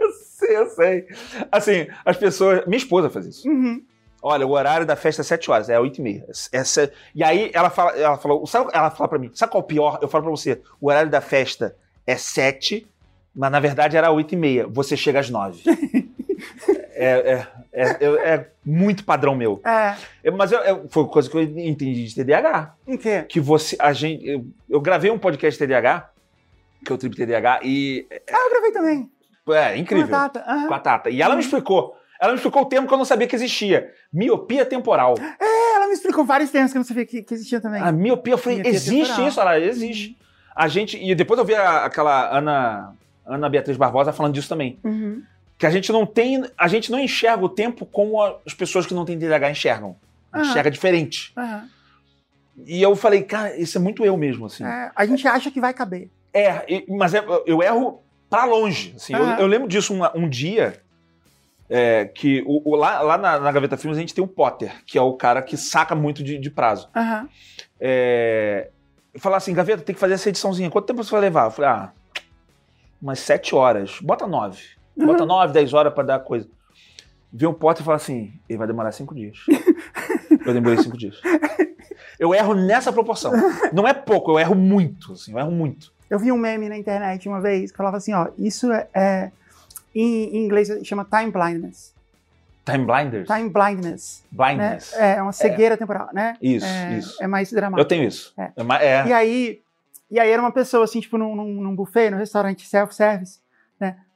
Eu 0.00 0.10
sei, 0.12 0.56
eu 0.56 0.66
sei. 0.70 1.06
Assim, 1.50 1.88
as 2.04 2.16
pessoas. 2.16 2.64
Minha 2.64 2.76
esposa 2.78 3.10
faz 3.10 3.26
isso. 3.26 3.48
Uhum. 3.48 3.84
Olha, 4.22 4.46
o 4.46 4.50
horário 4.52 4.86
da 4.86 4.94
festa 4.94 5.20
é 5.22 5.24
7 5.24 5.50
horas, 5.50 5.68
é 5.68 5.78
8 5.80 5.98
e 5.98 6.02
meia. 6.02 6.26
Essa... 6.52 6.92
E 7.14 7.24
aí 7.24 7.50
ela 7.52 7.70
fala, 7.70 7.92
ela 7.92 8.16
falou, 8.16 8.46
sabe, 8.46 8.70
ela 8.72 8.90
fala 8.90 9.08
pra 9.08 9.18
mim, 9.18 9.30
sabe 9.34 9.50
qual 9.50 9.62
é 9.62 9.64
o 9.64 9.66
pior? 9.66 9.98
Eu 10.00 10.08
falo 10.08 10.22
pra 10.24 10.30
você, 10.30 10.62
o 10.80 10.88
horário 10.88 11.10
da 11.10 11.20
festa 11.20 11.74
é 12.06 12.16
7, 12.16 12.86
mas 13.34 13.50
na 13.50 13.58
verdade 13.58 13.96
era 13.96 14.10
8 14.12 14.32
e 14.32 14.36
meia. 14.36 14.66
Você 14.68 14.96
chega 14.96 15.18
às 15.20 15.28
9. 15.28 15.62
é, 16.94 17.06
é, 17.06 17.46
é, 17.72 17.84
é- 18.04 18.34
é 18.34 18.48
muito 18.64 19.04
padrão 19.04 19.34
meu. 19.34 19.60
É. 19.64 19.94
Eu- 20.24 20.36
mas 20.36 20.52
eu- 20.52 20.60
eu- 20.60 20.88
foi 20.88 21.06
coisa 21.06 21.28
que 21.30 21.36
eu 21.36 21.42
entendi 21.42 22.04
de 22.06 22.14
TDAH. 22.14 22.74
Em 22.86 22.96
quê? 22.96 23.24
Que 23.28 23.40
você, 23.40 23.76
a 23.78 23.92
gente, 23.92 24.26
eu, 24.26 24.46
eu 24.68 24.80
gravei 24.80 25.10
um 25.10 25.18
podcast 25.18 25.58
TDAH, 25.58 26.10
que 26.84 26.92
é 26.92 26.94
o 26.94 26.98
Trip 26.98 27.14
TDAH, 27.16 27.60
e 27.62 28.06
Ah, 28.30 28.44
eu 28.44 28.50
gravei 28.50 28.72
também. 28.72 29.10
é 29.50 29.76
incrível 29.76 30.08
Com 30.08 30.14
a 30.14 30.28
Tata. 30.28 30.44
aham. 30.50 30.68
com 30.68 30.74
a 30.74 30.78
Tata. 30.78 31.10
E 31.10 31.20
ela 31.22 31.34
me 31.34 31.40
explicou. 31.42 31.96
Ela 32.20 32.32
me 32.32 32.36
explicou 32.36 32.62
o 32.62 32.66
termo 32.66 32.86
que 32.86 32.92
eu 32.92 32.98
não 32.98 33.04
sabia 33.06 33.26
que 33.26 33.34
existia. 33.34 33.90
Miopia 34.12 34.66
temporal. 34.66 35.14
É, 35.18 35.76
ela 35.76 35.86
me 35.86 35.94
explicou 35.94 36.22
vários 36.24 36.50
termos 36.50 36.70
que 36.70 36.76
eu 36.76 36.80
não 36.80 36.86
sabia 36.86 37.06
que, 37.06 37.22
que 37.22 37.32
existia 37.32 37.60
também. 37.62 37.80
A 37.80 37.90
miopia, 37.90 38.34
eu 38.34 38.38
falei, 38.38 38.56
Miopia 38.58 38.72
existe 38.72 39.06
temporal. 39.08 39.28
isso? 39.28 39.40
Ela, 39.40 39.58
existe. 39.58 40.18
A 40.54 40.68
gente, 40.68 40.98
e 41.02 41.14
depois 41.14 41.38
eu 41.38 41.46
vi 41.46 41.54
a- 41.54 41.86
aquela 41.86 42.36
Ana, 42.36 42.92
Ana 43.24 43.48
Beatriz 43.48 43.78
Barbosa 43.78 44.12
falando 44.12 44.34
disso 44.34 44.50
também. 44.50 44.78
Uhum. 44.84 45.22
Que 45.60 45.66
a 45.66 45.70
gente 45.70 45.92
não 45.92 46.06
tem, 46.06 46.42
a 46.56 46.66
gente 46.68 46.90
não 46.90 46.98
enxerga 46.98 47.44
o 47.44 47.48
tempo 47.48 47.84
como 47.84 48.20
as 48.46 48.54
pessoas 48.54 48.86
que 48.86 48.94
não 48.94 49.04
têm 49.04 49.18
TDAH 49.18 49.50
enxergam. 49.50 49.94
Aham. 50.32 50.42
Enxerga 50.42 50.70
diferente. 50.70 51.32
Aham. 51.36 51.68
E 52.66 52.80
eu 52.82 52.96
falei, 52.96 53.22
cara, 53.22 53.54
isso 53.56 53.76
é 53.78 53.80
muito 53.80 54.04
eu 54.04 54.16
mesmo, 54.16 54.46
assim. 54.46 54.64
É, 54.64 54.90
a 54.96 55.04
gente 55.06 55.26
acha 55.28 55.50
que 55.50 55.60
vai 55.60 55.72
caber. 55.74 56.10
É, 56.32 56.82
mas 56.88 57.12
é- 57.14 57.24
eu 57.46 57.62
erro 57.62 58.02
pra 58.30 58.44
longe. 58.46 58.94
Assim, 58.96 59.14
eu, 59.14 59.22
Aham. 59.22 59.38
eu 59.38 59.46
lembro 59.46 59.68
disso 59.68 59.92
uma- 59.94 60.16
um 60.16 60.28
dia 60.28 60.80
é, 61.68 62.04
que 62.06 62.42
o, 62.46 62.70
o- 62.72 62.74
lá, 62.76 63.00
lá 63.02 63.16
na, 63.18 63.38
na 63.38 63.52
Gaveta 63.52 63.76
Filmes 63.76 63.96
a 63.98 64.00
gente 64.00 64.14
tem 64.14 64.24
o 64.24 64.28
Potter, 64.28 64.82
que 64.86 64.96
é 64.98 65.02
o 65.02 65.12
cara 65.12 65.40
que 65.42 65.56
saca 65.58 65.94
muito 65.94 66.22
de, 66.24 66.38
de 66.38 66.50
prazo. 66.50 66.88
Aham. 66.96 67.28
É, 67.78 68.70
falar 69.18 69.36
assim, 69.36 69.52
Gaveta, 69.54 69.82
tem 69.82 69.94
que 69.94 70.00
fazer 70.00 70.14
essa 70.14 70.28
ediçãozinha. 70.30 70.70
Quanto 70.70 70.86
tempo 70.86 71.04
você 71.04 71.10
vai 71.10 71.20
levar? 71.20 71.44
Eu 71.46 71.50
falei, 71.50 71.70
ah, 71.70 71.92
umas 73.00 73.18
sete 73.20 73.54
horas. 73.54 73.98
Bota 74.00 74.26
nove. 74.26 74.79
Bota 75.06 75.26
nove, 75.26 75.52
dez 75.52 75.72
horas 75.72 75.92
pra 75.92 76.02
dar 76.02 76.20
coisa. 76.20 76.48
Vê 77.32 77.46
o 77.46 77.54
Potter 77.54 77.82
e 77.82 77.84
fala 77.84 77.96
assim, 77.96 78.32
ele 78.48 78.58
vai 78.58 78.66
demorar 78.66 78.92
cinco 78.92 79.14
dias. 79.14 79.38
eu 80.44 80.52
demorei 80.52 80.78
cinco 80.78 80.96
dias. 80.96 81.20
Eu 82.18 82.34
erro 82.34 82.54
nessa 82.54 82.92
proporção. 82.92 83.32
Não 83.72 83.86
é 83.86 83.94
pouco, 83.94 84.32
eu 84.32 84.38
erro 84.38 84.54
muito, 84.54 85.12
assim, 85.12 85.32
eu 85.32 85.38
erro 85.38 85.50
muito. 85.50 85.92
Eu 86.08 86.18
vi 86.18 86.32
um 86.32 86.36
meme 86.36 86.68
na 86.68 86.76
internet 86.76 87.28
uma 87.28 87.40
vez 87.40 87.70
que 87.70 87.76
falava 87.76 87.96
assim, 87.96 88.12
ó, 88.12 88.28
isso 88.36 88.70
é, 88.72 88.88
é- 88.92 89.30
em, 89.94 90.36
em 90.36 90.44
inglês 90.44 90.68
chama 90.84 91.04
time 91.04 91.30
blindness. 91.30 91.94
Time 92.64 92.84
blinders? 92.84 93.26
Time 93.26 93.48
blindness. 93.48 94.22
Né? 94.30 94.36
Blindness. 94.36 94.92
É 94.94 95.22
uma 95.22 95.32
cegueira 95.32 95.76
temporal, 95.76 96.10
né? 96.12 96.36
Isso, 96.42 96.66
é, 96.66 96.98
isso. 96.98 97.22
É 97.22 97.26
mais 97.26 97.50
dramático. 97.50 97.80
Eu 97.80 97.84
tenho 97.84 98.04
isso. 98.04 98.32
É. 98.36 98.52
É. 98.56 98.86
é. 98.86 99.06
E 99.06 99.12
aí, 99.12 99.60
e 100.10 100.20
aí 100.20 100.30
era 100.30 100.42
uma 100.42 100.52
pessoa, 100.52 100.84
assim, 100.84 101.00
tipo, 101.00 101.16
num, 101.16 101.34
num, 101.34 101.54
num 101.62 101.74
buffet, 101.74 102.10
num 102.10 102.18
restaurante 102.18 102.66
self-service? 102.66 103.40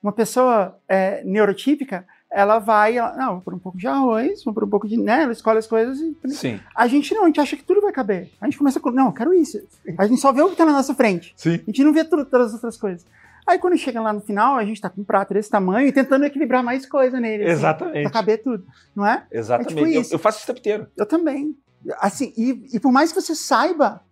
Uma 0.05 0.13
pessoa 0.13 0.79
é, 0.87 1.25
neurotípica, 1.25 2.07
ela 2.31 2.59
vai, 2.59 2.99
ela, 2.99 3.17
não, 3.17 3.33
vou 3.37 3.41
por 3.41 3.55
um 3.55 3.59
pouco 3.59 3.79
de 3.79 3.87
arroz, 3.87 4.45
vou 4.45 4.53
por 4.53 4.63
um 4.63 4.69
pouco 4.69 4.87
de, 4.87 4.99
né? 4.99 5.23
Ela 5.23 5.33
escolhe 5.33 5.59
as 5.59 5.67
coisas 5.67 5.99
e... 5.99 6.15
Sim. 6.29 6.61
A 6.77 6.87
gente 6.87 7.15
não, 7.15 7.23
a 7.23 7.27
gente 7.27 7.41
acha 7.41 7.57
que 7.57 7.65
tudo 7.65 7.81
vai 7.81 7.91
caber. 7.91 8.31
A 8.39 8.45
gente 8.45 8.59
começa 8.59 8.79
com, 8.79 8.91
não, 8.91 9.07
eu 9.07 9.13
quero 9.13 9.33
isso. 9.33 9.59
A 9.97 10.07
gente 10.07 10.21
só 10.21 10.31
vê 10.31 10.43
o 10.43 10.51
que 10.51 10.57
tá 10.57 10.67
na 10.67 10.73
nossa 10.73 10.95
frente. 10.95 11.33
Sim. 11.39 11.55
A 11.55 11.71
gente 11.71 11.83
não 11.83 11.95
vê 11.95 12.05
tudo, 12.05 12.27
todas 12.27 12.49
as 12.49 12.53
outras 12.55 12.77
coisas. 12.77 13.07
Aí 13.47 13.59
quando 13.59 13.79
chega 13.79 13.99
lá 13.99 14.13
no 14.13 14.21
final, 14.21 14.57
a 14.57 14.65
gente 14.67 14.79
tá 14.79 14.91
com 14.91 15.01
um 15.01 15.05
prato 15.05 15.33
desse 15.33 15.49
tamanho 15.49 15.89
e 15.89 15.93
tentando 15.93 16.27
equilibrar 16.27 16.63
mais 16.63 16.85
coisa 16.85 17.19
nele. 17.19 17.45
assim, 17.45 17.53
Exatamente. 17.53 18.03
Pra 18.03 18.11
caber 18.11 18.43
tudo, 18.43 18.67
não 18.95 19.07
é? 19.07 19.27
Exatamente. 19.33 19.73
É 19.73 19.85
tipo 19.85 19.89
Eu- 19.89 20.13
eu, 20.13 20.19
faço 20.19 20.37
isso 20.37 20.45
o 20.45 20.47
tempo 20.49 20.59
inteiro. 20.61 20.87
Eu 20.99 21.07
também. 21.07 21.57
Assim, 21.99 22.31
e, 22.37 22.69
e 22.75 22.79
por 22.79 22.93
mais 22.93 23.11
que 23.11 23.21
você 23.23 23.35
saiba, 23.35 24.03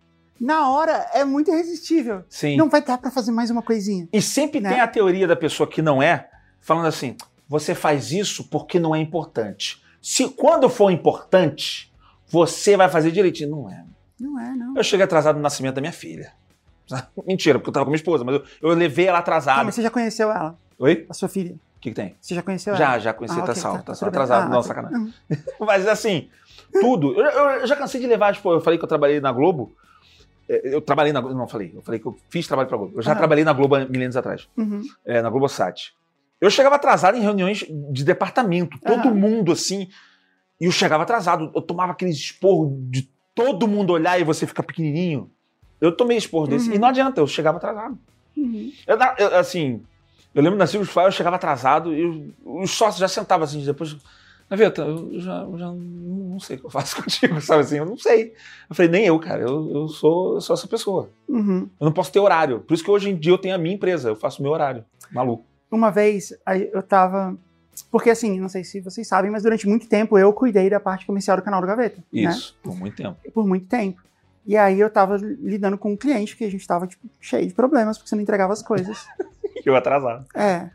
na 0.43 0.69
hora 0.69 1.09
é 1.13 1.23
muito 1.23 1.49
irresistível. 1.51 2.23
Sim. 2.29 2.57
Não 2.57 2.69
vai 2.69 2.81
dar 2.83 2.97
pra 2.97 3.09
fazer 3.09 3.31
mais 3.31 3.49
uma 3.49 3.61
coisinha. 3.61 4.07
E 4.11 4.21
sempre 4.21 4.59
Né? 4.59 4.69
tem 4.69 4.79
a 4.81 4.87
teoria 4.87 5.25
da 5.27 5.35
pessoa 5.35 5.67
que 5.67 5.81
não 5.81 6.01
é, 6.03 6.29
falando 6.59 6.87
assim: 6.87 7.15
você 7.47 7.73
faz 7.73 8.11
isso 8.11 8.43
porque 8.49 8.79
não 8.79 8.93
é 8.93 8.99
importante. 8.99 9.81
Se 10.01 10.27
quando 10.29 10.69
for 10.69 10.91
importante, 10.91 11.91
você 12.27 12.75
vai 12.75 12.89
fazer 12.89 13.11
direitinho. 13.11 13.51
Não 13.51 13.69
é. 13.71 13.85
Não 14.19 14.39
é, 14.39 14.53
não. 14.55 14.75
Eu 14.75 14.83
cheguei 14.83 15.03
atrasado 15.05 15.35
no 15.37 15.41
nascimento 15.41 15.75
da 15.75 15.81
minha 15.81 15.93
filha. 15.93 16.33
Mentira, 17.25 17.57
porque 17.59 17.69
eu 17.69 17.73
tava 17.73 17.85
com 17.85 17.91
minha 17.91 17.97
esposa, 17.99 18.23
mas 18.23 18.35
eu, 18.35 18.43
eu 18.61 18.75
levei 18.75 19.07
ela 19.07 19.19
atrasada. 19.19 19.63
mas 19.63 19.75
você 19.75 19.81
já 19.81 19.89
conheceu 19.89 20.29
ela, 20.31 20.57
Oi? 20.77 21.05
a 21.09 21.13
sua 21.13 21.29
filha? 21.29 21.53
O 21.53 21.79
que, 21.83 21.89
que 21.89 21.95
tem? 21.95 22.15
Você 22.19 22.33
já 22.35 22.41
conheceu 22.41 22.75
Já, 22.75 22.91
ela? 22.93 22.99
já 22.99 23.13
conheci, 23.13 23.35
Ah, 23.39 23.43
tá 23.43 23.51
ok, 23.51 23.61
salvo, 23.61 23.77
tá, 23.79 23.93
tá, 23.93 23.93
tá 23.93 23.99
bem. 24.05 24.09
atrasado. 24.09 24.45
Ah, 24.45 24.49
não, 24.49 24.61
sacanagem. 24.63 25.13
Mas 25.59 25.87
assim, 25.87 26.29
tudo. 26.81 27.13
Eu- 27.19 27.25
eu 27.61 27.67
já 27.67 27.75
cansei 27.75 27.99
de 27.99 28.07
levar, 28.07 28.33
tipo, 28.33 28.51
eu 28.53 28.61
falei 28.61 28.77
que 28.79 28.83
eu 28.85 28.89
trabalhei 28.89 29.19
na 29.21 29.31
Globo. 29.31 29.73
É, 30.49 30.75
Eu 30.75 30.81
trabalhei 30.81 31.13
na 31.13 31.21
Globo, 31.21 31.37
não 31.37 31.47
falei, 31.47 31.71
eu 31.75 31.81
falei 31.81 31.99
que 31.99 32.05
eu 32.05 32.17
fiz 32.29 32.47
trabalho 32.47 32.67
pra 32.67 32.77
Globo. 32.77 32.93
Eu 32.97 33.01
já 33.01 33.13
Ah. 33.13 33.15
trabalhei 33.15 33.43
na 33.43 33.53
Globo 33.53 33.75
milênios 33.89 34.17
atrás, 34.17 34.47
Uhum. 34.57 34.81
é, 35.05 35.21
na 35.21 35.29
Globosat. 35.29 35.93
Eu 36.41 36.49
chegava 36.49 36.75
atrasado 36.75 37.17
em 37.17 37.21
reuniões 37.21 37.63
de 37.91 38.03
departamento, 38.03 38.77
todo 38.79 39.13
mundo 39.15 39.51
assim, 39.53 39.87
e 40.59 40.65
eu 40.65 40.71
chegava 40.71 41.03
atrasado. 41.03 41.51
Eu 41.55 41.61
tomava 41.61 41.93
aqueles 41.93 42.17
esporro 42.17 42.77
de 42.89 43.09
todo 43.33 43.67
mundo 43.67 43.93
olhar 43.93 44.19
e 44.19 44.23
você 44.23 44.45
ficar 44.45 44.63
pequenininho. 44.63 45.31
Eu 45.79 45.95
tomei 45.95 46.17
esporro 46.17 46.47
desse, 46.47 46.69
Uhum. 46.69 46.75
e 46.75 46.79
não 46.79 46.87
adianta, 46.89 47.21
eu 47.21 47.27
chegava 47.27 47.57
atrasado. 47.57 47.97
Uhum. 48.35 48.71
Eu, 48.85 48.97
eu, 49.17 49.35
assim, 49.37 49.81
eu 50.35 50.41
lembro 50.43 50.57
na 50.59 50.67
Silvio 50.67 50.87
Fly, 50.87 51.05
eu 51.05 51.11
chegava 51.11 51.35
atrasado 51.37 51.93
e 51.95 52.33
os 52.43 52.71
sócios 52.71 52.99
já 52.99 53.07
sentavam 53.07 53.45
assim, 53.45 53.63
depois. 53.63 53.95
Gaveta, 54.49 54.81
eu 54.81 55.19
já, 55.19 55.41
eu 55.41 55.57
já 55.57 55.71
não 55.71 56.39
sei 56.39 56.55
o 56.55 56.59
que 56.59 56.65
eu 56.65 56.69
faço 56.69 56.97
contigo, 57.01 57.39
sabe 57.41 57.61
assim? 57.61 57.77
Eu 57.77 57.85
não 57.85 57.97
sei. 57.97 58.33
Eu 58.69 58.75
falei, 58.75 58.91
nem 58.91 59.05
eu, 59.05 59.19
cara, 59.19 59.41
eu, 59.41 59.71
eu, 59.71 59.87
sou, 59.87 60.35
eu 60.35 60.41
sou 60.41 60.53
essa 60.53 60.67
pessoa. 60.67 61.09
Uhum. 61.27 61.69
Eu 61.79 61.85
não 61.85 61.91
posso 61.91 62.11
ter 62.11 62.19
horário. 62.19 62.59
Por 62.59 62.73
isso 62.73 62.83
que 62.83 62.91
hoje 62.91 63.09
em 63.09 63.15
dia 63.15 63.33
eu 63.33 63.37
tenho 63.37 63.55
a 63.55 63.57
minha 63.57 63.75
empresa, 63.75 64.09
eu 64.09 64.15
faço 64.15 64.39
o 64.39 64.43
meu 64.43 64.51
horário. 64.51 64.85
Maluco. 65.11 65.45
Uma 65.71 65.89
vez 65.89 66.33
eu 66.71 66.83
tava. 66.83 67.35
Porque 67.89 68.11
assim, 68.11 68.39
não 68.39 68.49
sei 68.49 68.63
se 68.63 68.79
vocês 68.79 69.07
sabem, 69.07 69.31
mas 69.31 69.43
durante 69.43 69.67
muito 69.67 69.87
tempo 69.87 70.17
eu 70.17 70.31
cuidei 70.31 70.69
da 70.69 70.79
parte 70.79 71.05
comercial 71.05 71.37
do 71.37 71.43
canal 71.43 71.59
do 71.59 71.67
Gaveta. 71.67 72.03
Né? 72.13 72.21
Isso, 72.29 72.55
por 72.61 72.75
muito 72.75 72.95
tempo. 72.95 73.17
Por 73.33 73.47
muito 73.47 73.67
tempo. 73.67 74.01
E 74.45 74.57
aí 74.57 74.79
eu 74.79 74.89
tava 74.89 75.17
lidando 75.17 75.77
com 75.77 75.93
um 75.93 75.97
cliente 75.97 76.35
que 76.35 76.43
a 76.43 76.51
gente 76.51 76.67
tava, 76.67 76.85
tipo, 76.85 77.07
cheio 77.19 77.47
de 77.47 77.53
problemas, 77.53 77.97
porque 77.97 78.09
você 78.09 78.15
não 78.15 78.21
entregava 78.21 78.51
as 78.53 78.61
coisas. 78.61 79.07
Eu 79.65 79.75
atrasado. 79.75 80.25
É. 80.35 80.69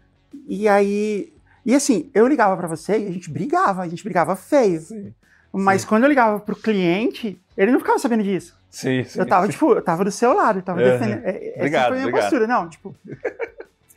E 0.46 0.66
aí. 0.66 1.32
E 1.68 1.74
assim, 1.74 2.10
eu 2.14 2.26
ligava 2.26 2.56
pra 2.56 2.66
você 2.66 2.98
e 2.98 3.06
a 3.08 3.12
gente 3.12 3.30
brigava, 3.30 3.82
a 3.82 3.88
gente 3.88 4.02
brigava 4.02 4.34
feio. 4.34 4.80
Sim, 4.80 5.12
Mas 5.52 5.84
quando 5.84 6.04
eu 6.04 6.08
ligava 6.08 6.40
pro 6.40 6.56
cliente, 6.56 7.38
ele 7.58 7.70
não 7.70 7.78
ficava 7.78 7.98
sabendo 7.98 8.22
disso. 8.22 8.56
sim. 8.70 9.04
sim 9.04 9.18
eu 9.20 9.26
tava, 9.26 9.44
sim. 9.44 9.52
tipo, 9.52 9.72
eu 9.74 9.82
tava 9.82 10.02
do 10.02 10.10
seu 10.10 10.32
lado, 10.32 10.60
eu 10.60 10.62
tava 10.62 10.80
Uhum. 10.80 10.86
defendendo. 10.90 11.24
é- 11.26 11.48
Essa 11.48 11.56
Obrigado, 11.58 11.82
foi 11.88 11.92
a 11.92 11.94
minha 11.96 12.08
obrigado. 12.08 12.22
postura. 12.30 12.46
Não, 12.46 12.68
tipo. 12.70 12.94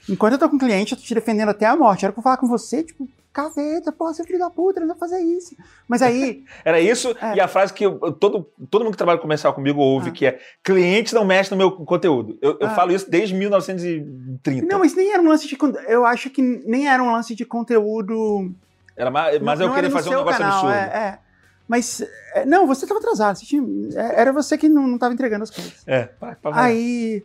enquanto 0.10 0.34
eu 0.34 0.40
tô 0.40 0.50
com 0.50 0.58
o 0.58 0.60
cliente, 0.60 0.92
eu 0.92 0.98
tô 0.98 1.04
te 1.06 1.14
defendendo 1.16 1.48
até 1.48 1.66
a 1.66 1.76
morte. 1.78 2.04
Era 2.04 2.12
pra 2.12 2.20
eu 2.20 2.24
falar 2.24 2.38
com 2.38 2.48
você, 2.48 2.84
tipo, 2.84 3.08
caveta, 3.34 3.92
porra, 3.92 4.14
você 4.14 4.22
é 4.22 4.26
filho 4.26 4.40
da 4.40 4.50
puta, 4.50 4.80
não 4.80 4.88
vai 4.88 4.98
fazer 4.98 5.20
isso. 5.20 5.56
Mas 5.88 6.02
aí. 6.02 6.44
Era 6.66 6.80
isso, 6.80 7.16
É. 7.22 7.36
e 7.36 7.40
a 7.40 7.48
frase 7.48 7.74
que 7.74 7.86
eu- 7.86 7.98
todo, 8.14 8.50
todo 8.70 8.84
mundo 8.84 8.92
que 8.92 8.98
trabalha 8.98 9.20
comercial 9.20 9.54
comigo 9.54 9.80
ouve, 9.80 10.10
Ah. 10.10 10.12
que 10.12 10.26
é 10.26 10.40
cliente 10.64 11.14
não 11.16 11.24
mexe 11.26 11.50
no 11.52 11.58
meu 11.58 11.72
conteúdo. 11.72 12.38
Eu, 12.42 12.58
eu 12.60 12.68
Ah. 12.68 12.76
falo 12.76 12.92
isso 12.92 13.10
desde 13.10 13.34
1930. 13.36 14.68
Não, 14.68 14.80
mas 14.80 14.94
nem 14.96 15.12
era 15.14 15.22
um 15.22 15.28
lance 15.30 15.48
de. 15.48 15.58
Eu 15.88 16.06
acho 16.06 16.30
que 16.30 16.42
nem 16.42 16.88
era 16.90 17.02
um 17.02 17.12
lance 17.12 17.34
de 17.36 17.46
conteúdo. 17.46 18.54
Era 18.98 19.10
mais, 19.10 19.40
mas 19.42 19.60
não- 19.60 19.66
eu 19.66 19.70
não 19.70 19.76
queria 19.76 19.90
fazer 19.92 20.10
um 20.10 20.18
negócio 20.18 20.40
canal, 20.40 20.54
absurdo. 20.68 20.74
É, 20.76 20.98
é. 20.98 21.20
Mas. 21.68 22.02
é, 22.36 22.46
não, 22.46 22.68
você 22.68 22.86
tava 22.86 23.00
atrasado. 23.00 23.38
Você 23.38 23.46
tinha- 23.46 23.64
é, 23.96 24.22
era 24.22 24.34
você 24.34 24.58
que 24.58 24.68
não, 24.68 24.86
não 24.86 24.98
tava 24.98 25.14
entregando 25.14 25.44
as 25.44 25.50
coisas. 25.50 25.84
É, 25.88 26.04
pra, 26.04 26.36
pra. 26.36 26.52
Aí. 26.64 27.24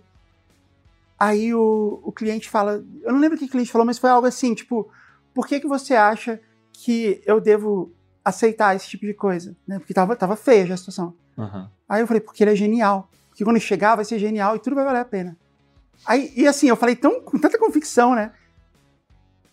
Aí 1.18 1.54
o, 1.54 2.00
o 2.04 2.12
cliente 2.12 2.48
fala. 2.48 2.84
Eu 3.02 3.12
não 3.12 3.18
lembro 3.20 3.36
o 3.36 3.38
que 3.38 3.46
o 3.46 3.50
cliente 3.50 3.72
falou, 3.72 3.86
mas 3.86 3.98
foi 3.98 4.10
algo 4.10 4.26
assim, 4.26 4.54
tipo, 4.54 4.88
por 5.36 5.46
que, 5.46 5.60
que 5.60 5.68
você 5.68 5.94
acha 5.94 6.40
que 6.72 7.22
eu 7.26 7.38
devo 7.42 7.92
aceitar 8.24 8.74
esse 8.74 8.88
tipo 8.88 9.04
de 9.04 9.12
coisa? 9.12 9.54
Né? 9.68 9.78
Porque 9.78 9.92
tava, 9.92 10.16
tava 10.16 10.34
feia 10.34 10.64
já 10.64 10.72
a 10.72 10.76
situação. 10.78 11.14
Uhum. 11.36 11.68
Aí 11.86 12.00
eu 12.00 12.06
falei, 12.06 12.22
porque 12.22 12.42
ele 12.42 12.52
é 12.52 12.56
genial. 12.56 13.10
Porque 13.28 13.44
quando 13.44 13.60
chegar 13.60 13.96
vai 13.96 14.04
ser 14.06 14.18
genial 14.18 14.56
e 14.56 14.58
tudo 14.58 14.74
vai 14.74 14.84
valer 14.86 15.00
a 15.00 15.04
pena. 15.04 15.36
Aí, 16.06 16.32
e 16.34 16.46
assim, 16.46 16.68
eu 16.68 16.76
falei 16.76 16.96
tão, 16.96 17.20
com 17.20 17.38
tanta 17.38 17.58
convicção, 17.58 18.14
né? 18.14 18.32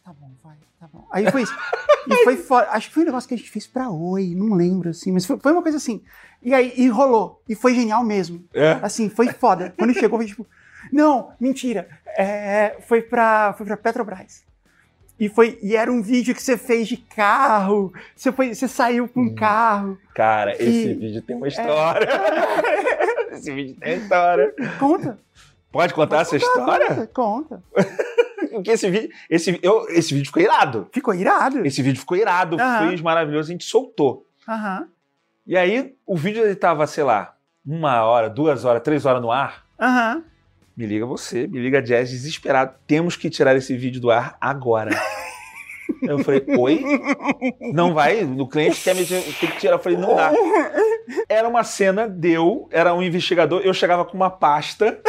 Tá 0.05 0.13
bom, 0.13 0.31
vai, 0.41 0.55
tá 0.79 0.87
bom. 0.87 1.05
Aí 1.11 1.29
foi 1.29 1.41
isso. 1.41 1.53
e 2.07 2.23
foi 2.23 2.37
fora. 2.37 2.71
Acho 2.71 2.87
que 2.87 2.93
foi 2.93 3.03
um 3.03 3.07
negócio 3.07 3.27
que 3.27 3.35
a 3.35 3.37
gente 3.37 3.51
fez 3.51 3.67
pra 3.67 3.89
Oi, 3.89 4.33
não 4.33 4.55
lembro, 4.55 4.89
assim, 4.89 5.11
mas 5.11 5.25
foi, 5.25 5.37
foi 5.37 5.51
uma 5.51 5.61
coisa 5.61 5.77
assim. 5.77 6.01
E 6.41 6.53
aí, 6.53 6.71
e 6.77 6.87
rolou. 6.87 7.43
E 7.49 7.55
foi 7.55 7.75
genial 7.75 8.05
mesmo. 8.05 8.45
É? 8.53 8.79
Assim, 8.81 9.09
foi 9.09 9.27
foda. 9.27 9.73
Quando 9.77 9.93
chegou, 9.93 10.17
foi 10.17 10.27
tipo, 10.27 10.47
não, 10.93 11.33
mentira. 11.41 11.89
É, 12.17 12.77
foi, 12.87 13.01
pra, 13.01 13.53
foi 13.57 13.65
pra 13.65 13.75
Petrobras. 13.75 14.45
E, 15.19 15.29
foi, 15.29 15.57
e 15.61 15.75
era 15.75 15.91
um 15.91 16.01
vídeo 16.01 16.33
que 16.35 16.41
você 16.41 16.57
fez 16.57 16.87
de 16.87 16.97
carro. 16.97 17.93
Você, 18.15 18.31
foi, 18.31 18.53
você 18.53 18.67
saiu 18.67 19.07
com 19.07 19.21
um 19.21 19.35
carro. 19.35 19.97
Cara, 20.15 20.53
esse 20.53 20.89
E- 20.89 20.93
vídeo 20.95 21.21
tem 21.21 21.35
uma 21.35 21.47
história. 21.47 22.07
esse 23.31 23.51
vídeo 23.51 23.75
tem 23.79 23.93
uma 23.95 23.97
história. 24.03 24.53
Conta. 24.79 25.19
Pode 25.71 25.93
contar 25.93 26.21
essa 26.21 26.35
história? 26.35 27.07
Conta. 27.07 27.07
conta. 27.13 27.63
Porque 28.51 28.71
esse 28.71 28.89
vídeo, 28.89 29.09
esse, 29.29 29.59
eu, 29.63 29.87
esse 29.89 30.13
vídeo 30.13 30.27
ficou 30.27 30.41
irado. 30.43 30.87
Ficou 30.91 31.13
irado. 31.15 31.65
Esse 31.65 31.81
vídeo 31.81 31.99
ficou 31.99 32.15
irado, 32.17 32.57
Aham. 32.59 32.89
fez 32.89 33.01
maravilhoso, 33.01 33.49
a 33.49 33.51
gente 33.51 33.63
soltou. 33.65 34.27
Aham. 34.47 34.87
E 35.47 35.57
aí, 35.57 35.95
o 36.05 36.15
vídeo 36.15 36.43
ele 36.43 36.55
tava, 36.55 36.85
sei 36.85 37.03
lá, 37.03 37.35
uma 37.65 38.03
hora, 38.03 38.29
duas 38.29 38.63
horas, 38.65 38.83
três 38.83 39.05
horas 39.05 39.21
no 39.21 39.31
ar. 39.31 39.65
Aham. 39.79 40.23
Me 40.75 40.85
liga 40.87 41.05
você, 41.05 41.45
me 41.47 41.59
liga 41.59 41.81
Jazz, 41.81 42.09
desesperado. 42.09 42.73
Temos 42.87 43.15
que 43.15 43.29
tirar 43.29 43.55
esse 43.55 43.75
vídeo 43.77 44.01
do 44.01 44.09
ar 44.11 44.35
agora. 44.41 44.91
Eu 46.01 46.19
falei, 46.19 46.43
oi? 46.57 46.83
Não 47.73 47.93
vai? 47.93 48.23
O 48.23 48.47
cliente 48.47 48.81
quer 48.81 48.95
me 48.95 49.05
tem 49.05 49.21
que 49.21 49.47
tirar. 49.59 49.73
Eu 49.75 49.79
falei, 49.79 49.97
não 49.97 50.15
dá. 50.15 50.31
Era 51.29 51.47
uma 51.47 51.63
cena, 51.63 52.07
deu, 52.07 52.67
era 52.71 52.93
um 52.93 53.03
investigador, 53.03 53.61
eu 53.63 53.73
chegava 53.73 54.03
com 54.05 54.15
uma 54.15 54.29
pasta. 54.29 54.99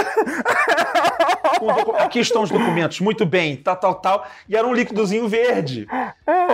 com 1.58 1.92
aqui 1.96 2.18
estão 2.20 2.42
os 2.42 2.50
documentos, 2.50 3.00
muito 3.00 3.24
bem, 3.24 3.56
tal, 3.56 3.76
tal, 3.76 3.94
tal. 3.96 4.26
E 4.48 4.56
era 4.56 4.66
um 4.66 4.74
líquidozinho 4.74 5.28
verde. 5.28 5.86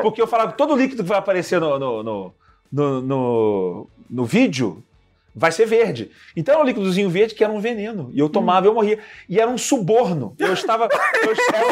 Porque 0.03 0.21
eu 0.23 0.27
falava 0.27 0.53
todo 0.53 0.77
líquido 0.77 1.03
que 1.03 1.09
vai 1.09 1.19
aparecer 1.19 1.61
no, 1.61 1.79
no, 1.79 2.03
no, 2.03 3.01
no- 3.03 3.87
no 4.09 4.25
vídeo 4.25 4.83
vai 5.41 5.51
ser 5.51 5.65
verde. 5.65 6.11
Então 6.37 6.53
era 6.53 6.63
um 6.63 6.67
líquidozinho 6.67 7.09
verde 7.09 7.35
que 7.35 7.43
era 7.43 7.51
um 7.51 7.61
veneno. 7.61 8.11
E 8.13 8.19
eu 8.19 8.29
tomava 8.29 8.67
e 8.67 8.69
eu 8.69 8.75
morria. 8.75 8.99
E 9.27 9.41
era 9.41 9.51
um 9.51 9.57
suborno. 9.57 10.37
Eu 10.39 10.53
estava, 10.53 10.87
eu, 11.23 11.31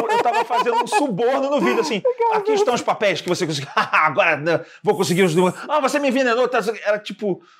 eu 0.09 0.17
estava 0.17 0.43
fazendo 0.43 0.83
um 0.83 0.87
suborno 0.87 1.51
no 1.51 1.61
vídeo, 1.61 1.81
assim. 1.81 2.01
Aqui 2.33 2.53
estão 2.53 2.73
os 2.73 2.81
papéis 2.81 3.21
que 3.21 3.29
você 3.29 3.45
conseguiu. 3.45 3.69
Agora 3.77 4.37
né, 4.37 4.59
vou 4.83 4.95
conseguir 4.95 5.21
os. 5.21 5.35
Ah, 5.67 5.79
você 5.79 5.99
me 5.99 6.07
envenenou. 6.07 6.47
tá? 6.47 6.59
Era 6.83 6.97
tipo. 6.97 7.43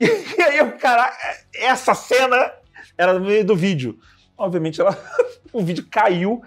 E 0.00 0.42
aí 0.42 0.58
eu, 0.58 0.72
cara, 0.72 1.12
essa 1.54 1.94
cena 1.94 2.52
era 2.96 3.12
no 3.12 3.20
meio 3.20 3.44
do 3.44 3.54
vídeo. 3.54 3.96
Obviamente, 4.36 4.80
ela, 4.80 4.96
o 5.52 5.62
vídeo 5.62 5.86
caiu. 5.88 6.42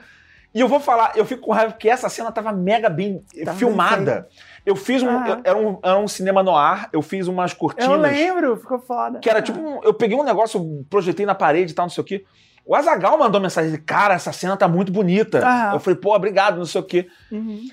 E 0.53 0.59
eu 0.59 0.68
vou 0.68 0.81
falar, 0.81 1.13
eu 1.15 1.26
fico 1.26 1.43
com 1.43 1.53
raiva 1.53 1.72
porque 1.72 1.89
essa 1.89 2.09
cena 2.09 2.30
tava 2.30 2.51
mega 2.51 2.89
bem 2.89 3.23
Tava 3.45 3.57
filmada. 3.57 4.27
Eu 4.65 4.75
fiz 4.75 5.01
um. 5.01 5.09
Ah. 5.09 5.41
era, 5.43 5.57
um 5.57 5.79
era 5.83 5.97
um 5.97 6.07
cinema 6.07 6.43
no 6.43 6.55
ar, 6.55 6.89
eu 6.93 7.01
fiz 7.01 7.27
umas 7.27 7.53
cortinas. 7.53 7.89
Eu 7.89 7.97
lembro, 7.99 8.57
ficou 8.57 8.79
foda. 8.79 9.19
Que 9.19 9.29
era 9.29 9.41
tipo, 9.41 9.59
um- 9.59 9.83
eu 9.83 9.93
peguei 9.93 10.15
um 10.17 10.23
negócio, 10.23 10.85
projetei 10.89 11.25
na 11.25 11.33
parede 11.35 11.71
e 11.71 11.75
tal, 11.75 11.85
não 11.85 11.89
sei 11.89 12.01
o 12.01 12.05
quê. 12.05 12.23
O 12.63 12.75
Azagal 12.75 13.17
mandou 13.17 13.41
mensagem, 13.41 13.75
cara, 13.81 14.13
essa 14.13 14.31
cena 14.31 14.55
tá 14.55 14.67
muito 14.67 14.91
bonita. 14.91 15.39
Aham. 15.39 15.73
Eu 15.73 15.79
falei, 15.79 15.99
pô, 15.99 16.15
obrigado, 16.15 16.57
não 16.57 16.65
sei 16.65 16.79
o 16.79 16.83
quê. 16.83 17.07
Uhum. 17.31 17.67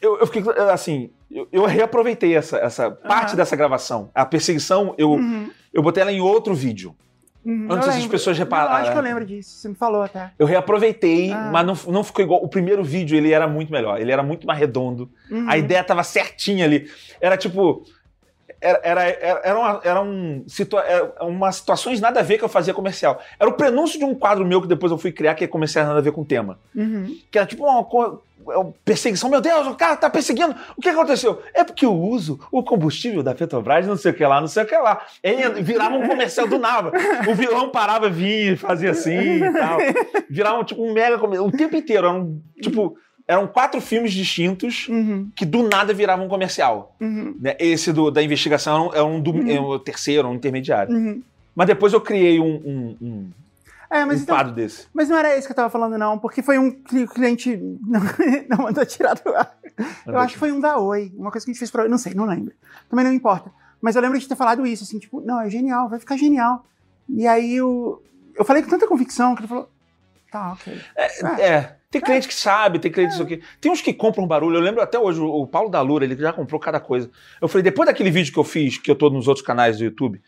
Eu, 0.00 0.18
eu 0.20 0.26
fiquei, 0.26 0.42
assim, 0.72 1.10
eu, 1.30 1.46
eu 1.52 1.64
reaproveitei 1.66 2.34
essa, 2.34 2.56
essa 2.56 2.90
parte 2.90 3.36
dessa 3.36 3.54
gravação. 3.54 4.10
A 4.14 4.24
perseguição, 4.24 4.94
eu, 4.96 5.10
Uhum. 5.12 5.50
eu 5.72 5.82
botei 5.82 6.00
ela 6.02 6.10
em 6.10 6.20
outro 6.20 6.54
vídeo. 6.54 6.96
Uhum. 7.44 7.66
Antes 7.70 7.86
Eu 7.86 7.90
as 7.90 7.94
lembro. 7.96 8.10
pessoas 8.10 8.38
repararam. 8.38 8.76
acho 8.76 8.92
que 8.92 8.98
eu 8.98 9.02
lembro 9.02 9.24
disso, 9.24 9.50
você 9.58 9.68
me 9.68 9.74
falou 9.74 10.02
até. 10.02 10.30
Eu 10.38 10.46
reaproveitei, 10.46 11.32
Ah. 11.32 11.50
mas 11.52 11.66
não, 11.66 11.92
não 11.92 12.04
ficou 12.04 12.24
igual. 12.24 12.42
O 12.42 12.48
primeiro 12.48 12.82
vídeo, 12.84 13.16
ele 13.16 13.32
era 13.32 13.46
muito 13.48 13.72
melhor. 13.72 14.00
Ele 14.00 14.12
era 14.12 14.22
muito 14.22 14.46
mais 14.46 14.58
redondo. 14.58 15.10
Uhum. 15.30 15.46
A 15.48 15.58
ideia 15.58 15.82
tava 15.82 16.02
certinha 16.04 16.64
ali. 16.64 16.88
Era 17.20 17.36
tipo. 17.36 17.84
Era, 18.60 18.80
era, 18.84 19.02
era, 19.02 19.40
era 19.42 19.58
uma, 19.58 19.80
era 19.82 20.00
um 20.02 20.44
situa 20.46 20.82
era 20.82 21.24
umas 21.24 21.56
situações 21.56 22.00
nada 22.00 22.20
a 22.20 22.22
ver 22.22 22.38
que 22.38 22.44
eu 22.44 22.48
fazia 22.48 22.72
comercial. 22.72 23.20
Era 23.40 23.50
o 23.50 23.54
prenúncio 23.54 23.98
de 23.98 24.04
um 24.04 24.14
quadro 24.14 24.46
meu 24.46 24.62
que 24.62 24.68
depois 24.68 24.92
eu 24.92 24.98
fui 24.98 25.10
criar, 25.10 25.34
que 25.34 25.42
é 25.42 25.48
comercial 25.48 25.84
nada 25.84 25.98
a 25.98 26.02
ver 26.02 26.12
com 26.12 26.20
o 26.20 26.24
tema. 26.24 26.60
Uhum. 26.72 27.12
Que 27.28 27.38
era 27.38 27.46
tipo 27.46 27.64
uma 27.64 27.82
co- 27.82 28.04
é 28.04 28.08
uma 28.08 28.22
perseguição. 28.84 29.30
Meu 29.30 29.40
Deus, 29.40 29.66
o 29.66 29.74
cara 29.74 29.96
tá 29.96 30.08
perseguindo. 30.10 30.54
O 30.76 30.80
que 30.80 30.88
aconteceu? 30.88 31.42
É 31.54 31.62
porque 31.64 31.84
eu 31.86 31.94
uso 31.94 32.40
o 32.50 32.62
combustível 32.62 33.22
da 33.22 33.34
Petrobras, 33.34 33.86
não 33.86 33.96
sei 33.96 34.12
o 34.12 34.14
que 34.14 34.24
lá, 34.24 34.40
não 34.40 34.48
sei 34.48 34.62
o 34.62 34.66
que 34.66 34.76
lá. 34.76 35.00
Aí 35.24 35.62
virava 35.62 35.94
um 35.96 36.06
comercial 36.06 36.46
do 36.48 36.58
nada. 36.58 36.90
O 37.28 37.34
vilão 37.34 37.70
parava, 37.70 38.08
vinha, 38.10 38.56
fazia 38.56 38.90
assim 38.90 39.12
e 39.44 39.52
tal. 39.52 39.78
Virava 40.30 40.64
tipo 40.64 40.82
um 40.84 40.92
mega 40.92 41.18
comercial. 41.18 41.48
O 41.48 41.52
tempo 41.52 41.76
inteiro. 41.76 42.06
Eram, 42.06 42.40
tipo, 42.60 42.96
eram 43.28 43.46
quatro 43.46 43.80
filmes 43.80 44.12
distintos 44.12 44.88
Uhum. 44.88 45.30
que 45.36 45.44
do 45.44 45.62
nada 45.68 45.92
viravam 45.94 46.26
um 46.26 46.28
comercial. 46.28 46.96
Uhum. 47.00 47.36
né? 47.40 47.54
Esse 47.58 47.92
do- 47.92 48.10
da 48.10 48.22
investigação 48.22 48.90
é 48.94 49.02
um, 49.02 49.20
do, 49.20 49.30
Uhum. 49.32 49.50
é 49.50 49.60
um 49.60 49.78
terceiro, 49.78 50.26
um 50.28 50.34
intermediário. 50.34 50.92
Uhum. 50.94 51.22
Mas 51.54 51.66
depois 51.66 51.92
eu 51.92 52.00
criei 52.00 52.40
um, 52.40 52.46
um, 52.64 52.96
um, 53.00 53.30
É, 53.92 54.04
mas 54.06 54.20
um 54.20 54.22
então, 54.22 54.52
desse. 54.52 54.86
Mas 54.94 55.08
não 55.08 55.16
era 55.18 55.36
isso 55.36 55.46
que 55.46 55.52
eu 55.52 55.56
tava 55.56 55.68
falando, 55.68 55.98
não, 55.98 56.18
porque 56.18 56.40
foi 56.42 56.58
um 56.58 56.70
cli- 56.70 57.06
cliente. 57.06 57.56
Não, 57.86 58.00
não 58.48 58.64
mandou 58.64 58.86
tirar 58.86 59.14
do 59.14 59.34
ar. 59.34 59.54
Eu 60.06 60.18
acho 60.18 60.32
que 60.34 60.38
foi 60.38 60.50
um 60.50 60.60
da 60.60 60.78
Oi, 60.78 61.12
uma 61.14 61.30
coisa 61.30 61.44
que 61.44 61.50
a 61.50 61.52
gente 61.52 61.58
fez 61.58 61.70
pra 61.70 61.82
Oi. 61.82 61.88
Não 61.88 61.98
sei, 61.98 62.14
não 62.14 62.24
lembro. 62.24 62.54
Também 62.88 63.04
não 63.04 63.12
importa. 63.12 63.50
Mas 63.82 63.94
eu 63.94 64.00
lembro 64.02 64.18
de 64.18 64.26
ter 64.26 64.36
falado 64.36 64.66
isso, 64.66 64.84
assim, 64.84 64.98
tipo, 64.98 65.20
não, 65.20 65.40
é 65.40 65.50
genial, 65.50 65.88
vai 65.90 65.98
ficar 65.98 66.16
genial. 66.16 66.64
E 67.08 67.26
aí 67.26 67.60
o. 67.60 68.00
eu 68.34 68.44
falei 68.44 68.62
com 68.62 68.70
tanta 68.70 68.86
convicção 68.86 69.34
que 69.34 69.42
ele 69.42 69.48
falou, 69.48 69.68
tá, 70.30 70.52
ok. 70.52 70.80
É, 71.38 71.76
tem 71.90 72.00
cliente 72.00 72.26
que 72.28 72.34
sabe, 72.34 72.78
tem 72.78 72.90
cliente 72.90 73.12
isso 73.12 73.22
aqui. 73.22 73.42
Tem 73.60 73.70
uns 73.70 73.82
que 73.82 73.92
compram 73.92 74.26
barulho. 74.26 74.56
Eu 74.56 74.62
lembro 74.62 74.80
até 74.80 74.98
hoje, 74.98 75.20
o 75.20 75.46
Paulo 75.46 75.68
da 75.68 75.82
Lura, 75.82 76.04
ele 76.04 76.16
já 76.16 76.32
comprou 76.32 76.58
cada 76.58 76.80
coisa. 76.80 77.10
Eu 77.40 77.48
falei, 77.48 77.62
depois 77.62 77.86
daquele 77.86 78.10
vídeo 78.10 78.32
que 78.32 78.38
eu 78.38 78.44
fiz, 78.44 78.78
que 78.78 78.90
eu 78.90 78.94
tô 78.96 79.10
nos 79.10 79.28
outros 79.28 79.44
canais 79.44 79.76
do 79.76 79.84
YouTube, 79.84 80.22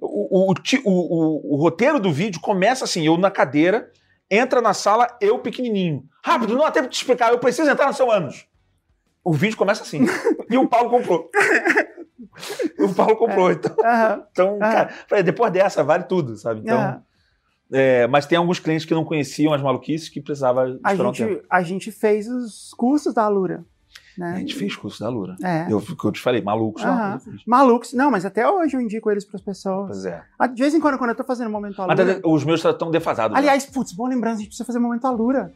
o, 0.00 0.50
o, 0.50 0.54
o 0.84 1.54
o- 1.54 1.56
roteiro 1.56 1.98
do 2.00 2.12
vídeo 2.12 2.40
começa 2.40 2.84
assim, 2.84 3.06
eu 3.06 3.16
na 3.18 3.30
cadeira, 3.30 3.90
entra 4.30 4.60
na 4.60 4.72
sala, 4.74 5.06
eu 5.20 5.38
pequenininho. 5.38 6.04
Rápido, 6.24 6.54
não 6.56 6.64
há 6.64 6.70
tempo 6.70 6.88
de 6.88 6.94
te 6.94 7.00
explicar, 7.00 7.32
eu 7.32 7.38
preciso 7.38 7.70
entrar 7.70 7.86
no 7.88 7.94
seu 7.94 8.10
ânus. 8.10 8.46
O 9.24 9.32
vídeo 9.32 9.56
começa 9.56 9.82
assim. 9.82 10.06
e 10.50 10.56
o 10.56 10.68
Paulo 10.68 10.90
comprou. 10.90 11.30
o 12.78 12.94
Paulo 12.94 13.16
comprou. 13.16 13.50
Então, 13.50 13.74
Aham, 13.84 14.24
então 14.30 14.58
Ah. 14.60 14.86
cara, 15.08 15.22
depois 15.22 15.52
dessa, 15.52 15.82
vale 15.84 16.04
tudo, 16.04 16.36
sabe? 16.36 16.60
Então, 16.60 17.02
é, 17.72 18.06
mas 18.06 18.26
tem 18.26 18.38
alguns 18.38 18.58
clientes 18.58 18.86
que 18.86 18.94
não 18.94 19.04
conheciam 19.04 19.52
as 19.52 19.60
maluquices 19.62 20.08
que 20.08 20.20
precisava 20.20 20.78
A 20.82 20.92
esperar 20.92 21.08
um 21.08 21.12
tempo. 21.12 21.32
gente, 21.34 21.44
a 21.50 21.62
gente 21.62 21.92
fez 21.92 22.28
os 22.28 22.72
cursos 22.74 23.12
da 23.12 23.24
Alura. 23.24 23.64
Né? 24.18 24.32
A 24.34 24.38
gente 24.40 24.56
fez 24.56 24.74
curso 24.74 24.98
da 24.98 25.08
Lura. 25.08 25.36
É. 25.42 25.66
Eu, 25.72 25.80
que 25.80 26.04
eu 26.04 26.10
te 26.10 26.20
falei, 26.20 26.42
malucos. 26.42 26.82
não, 26.82 27.12
eu 27.12 27.20
fiz. 27.20 27.40
Malucos. 27.46 27.92
Não, 27.92 28.10
mas 28.10 28.24
até 28.24 28.50
hoje 28.50 28.76
eu 28.76 28.80
indico 28.80 29.08
eles 29.10 29.24
para 29.24 29.36
as 29.36 29.42
pessoas. 29.42 29.86
Pois 29.90 30.04
é. 30.06 30.22
Ah, 30.36 30.48
De 30.48 30.60
vez 30.60 30.74
em 30.74 30.80
quando, 30.80 30.98
quando 30.98 31.10
eu 31.10 31.16
tô 31.16 31.22
fazendo 31.22 31.48
momento 31.48 31.76
Mas 31.86 32.00
Alura. 32.00 32.20
os 32.24 32.42
meus 32.44 32.64
estão 32.64 32.90
defasados. 32.90 33.32
né? 33.34 33.38
Aliás, 33.38 33.64
putz, 33.66 33.92
boa 33.92 34.08
lembrança, 34.08 34.34
a 34.34 34.38
gente 34.38 34.48
precisa 34.48 34.66
fazer 34.66 34.80
momento 34.80 35.06
Alura. 35.06 35.52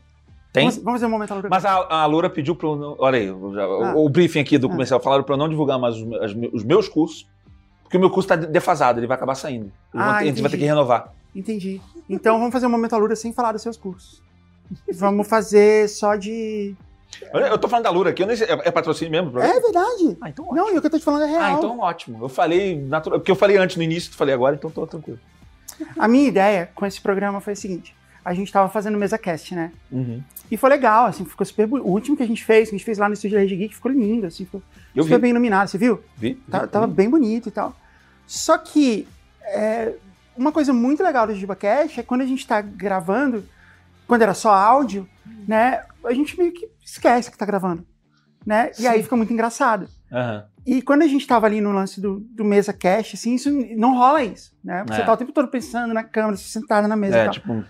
tem? 0.52 0.68
Vamos, 0.68 0.76
vamos 0.84 0.92
fazer 1.00 1.06
um 1.06 1.10
momento 1.10 1.32
Alura. 1.32 1.48
Mas 1.50 1.64
a, 1.64 1.72
a 2.02 2.06
Lura 2.06 2.30
pediu 2.30 2.54
para 2.54 2.68
não- 2.68 2.94
Olha 3.00 3.18
aí, 3.18 3.26
já- 3.26 3.64
Ah. 3.64 3.94
o, 3.96 4.06
o 4.06 4.08
briefing 4.08 4.38
aqui 4.40 4.56
do 4.58 4.68
Ah. 4.68 4.70
comercial 4.70 5.00
falaram 5.00 5.24
para 5.24 5.34
eu 5.34 5.38
não 5.38 5.48
divulgar 5.48 5.78
mais 5.80 5.96
os, 5.96 6.12
as 6.22 6.32
os 6.52 6.62
meus 6.62 6.88
cursos, 6.88 7.28
porque 7.82 7.96
o 7.96 8.00
meu 8.00 8.10
curso 8.10 8.32
está 8.32 8.36
defasado, 8.36 9.00
ele 9.00 9.08
vai 9.08 9.16
acabar 9.16 9.34
saindo. 9.34 9.72
Vão 9.92 10.02
Ah, 10.02 10.18
ter- 10.18 10.24
a 10.24 10.26
gente 10.28 10.40
vai 10.40 10.50
ter 10.52 10.58
que 10.58 10.64
renovar. 10.64 11.12
Entendi. 11.34 11.80
Então 12.08 12.38
vamos 12.38 12.52
fazer 12.52 12.66
um 12.66 12.70
momento 12.70 12.94
Alura 12.94 13.16
sem 13.16 13.32
falar 13.32 13.50
dos 13.52 13.62
seus 13.62 13.76
cursos. 13.76 14.22
Vamos 14.94 15.26
fazer 15.26 15.88
só 15.88 16.14
de. 16.14 16.76
Eu 17.32 17.58
tô 17.58 17.68
falando 17.68 17.84
da 17.84 17.90
Lura 17.90 18.10
aqui, 18.10 18.22
eu 18.22 18.26
nem 18.26 18.36
sei, 18.36 18.46
é, 18.46 18.68
é 18.68 18.70
patrocínio 18.70 19.10
mesmo? 19.10 19.38
É 19.38 19.60
verdade. 19.60 20.16
Ah, 20.20 20.28
então 20.28 20.46
ótimo. 20.46 20.56
Não, 20.56 20.74
e 20.74 20.78
o 20.78 20.80
que 20.80 20.86
eu 20.86 20.90
tô 20.90 20.98
te 20.98 21.04
falando 21.04 21.24
é 21.24 21.26
real. 21.26 21.42
Ah, 21.42 21.52
então 21.52 21.78
ótimo. 21.78 22.24
Eu 22.24 22.28
falei 22.28 22.80
natural, 22.80 23.20
porque 23.20 23.30
eu 23.30 23.36
falei 23.36 23.56
antes 23.56 23.76
no 23.76 23.82
início, 23.82 24.10
tu 24.10 24.16
falei 24.16 24.34
agora, 24.34 24.56
então 24.56 24.70
tô 24.70 24.86
tranquilo. 24.86 25.18
A 25.98 26.08
minha 26.08 26.28
ideia 26.28 26.70
com 26.74 26.84
esse 26.84 27.00
programa 27.00 27.40
foi 27.40 27.54
a 27.54 27.56
seguinte: 27.56 27.94
a 28.24 28.34
gente 28.34 28.52
tava 28.52 28.68
fazendo 28.68 28.98
mesa 28.98 29.18
cast, 29.18 29.54
né? 29.54 29.72
Uhum. 29.90 30.22
E 30.50 30.56
foi 30.56 30.70
legal, 30.70 31.06
assim, 31.06 31.24
ficou 31.24 31.46
super 31.46 31.66
bonito. 31.66 31.86
O 31.86 31.92
último 31.92 32.16
que 32.16 32.22
a 32.22 32.26
gente 32.26 32.44
fez, 32.44 32.68
que 32.68 32.74
a 32.74 32.78
gente 32.78 32.84
fez 32.84 32.98
lá 32.98 33.08
no 33.08 33.14
estúdio 33.14 33.36
da 33.36 33.42
Rede 33.42 33.56
Geek, 33.56 33.74
ficou 33.74 33.90
lindo, 33.90 34.26
assim, 34.26 34.44
ficou 34.44 34.62
Eu 34.94 35.02
super 35.02 35.16
vi, 35.16 35.22
bem 35.22 35.30
iluminado, 35.30 35.68
você 35.68 35.78
viu? 35.78 36.02
vi, 36.16 36.34
vi, 36.34 36.66
tava 36.70 36.86
vi. 36.86 36.92
bem 36.92 37.08
bonito 37.08 37.48
e 37.48 37.52
tal. 37.52 37.74
Só 38.26 38.58
que 38.58 39.08
é, 39.44 39.94
uma 40.36 40.52
coisa 40.52 40.72
muito 40.72 41.02
legal 41.02 41.26
do 41.26 41.34
JubaCast 41.34 42.00
é 42.00 42.02
quando 42.02 42.20
a 42.20 42.26
gente 42.26 42.46
tá 42.46 42.60
gravando, 42.60 43.44
quando 44.06 44.22
era 44.22 44.34
só 44.34 44.52
áudio, 44.52 45.08
né? 45.46 45.84
A 46.04 46.12
gente 46.12 46.38
meio 46.38 46.52
que 46.52 46.68
esquece 46.84 47.30
que 47.30 47.38
tá 47.38 47.46
gravando. 47.46 47.86
Né? 48.44 48.70
E 48.78 48.86
aí 48.88 49.02
fica 49.02 49.14
muito 49.16 49.32
engraçado. 49.32 49.86
Aham. 50.12 50.44
E 50.66 50.80
quando 50.82 51.02
a 51.02 51.06
gente 51.06 51.26
tava 51.26 51.46
ali 51.46 51.60
no 51.60 51.72
lance 51.72 52.00
do, 52.00 52.20
do 52.20 52.44
mesa 52.44 52.72
cast, 52.72 53.16
assim, 53.16 53.34
isso 53.34 53.50
não 53.76 53.94
rola 53.96 54.22
isso, 54.22 54.52
né? 54.62 54.84
Você 54.88 55.00
É. 55.00 55.04
tá 55.04 55.12
o 55.12 55.16
tempo 55.16 55.32
todo 55.32 55.48
pensando 55.48 55.92
na 55.94 56.04
câmera, 56.04 56.36
sentada 56.36 56.86
na 56.86 56.96
mesa 56.96 57.16
e 57.16 57.20
É, 57.20 57.24
tal. 57.24 57.32
tipo, 57.34 57.64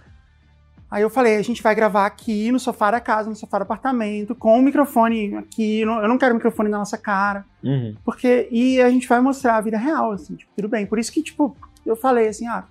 Aí 0.90 1.00
eu 1.02 1.08
falei, 1.08 1.36
a 1.36 1.42
gente 1.42 1.62
vai 1.62 1.74
gravar 1.74 2.04
aqui 2.04 2.52
no 2.52 2.60
sofá 2.60 2.90
da 2.90 3.00
casa, 3.00 3.30
no 3.30 3.34
sofá 3.34 3.58
do 3.58 3.62
apartamento, 3.62 4.34
com 4.34 4.58
o 4.58 4.62
microfone 4.62 5.34
aqui. 5.36 5.80
Eu 5.80 6.06
não 6.06 6.18
quero 6.18 6.32
o 6.32 6.36
microfone 6.36 6.68
na 6.68 6.76
nossa 6.78 6.98
cara. 6.98 7.46
uhum. 7.64 7.96
Porque. 8.04 8.46
E 8.50 8.78
a 8.78 8.90
gente 8.90 9.08
vai 9.08 9.18
mostrar 9.18 9.56
a 9.56 9.60
vida 9.62 9.78
real, 9.78 10.12
assim, 10.12 10.36
tipo, 10.36 10.52
tudo 10.54 10.68
bem. 10.68 10.84
Por 10.84 10.98
isso 10.98 11.10
que, 11.10 11.22
tipo, 11.22 11.56
eu 11.86 11.96
falei 11.96 12.28
assim, 12.28 12.46
ah, 12.46 12.64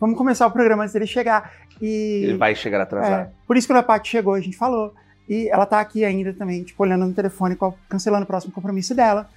vamos 0.00 0.18
começar 0.18 0.48
o 0.48 0.50
programa 0.50 0.82
antes 0.82 0.92
dele 0.94 1.06
chegar. 1.06 1.52
E. 1.80 2.24
ele 2.24 2.36
vai 2.36 2.56
chegar 2.56 2.80
atrasado. 2.80 3.20
É, 3.20 3.30
por 3.46 3.56
isso 3.56 3.68
que 3.68 3.72
quando 3.72 3.80
a 3.84 3.86
Paty 3.86 4.08
chegou, 4.08 4.34
a 4.34 4.40
gente 4.40 4.56
falou. 4.56 4.92
E 5.28 5.48
ela 5.48 5.64
tá 5.66 5.80
aqui 5.80 6.04
ainda 6.04 6.32
também, 6.34 6.62
tipo, 6.64 6.82
olhando 6.82 7.06
no 7.06 7.14
telefone, 7.14 7.56
cancelando 7.88 8.24
o 8.24 8.26
próximo 8.26 8.52
compromisso 8.52 8.94
dela. 8.94 9.28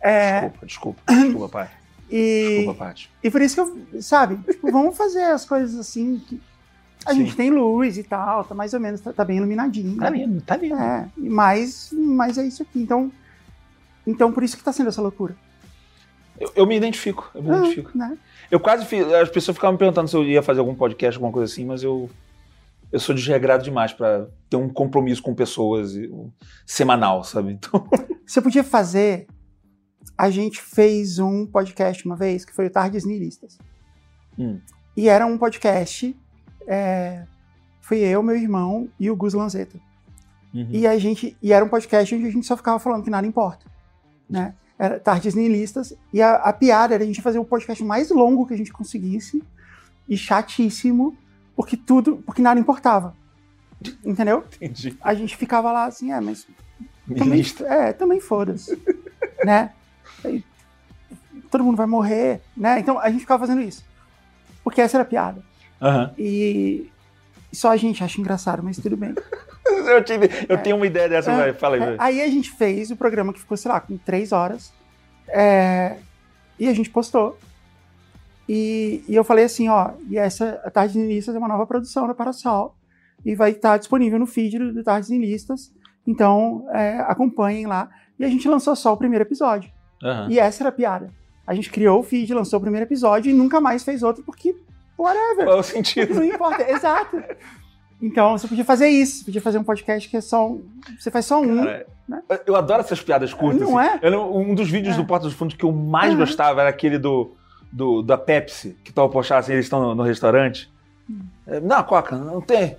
É, 0.00 0.40
Desculpa, 0.42 0.66
desculpa, 0.66 1.02
desculpa, 1.12 1.48
pai. 1.58 1.70
e, 2.10 2.56
Desculpa, 2.58 2.84
Paty. 2.86 3.10
e 3.22 3.30
por 3.30 3.40
isso 3.42 3.54
que 3.54 3.60
eu, 3.96 4.02
sabe, 4.02 4.36
tipo, 4.50 4.70
vamos 4.70 4.96
fazer 4.96 5.24
as 5.24 5.44
coisas 5.44 5.78
assim. 5.78 6.20
Que 6.26 6.40
a 7.06 7.12
Sim. 7.12 7.18
gente 7.24 7.36
tem 7.36 7.50
luz 7.50 7.96
e 7.96 8.02
tal, 8.02 8.44
tá 8.44 8.54
mais 8.54 8.74
ou 8.74 8.80
menos, 8.80 9.00
tá, 9.00 9.12
tá 9.12 9.24
bem 9.24 9.38
iluminadinho. 9.38 9.96
Tá 9.98 10.10
lindo, 10.10 10.40
tá 10.42 10.56
lindo. 10.56 10.74
É, 10.76 11.06
mas, 11.16 11.90
mas 11.92 12.36
é 12.36 12.46
isso 12.46 12.62
aqui. 12.62 12.80
Então, 12.82 13.10
então 14.06 14.32
por 14.32 14.42
isso 14.42 14.56
que 14.56 14.62
tá 14.64 14.72
sendo 14.72 14.88
essa 14.88 15.00
loucura. 15.02 15.34
Eu, 16.38 16.52
eu 16.56 16.66
me 16.66 16.76
identifico, 16.76 17.30
eu 17.34 17.42
me 17.42 17.50
Ah, 17.50 17.58
identifico. 17.58 17.96
né? 17.96 18.16
Eu 18.50 18.60
quase 18.60 18.84
fiz. 18.84 19.06
As 19.12 19.28
pessoas 19.30 19.56
ficavam 19.56 19.72
me 19.72 19.78
perguntando 19.78 20.08
se 20.08 20.16
eu 20.16 20.24
ia 20.24 20.42
fazer 20.42 20.60
algum 20.60 20.74
podcast, 20.74 21.16
alguma 21.16 21.32
coisa 21.32 21.50
assim, 21.50 21.64
mas 21.64 21.82
eu. 21.82 22.10
Eu 22.92 22.98
sou 22.98 23.14
desregrado 23.14 23.62
demais 23.62 23.92
pra 23.92 24.26
ter 24.48 24.56
um 24.56 24.68
compromisso 24.68 25.22
com 25.22 25.34
pessoas 25.34 25.94
e- 25.94 26.08
um, 26.08 26.30
semanal, 26.66 27.22
sabe? 27.24 27.52
Então. 27.52 27.88
Você 28.26 28.40
podia 28.40 28.64
fazer. 28.64 29.26
A 30.16 30.30
gente 30.30 30.60
fez 30.60 31.18
um 31.18 31.46
podcast 31.46 32.04
uma 32.04 32.16
vez 32.16 32.44
que 32.44 32.52
foi 32.54 32.66
o 32.66 32.70
Tardes 32.70 33.04
Nihilistas. 33.04 33.58
Hum. 34.38 34.60
E 34.96 35.08
era 35.08 35.24
um 35.24 35.38
podcast. 35.38 36.16
é, 36.66 37.24
foi 37.80 37.98
eu, 37.98 38.22
meu 38.22 38.36
irmão 38.36 38.88
e 39.00 39.10
o 39.10 39.16
Gus 39.16 39.34
Lanzetta. 39.34 39.78
Uhum. 40.54 40.68
E 40.70 40.86
a 40.86 40.98
gente. 40.98 41.36
E 41.42 41.52
era 41.52 41.64
um 41.64 41.68
podcast 41.68 42.14
onde 42.14 42.26
a 42.26 42.30
gente 42.30 42.46
só 42.46 42.56
ficava 42.56 42.78
falando 42.78 43.02
que 43.02 43.10
nada 43.10 43.26
importa. 43.26 43.66
Né? 44.28 44.54
Era 44.78 44.98
Tardes 45.00 45.34
Nihilistas. 45.34 45.94
E 46.12 46.20
a, 46.22 46.36
a 46.36 46.52
piada 46.52 46.94
era 46.94 47.02
a 47.02 47.06
gente 47.06 47.22
fazer 47.22 47.38
o 47.38 47.44
podcast 47.44 47.82
mais 47.82 48.10
longo 48.10 48.46
que 48.46 48.54
a 48.54 48.56
gente 48.56 48.72
conseguisse. 48.72 49.42
E 50.08 50.16
chatíssimo. 50.16 51.16
Porque 51.56 51.76
tudo. 51.76 52.22
Porque 52.24 52.40
nada 52.42 52.58
importava. 52.60 53.14
Entendeu? 54.04 54.44
Entendi. 54.60 54.96
A 55.00 55.14
gente 55.14 55.36
ficava 55.36 55.72
lá 55.72 55.84
assim, 55.86 56.12
é, 56.12 56.20
mas 56.20 56.46
também, 57.16 57.42
é, 57.66 57.92
também 57.92 58.20
foda-se. 58.20 58.78
né? 59.44 59.72
Todo 61.50 61.64
mundo 61.64 61.76
vai 61.76 61.86
morrer, 61.86 62.40
né? 62.56 62.78
Então 62.78 62.98
a 62.98 63.10
gente 63.10 63.20
ficava 63.20 63.40
fazendo 63.46 63.62
isso. 63.62 63.84
Porque 64.62 64.80
essa 64.80 64.96
era 64.98 65.02
a 65.02 65.06
piada. 65.06 65.42
Aham. 65.80 66.12
E 66.18 66.90
só 67.52 67.70
a 67.70 67.76
gente 67.76 68.04
acha 68.04 68.20
engraçado, 68.20 68.62
mas 68.62 68.76
tudo 68.78 68.96
bem. 68.96 69.14
Eu, 69.66 70.02
tive- 70.02 70.28
eu 70.48 70.58
tenho 70.58 70.74
uma 70.76 70.86
ideia 70.86 71.08
dessa, 71.08 71.30
É, 71.30 71.36
vai. 71.36 71.52
Fala 71.52 71.76
aí, 71.76 71.82
É, 71.82 71.96
aí 71.98 72.20
a 72.22 72.26
gente 72.28 72.50
fez 72.50 72.90
o 72.90 72.96
programa 72.96 73.32
que 73.32 73.38
ficou, 73.38 73.56
sei 73.56 73.70
lá, 73.70 73.80
com 73.80 73.96
três 73.96 74.32
horas. 74.32 74.72
é, 75.28 75.96
e 76.58 76.66
a 76.66 76.74
gente 76.74 76.90
postou. 76.90 77.38
E, 78.52 79.04
e 79.08 79.14
eu 79.14 79.22
falei 79.22 79.44
assim, 79.44 79.68
ó, 79.68 79.92
e 80.08 80.18
essa 80.18 80.54
Tardes 80.74 80.96
Nihilistas 80.96 81.36
é 81.36 81.38
uma 81.38 81.46
nova 81.46 81.64
produção 81.68 82.08
da 82.08 82.14
Parasol. 82.14 82.74
E 83.24 83.36
vai 83.36 83.52
estar 83.52 83.76
disponível 83.76 84.18
no 84.18 84.26
feed 84.26 84.58
do, 84.58 84.72
do 84.74 84.82
Tardes 84.82 85.08
Nihilistas. 85.08 85.72
Então, 86.04 86.66
é, 86.72 86.98
acompanhem 87.02 87.66
lá. 87.66 87.88
E 88.18 88.24
a 88.24 88.28
gente 88.28 88.48
lançou 88.48 88.74
só 88.74 88.92
o 88.92 88.96
primeiro 88.96 89.22
episódio. 89.24 89.70
Aham. 90.02 90.26
E 90.28 90.40
essa 90.40 90.64
era 90.64 90.70
a 90.70 90.72
piada. 90.72 91.12
A 91.46 91.54
gente 91.54 91.70
criou 91.70 92.00
o 92.00 92.02
feed, 92.02 92.34
lançou 92.34 92.58
o 92.58 92.60
primeiro 92.62 92.84
episódio 92.86 93.30
e 93.30 93.32
nunca 93.32 93.60
mais 93.60 93.84
fez 93.84 94.02
outro, 94.02 94.24
porque 94.24 94.52
whatever. 94.98 95.44
Qual 95.44 95.56
é 95.58 95.60
o 95.60 95.62
sentido? 95.62 96.14
Não 96.14 96.24
importa, 96.24 96.62
exato. 96.72 97.22
Então, 98.02 98.36
você 98.36 98.48
podia 98.48 98.64
fazer 98.64 98.88
isso. 98.88 99.18
Você 99.20 99.24
podia 99.26 99.42
fazer 99.42 99.58
um 99.58 99.64
podcast 99.64 100.08
que 100.08 100.16
é 100.16 100.20
só 100.20 100.48
um. 100.48 100.64
Você 100.98 101.08
faz 101.08 101.24
só 101.24 101.40
um. 101.40 101.56
Cara, 101.56 101.86
eu 102.44 102.56
adoro 102.56 102.80
essas 102.80 103.00
piadas 103.00 103.32
curtas. 103.32 103.60
Não 103.60 103.78
assim. 103.78 103.98
é? 104.02 104.08
Eu 104.08 104.34
um 104.36 104.56
dos 104.56 104.68
vídeos 104.68 104.96
É. 104.96 104.98
do 104.98 105.04
Porta 105.04 105.26
dos 105.26 105.34
Fundos 105.34 105.54
que 105.54 105.64
eu 105.64 105.70
mais 105.70 106.10
Aham. 106.10 106.18
gostava 106.18 106.62
era 106.62 106.70
aquele 106.70 106.98
do, 106.98 107.30
do 107.70 108.02
da 108.02 108.18
Pepsi, 108.18 108.76
que 108.84 108.92
tava 108.92 109.08
postado 109.08 109.40
assim, 109.40 109.52
eles 109.52 109.66
estão 109.66 109.80
no, 109.80 109.94
no 109.94 110.02
restaurante. 110.02 110.70
Hum. 111.08 111.20
É, 111.46 111.60
Não, 111.60 111.82
Coca, 111.82 112.16
não 112.16 112.40
tem. 112.40 112.76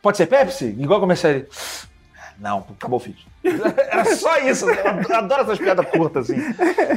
Pode 0.00 0.16
ser 0.16 0.26
Pepsi? 0.26 0.66
Igual 0.78 1.00
comecei 1.00 1.30
ele. 1.30 1.48
Não, 2.38 2.66
acabou 2.76 2.96
o 2.96 3.00
feed. 3.00 3.24
Era 3.44 4.04
só 4.16 4.38
isso. 4.38 4.68
Eu 4.68 5.16
adoro 5.16 5.42
essas 5.42 5.58
piadas 5.58 5.86
curtas, 5.86 6.28
assim. 6.28 6.42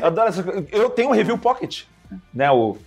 Eu 0.02 0.07
adoro 0.07 0.30
essas... 0.30 0.45
Eu 0.72 0.90
tenho 0.90 1.10
um 1.10 1.14
review 1.14 1.38
pocket, 1.38 1.84
né? 2.34 2.49
O, 2.52 2.77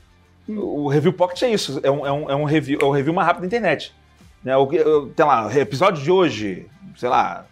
o 0.49 0.89
review 0.89 1.13
pocket 1.13 1.43
é 1.43 1.51
isso. 1.51 1.79
É 1.85 1.91
um, 1.91 2.05
é 2.05 2.13
um, 2.13 2.31
é 2.31 2.35
um 2.35 2.45
review, 2.45 2.81
é 2.83 2.85
um 2.85 2.91
review 2.91 3.15
mais 3.15 3.29
rápido 3.29 3.43
da 3.43 3.47
internet. 3.47 3.95
Né? 4.43 4.57
O, 4.57 4.67
tem 5.15 5.25
lá, 5.25 5.55
episódio 5.57 6.03
de 6.03 6.11
hoje, 6.11 6.67
sei 6.97 7.09
lá, 7.09 7.45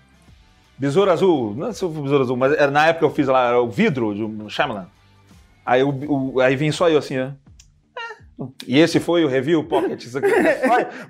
Besouro 0.79 1.11
Azul, 1.11 1.55
não 1.55 1.73
sei 1.73 1.89
se 1.89 1.95
foi 1.95 2.03
Besouro 2.03 2.25
Azul, 2.25 2.37
mas 2.37 2.53
era, 2.53 2.71
na 2.71 2.87
época 2.87 3.07
eu 3.07 3.11
fiz 3.11 3.29
lá 3.29 3.61
o 3.61 3.69
vidro 3.69 4.15
de 4.15 4.25
um 4.25 4.49
Shyamalan. 4.49 4.89
Aí, 5.67 5.83
o, 5.83 5.91
o- 6.35 6.41
aí 6.41 6.55
vem 6.57 6.71
só 6.71 6.89
eu 6.89 6.99
assim, 6.99 7.17
né? 7.17 7.35
É. 7.99 8.45
E 8.67 8.79
esse 8.79 9.01
foi 9.01 9.25
o 9.25 9.29
review 9.29 9.65
pocket. 9.65 10.05
Isso 10.05 10.17
aqui 10.19 10.29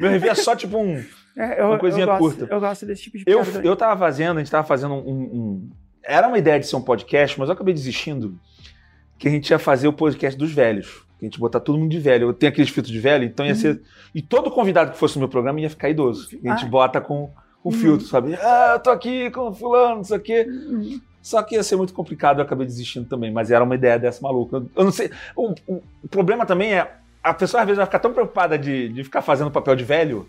meu 0.01 0.11
review 0.11 0.31
é 0.31 0.35
só 0.35 0.57
tipo 0.57 0.79
um. 0.79 1.05
É, 1.39 1.61
eu, 1.61 1.67
Uma 1.67 1.79
coisinha 1.79 2.05
eu 2.05 2.09
gosto, 2.09 2.21
curta. 2.39 2.55
Eu 2.55 2.59
gosto 2.61 2.87
desse 2.87 3.03
tipo 3.03 3.19
de 3.19 3.25
Eu, 3.27 3.45
também. 3.45 3.67
eu 3.67 3.77
tava 3.77 3.95
fazendo, 4.01 4.39
a 4.39 4.41
gente 4.41 4.51
tava 4.51 4.67
fazendo 4.67 4.95
um, 4.95 5.11
um- 5.11 5.71
Era 6.03 6.29
uma 6.29 6.39
ideia 6.39 6.59
de 6.59 6.67
ser 6.67 6.77
um 6.77 6.81
podcast, 6.81 7.39
mas 7.39 7.51
eu 7.51 7.53
acabei 7.55 7.75
desistindo. 7.75 8.41
Que 9.19 9.29
a 9.29 9.31
gente 9.31 9.51
ia 9.51 9.59
fazer 9.59 9.87
o 9.87 9.93
podcast 9.93 10.39
dos 10.39 10.51
velhos. 10.51 11.05
A 11.21 11.25
gente 11.27 11.35
ia 11.35 11.41
botar 11.41 11.61
todo 11.61 11.77
mundo 11.79 11.91
de 11.91 11.99
velho. 11.99 12.29
Eu 12.29 12.33
tenho 12.33 12.51
aqueles 12.51 12.71
filtros 12.71 12.91
de 12.91 12.99
velho, 12.99 13.23
então 13.23 13.45
ia 13.45 13.55
ser. 13.55 13.83
E 14.15 14.23
todo 14.23 14.51
convidado 14.51 14.93
que 14.93 14.97
fosse 14.99 15.17
no 15.17 15.21
meu 15.21 15.29
programa 15.29 15.61
ia 15.61 15.69
ficar 15.69 15.91
idoso. 15.91 16.27
E 16.43 16.49
a 16.49 16.55
gente 16.57 16.65
Ah. 16.65 16.71
bota 16.71 17.03
com 17.03 17.25
o 17.63 17.69
Uhum. 17.69 17.73
filtro, 17.73 18.07
sabe? 18.07 18.35
Ah, 18.41 18.71
eu 18.77 18.81
tô 18.81 18.89
aqui 18.89 19.31
com 19.31 19.53
fulano, 19.53 19.97
não 19.97 20.05
sei 20.05 20.17
o 20.17 20.21
quê. 20.21 20.47
Uhum. 20.49 20.99
Só 21.27 21.43
que 21.43 21.57
ia 21.57 21.63
ser 21.65 21.75
muito 21.75 21.93
complicado, 21.93 22.39
eu 22.39 22.45
acabei 22.45 22.65
desistindo 22.65 23.09
também. 23.09 23.33
Mas 23.33 23.51
era 23.51 23.65
uma 23.65 23.75
ideia 23.75 23.99
dessa 23.99 24.21
maluca. 24.23 24.63
Eu 24.77 24.85
não 24.85 24.93
sei. 24.93 25.11
O, 25.35 25.53
o- 25.67 25.83
o 26.05 26.09
problema 26.09 26.47
também 26.47 26.73
é. 26.75 26.89
a 27.21 27.35
pessoa 27.35 27.63
às 27.63 27.67
vezes 27.67 27.79
vai 27.79 27.87
ficar 27.87 27.99
tão 27.99 28.13
preocupada 28.13 28.57
de, 28.57 28.89
de 28.91 29.03
ficar 29.03 29.23
fazendo 29.23 29.51
papel 29.51 29.75
de 29.75 29.83
velho 29.83 30.29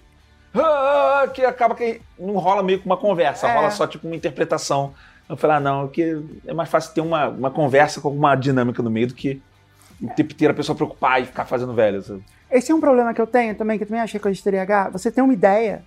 ah, 0.56 1.28
que 1.32 1.46
acaba 1.46 1.76
que 1.76 2.02
não 2.18 2.34
rola 2.38 2.64
meio 2.64 2.80
que 2.80 2.86
uma 2.88 2.98
conversa, 2.98 3.48
É. 3.48 3.54
rola 3.54 3.70
só 3.70 3.86
tipo 3.86 4.08
uma 4.08 4.16
interpretação. 4.16 4.92
Eu 5.30 5.38
falei, 5.38 5.58
ah, 5.58 5.60
não, 5.60 5.88
que 5.88 6.20
é 6.48 6.54
mais 6.54 6.68
fácil 6.68 6.96
ter 6.96 7.02
uma, 7.02 7.28
uma 7.28 7.52
conversa 7.52 8.02
com 8.02 8.08
alguma 8.08 8.34
dinâmica 8.36 8.82
no 8.82 8.90
meio 8.90 9.08
do 9.08 9.14
que 9.14 9.40
inteiro 10.02 10.52
a 10.54 10.56
pessoa 10.56 10.76
preocupar 10.76 11.22
e 11.22 11.26
ficar 11.28 11.46
fazendo 11.46 11.74
velho. 11.74 12.02
sabe? 12.02 12.24
Esse 12.50 12.72
é 12.72 12.76
um 12.76 12.80
problema 12.80 13.14
que 13.14 13.22
eu 13.22 13.28
tenho 13.28 13.54
também, 13.54 13.78
que 13.78 13.84
eu 13.84 13.88
também 13.88 14.02
achei 14.02 14.20
coisa 14.20 14.36
de 14.36 14.44
TDAH. 14.44 14.90
Você 14.90 15.12
tem 15.12 15.24
uma 15.24 15.34
ideia 15.34 15.84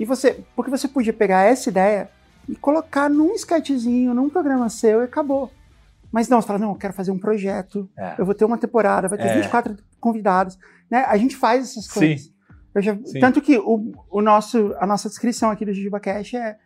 e 0.00 0.06
você. 0.06 0.40
Porque 0.54 0.70
você 0.70 0.88
podia 0.88 1.12
pegar 1.12 1.42
essa 1.44 1.68
ideia 1.68 2.08
e 2.48 2.54
colocar 2.56 3.08
num 3.10 3.34
sketchzinho, 3.34 4.14
num 4.14 4.28
programa 4.30 4.68
seu 4.68 5.00
e 5.00 5.04
acabou. 5.04 5.50
Mas 6.12 6.28
não, 6.28 6.40
você 6.40 6.46
fala, 6.46 6.58
não, 6.58 6.70
eu 6.70 6.74
quero 6.76 6.92
fazer 6.94 7.10
um 7.10 7.18
projeto, 7.18 7.88
É. 7.96 8.14
eu 8.18 8.24
vou 8.24 8.34
ter 8.34 8.44
uma 8.44 8.56
temporada, 8.58 9.08
vai 9.08 9.18
ter 9.18 9.26
É. 9.26 9.34
24 9.36 9.76
convidados. 10.00 10.58
Né? 10.90 11.04
A 11.08 11.16
gente 11.16 11.36
faz 11.36 11.70
essas 11.70 11.84
Sim. 11.86 11.92
coisas. 12.00 12.32
Eu 12.74 12.82
já- 12.82 12.96
Sim. 13.04 13.20
tanto 13.20 13.40
que 13.40 13.58
o, 13.58 13.92
o 14.10 14.22
nosso, 14.22 14.74
a 14.78 14.86
nossa 14.86 15.08
descrição 15.08 15.50
aqui 15.50 15.64
do 15.64 15.72
JujubaCast 15.72 16.36
é, 16.36 16.56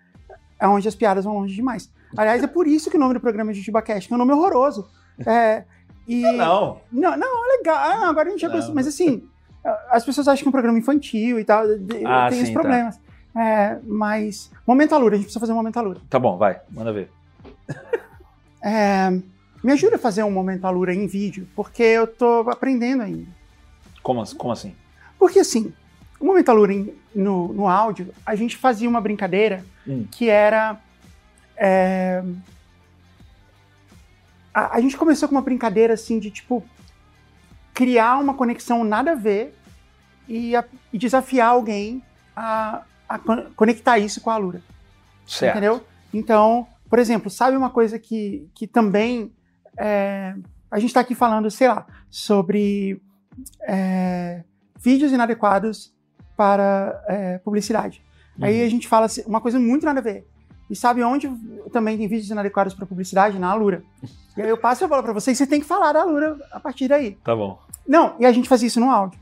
é 0.58 0.68
onde 0.68 0.86
as 0.86 0.94
piadas 0.94 1.24
vão 1.24 1.34
longe 1.38 1.54
demais. 1.54 1.90
Aliás, 2.16 2.42
é 2.42 2.46
por 2.46 2.66
isso 2.66 2.90
que 2.90 2.96
o 2.96 3.00
nome 3.00 3.14
do 3.14 3.20
programa 3.20 3.50
é 3.52 3.54
JujubaCast, 3.54 4.08
que 4.08 4.12
é 4.12 4.16
um 4.16 4.18
nome 4.18 4.32
horroroso. 4.32 4.86
É, 5.26 5.64
e, 6.06 6.22
Não. 6.22 6.80
não, 6.92 7.16
não, 7.16 7.44
é 7.44 7.56
legal. 7.58 7.76
Ah, 7.76 8.08
agora 8.08 8.28
a 8.28 8.30
gente 8.32 8.40
já 8.40 8.48
Não. 8.48 8.56
gosta. 8.56 8.72
Mas 8.74 8.86
assim, 8.86 9.22
as 9.90 10.04
pessoas 10.04 10.26
acham 10.28 10.42
que 10.42 10.48
é 10.48 10.50
um 10.50 10.52
programa 10.52 10.78
infantil 10.78 11.38
e 11.38 11.44
tal. 11.44 11.64
Ah, 12.04 12.28
tem 12.28 12.38
sim, 12.38 12.42
esses 12.42 12.54
tá. 12.54 12.92
É, 13.36 13.78
mas. 13.84 14.50
Momento 14.66 14.94
Alura, 14.94 15.14
a 15.14 15.16
gente 15.16 15.26
precisa 15.26 15.40
fazer 15.40 15.52
um 15.52 15.56
Momento 15.56 15.76
Alura. 15.78 16.00
Tá 16.08 16.18
bom, 16.18 16.36
vai, 16.36 16.60
manda 16.70 16.92
ver. 16.92 17.10
É, 18.62 19.08
me 19.64 19.72
ajuda 19.72 19.96
a 19.96 19.98
fazer 19.98 20.22
um 20.22 20.30
Momento 20.30 20.66
Alura 20.66 20.92
em 20.94 21.06
vídeo, 21.06 21.48
porque 21.56 21.82
eu 21.82 22.06
tô 22.06 22.40
aprendendo 22.50 23.02
ainda. 23.02 23.26
Como, 24.02 24.20
assim- 24.20 24.36
como 24.36 24.52
assim? 24.52 24.74
Porque 25.18 25.38
assim, 25.38 25.72
o 26.20 26.26
Momento 26.26 26.50
Alura 26.50 26.70
em- 26.74 26.92
no, 27.14 27.52
no 27.54 27.66
áudio, 27.66 28.12
a 28.26 28.34
gente 28.34 28.58
fazia 28.58 28.86
uma 28.88 29.00
brincadeira 29.00 29.64
Hum. 29.88 30.06
que 30.10 30.28
era. 30.28 30.78
é, 31.56 32.22
a, 34.52 34.76
a 34.76 34.80
gente 34.82 34.96
começou 34.96 35.26
com 35.28 35.34
uma 35.34 35.40
brincadeira 35.42 35.94
assim 35.94 36.18
de 36.18 36.30
tipo. 36.30 36.62
criar 37.72 38.18
uma 38.18 38.34
conexão 38.34 38.84
nada 38.84 39.12
a 39.12 39.14
ver 39.14 39.54
e, 40.28 40.54
a- 40.54 40.64
e 40.92 40.98
desafiar 40.98 41.48
alguém 41.48 42.02
a, 42.36 42.82
a 43.10 43.18
con- 43.18 43.46
conectar 43.56 43.98
isso 43.98 44.20
com 44.20 44.30
a 44.30 44.34
Alura. 44.34 44.62
Certo. 45.26 45.52
Entendeu? 45.56 45.84
Então, 46.14 46.66
por 46.88 46.98
exemplo, 46.98 47.28
sabe 47.30 47.56
uma 47.56 47.70
coisa 47.70 47.98
que, 47.98 48.48
que 48.54 48.66
também 48.66 49.32
é, 49.78 50.34
a 50.70 50.78
gente 50.78 50.90
está 50.90 51.00
aqui 51.00 51.14
falando, 51.14 51.50
sei 51.50 51.68
lá, 51.68 51.86
sobre 52.08 53.00
é, 53.62 54.42
vídeos 54.78 55.12
inadequados 55.12 55.92
para 56.36 57.02
é, 57.08 57.38
publicidade. 57.38 58.02
Aí 58.40 58.60
Uhum. 58.60 58.66
a 58.66 58.70
gente 58.70 58.88
fala 58.88 59.06
assim, 59.06 59.22
uma 59.26 59.40
coisa 59.40 59.58
muito 59.58 59.84
nada 59.84 60.00
a 60.00 60.02
ver. 60.02 60.26
E 60.70 60.76
sabe 60.76 61.02
onde 61.02 61.28
também 61.72 61.98
tem 61.98 62.06
vídeos 62.08 62.30
inadequados 62.30 62.74
para 62.74 62.86
publicidade? 62.86 63.38
Na 63.38 63.50
Alura. 63.50 63.82
E 64.36 64.40
aí 64.42 64.48
eu 64.48 64.56
passo 64.56 64.84
a 64.84 64.88
bola 64.88 65.02
para 65.02 65.12
vocês, 65.12 65.36
você 65.36 65.46
tem 65.46 65.60
que 65.60 65.66
falar 65.66 65.92
da 65.92 66.02
Alura 66.02 66.38
a 66.52 66.60
partir 66.60 66.86
daí. 66.88 67.16
Tá 67.24 67.34
bom. 67.34 67.60
Não, 67.86 68.14
e 68.20 68.24
a 68.24 68.32
gente 68.32 68.48
fazia 68.48 68.68
isso 68.68 68.78
no 68.80 68.88
áudio. 68.90 69.18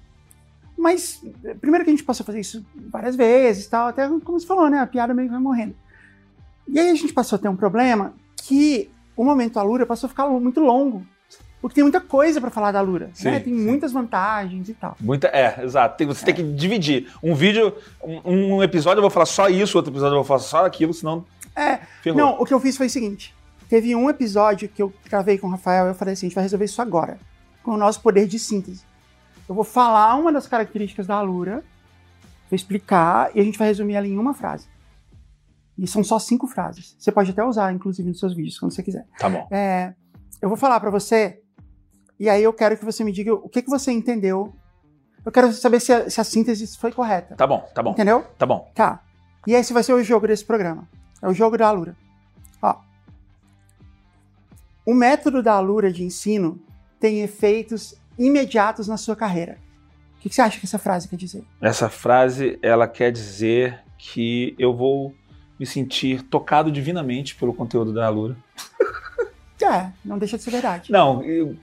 Mas, 0.79 1.21
primeiro 1.61 1.85
que 1.85 1.91
a 1.91 1.93
gente 1.93 2.05
passou 2.05 2.23
a 2.23 2.27
fazer 2.27 2.39
isso 2.39 2.65
várias 2.89 3.17
vezes 3.17 3.67
tal, 3.67 3.89
até 3.89 4.07
como 4.07 4.39
você 4.39 4.47
falou, 4.47 4.71
né? 4.71 4.79
A 4.79 4.87
piada 4.87 5.13
meio 5.13 5.29
que 5.29 5.33
vai 5.33 5.43
morrendo. 5.43 5.75
E 6.69 6.79
aí 6.79 6.89
a 6.89 6.95
gente 6.95 7.13
passou 7.13 7.37
a 7.37 7.39
ter 7.39 7.49
um 7.49 7.57
problema 7.57 8.15
que 8.45 8.89
o 9.17 9.25
momento 9.25 9.59
Alura 9.59 9.85
passou 9.85 10.07
a 10.07 10.11
ficar 10.11 10.29
muito 10.29 10.61
longo. 10.61 11.05
Porque 11.61 11.75
tem 11.75 11.83
muita 11.83 12.01
coisa 12.01 12.41
pra 12.41 12.51
falar 12.51 12.71
da 12.71 12.79
Alura. 12.79 13.11
Sim, 13.13 13.31
né? 13.33 13.41
Tem 13.41 13.53
sim. 13.53 13.61
muitas 13.61 13.91
vantagens 13.91 14.69
e 14.69 14.75
tal. 14.75 14.97
Muita, 15.01 15.27
é, 15.29 15.65
exato. 15.65 15.97
Tem- 15.97 16.07
você 16.07 16.25
tem 16.25 16.35
que 16.35 16.43
dividir. 16.45 17.11
Um 17.21 17.35
vídeo, 17.35 17.75
um, 18.01 18.55
um 18.55 18.63
episódio 18.63 18.99
eu 18.99 19.03
vou 19.03 19.11
falar 19.11 19.27
só 19.27 19.49
isso, 19.49 19.77
outro 19.77 19.93
episódio 19.93 20.15
eu 20.15 20.19
vou 20.19 20.25
falar 20.25 20.41
só 20.41 20.65
aquilo, 20.65 20.95
senão. 20.95 21.25
É, 21.57 21.79
Ferrou. 22.01 22.19
Não, 22.19 22.41
o 22.41 22.47
que 22.47 22.55
eu 22.55 22.61
fiz 22.61 22.77
foi 22.77 22.87
o 22.87 22.91
seguinte: 22.91 23.35
teve 23.69 23.97
um 23.97 24.09
episódio 24.09 24.69
que 24.69 24.81
eu 24.81 24.93
gravei 25.11 25.37
com 25.37 25.49
o 25.49 25.51
Rafael 25.51 25.87
e 25.87 25.89
eu 25.89 25.95
falei 25.95 26.15
assim: 26.15 26.27
a 26.27 26.29
gente 26.29 26.37
vai 26.37 26.45
resolver 26.45 26.67
isso 26.67 26.81
agora, 26.81 27.19
com 27.65 27.73
o 27.73 27.77
nosso 27.77 28.01
poder 28.01 28.29
de 28.29 28.39
síntese. 28.39 28.85
Eu 29.49 29.55
vou 29.55 29.65
falar 29.65 30.15
uma 30.17 30.33
das 30.33 30.47
características 30.47 31.07
da 31.07 31.17
Alura, 31.17 31.65
vou 32.51 32.57
explicar 32.57 33.31
e 33.35 33.41
a 33.41 33.45
gente 33.45 33.59
vai 33.59 33.69
resumir 33.69 33.95
ela 33.95 34.07
em 34.07 34.19
uma 34.19 34.35
frase. 34.35 34.69
E 35.77 35.87
são 35.87 36.05
só 36.05 36.19
cinco 36.19 36.47
frases. 36.47 36.97
Você 36.99 37.11
pode 37.11 37.31
até 37.31 37.43
usar, 37.43 37.73
inclusive, 37.73 38.09
nos 38.09 38.19
seus 38.19 38.35
vídeos, 38.35 38.59
quando 38.59 38.73
você 38.73 38.83
quiser. 38.83 39.07
Tá 39.19 39.29
bom. 39.31 39.47
É, 39.51 39.95
eu 40.43 40.49
vou 40.49 40.59
falar 40.59 40.81
pra 40.81 40.91
você, 40.91 41.41
e 42.19 42.29
aí 42.29 42.43
eu 42.43 42.53
quero 42.53 42.77
que 42.77 42.85
você 42.85 43.03
me 43.05 43.13
diga 43.13 43.33
o 43.33 43.49
que, 43.49 43.63
que 43.63 43.71
você 43.71 43.91
entendeu. 43.93 44.53
Eu 45.25 45.33
quero 45.33 45.53
saber 45.53 45.81
se 45.81 45.93
a, 45.93 46.11
se 46.11 46.21
a 46.21 46.25
síntese 46.25 46.77
foi 46.77 46.93
correta. 46.93 47.37
Tá 47.37 47.47
bom, 47.47 47.67
tá 47.75 47.83
bom. 47.83 47.93
Entendeu? 47.93 48.25
Tá 48.37 48.45
bom. 48.45 48.71
Tá. 48.75 49.03
E 49.47 49.55
esse 49.55 49.73
vai 49.73 49.83
ser 49.83 49.93
o 49.93 50.03
jogo 50.03 50.27
desse 50.27 50.45
programa. 50.45 50.89
É 51.23 51.29
o 51.29 51.33
jogo 51.33 51.57
da 51.57 51.69
Alura. 51.69 51.97
Ó. 52.61 52.77
O 54.85 54.95
método 54.95 55.43
da 55.43 55.55
Alura 55.55 55.93
de 55.93 56.03
ensino 56.03 56.61
tem 56.99 57.21
efeitos 57.21 57.95
imediatos 58.19 58.89
na 58.89 58.97
sua 58.97 59.15
carreira. 59.17 59.59
O 60.17 60.21
que, 60.21 60.29
que 60.29 60.35
você 60.35 60.41
acha 60.43 60.59
que 60.59 60.67
essa 60.67 60.79
frase 60.79 61.09
quer 61.09 61.17
dizer? 61.17 61.45
Essa 61.61 61.89
frase, 61.89 62.59
ela 62.61 62.89
quer 62.89 63.13
dizer 63.13 63.81
que 63.97 64.55
eu 64.59 64.75
vou 64.77 65.15
me 65.59 65.65
sentir 65.67 66.23
tocado 66.23 66.71
divinamente 66.73 67.35
pelo 67.37 67.55
conteúdo 67.55 67.93
da 67.93 68.07
Alura. 68.07 68.37
É, 69.61 69.91
não 70.05 70.17
deixa 70.19 70.39
de 70.39 70.45
ser 70.45 70.53
verdade. 70.53 70.91
Não, 70.91 71.23
eu, 71.25 71.57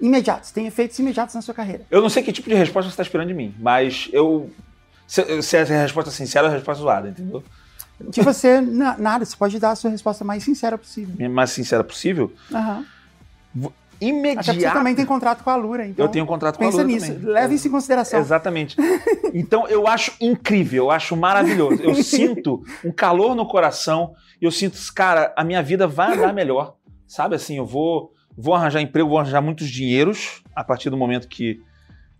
Imediatos, 0.00 0.50
tem 0.50 0.66
efeitos 0.66 0.98
imediatos 0.98 1.34
na 1.34 1.40
sua 1.40 1.54
carreira. 1.54 1.86
eu 1.90 2.02
não 2.02 2.08
sei 2.10 2.22
que 2.22 2.32
tipo 2.32 2.48
de 2.50 2.54
resposta 2.54 2.90
você 2.90 2.94
está 2.94 3.02
esperando 3.02 3.28
de 3.28 3.34
mim, 3.34 3.54
mas 3.58 4.08
eu. 4.12 4.50
Se, 5.06 5.42
se 5.42 5.56
é 5.56 5.60
a 5.62 5.82
resposta 5.82 6.10
sincera, 6.10 6.48
é 6.48 6.50
a 6.50 6.52
resposta 6.54 6.82
zoada, 6.82 7.08
entendeu? 7.08 7.42
De 8.10 8.20
você, 8.20 8.60
na- 8.60 8.98
nada, 8.98 9.24
você 9.24 9.34
pode 9.36 9.58
dar 9.58 9.70
a 9.70 9.76
sua 9.76 9.90
resposta 9.90 10.22
mais 10.24 10.42
sincera 10.44 10.76
possível. 10.76 11.30
Mais 11.30 11.50
sincera 11.50 11.82
possível. 11.82 12.30
Aham. 12.52 12.84
Até 13.96 14.52
porque 14.52 14.60
você 14.60 14.70
também 14.70 14.94
tem 14.94 15.06
contrato 15.06 15.42
com 15.42 15.50
a 15.50 15.54
Alura, 15.54 15.86
então 15.86 16.04
Eu 16.04 16.10
tenho 16.10 16.24
um 16.24 16.28
contrato 16.28 16.56
com 16.58 16.64
a 16.64 16.66
pensa 16.66 16.80
Alura 16.80 16.94
nisso, 16.94 17.12
também. 17.14 17.30
leve 17.32 17.54
isso 17.54 17.68
em 17.68 17.70
consideração. 17.70 18.20
Exatamente. 18.20 18.76
Então 19.34 19.66
eu 19.68 19.86
acho 19.86 20.12
incrível, 20.20 20.84
eu 20.84 20.90
acho 20.90 21.16
maravilhoso. 21.16 21.82
Eu 21.82 21.94
sinto 21.94 22.62
um 22.84 22.92
calor 22.92 23.34
no 23.34 23.46
coração 23.46 24.14
e 24.40 24.44
eu 24.44 24.50
sinto, 24.50 24.78
cara, 24.94 25.32
a 25.36 25.44
minha 25.44 25.62
vida 25.62 25.86
vai 25.86 26.16
andar 26.16 26.32
melhor. 26.32 26.76
Sabe 27.06 27.36
assim, 27.36 27.56
eu 27.56 27.66
vou, 27.66 28.12
vou 28.36 28.54
arranjar 28.54 28.80
emprego, 28.80 29.08
vou 29.08 29.18
arranjar 29.18 29.40
muitos 29.40 29.68
dinheiros 29.68 30.42
a 30.54 30.64
partir 30.64 30.90
do 30.90 30.96
momento 30.96 31.28
que 31.28 31.60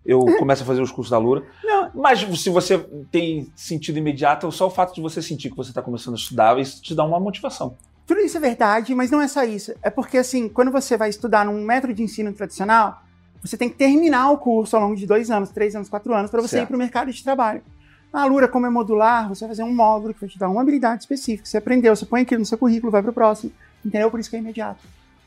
eu 0.05 0.21
começo 0.39 0.63
a 0.63 0.67
fazer 0.67 0.81
os 0.81 0.93
cursos 0.93 1.11
da 1.11 1.19
Lura. 1.19 1.45
Não. 1.65 1.91
Mas 1.95 2.21
se 2.41 2.49
você 2.49 2.79
tem 3.11 3.51
sentido 3.57 3.99
imediato, 3.99 4.51
só 4.53 4.69
o 4.69 4.71
fato 4.71 4.95
de 4.95 5.01
você 5.01 5.21
sentir 5.21 5.51
que 5.51 5.57
você 5.57 5.71
está 5.71 5.83
começando 5.83 6.15
a 6.15 6.17
estudar, 6.17 6.59
isso 6.59 6.81
te 6.81 6.95
dá 6.95 7.05
uma 7.05 7.19
motivação. 7.19 7.77
Tudo 8.07 8.21
isso 8.21 8.37
é 8.37 8.41
verdade, 8.41 8.95
mas 8.95 9.11
não 9.11 9.21
é 9.21 9.27
só 9.29 9.43
isso. 9.43 9.73
É 9.83 9.91
porque, 9.91 10.19
assim, 10.19 10.49
quando 10.49 10.71
você 10.71 10.97
vai 10.97 11.09
estudar 11.09 11.45
num 11.45 11.65
método 11.65 11.93
de 11.93 12.03
ensino 12.03 12.33
tradicional, 12.33 13.03
você 13.43 13.57
tem 13.57 13.69
que 13.69 13.75
terminar 13.77 14.31
o 14.31 14.39
curso 14.39 14.77
ao 14.77 14.83
longo 14.83 14.97
de 14.97 15.07
dois 15.07 15.31
anos, 15.31 15.51
três 15.51 15.75
anos, 15.75 15.89
quatro 15.89 16.15
anos, 16.15 16.31
para 16.31 16.41
você 16.41 16.49
Certo. 16.57 16.65
ir 16.65 16.67
para 16.69 16.77
o 16.77 16.79
mercado 16.79 17.13
de 17.13 17.23
trabalho. 17.23 17.63
A 18.13 18.23
Alura, 18.23 18.47
como 18.49 18.65
é 18.67 18.71
modular, 18.71 19.29
você 19.29 19.41
vai 19.41 19.49
fazer 19.51 19.63
um 19.65 19.75
módulo 19.75 20.15
que 20.15 20.21
vai 20.21 20.29
te 20.29 20.39
dar 20.39 20.49
uma 20.49 20.63
habilidade 20.63 21.03
específica. 21.03 21.47
Você 21.49 21.57
aprendeu, 21.59 21.95
você 21.95 22.07
põe 22.07 22.23
aquilo 22.23 22.41
no 22.41 22.47
seu 22.47 22.57
currículo, 22.57 22.91
vai 22.93 23.03
para 23.03 23.11
o 23.11 23.15
próximo. 23.15 23.53
Entendeu? 23.85 24.11
Por 24.11 24.21
isso 24.21 24.31
que 24.31 24.37
é 24.37 24.39
imediato. 24.39 24.81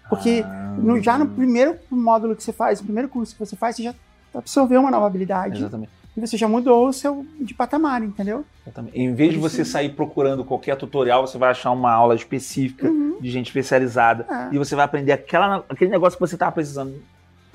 Porque 0.10 0.43
Ah. 0.45 0.76
no- 0.77 0.99
já 1.01 1.18
no 1.18 1.27
primeiro 1.27 1.76
módulo 1.91 2.35
que 2.35 2.43
você 2.43 2.51
faz, 2.53 2.80
no 2.80 2.85
primeiro 2.85 3.07
curso 3.10 3.34
que 3.34 3.39
você 3.39 3.56
faz, 3.56 3.76
você 3.76 3.84
já 3.84 3.93
absorveu 4.34 4.80
uma 4.81 4.89
nova 4.89 5.06
habilidade 5.06 5.60
Exatamente. 5.60 5.91
E 6.18 6.19
você 6.22 6.36
já 6.38 6.48
mudou 6.48 6.88
o 6.88 6.94
seu 6.94 7.26
de 7.40 7.53
patamar, 7.53 8.03
entendeu? 8.03 8.45
Exatamente. 8.64 8.98
Em 8.99 9.14
vez 9.14 9.34
de 9.34 9.40
você 9.40 9.64
sair 9.64 9.90
procurando 9.95 10.44
qualquer 10.44 10.76
tutorial, 10.76 11.26
você 11.26 11.38
vai 11.38 11.49
achar 11.52 11.72
uma 11.72 11.91
aula 11.91 12.15
específica 12.15 12.90
de 13.22 13.30
gente 13.31 13.48
especializada 13.48 14.26
É. 14.30 14.56
e 14.56 14.57
você 14.57 14.76
vai 14.76 14.86
aprender 14.86 15.11
aquela, 15.11 15.64
aquele 15.69 15.91
negócio 15.91 16.18
que 16.18 16.26
você 16.27 16.36
estava 16.36 16.52
precisando 16.52 17.02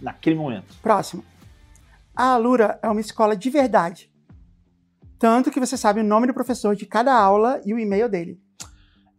naquele 0.00 0.36
momento. 0.36 0.74
Próximo. 0.82 1.24
A 2.14 2.34
Alura 2.34 2.78
é 2.82 2.88
uma 2.88 3.00
escola 3.00 3.36
de 3.36 3.50
verdade. 3.50 4.10
Tanto 5.18 5.50
que 5.50 5.58
você 5.60 5.76
sabe 5.76 6.00
o 6.00 6.04
nome 6.04 6.26
do 6.26 6.34
professor 6.34 6.76
de 6.76 6.86
cada 6.86 7.12
aula 7.14 7.60
e 7.64 7.72
o 7.74 7.78
e-mail 7.78 8.08
dele. 8.08 8.38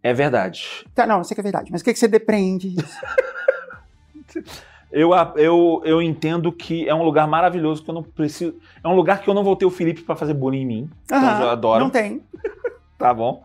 É 0.01 0.13
verdade. 0.13 0.85
Tá, 0.93 1.05
não, 1.07 1.17
eu 1.17 1.23
sei 1.23 1.33
que 1.35 1.41
é 1.41 1.43
verdade, 1.43 1.71
mas 1.71 1.81
o 1.81 1.83
que, 1.83 1.91
que 1.93 1.99
você 1.99 2.07
depreende 2.07 2.69
disso? 2.69 2.99
Eu, 4.91 5.11
eu, 5.35 5.81
eu 5.83 6.01
entendo 6.01 6.51
que 6.51 6.87
é 6.87 6.93
um 6.95 7.03
lugar 7.03 7.27
maravilhoso 7.27 7.83
que 7.83 7.89
eu 7.89 7.93
não 7.95 8.03
preciso. 8.03 8.55
É 8.83 8.87
um 8.87 8.95
lugar 8.95 9.21
que 9.21 9.29
eu 9.29 9.33
não 9.33 9.43
vou 9.43 9.55
ter 9.55 9.65
o 9.65 9.69
Felipe 9.71 10.01
para 10.01 10.15
fazer 10.15 10.33
bullying 10.33 10.61
em 10.61 10.65
mim. 10.65 10.89
Então 11.03 11.17
Aham, 11.17 11.41
eu 11.43 11.49
adoro. 11.49 11.83
Não 11.83 11.89
tem. 11.89 12.21
Tá 12.97 13.13
bom. 13.13 13.43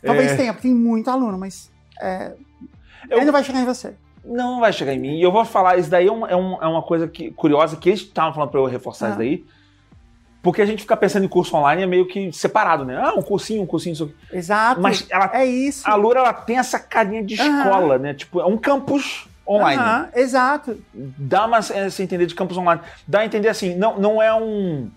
Talvez 0.00 0.30
É, 0.30 0.36
tenha, 0.36 0.52
porque 0.52 0.68
tem 0.68 0.76
muito 0.76 1.10
aluno, 1.10 1.36
mas 1.36 1.72
é, 2.00 2.32
Eu- 3.10 3.16
ele 3.16 3.24
não 3.26 3.32
vai 3.32 3.42
chegar 3.42 3.60
em 3.60 3.64
você. 3.64 3.94
Não 4.24 4.60
vai 4.60 4.72
chegar 4.72 4.94
em 4.94 4.98
mim. 5.00 5.16
E 5.18 5.22
eu 5.22 5.32
vou 5.32 5.44
falar, 5.44 5.76
isso 5.76 5.90
daí 5.90 6.06
é, 6.06 6.12
um- 6.12 6.24
é 6.24 6.36
um- 6.36 6.62
é 6.62 6.66
uma 6.68 6.82
coisa 6.82 7.08
que, 7.08 7.32
curiosa 7.32 7.76
que 7.76 7.88
eles 7.88 8.00
estavam 8.02 8.32
falando 8.32 8.50
para 8.50 8.60
eu 8.60 8.66
reforçar 8.66 9.06
Ah. 9.06 9.08
isso 9.10 9.18
daí. 9.18 9.44
Porque 10.40 10.62
a 10.62 10.66
gente 10.66 10.82
fica 10.82 10.96
pensando 10.96 11.24
em 11.24 11.28
curso 11.28 11.56
online 11.56 11.82
é 11.82 11.86
meio 11.86 12.06
que 12.06 12.32
separado, 12.32 12.84
né? 12.84 12.96
Ah, 12.96 13.14
um 13.16 13.22
cursinho, 13.22 13.62
um 13.62 13.66
cursinho, 13.66 13.92
isso 13.92 14.04
aqui. 14.04 14.36
Exato. 14.36 14.80
Mas 14.80 15.04
ela 15.10 15.30
é 15.34 15.44
isso. 15.46 15.82
A 15.88 15.94
Lura, 15.96 16.20
ela 16.20 16.32
tem 16.32 16.58
essa 16.58 16.78
carinha 16.78 17.22
de 17.24 17.34
escola, 17.34 17.98
né? 17.98 18.14
Tipo, 18.14 18.40
é 18.40 18.46
um 18.46 18.56
campus 18.56 19.26
online. 19.46 19.80
Aham, 19.80 20.08
exato. 20.14 20.82
Dá 20.94 21.46
uma 21.46 21.58
essa 21.58 22.02
entender 22.02 22.26
de 22.26 22.34
campus 22.34 22.56
online. 22.56 22.80
Dá 23.06 23.20
a 23.20 23.26
entender 23.26 23.48
assim, 23.48 23.74
não, 23.74 23.98
não 23.98 24.22
é 24.22 24.32
um. 24.34 24.90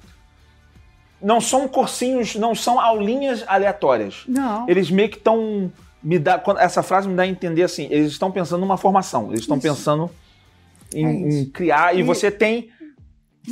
Não 1.22 1.42
são 1.42 1.68
cursinhos, 1.68 2.36
não 2.36 2.54
são 2.54 2.80
aulinhas 2.80 3.44
aleatórias. 3.48 4.24
Não. 4.28 4.68
Eles 4.70 4.92
meio 4.92 5.10
que 5.10 5.18
estão. 5.18 5.72
Me 6.04 6.20
dá, 6.20 6.42
essa 6.60 6.84
frase 6.84 7.08
me 7.08 7.16
dá 7.16 7.24
a 7.24 7.28
entender 7.28 7.64
assim, 7.64 7.88
eles 7.90 8.12
estão 8.12 8.32
pensando 8.32 8.62
numa 8.62 8.78
formação, 8.78 9.30
eles 9.30 9.40
estão 9.42 9.60
pensando 9.60 10.12
em, 10.94 11.06
É 11.06 11.10
em 11.42 11.46
criar, 11.46 11.96
e, 11.96 12.02
E- 12.02 12.04
você 12.04 12.30
tem 12.30 12.70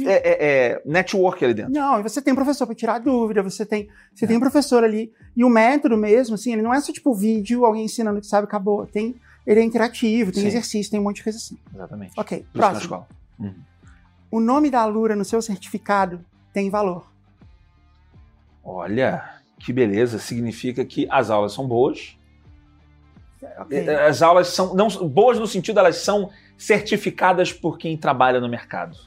é, 0.05 0.11
é, 0.11 0.71
é, 0.71 0.81
network 0.85 1.43
ali 1.43 1.53
dentro. 1.53 1.71
Não, 1.71 1.99
e 1.99 2.03
você 2.03 2.21
tem 2.21 2.33
professor 2.35 2.65
para 2.67 2.75
tirar 2.75 2.99
dúvida, 2.99 3.41
você 3.41 3.65
tem, 3.65 3.87
você 4.13 4.27
tem 4.27 4.37
um 4.37 4.39
professor 4.39 4.83
ali. 4.83 5.11
E 5.35 5.43
o 5.43 5.49
método 5.49 5.97
mesmo, 5.97 6.35
assim, 6.35 6.53
ele 6.53 6.61
não 6.61 6.73
é 6.73 6.79
só 6.79 6.91
tipo 6.93 7.13
vídeo, 7.13 7.65
alguém 7.65 7.85
ensinando 7.85 8.19
que 8.19 8.27
sabe, 8.27 8.45
acabou. 8.45 8.85
Tem, 8.85 9.15
ele 9.45 9.59
é 9.59 9.63
interativo, 9.63 10.31
tem 10.31 10.43
Sim. 10.43 10.47
exercício, 10.47 10.91
tem 10.91 10.99
um 10.99 11.03
monte 11.03 11.17
de 11.17 11.23
coisa 11.23 11.37
assim. 11.37 11.57
Exatamente. 11.73 12.13
Ok, 12.17 12.45
próximo. 12.53 12.79
escola. 12.81 13.07
O 14.31 14.39
nome 14.39 14.71
da 14.71 14.81
Alura 14.81 15.15
no 15.15 15.25
seu 15.25 15.41
certificado 15.41 16.23
tem 16.53 16.69
valor. 16.69 17.05
Olha, 18.63 19.23
que 19.59 19.73
beleza. 19.73 20.17
Significa 20.17 20.83
que 20.85 21.07
as 21.09 21.29
aulas 21.29 21.53
são 21.53 21.67
boas. 21.67 22.17
Ok. 23.59 23.77
É, 23.77 24.07
As 24.07 24.21
aulas 24.21 24.47
são 24.47 24.73
não 24.73 24.87
boas 25.09 25.37
no 25.37 25.45
sentido 25.45 25.77
elas 25.79 25.97
são 25.97 26.29
certificadas 26.57 27.51
por 27.51 27.77
quem 27.77 27.97
trabalha 27.97 28.39
no 28.39 28.47
mercado. 28.47 28.97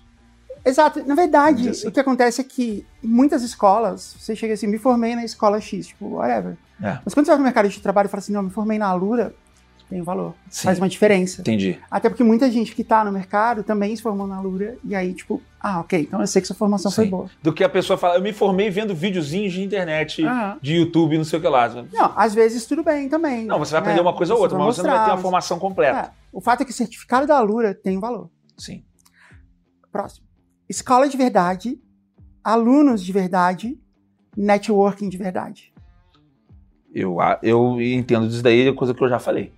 Exato. 0.65 1.03
Na 1.07 1.15
verdade, 1.15 1.71
assim. 1.71 1.89
o 1.89 1.93
que 1.93 2.01
acontece 2.01 2.41
é 2.41 2.45
que 2.45 2.85
muitas 3.03 3.43
escolas, 3.43 4.17
você 4.19 4.37
chega 4.37 4.53
assim, 4.55 4.67
me 4.67 4.79
formei 4.79 5.15
na 5.15 5.25
escola 5.25 5.61
X, 5.61 5.87
tipo, 5.87 6.17
whatever. 6.17 6.57
É. 6.83 6.99
Mas 7.05 7.15
quando 7.15 7.25
você 7.25 7.31
vai 7.31 7.37
pro 7.39 7.45
mercado 7.45 7.69
de 7.69 7.81
trabalho 7.81 8.07
e 8.07 8.11
fala 8.11 8.19
assim, 8.19 8.33
não, 8.33 8.43
me 8.43 8.51
formei 8.51 8.77
na 8.79 8.89
Alura, 8.89 9.35
tem 9.89 10.03
valor. 10.03 10.35
Sim. 10.51 10.65
Faz 10.65 10.79
uma 10.79 10.89
diferença. 10.89 11.41
Entendi. 11.41 11.79
Até 11.91 12.09
porque 12.09 12.25
muita 12.25 12.51
gente 12.51 12.75
que 12.75 12.83
tá 12.83 13.05
no 13.05 13.13
mercado 13.13 13.63
também 13.63 13.95
se 13.95 14.03
formou 14.03 14.27
na 14.27 14.37
Alura, 14.37 14.77
e 14.85 14.95
aí, 14.95 15.15
tipo, 15.15 15.41
ah, 15.61 15.81
ok, 15.81 16.01
então 16.01 16.21
eu 16.21 16.27
sei 16.27 16.43
que 16.43 16.49
sua 16.49 16.57
formação 16.57 16.91
foi 16.91 17.05
Sim. 17.05 17.11
boa. 17.11 17.31
Do 17.43 17.53
que 17.53 17.63
a 17.63 17.69
pessoa 17.69 17.97
fala, 17.97 18.17
eu 18.17 18.23
me 18.23 18.33
formei 18.33 18.69
vendo 18.69 18.95
videozinhos 18.95 19.53
de 19.53 19.63
internet, 19.63 20.23
de 20.61 20.75
YouTube, 20.75 21.17
não 21.17 21.25
sei 21.25 21.39
o 21.39 21.43
que 21.43 21.49
lá. 21.49 21.69
Não, 21.93 22.13
às 22.17 22.35
vezes 22.35 22.67
tudo 22.67 22.83
bem 22.83 23.09
também. 23.09 23.45
Não, 23.45 23.59
você 23.59 23.73
vai 23.73 23.81
aprender 23.81 24.03
né? 24.03 24.09
uma 24.09 24.17
coisa 24.17 24.35
ou 24.35 24.41
outra, 24.41 24.59
mas 24.59 24.77
você 24.77 24.83
não 24.83 24.91
vai 24.91 24.99
ter 24.99 25.05
a 25.05 25.09
mostrar, 25.11 25.23
formação 25.23 25.59
completa. 25.59 25.99
É, 25.99 26.11
o 26.33 26.41
fato 26.41 26.63
é 26.63 26.65
que 26.65 26.71
o 26.71 26.75
certificado 26.75 27.27
da 27.27 27.37
Alura 27.37 27.75
tem 27.75 27.99
valor. 27.99 28.29
Sim. 28.57 28.85
Próximo. 29.93 30.27
Escola 30.69 31.09
de 31.09 31.17
verdade, 31.17 31.81
alunos 32.43 33.05
de 33.05 33.13
verdade, 33.13 33.79
networking 34.37 35.09
de 35.09 35.17
verdade. 35.17 35.73
Eu, 36.93 37.19
eu 37.43 37.81
entendo 37.81 38.27
disso 38.29 38.43
daí, 38.43 38.67
é 38.67 38.73
coisa 38.73 38.95
que 38.95 39.03
eu 39.03 39.09
já 39.09 39.19
falei. 39.19 39.53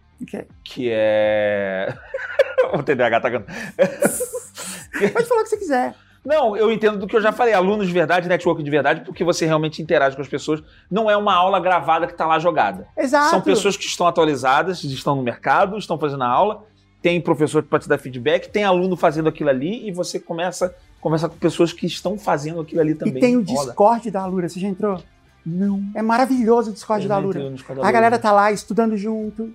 Que 0.65 0.90
é. 0.93 1.95
o 2.74 2.82
TDAH 2.82 3.20
tá 3.20 3.31
cantando. 3.31 3.59
Pode 5.12 5.27
falar 5.27 5.40
o 5.40 5.45
que 5.45 5.51
você 5.51 5.57
quiser. 5.57 5.95
Não, 6.24 6.57
eu 6.57 6.70
entendo 6.70 6.99
do 6.99 7.07
que 7.07 7.16
eu 7.16 7.20
já 7.20 7.32
falei. 7.32 7.55
Alunos 7.55 7.86
de 7.86 7.93
verdade, 7.93 8.28
network 8.28 8.62
de 8.62 8.70
verdade, 8.70 9.01
porque 9.03 9.24
você 9.24 9.47
realmente 9.47 9.81
interage 9.81 10.16
com 10.16 10.23
as 10.23 10.28
pessoas. 10.28 10.62
Não 10.90 11.11
é 11.11 11.16
uma 11.16 11.35
aula 11.35 11.59
gravada 11.61 12.07
que 12.07 12.15
tá 12.15 12.27
lá 12.27 12.39
jogada. 12.39 12.86
Exato. 12.97 13.31
São 13.31 13.40
pessoas 13.40 13.77
que 13.77 13.85
estão 13.85 14.07
atualizadas, 14.07 14.82
estão 14.85 15.16
no 15.16 15.23
mercado, 15.23 15.78
estão 15.78 15.99
fazendo 15.99 16.24
a 16.24 16.28
aula, 16.28 16.65
tem 17.01 17.20
professor 17.20 17.62
para 17.62 17.78
te 17.78 17.89
dar 17.89 17.99
feedback, 17.99 18.49
tem 18.49 18.65
aluno 18.65 18.97
fazendo 18.97 19.28
aquilo 19.28 19.49
ali 19.49 19.89
e 19.89 19.93
você 19.93 20.19
começa 20.19 20.66
a 20.66 21.01
conversar 21.01 21.28
com 21.28 21.36
pessoas 21.36 21.73
que 21.73 21.86
estão 21.86 22.19
fazendo 22.19 22.61
aquilo 22.61 22.81
ali 22.81 22.95
também. 22.95 23.16
E 23.16 23.20
tem 23.20 23.36
o. 23.36 23.43
Discord 23.43 24.11
da 24.11 24.23
Alura, 24.23 24.49
você 24.49 24.61
já 24.61 24.69
entrou? 24.69 25.01
Não. 25.47 25.82
É 25.95 26.03
maravilhoso 26.03 26.70
o 26.70 26.74
Discord 26.74 27.05
Eu 27.05 27.09
da 27.09 27.15
Alura. 27.15 27.40
A 27.82 27.93
galera 27.93 28.19
tá 28.19 28.32
lá 28.32 28.53
estudando 28.53 28.97
junto, 28.97 29.55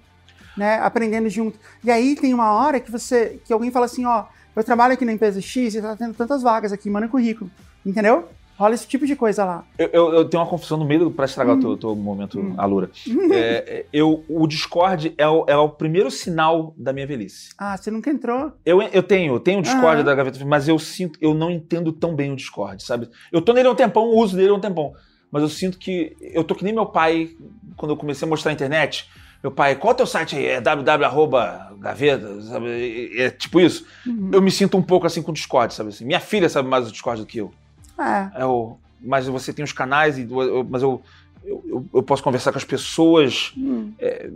né? 0.57 0.75
Aprendendo 0.79 1.29
junto. 1.29 1.59
E 1.83 1.89
aí 1.91 2.15
tem 2.15 2.33
uma 2.33 2.51
hora 2.53 2.79
que 2.79 2.91
você. 2.91 3.39
que 3.45 3.51
alguém 3.53 3.71
fala 3.71 3.85
assim, 3.85 4.05
ó, 4.05 4.25
eu 4.55 4.63
trabalho 4.63 4.93
aqui 4.93 5.05
na 5.05 5.13
empresa 5.13 5.41
X 5.41 5.75
e 5.75 5.81
tá 5.81 5.95
tendo 5.95 6.13
tantas 6.13 6.41
vagas 6.43 6.71
aqui, 6.71 6.89
manda 6.89 7.07
currículo. 7.07 7.49
Entendeu? 7.85 8.27
Rola 8.55 8.75
esse 8.75 8.87
tipo 8.87 9.05
de 9.07 9.15
coisa 9.15 9.43
lá. 9.43 9.65
Eu, 9.79 9.89
eu- 9.91 10.13
eu 10.13 10.25
tenho 10.29 10.41
uma 10.43 10.47
confusão 10.49 10.77
no 10.77 10.85
meio 10.85 11.09
para 11.09 11.25
estragar 11.25 11.55
Hum. 11.55 11.57
o 11.57 11.61
teu, 11.61 11.77
teu 11.77 11.95
momento, 11.95 12.53
Alura. 12.55 12.91
É, 13.33 13.37
é, 13.79 13.85
eu, 13.91 14.23
o 14.29 14.45
Discord 14.45 15.11
é 15.17 15.27
o, 15.27 15.43
é 15.47 15.57
o 15.57 15.67
primeiro 15.69 16.11
sinal 16.11 16.71
da 16.77 16.93
minha 16.93 17.07
velhice. 17.07 17.49
Ah, 17.57 17.75
você 17.75 17.89
nunca 17.89 18.11
entrou? 18.11 18.51
Eu, 18.63 18.79
eu 18.83 19.01
tenho, 19.01 19.33
eu 19.33 19.39
tenho 19.39 19.57
o 19.57 19.61
Discord 19.63 19.95
Aham. 19.97 20.03
da 20.03 20.13
Gaveta 20.15 20.45
mas 20.45 20.67
eu 20.67 20.77
sinto, 20.77 21.17
eu 21.19 21.33
não 21.33 21.49
entendo 21.49 21.91
tão 21.91 22.15
bem 22.15 22.31
o 22.31 22.35
Discord, 22.35 22.83
sabe? 22.83 23.09
Eu 23.31 23.41
tô 23.41 23.53
nele 23.53 23.67
há 23.67 23.71
um 23.71 23.75
tempão, 23.75 24.05
uso 24.15 24.37
dele 24.37 24.49
há 24.49 24.53
um 24.53 24.59
tempão, 24.61 24.93
mas 25.31 25.41
eu 25.41 25.49
sinto 25.49 25.79
que 25.79 26.15
eu 26.21 26.43
tô 26.43 26.53
que 26.53 26.63
nem 26.63 26.73
meu 26.73 26.85
pai 26.85 27.31
quando 27.75 27.91
eu 27.93 27.97
comecei 27.97 28.25
a 28.27 28.29
mostrar 28.29 28.51
a 28.51 28.53
internet. 28.53 29.09
Meu 29.43 29.51
pai, 29.51 29.75
qual 29.75 29.91
é 29.91 29.93
o 29.93 29.97
teu 29.97 30.07
site 30.07 30.37
aí? 30.37 30.45
É 30.45 30.61
www.gaveta? 30.61 32.29
É 33.17 33.29
tipo 33.29 33.59
isso. 33.59 33.85
Uhum. 34.07 34.29
Eu 34.31 34.41
me 34.41 34.49
sinto 34.49 34.77
um 34.77 34.81
pouco 34.81 35.05
assim 35.05 35.21
com 35.21 35.31
o 35.31 35.33
Discord, 35.33 35.73
sabe 35.73 35.89
assim? 35.89 36.05
Minha 36.05 36.21
filha 36.21 36.47
sabe 36.47 36.69
mais 36.69 36.87
o 36.87 36.91
Discord 36.91 37.21
do 37.21 37.27
que 37.27 37.39
eu. 37.39 37.51
É. 37.99 38.41
É 38.41 38.45
o, 38.45 38.77
mas 39.01 39.27
você 39.27 39.51
tem 39.51 39.65
os 39.65 39.73
canais, 39.73 40.17
e, 40.17 40.21
eu- 40.29 40.63
mas 40.69 40.81
eu, 40.81 41.01
eu, 41.43 41.61
eu- 41.67 41.85
eu 41.93 42.01
posso 42.03 42.23
conversar 42.23 42.51
com 42.53 42.57
as 42.57 42.63
pessoas, 42.63 43.51
Hum. 43.57 43.91
é, 43.99 44.29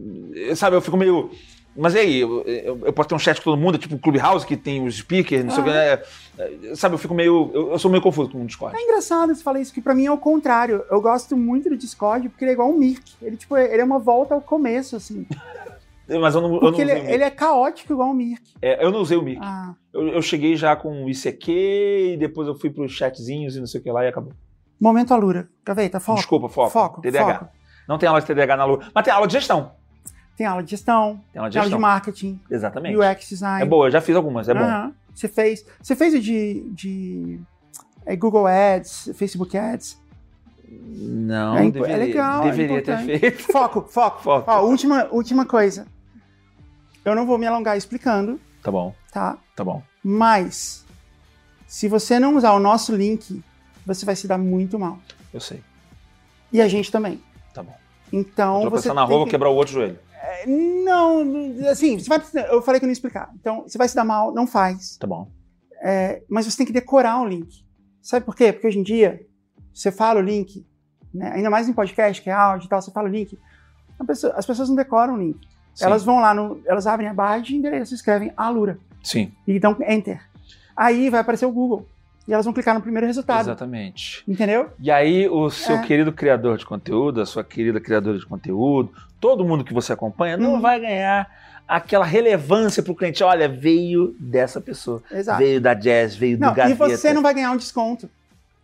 sabe? 0.55 0.75
Eu 0.75 0.81
fico 0.81 0.97
meio. 0.97 1.31
Mas 1.77 1.93
e 1.93 1.99
aí? 1.99 2.19
Eu, 2.21 2.41
eu- 2.43 2.81
eu 2.85 2.93
posso 2.93 3.07
ter 3.09 3.15
um 3.15 3.19
chat 3.19 3.37
com 3.37 3.43
todo 3.51 3.57
mundo, 3.57 3.77
tipo 3.77 3.95
o 3.95 3.99
Clubhouse, 3.99 4.45
que 4.45 4.57
tem 4.57 4.83
os 4.85 4.97
speakers, 4.97 5.43
não 5.45 5.51
sei 5.51 5.61
o 5.61 5.63
que. 5.65 5.69
é, 5.69 6.03
é, 6.71 6.75
sabe? 6.75 6.95
Eu 6.95 6.99
fico 6.99 7.13
meio. 7.13 7.51
Eu, 7.53 7.71
eu 7.71 7.79
sou 7.79 7.91
meio 7.91 8.01
confuso 8.01 8.29
com 8.31 8.41
o 8.41 8.45
Discord. 8.45 8.75
É 8.75 8.81
engraçado 8.81 9.33
você 9.35 9.43
falar 9.43 9.59
isso, 9.59 9.73
que 9.73 9.81
pra 9.81 9.93
mim 9.93 10.05
é 10.07 10.11
o 10.11 10.17
contrário. 10.17 10.83
Eu 10.89 10.99
gosto 11.01 11.37
muito 11.37 11.69
do 11.69 11.77
Discord 11.77 12.29
porque 12.29 12.43
ele 12.43 12.51
é 12.51 12.53
igual 12.53 12.69
um 12.69 12.77
Mirk. 12.77 13.03
Ele, 13.21 13.37
tipo, 13.37 13.55
ele 13.55 13.81
é 13.81 13.85
uma 13.85 13.99
volta 13.99 14.33
ao 14.33 14.41
começo, 14.41 14.95
assim. 14.95 15.25
Mas 16.21 16.35
eu 16.35 16.41
não, 16.41 16.47
eu 16.47 16.53
não 16.53 16.59
Porque 16.61 16.81
usei 16.83 16.93
ele, 16.95 16.99
o 17.01 17.03
Mic. 17.03 17.13
ele 17.15 17.23
é 17.25 17.29
caótico 17.29 17.91
igual 17.91 18.09
um 18.09 18.13
Mirk. 18.13 18.41
É, 18.61 18.83
eu 18.83 18.89
não 18.91 19.01
usei 19.01 19.17
o 19.17 19.21
Mic. 19.21 19.39
Ah, 19.43 19.73
Eu, 19.93 20.07
eu 20.07 20.21
cheguei 20.21 20.55
já 20.55 20.73
com 20.73 21.03
o 21.03 21.09
ICQ 21.09 21.51
e 22.13 22.17
depois 22.17 22.47
eu 22.47 22.55
fui 22.55 22.69
pros 22.69 22.93
chatzinhos 22.93 23.57
e 23.57 23.59
não 23.59 23.67
sei 23.67 23.81
o 23.81 23.83
que 23.83 23.91
lá 23.91 24.05
e 24.05 24.07
acabou. 24.07 24.31
momento 24.79 25.13
Alura. 25.13 25.49
Gaveta, 25.65 25.99
foco. 25.99 26.17
Desculpa, 26.19 26.47
foco. 26.47 26.69
Foco, 26.71 27.01
TDAH. 27.01 27.39
foco. 27.39 27.51
Não 27.89 27.97
tem 27.97 28.07
aula 28.07 28.21
de 28.21 28.27
TDAH 28.27 28.55
na 28.55 28.63
Lua. 28.65 28.79
Mas 28.95 29.03
tem 29.03 29.13
aula 29.13 29.27
de 29.27 29.33
gestão. 29.33 29.71
Tem 30.37 30.45
aula 30.45 30.61
de 30.63 30.69
gestão, 30.71 31.19
Tem 31.33 31.39
aula 31.39 31.49
de 31.49 31.53
tem 31.55 31.61
aula 31.63 31.75
de 31.75 31.81
marketing, 31.81 32.39
Exatamente. 32.49 32.95
UX 32.95 33.27
design. 33.29 33.63
É 33.63 33.65
boa, 33.65 33.87
eu 33.87 33.91
já 33.91 33.99
fiz 33.99 34.15
algumas, 34.15 34.47
é 34.47 34.53
bom. 34.53 34.59
Aham. 34.61 34.93
Você 35.13 35.27
fez. 35.27 35.65
Você 35.81 35.95
fez 35.95 36.13
o 36.13 36.19
de, 36.19 36.69
de 36.73 37.39
é, 38.05 38.15
Google 38.15 38.45
Ads, 38.45 39.09
Facebook 39.15 39.57
Ads. 39.57 39.99
Não, 40.69 41.57
É 41.57 41.71
deveria, 41.71 41.95
é 41.95 41.97
legal, 41.97 42.41
é 42.43 42.51
deveria 42.51 42.81
ter 42.83 42.91
importante. 42.93 43.19
feito. 43.19 43.43
Foco, 43.51 43.81
foco. 43.89 44.21
Foco. 44.21 44.51
Ó, 44.51 44.61
última, 44.63 45.07
última 45.11 45.45
coisa. 45.45 45.87
Eu 47.03 47.15
não 47.15 47.25
vou 47.25 47.37
me 47.37 47.47
alongar 47.47 47.75
explicando, 47.77 48.39
Tá 48.61 48.69
bom, 48.69 48.93
tá? 49.11 49.37
tá 49.55 49.63
bom. 49.63 49.81
Mas, 50.03 50.85
se 51.65 51.87
você 51.87 52.19
não 52.19 52.35
usar 52.35 52.51
o 52.53 52.59
nosso 52.59 52.93
link, 52.95 53.41
você 53.85 54.05
vai 54.05 54.15
se 54.15 54.27
dar 54.27 54.37
muito 54.37 54.77
mal. 54.77 54.99
Eu 55.33 55.39
sei. 55.39 55.63
E 56.51 56.61
a 56.61 56.67
gente 56.67 56.91
também. 56.91 57.21
Tá 57.53 57.63
bom. 57.63 57.75
Então, 58.11 58.61
Tô 58.63 58.69
você 58.69 58.83
pensando 58.83 58.95
na 58.95 59.03
rua, 59.03 59.17
vou 59.17 59.25
que... 59.25 59.31
quebrar 59.31 59.49
o 59.49 59.55
outro 59.55 59.73
joelho. 59.73 59.97
Não, 60.47 61.23
assim, 61.69 61.99
você 61.99 62.09
vai... 62.09 62.21
eu 62.49 62.61
falei 62.61 62.79
que 62.79 62.85
eu 62.85 62.87
não 62.87 62.91
ia 62.91 62.93
explicar. 62.93 63.29
Então, 63.39 63.63
você 63.63 63.77
vai 63.77 63.87
se 63.87 63.95
dar 63.95 64.03
mal, 64.03 64.33
não 64.33 64.45
faz. 64.47 64.97
Tá 64.97 65.07
bom. 65.07 65.29
É, 65.81 66.21
mas 66.29 66.45
você 66.45 66.57
tem 66.57 66.65
que 66.65 66.73
decorar 66.73 67.21
o 67.21 67.27
link. 67.27 67.63
Sabe 68.01 68.25
por 68.25 68.35
quê? 68.35 68.51
Porque 68.51 68.67
hoje 68.67 68.79
em 68.79 68.83
dia, 68.83 69.21
você 69.73 69.91
fala 69.91 70.19
o 70.19 70.23
link, 70.23 70.65
né, 71.13 71.31
ainda 71.33 71.49
mais 71.49 71.67
em 71.69 71.73
podcast, 71.73 72.21
que 72.21 72.29
é 72.29 72.33
áudio 72.33 72.65
e 72.65 72.69
tal, 72.69 72.81
você 72.81 72.91
fala 72.91 73.07
o 73.07 73.11
link, 73.11 73.37
pessoa- 74.05 74.33
as 74.35 74.45
pessoas 74.45 74.69
não 74.69 74.75
decoram 74.75 75.15
o 75.15 75.17
link. 75.17 75.39
Sim. 75.75 75.85
Elas 75.85 76.03
vão 76.03 76.19
lá, 76.19 76.33
no, 76.33 76.59
elas 76.65 76.87
abrem 76.87 77.07
a 77.07 77.13
barra 77.13 77.39
de 77.39 77.55
endereço, 77.55 77.93
escrevem 77.93 78.31
Alura 78.35 78.79
Sim, 79.03 79.31
e 79.45 79.59
dão 79.59 79.75
Enter. 79.87 80.21
Aí 80.75 81.09
vai 81.09 81.19
aparecer 81.19 81.45
o 81.45 81.51
Google. 81.51 81.87
E 82.27 82.33
elas 82.33 82.43
vão 82.45 82.53
clicar 82.53 82.75
no 82.75 82.81
primeiro 82.81 83.07
resultado. 83.07 83.41
exatamente. 83.41 84.21
Entendeu? 84.27 84.69
E 84.79 84.91
aí, 84.91 85.29
o 85.29 85.49
seu 85.49 85.77
É. 85.77 85.81
querido 85.83 86.11
criador 86.11 86.57
de 86.57 86.65
conteúdo, 86.65 87.21
a 87.21 87.25
sua 87.25 87.41
querida 87.41 87.79
criadora 87.79 88.17
de 88.19 88.25
conteúdo, 88.25 88.91
todo 89.19 89.45
mundo 89.45 89.63
que 89.63 89.73
você 89.73 89.93
acompanha, 89.93 90.37
não 90.37 90.53
Uhum. 90.55 90.61
vai 90.61 90.79
ganhar 90.79 91.27
aquela 91.67 92.05
relevância 92.05 92.81
pro 92.83 92.95
cliente. 92.95 93.23
Olha, 93.23 93.47
veio 93.49 94.15
dessa 94.19 94.61
pessoa. 94.61 95.01
Exato. 95.11 95.39
Veio 95.39 95.59
da 95.59 95.73
Jazz, 95.73 96.15
veio 96.15 96.37
Não, 96.39 96.49
do 96.49 96.53
e 96.53 96.57
Gaveta. 96.57 96.97
você 96.97 97.13
não 97.13 97.21
vai 97.21 97.33
ganhar 97.33 97.51
um 97.51 97.57
desconto. 97.57 98.09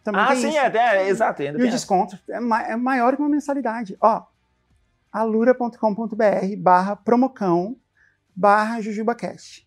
Também 0.03 0.21
Ah, 0.21 0.35
sim, 0.35 0.57
é, 0.57 0.67
é, 0.75 1.07
exato. 1.07 1.41
Ainda 1.41 1.59
E 1.59 1.63
o 1.63 1.69
desconto 1.69 2.17
é, 2.29 2.39
ma- 2.39 2.63
é 2.63 2.75
maior 2.75 3.15
que 3.15 3.21
uma 3.21 3.29
mensalidade. 3.29 3.97
Ó, 4.01 4.21
alura.com.br 5.11 6.55
barra 6.57 6.95
promocão 6.95 7.75
barra 8.35 8.81
jujubacast. 8.81 9.65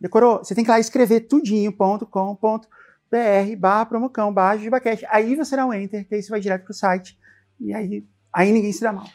Decorou? 0.00 0.38
Você 0.38 0.54
tem 0.54 0.64
que 0.64 0.70
ir 0.70 0.72
lá 0.72 0.78
escrever 0.80 1.20
tudinho.com.br 1.22 3.56
barra 3.58 3.86
promocão 3.86 4.32
barra 4.32 4.56
jujubacast. 4.56 5.04
Aí 5.10 5.34
você 5.34 5.56
dá 5.56 5.66
um 5.66 5.74
enter, 5.74 6.06
que 6.06 6.14
aí 6.14 6.22
você 6.22 6.30
vai 6.30 6.40
direto 6.40 6.64
pro 6.64 6.74
site. 6.74 7.18
E 7.60 7.74
aí, 7.74 8.04
aí 8.32 8.52
ninguém 8.52 8.72
se 8.72 8.80
dá 8.82 8.92
mal. 8.92 9.06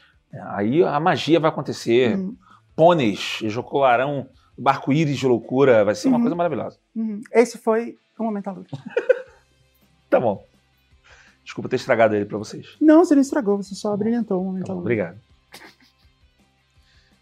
Aí 0.55 0.83
a 0.83 0.99
magia 0.99 1.39
vai 1.39 1.49
acontecer. 1.49 2.17
Uhum, 2.17 2.35
Pôneis 2.75 3.39
ejacularão 3.43 4.27
barco-íris 4.57 5.17
de 5.17 5.27
loucura. 5.27 5.83
Vai 5.85 5.95
ser 5.95 6.07
uma 6.07 6.17
Uhum. 6.17 6.23
coisa 6.23 6.35
maravilhosa. 6.35 6.77
uhum. 6.95 7.21
Esse 7.31 7.57
foi 7.57 7.97
o 8.17 8.23
Momento 8.23 8.47
Alura. 8.47 8.67
Tá 10.09 10.19
bom. 10.19 10.45
Desculpa 11.43 11.67
ter 11.67 11.77
estragado 11.77 12.15
ele 12.15 12.25
pra 12.25 12.37
vocês. 12.37 12.77
Não, 12.79 13.03
você 13.03 13.15
não 13.15 13.21
estragou, 13.23 13.57
você 13.57 13.73
só 13.73 13.97
brilhantou 13.97 14.39
o 14.41 14.45
Momento 14.45 14.67
Tá 14.67 14.73
bom, 14.73 14.79
obrigado. 14.79 15.17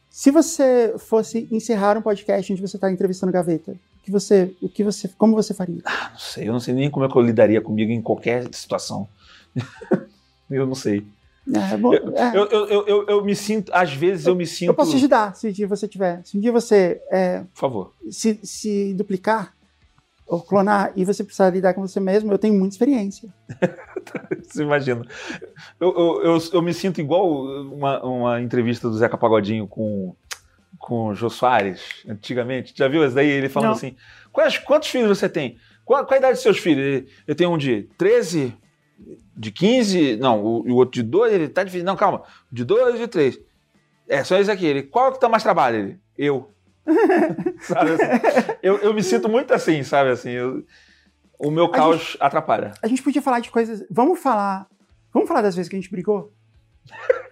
Se 0.09 0.29
você 0.29 0.93
fosse 0.97 1.47
encerrar 1.51 1.97
um 1.97 2.01
podcast 2.01 2.51
onde 2.51 2.61
você 2.61 2.75
está 2.77 2.91
entrevistando 2.91 3.31
Gaveta, 3.31 3.71
o 3.71 4.03
que 4.03 4.11
você, 4.11 4.55
o 4.61 4.67
que 4.67 4.83
você, 4.83 5.07
como 5.17 5.35
você 5.35 5.53
faria? 5.53 5.81
Não 5.85 6.17
sei, 6.19 6.47
eu 6.49 6.53
não 6.53 6.59
sei 6.59 6.73
nem 6.73 6.89
como 6.91 7.05
é 7.05 7.09
que 7.09 7.15
eu 7.17 7.21
lidaria 7.21 7.61
comigo 7.61 7.91
em 7.91 8.01
qualquer 8.01 8.43
situação. 8.53 9.07
eu 10.49 10.67
não 10.67 10.75
sei. 10.75 11.07
É, 11.47 11.77
bom, 11.77 11.93
é, 11.93 11.99
Eu, 12.35 12.45
eu, 12.45 12.87
eu, 12.87 13.05
eu, 13.07 13.25
me 13.25 13.35
sinto, 13.35 13.71
às 13.73 13.93
vezes 13.93 14.27
eu 14.27 14.35
me 14.35 14.45
sinto. 14.45 14.69
eu 14.69 14.73
posso 14.73 14.91
te 14.91 14.97
ajudar 14.97 15.35
se 15.35 15.47
um 15.47 15.51
dia 15.51 15.67
você 15.67 15.87
tiver. 15.87 16.21
Se 16.23 16.37
um 16.37 16.41
dia 16.41 16.51
você 16.51 17.01
é, 17.11 17.39
Por 17.53 17.59
favor. 17.59 17.93
se, 18.09 18.39
se 18.43 18.93
duplicar 18.93 19.53
ou 20.31 20.41
clonar 20.41 20.93
e 20.95 21.03
você 21.03 21.25
precisar 21.25 21.49
lidar 21.49 21.73
com 21.73 21.81
você 21.85 21.99
mesmo, 21.99 22.31
eu 22.31 22.37
tenho 22.37 22.53
muita 22.53 22.73
experiência. 22.73 23.27
Você 24.47 24.63
imagina. 24.63 25.05
Eu, 25.79 26.21
eu, 26.23 26.39
eu, 26.53 26.61
me 26.61 26.73
sinto 26.73 27.01
igual 27.01 27.45
uma, 27.65 28.03
uma 28.03 28.41
entrevista 28.41 28.89
do 28.89 28.97
Zeca 28.97 29.17
Pagodinho 29.17 29.67
com, 29.67 30.15
com 30.79 31.07
o 31.07 31.13
Jô 31.13 31.29
Soares, 31.29 32.03
antigamente. 32.07 32.73
Já 32.75 32.87
viu 32.87 33.03
esse 33.03 33.13
daí? 33.13 33.29
Ele 33.29 33.49
falando 33.49 33.69
Não. 33.69 33.75
assim: 33.75 33.95
quais, 34.31 34.57
quantos 34.57 34.89
filhos 34.89 35.17
você 35.17 35.27
tem? 35.27 35.57
Qual, 35.85 36.05
qual 36.05 36.15
a 36.15 36.17
idade 36.17 36.33
dos 36.33 36.43
seus 36.43 36.57
filhos? 36.57 37.09
Eu 37.27 37.35
tenho 37.35 37.51
um 37.51 37.57
de 37.57 37.89
13, 37.97 38.55
de 39.35 39.51
15, 39.51 40.17
não, 40.17 40.43
o, 40.43 40.63
e 40.67 40.71
o 40.71 40.75
outro 40.75 40.93
de 40.93 41.03
2, 41.03 41.33
ele 41.33 41.49
tá 41.49 41.63
difícil. 41.63 41.85
Não, 41.85 41.95
calma, 41.95 42.23
de 42.51 42.63
2 42.63 42.95
e 42.95 42.97
de 42.99 43.07
3. 43.07 43.39
É, 44.07 44.23
só 44.23 44.37
esse 44.37 44.51
aqui. 44.51 44.65
Ele, 44.65 44.83
qual 44.83 45.11
que 45.13 45.19
dá 45.19 45.29
mais 45.29 45.43
trabalho? 45.43 45.77
Ele, 45.77 45.99
eu. 46.17 46.51
sabe 47.61 47.91
assim? 47.91 48.51
eu, 48.61 48.77
eu 48.79 48.93
me 48.93 49.03
sinto 49.03 49.29
muito 49.29 49.53
assim, 49.53 49.83
sabe 49.83 50.09
assim? 50.09 50.31
eu- 50.31 50.65
o 51.39 51.49
meu 51.49 51.69
caos 51.69 52.15
atrapalha. 52.19 52.73
A 52.83 52.87
gente 52.87 53.01
podia 53.01 53.21
falar 53.21 53.39
de 53.39 53.49
coisas. 53.49 53.83
Vamos 53.89 54.19
falar. 54.19 54.67
Vamos 55.11 55.27
falar 55.27 55.41
das 55.41 55.55
vezes 55.55 55.67
que 55.69 55.75
a 55.75 55.79
gente 55.79 55.89
brigou? 55.89 56.31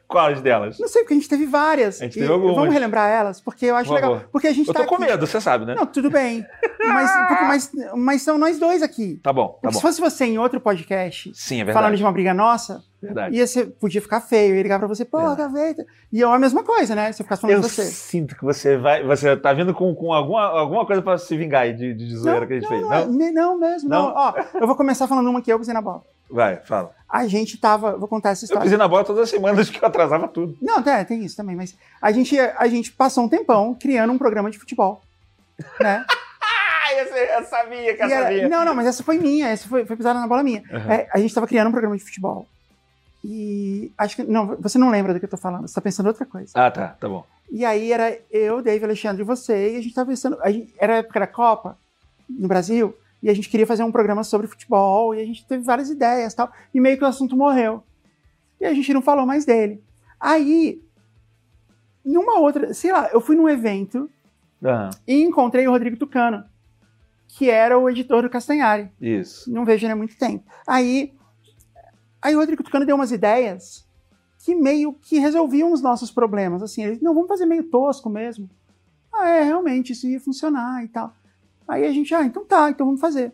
Quais 0.10 0.42
delas? 0.42 0.80
Não 0.80 0.88
sei, 0.88 1.04
porque 1.04 1.14
a 1.14 1.18
gente 1.18 1.30
teve 1.30 1.46
várias. 1.46 2.02
A 2.02 2.06
gente 2.06 2.18
E 2.18 2.22
teve 2.22 2.34
algumas. 2.34 2.56
Vamos 2.56 2.74
relembrar 2.74 3.08
elas, 3.08 3.40
porque 3.40 3.68
eu 3.68 3.76
acho 3.76 3.90
Por 3.90 3.94
legal. 3.96 4.22
Porque 4.32 4.48
a 4.48 4.52
gente 4.52 4.68
Eu 4.68 4.74
tá 4.74 4.80
tô 4.82 4.88
com 4.88 4.96
aqui- 4.96 5.06
medo, 5.06 5.28
você 5.28 5.40
sabe, 5.40 5.66
né? 5.66 5.76
Não, 5.76 5.86
tudo 5.86 6.10
bem. 6.10 6.44
Mas, 6.84 7.12
porque- 7.28 7.44
mas, 7.46 7.72
mas 7.96 8.22
são 8.24 8.36
nós 8.38 8.58
dois 8.58 8.82
aqui. 8.82 9.20
Tá 9.22 9.32
bom, 9.32 9.50
tá 9.50 9.54
Porque 9.62 9.68
se 9.76 9.82
bom. 9.84 9.88
fosse 9.88 10.02
você 10.02 10.26
em 10.26 10.40
outro 10.40 10.60
podcast, 10.60 11.32
Sim, 11.36 11.62
é 11.62 11.72
falando 11.72 11.96
de 11.96 12.04
uma 12.04 12.12
briga 12.12 12.34
nossa, 12.34 12.82
verdade. 13.00 13.36
ia 13.38 13.46
ser, 13.46 13.68
podia 13.80 14.02
ficar 14.02 14.20
feio. 14.22 14.54
Eu 14.54 14.56
ia 14.58 14.64
ligar 14.64 14.80
pra 14.80 14.88
você, 14.88 15.06
pô, 15.06 15.20
É. 15.32 15.36
gaveta. 15.36 15.86
E 16.12 16.20
eu 16.20 16.32
a 16.32 16.40
mesma 16.40 16.64
coisa, 16.64 16.96
né? 16.96 17.12
Se 17.12 17.22
eu 17.22 17.26
ficasse 17.26 17.42
falando 17.44 17.58
Eu 17.58 17.62
de 17.62 17.70
você. 17.70 17.84
sinto 17.86 18.36
que 18.36 18.44
você 18.44 18.78
vai. 18.78 19.04
Você 19.06 19.38
tá 19.38 19.54
vindo 19.54 19.76
com, 19.76 19.94
com 19.94 20.12
alguma, 20.12 20.42
alguma 20.44 20.88
coisa 20.88 21.04
pra 21.04 21.20
se 21.20 21.38
vingar 21.38 21.62
aí 21.64 21.74
de, 21.74 21.94
de 21.94 22.16
zoeira 22.18 22.48
que 22.48 22.54
a 22.54 22.56
gente 22.60 22.68
fez. 22.68 22.82
Não, 22.82 22.90
Não? 22.90 23.32
não 23.34 23.60
mesmo. 23.60 23.88
Não. 23.88 24.08
Não? 24.08 24.14
Ó, 24.16 24.34
eu 24.60 24.66
vou 24.66 24.76
começar 24.76 25.06
falando 25.08 25.30
uma 25.30 25.40
que 25.40 25.54
eu 25.54 25.60
pisei 25.60 25.74
na 25.76 25.82
bola. 25.84 26.02
Vai, 26.32 26.58
fala. 26.64 26.92
A 27.10 27.28
gente 27.28 27.58
tava. 27.58 27.98
Vou 27.98 28.08
contar 28.08 28.30
essa 28.30 28.44
Eu 28.44 28.48
história. 28.48 28.64
pisei 28.64 28.78
na 28.78 28.88
bola 28.88 29.04
todas 29.04 29.24
as 29.24 29.30
semanas 29.30 29.68
que 29.72 29.84
eu 29.84 29.88
atrasava 29.88 30.28
tudo. 30.28 30.56
Não, 30.62 30.80
é, 30.80 31.04
tem 31.04 31.24
isso 31.26 31.36
também, 31.36 31.56
mas 31.56 31.76
a 32.02 32.12
gente, 32.12 32.38
a 32.40 32.68
gente 32.68 32.92
passou 32.92 33.24
um 33.24 33.30
tempão 33.30 33.74
criando 33.74 34.14
um 34.14 34.18
programa 34.18 34.52
de 34.52 34.60
futebol. 34.60 35.02
Né? 35.82 36.06
Ah, 36.42 36.94
eu, 36.94 37.06
eu 37.40 37.46
sabia 37.46 37.96
que 37.96 38.02
eu 38.02 38.06
era- 38.10 38.24
sabia. 38.24 38.48
não, 38.50 38.64
não, 38.64 38.74
mas 38.74 38.88
essa 38.88 39.04
foi 39.04 39.18
minha, 39.18 39.48
essa 39.50 39.68
foi, 39.68 39.86
foi 39.86 39.96
pisada 39.98 40.20
na 40.20 40.28
bola 40.28 40.42
minha. 40.42 40.62
Uhum. 40.72 40.92
É, 40.92 41.08
a 41.14 41.20
gente 41.20 41.34
tava 41.36 41.46
criando 41.48 41.68
um 41.68 41.72
programa 41.72 41.98
de 41.98 42.04
futebol. 42.04 42.48
E 43.24 43.92
acho 43.98 44.16
que. 44.16 44.24
Não, 44.24 44.56
você 44.58 44.78
não 44.78 44.90
lembra 44.90 45.14
do 45.14 45.20
que 45.20 45.26
eu 45.26 45.30
tô 45.30 45.36
falando, 45.38 45.68
você 45.68 45.76
tá 45.76 45.82
pensando 45.82 46.06
em 46.06 46.10
outra 46.10 46.26
coisa. 46.26 46.52
Ah, 46.56 46.72
tá, 46.72 46.90
tá 47.00 47.10
bom. 47.10 47.26
E 47.52 47.66
aí 47.66 47.92
era 47.92 48.18
eu, 48.32 48.62
Dave, 48.62 48.86
Alexandre 48.86 49.22
e 49.22 49.26
você, 49.26 49.74
e 49.74 49.78
a 49.78 49.82
gente 49.82 49.94
tava 49.94 50.10
pensando. 50.10 50.38
A 50.42 50.50
gente, 50.52 50.74
era 50.78 50.94
a 50.94 50.98
época 50.98 51.20
da 51.20 51.28
Copa 51.28 51.78
no 52.30 52.48
Brasil, 52.48 52.96
e 53.22 53.30
a 53.30 53.34
gente 53.34 53.50
queria 53.50 53.68
fazer 53.68 53.84
um 53.84 53.92
programa 53.92 54.24
sobre 54.24 54.48
futebol, 54.48 55.14
e 55.14 55.22
a 55.22 55.26
gente 55.26 55.46
teve 55.46 55.64
várias 55.64 55.90
ideias 55.90 56.34
e 56.34 56.36
tal, 56.36 56.52
e 56.74 56.80
meio 56.80 56.98
que 56.98 57.04
o 57.04 57.08
assunto 57.08 57.36
morreu. 57.36 57.84
E 58.60 58.66
a 58.66 58.74
gente 58.74 58.94
não 58.94 59.02
falou 59.02 59.26
mais 59.26 59.46
dele. 59.46 59.84
Aí, 60.20 60.82
numa 62.04 62.40
outra, 62.40 62.74
sei 62.74 62.92
lá, 62.92 63.10
eu 63.12 63.22
fui 63.22 63.36
num 63.36 63.48
evento 63.48 64.10
Aham, 64.64 64.90
e 65.08 65.22
encontrei 65.22 65.68
o 65.68 65.72
Rodrigo 65.72 65.98
Tucano, 65.98 66.44
que 67.28 67.50
era 67.50 67.78
o 67.78 67.90
editor 67.90 68.24
do 68.24 68.30
Castanhari. 68.30 68.92
isso. 69.00 69.52
Não 69.52 69.64
vejo 69.64 69.86
ele 69.86 69.94
há 69.94 69.96
muito 69.96 70.18
tempo. 70.18 70.44
Aí, 70.68 71.14
aí 72.22 72.36
o 72.36 72.40
Rodrigo 72.40 72.64
Tucano 72.64 72.86
deu 72.86 72.96
umas 72.96 73.12
ideias 73.12 73.88
que 74.44 74.56
meio 74.56 74.94
que 74.94 75.20
resolviam 75.20 75.72
os 75.72 75.82
nossos 75.82 76.12
problemas. 76.12 76.64
Assim, 76.64 76.84
ele, 76.84 77.00
não, 77.02 77.14
vamos 77.14 77.28
fazer 77.28 77.46
meio 77.46 77.64
tosco 77.64 78.10
mesmo. 78.10 78.50
Ah, 79.14 79.30
é, 79.30 79.44
realmente, 79.44 79.92
isso 79.92 80.08
ia 80.08 80.20
funcionar 80.20 80.84
e 80.84 80.88
tal. 80.88 81.14
Aí 81.70 81.86
a 81.86 81.92
gente, 81.92 82.14
ah, 82.16 82.24
então 82.24 82.44
tá, 82.44 82.70
então 82.70 82.86
vamos 82.86 83.00
fazer. 83.00 83.32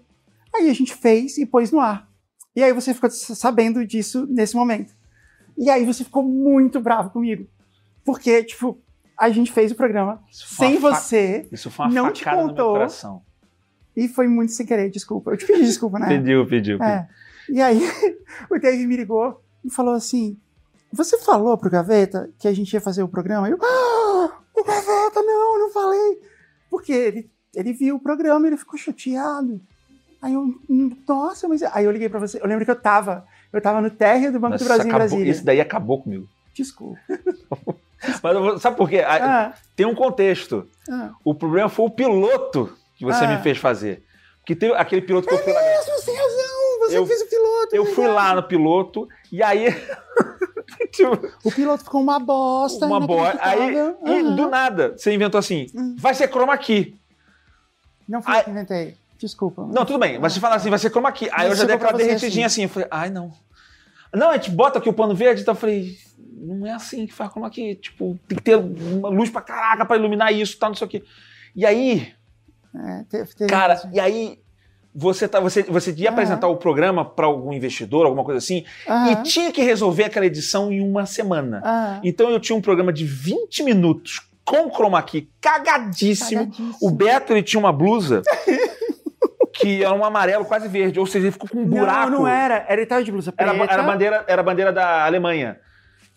Aí 0.53 0.70
a 0.70 0.74
gente 0.74 0.94
fez 0.94 1.38
e 1.38 1.45
pôs 1.45 1.72
no 1.72 1.80
ar. 1.80 2.10
E 2.56 2.62
aí 2.62 2.72
você 2.74 2.94
ficou 2.94 3.10
sabendo 3.10 3.86
disso 3.86 4.28
nesse 4.30 4.56
momento. 4.56 4.94
E 5.57 5.70
aí 5.70 5.86
você 5.86 6.03
ficou 6.03 6.24
muito 6.24 6.80
bravo 6.80 7.10
comigo. 7.10 7.48
Porque, 8.03 8.44
tipo, 8.44 8.80
a 9.18 9.30
gente 9.30 9.52
fez 9.52 9.72
o 9.72 9.76
programa 9.76 10.22
sem 10.30 10.78
você 10.78 11.48
Isso 11.52 11.72
foi 11.72 11.86
uma 11.86 11.94
não 11.94 12.12
te 12.12 12.24
contou. 12.24 12.74
coração. 12.74 13.22
e 13.95 14.07
foi 14.07 14.28
muito 14.28 14.52
sem 14.52 14.66
querer, 14.66 14.90
desculpa. 14.90 15.32
Eu 15.32 15.38
te 15.38 15.45
pedi 15.45 15.64
desculpa, 15.64 15.98
né? 15.98 16.07
Pediu, 16.07 16.45
pediu. 16.45 16.78
pediu. 16.78 16.84
É. 16.84 17.07
E 17.49 17.62
aí, 17.62 17.80
o 18.52 18.60
Dave 18.60 18.86
me 18.86 18.98
ligou 18.98 19.41
e 19.64 19.70
falou 19.70 19.94
assim: 19.94 20.38
Você 20.91 21.18
falou 21.20 21.57
pro 21.57 21.70
Gaveta 21.70 22.30
que 22.38 22.48
a 22.48 22.53
gente 22.53 22.74
ia 22.74 22.82
fazer 22.82 23.03
o 23.03 23.07
programa? 23.07 23.49
Eu, 23.49 23.57
ah, 23.62 24.41
o 24.56 24.64
Gaveta, 24.64 25.22
não, 25.22 25.60
não 25.60 25.72
falei. 25.72 26.20
Porque 26.70 26.91
ele, 26.91 27.32
ele 27.56 27.73
viu 27.73 27.95
o 27.95 27.99
programa 27.99 28.45
e 28.45 28.49
ele 28.49 28.57
ficou 28.57 28.77
chateado. 28.77 29.60
Aí 30.22 30.34
eu, 30.34 30.41
"Hum, 30.69 30.95
nossa, 31.07 31.48
mas. 31.48 31.61
Aí 31.64 31.86
eu 31.86 31.91
liguei 31.91 32.10
pra 32.10 32.19
você. 32.19 32.40
Eu 32.41 32.48
lembro 32.48 32.65
que 32.65 32.72
eu 32.72 32.76
tava. 32.76 33.26
Eu 33.53 33.61
tava 33.61 33.80
no 33.82 33.90
térreo 33.90 34.32
do 34.32 34.40
Banco 34.40 34.53
Nossa, 34.53 34.64
do 34.64 34.68
Brasil 34.68 34.86
em 34.86 34.90
acabou- 34.90 35.07
Brasília. 35.07 35.32
Esse 35.32 35.44
daí 35.45 35.61
acabou 35.61 36.02
comigo. 36.02 36.27
Desculpa. 36.53 36.99
Mas 38.22 38.38
vou- 38.38 38.60
sabe 38.60 38.76
por 38.77 38.90
quê? 38.90 38.99
Ah, 38.99 39.53
Tem 39.76 39.86
um 39.86 39.95
contexto. 39.95 40.68
ah. 40.90 41.11
O 41.23 41.34
problema 41.34 41.69
foi 41.69 41.86
o 41.86 41.90
piloto 41.90 42.76
que 42.98 43.06
você 43.06 43.23
Ah. 43.26 43.27
me 43.38 43.41
fez 43.44 43.57
fazer. 43.57 44.03
Porque 44.40 44.56
teve 44.56 44.73
aquele 44.76 45.02
piloto 45.02 45.27
que 45.27 45.34
eu 45.34 45.40
fui 45.44 45.52
lá. 45.53 45.60
Você 45.61 46.06
tem 46.06 46.15
razão, 46.15 46.80
você 46.80 46.98
Eu- 46.98 47.06
fez 47.07 47.22
o 47.22 47.27
piloto. 47.27 47.76
Eu 47.76 47.84
é 47.84 47.88
fui 47.88 48.07
lá 48.07 48.36
no 48.36 48.44
piloto 48.44 49.07
e 49.32 49.41
aí. 49.41 49.65
tipo, 50.91 51.27
O 51.44 51.52
piloto 51.52 51.84
ficou 51.84 52.02
uma 52.02 52.19
bosta. 52.19 52.86
uma 52.86 52.99
boa. 52.99 53.34
Aí, 53.40 53.73
inacreditável. 53.73 53.98
e 54.34 54.36
do 54.36 54.49
nada, 54.49 54.94
você 54.98 55.14
inventou 55.14 55.40
assim: 55.40 55.68
Hum. 55.76 55.95
vai 55.98 56.14
ser 56.14 56.27
chroma 56.30 56.57
key. 56.57 56.95
Não 58.07 58.22
foi 58.22 58.34
Ai. 58.34 58.40
eu 58.41 58.44
que 58.45 58.49
inventei. 58.52 58.95
Desculpa. 59.18 59.65
Não, 59.65 59.86
tudo 59.86 59.98
bem, 59.99 60.19
mas 60.19 60.34
você 60.34 60.40
fala 60.40 60.56
assim, 60.56 60.69
vai 60.69 60.77
ser 60.80 60.90
chroma 60.90 61.11
key. 61.11 61.30
Aí 61.32 61.48
eu 61.49 61.56
já 61.56 61.64
dei 61.64 61.76
aquela 61.76 61.94
derretidinha 61.94 62.45
assim. 62.48 62.64
Eu 62.64 62.69
falei, 62.69 62.88
ai 62.91 63.10
não. 63.10 63.32
Não, 64.14 64.30
a 64.30 64.34
gente 64.38 64.52
bota 64.52 64.80
aqui 64.80 64.90
o 64.90 64.94
pano 64.94 65.15
verde, 65.15 65.41
então 65.41 65.53
eu 65.53 65.60
falei, 65.60 65.98
não 66.38 66.65
é 66.68 66.72
assim 66.72 67.06
que 67.07 67.14
faz 67.14 67.32
chroma 67.32 67.49
key. 67.49 67.76
Tipo, 67.76 68.19
tem 68.27 68.38
que 68.38 68.44
ter 68.44 68.56
uma 68.57 69.10
luz 69.10 69.30
pra 69.30 69.41
caraca 69.41 69.86
pra 69.86 69.95
iluminar 69.98 70.34
isso, 70.34 70.57
tal, 70.60 70.69
não 70.69 70.76
sei 70.76 70.86
o 70.86 70.90
quê. 70.90 71.03
E 71.56 71.65
aí, 71.65 72.14
É, 72.76 73.03
teve- 73.10 73.34
teve 73.36 73.49
Cara, 73.49 73.76
isso. 73.76 73.90
e 73.94 73.99
aí 73.99 74.38
você, 74.94 75.27
tá, 75.27 75.40
você, 75.40 75.64
você 75.64 75.91
ia 75.94 76.10
Aham. 76.10 76.14
apresentar 76.14 76.48
o 76.48 76.57
programa 76.57 77.03
para 77.06 77.26
algum 77.26 77.52
investidor, 77.53 78.06
alguma 78.06 78.23
coisa 78.26 78.38
assim, 78.38 78.65
Aham. 78.88 79.11
e 79.11 79.23
tinha 79.23 79.52
que 79.52 79.61
resolver 79.61 80.03
aquela 80.06 80.26
edição 80.26 80.72
em 80.72 80.82
uma 80.82 81.06
semana. 81.06 81.61
Aham. 81.64 82.02
Então 82.03 82.30
eu 82.30 82.40
tinha 82.40 82.56
um 82.56 82.61
programa 82.61 82.91
de 82.94 83.06
20 83.06 83.64
minutos 83.64 84.22
com 84.45 84.69
chroma 84.69 85.01
key 85.01 85.30
cagadíssimo. 85.41 86.41
Cagadíssimo. 86.51 86.76
O 86.81 86.91
Beto 86.91 87.34
ele 87.34 87.43
tinha 87.43 87.59
uma 87.59 87.73
blusa 87.73 88.22
que 89.53 89.84
era 89.84 89.93
um 89.93 90.03
amarelo 90.03 90.45
quase 90.45 90.67
verde, 90.67 90.99
ou 90.99 91.05
seja, 91.05 91.26
ele 91.26 91.31
ficou 91.31 91.49
com 91.49 91.59
um 91.59 91.65
buraco. 91.65 92.11
Não, 92.11 92.19
não 92.19 92.27
era. 92.27 92.65
Era 92.67 92.85
tava 92.85 93.03
de 93.03 93.11
blusa 93.11 93.34
Era, 93.38 93.53
preta. 93.53 93.73
era 93.73 93.81
a 93.81 93.85
bandeira, 93.85 94.26
era 94.27 94.43
bandeira 94.43 94.73
da 94.73 95.05
Alemanha. 95.05 95.57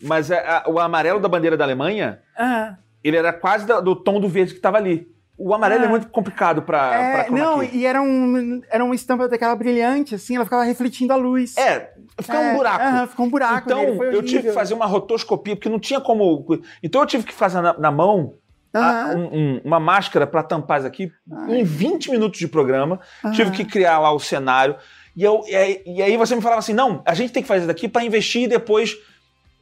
Mas 0.02 0.30
a- 0.30 0.62
a- 0.66 0.70
o 0.70 0.78
amarelo 0.78 1.20
da 1.20 1.28
bandeira 1.28 1.56
da 1.56 1.64
Alemanha, 1.64 2.20
Ah, 2.36 2.76
ele 3.02 3.16
era 3.16 3.32
quase 3.32 3.66
da- 3.66 3.80
do 3.80 3.96
tom 3.96 4.20
do 4.20 4.28
verde 4.28 4.52
que 4.52 4.58
estava 4.58 4.76
ali. 4.76 5.08
O 5.38 5.54
amarelo 5.54 5.82
Ah. 5.84 5.86
é 5.86 5.88
muito 5.88 6.08
complicado 6.08 6.62
para 6.62 6.94
é, 7.20 7.24
chroma 7.24 7.38
não, 7.38 7.62
e 7.62 7.86
era, 7.86 8.02
um, 8.02 8.60
era 8.68 8.84
uma 8.84 8.94
estampa 8.94 9.28
daquela 9.28 9.54
brilhante, 9.54 10.14
assim, 10.16 10.34
ela 10.34 10.44
ficava 10.44 10.64
refletindo 10.64 11.12
a 11.12 11.16
luz. 11.16 11.56
É, 11.56 11.92
ficava 12.20 12.42
É, 12.42 12.52
um 12.52 12.56
buraco. 12.56 12.82
aham, 12.84 13.06
ficou 13.06 13.26
um 13.26 13.30
buraco 13.30 13.62
então, 13.70 13.82
eu 14.04 14.22
tive 14.22 14.48
que 14.48 14.52
fazer 14.52 14.74
uma 14.74 14.86
rotoscopia, 14.86 15.54
porque 15.54 15.68
não 15.68 15.78
tinha 15.78 16.00
como. 16.00 16.44
Então, 16.82 17.00
eu 17.00 17.06
tive 17.06 17.22
que 17.24 17.32
fazer 17.32 17.60
na, 17.60 17.78
na 17.78 17.90
mão 17.92 18.34
a- 18.74 19.14
um- 19.16 19.36
um- 19.38 19.60
uma 19.64 19.78
máscara 19.78 20.26
para 20.26 20.42
tampar 20.42 20.78
isso 20.78 20.86
aqui 20.88 21.10
Ai. 21.32 21.60
em 21.60 21.64
20 21.64 22.10
minutos 22.10 22.38
de 22.40 22.48
programa. 22.48 22.98
Tive 23.32 23.50
que 23.52 23.64
criar 23.64 23.98
lá 24.00 24.12
o 24.12 24.18
cenário. 24.18 24.74
E, 25.16 25.22
eu, 25.22 25.42
e, 25.48 25.54
aí, 25.56 25.82
e 25.86 26.02
aí 26.02 26.16
você 26.16 26.34
me 26.34 26.42
falava 26.42 26.58
assim: 26.58 26.72
não, 26.74 27.00
a 27.06 27.14
gente 27.14 27.32
tem 27.32 27.42
que 27.42 27.48
fazer 27.48 27.66
daqui 27.66 27.88
para 27.88 28.04
investir 28.04 28.42
e 28.42 28.48
depois. 28.48 28.96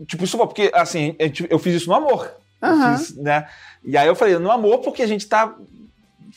Tipo, 0.06 0.24
isso, 0.24 0.36
porque 0.38 0.70
assim, 0.74 1.14
eu 1.48 1.58
fiz 1.58 1.74
isso 1.74 1.88
no 1.88 1.94
amor. 1.96 2.30
Fiz, 2.60 3.16
né? 3.16 3.46
E 3.84 3.96
aí 3.96 4.06
eu 4.08 4.14
falei, 4.14 4.38
no 4.38 4.50
amor, 4.50 4.78
porque 4.78 5.02
a 5.02 5.06
gente 5.06 5.26
tá. 5.28 5.54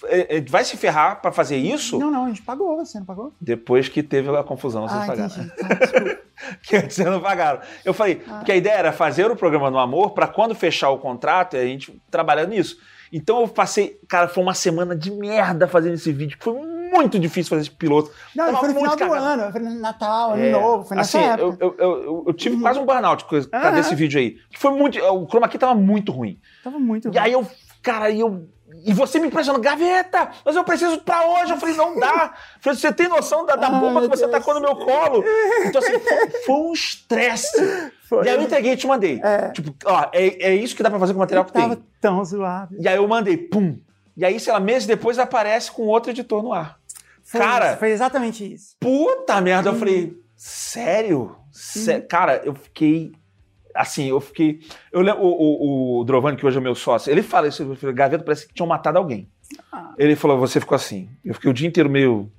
é, 0.06 0.38
é, 0.38 0.41
Vai 0.41 0.64
se 0.64 0.78
ferrar 0.78 1.22
para 1.22 1.32
fazer 1.32 1.58
isso 1.58 1.98
Não, 1.98 2.12
não, 2.12 2.26
a 2.26 2.28
gente 2.28 2.41
pagou, 2.41 2.76
você 2.78 3.00
não 3.00 3.06
pagou? 3.06 3.34
depois 3.40 3.88
que 3.90 4.04
teve 4.04 4.30
a 4.36 4.44
confusão, 4.44 4.88
vocês 4.88 5.02
ah, 5.02 5.06
pagaram. 5.06 5.34
entendi. 5.34 5.50
Tá, 5.56 5.74
desculpa. 5.76 6.18
que 6.64 6.76
antes 6.78 6.98
não 7.00 7.20
pagaram. 7.22 7.62
Eu 7.84 7.94
falei, 7.94 8.22
Ah. 8.30 8.44
que 8.46 8.52
a 8.52 8.56
ideia 8.56 8.76
era 8.76 8.91
fazer 8.91 9.30
o 9.30 9.36
programa 9.36 9.70
no 9.72 9.80
amor 9.80 10.12
para 10.12 10.28
quando 10.28 10.54
fechar 10.56 10.90
o 10.90 10.98
contrato 10.98 11.56
a 11.58 11.66
gente 11.66 12.02
trabalhar 12.12 12.46
nisso. 12.46 12.78
Então 13.12 13.41
eu 13.41 13.48
passei, 13.48 14.00
cara, 14.08 14.28
foi 14.28 14.44
uma 14.44 14.54
semana 14.54 14.96
de 14.96 15.10
merda 15.12 15.68
fazendo 15.68 15.96
esse 15.96 16.12
vídeo, 16.12 16.38
foi 16.40 16.54
muito 17.01 17.19
difícil 17.19 17.49
fazer 17.49 17.61
esse 17.63 17.71
piloto. 17.71 18.11
Não, 18.35 18.45
Tava 18.45 18.57
foi 18.59 18.67
no 18.69 18.73
final 18.76 18.89
muito 18.95 19.03
do 19.05 19.09
cagado. 19.11 19.41
ano, 19.41 19.51
foi 19.51 19.61
no 19.61 19.80
Natal, 19.80 20.31
Ano 20.34 20.43
É, 20.43 20.51
Novo, 20.51 20.85
foi 20.85 20.97
nessa 20.97 21.17
assim, 21.19 21.27
época. 21.27 21.57
eu, 21.63 21.76
eu, 21.77 22.01
eu, 22.03 22.23
eu 22.27 22.34
tive 22.34 22.59
quase 22.61 22.80
um 22.80 22.85
burnout 22.85 23.23
por 23.26 23.31
causa 23.31 23.49
Aham. 23.53 23.71
desse 23.76 23.95
vídeo 23.95 24.19
aí. 24.19 24.38
Que 24.49 24.59
foi 24.59 24.71
muito. 24.71 24.99
O 24.99 25.27
chroma 25.27 25.47
key 25.47 25.57
tava 25.57 25.76
muito 25.76 26.11
ruim. 26.11 26.39
Tava 26.63 26.77
muito 26.80 27.09
E 27.13 27.17
aí 27.17 27.31
eu, 27.31 27.45
cara, 27.81 28.09
e 28.09 28.19
eu. 28.19 28.47
E 28.85 28.93
você 28.93 29.17
me 29.19 29.31
pressionando, 29.31 29.63
gaveta, 29.63 30.30
mas 30.45 30.55
eu 30.55 30.63
preciso 30.63 30.99
pra 31.01 31.26
hoje. 31.27 31.51
Eu 31.51 31.57
falei, 31.57 31.76
não 31.76 31.99
dá. 31.99 32.34
Eu 32.57 32.61
falei, 32.61 32.77
você 32.80 32.93
tem 32.93 33.07
noção 33.07 33.43
da, 33.45 33.55
da 33.55 33.67
Ai, 33.67 33.80
bomba 33.80 34.01
que 34.01 34.07
você 34.09 34.27
Deus. 34.27 34.31
tacou 34.31 34.53
no 34.53 34.61
meu 34.61 34.76
colo? 34.76 35.23
Então, 35.65 35.81
assim, 35.81 35.97
foi, 35.99 36.30
foi 36.45 36.55
um 36.55 36.71
estresse. 36.73 37.91
Foi. 38.07 38.26
E 38.26 38.30
aí 38.30 38.35
eu 38.35 38.41
entreguei 38.43 38.73
e 38.73 38.77
te 38.77 38.85
mandei. 38.88 39.19
É. 39.23 39.49
Tipo, 39.49 39.73
ó, 39.85 40.05
é, 40.13 40.51
é 40.51 40.55
isso 40.55 40.76
que 40.76 40.84
dá 40.84 40.89
pra 40.89 40.99
fazer 40.99 41.13
com 41.13 41.17
o 41.19 41.21
material 41.21 41.45
que 41.45 41.51
tava 41.51 41.76
tem. 41.77 41.85
tão 41.99 42.23
zoado. 42.23 42.76
E 42.80 42.88
aí 42.88 42.95
eu 42.95 43.07
mandei, 43.07 43.38
pum. 43.38 43.77
E 44.15 44.23
aí, 44.23 44.39
sei 44.39 44.53
lá, 44.53 44.59
meses 44.59 44.85
depois 44.88 45.17
aparece 45.17 45.71
com 45.71 45.84
outro 45.88 46.11
editor 46.11 46.43
no 46.43 46.53
ar. 46.53 46.77
Foi 47.30 47.39
Cara, 47.39 47.69
isso, 47.69 47.77
foi 47.77 47.91
exatamente 47.91 48.53
isso. 48.53 48.76
Puta 48.80 49.39
merda, 49.39 49.69
eu 49.69 49.76
falei, 49.76 50.18
sério? 50.35 51.35
Sé- 51.51 52.01
Cara, 52.01 52.41
eu 52.43 52.56
fiquei. 52.56 53.11
Assim, 53.76 54.10
eu 54.10 54.19
fiquei. 54.19 54.60
Eu 54.91 55.01
lembro, 55.01 55.22
o, 55.22 55.27
o, 55.27 55.99
o 55.99 56.03
Drovani, 56.03 56.35
que 56.35 56.43
hoje 56.43 56.57
é 56.57 56.61
meu 56.61 56.73
sócio, 56.73 57.11
ele 57.11 57.22
fala 57.22 57.47
isso, 57.47 57.61
ele 57.61 57.76
falou, 57.76 57.95
Gaveta, 57.95 58.23
parece 58.23 58.47
que 58.47 58.53
tinham 58.56 58.65
matado 58.68 58.97
alguém. 58.97 59.30
Ah. 59.72 59.93
Ele 59.95 60.15
falou, 60.15 60.39
você 60.39 60.60
ficou 60.60 60.76
assim. 60.76 61.07
Eu 61.23 61.35
fiquei 61.35 61.51
o 61.51 61.53
dia 61.53 61.68
inteiro 61.68 61.88
meio. 61.88 62.31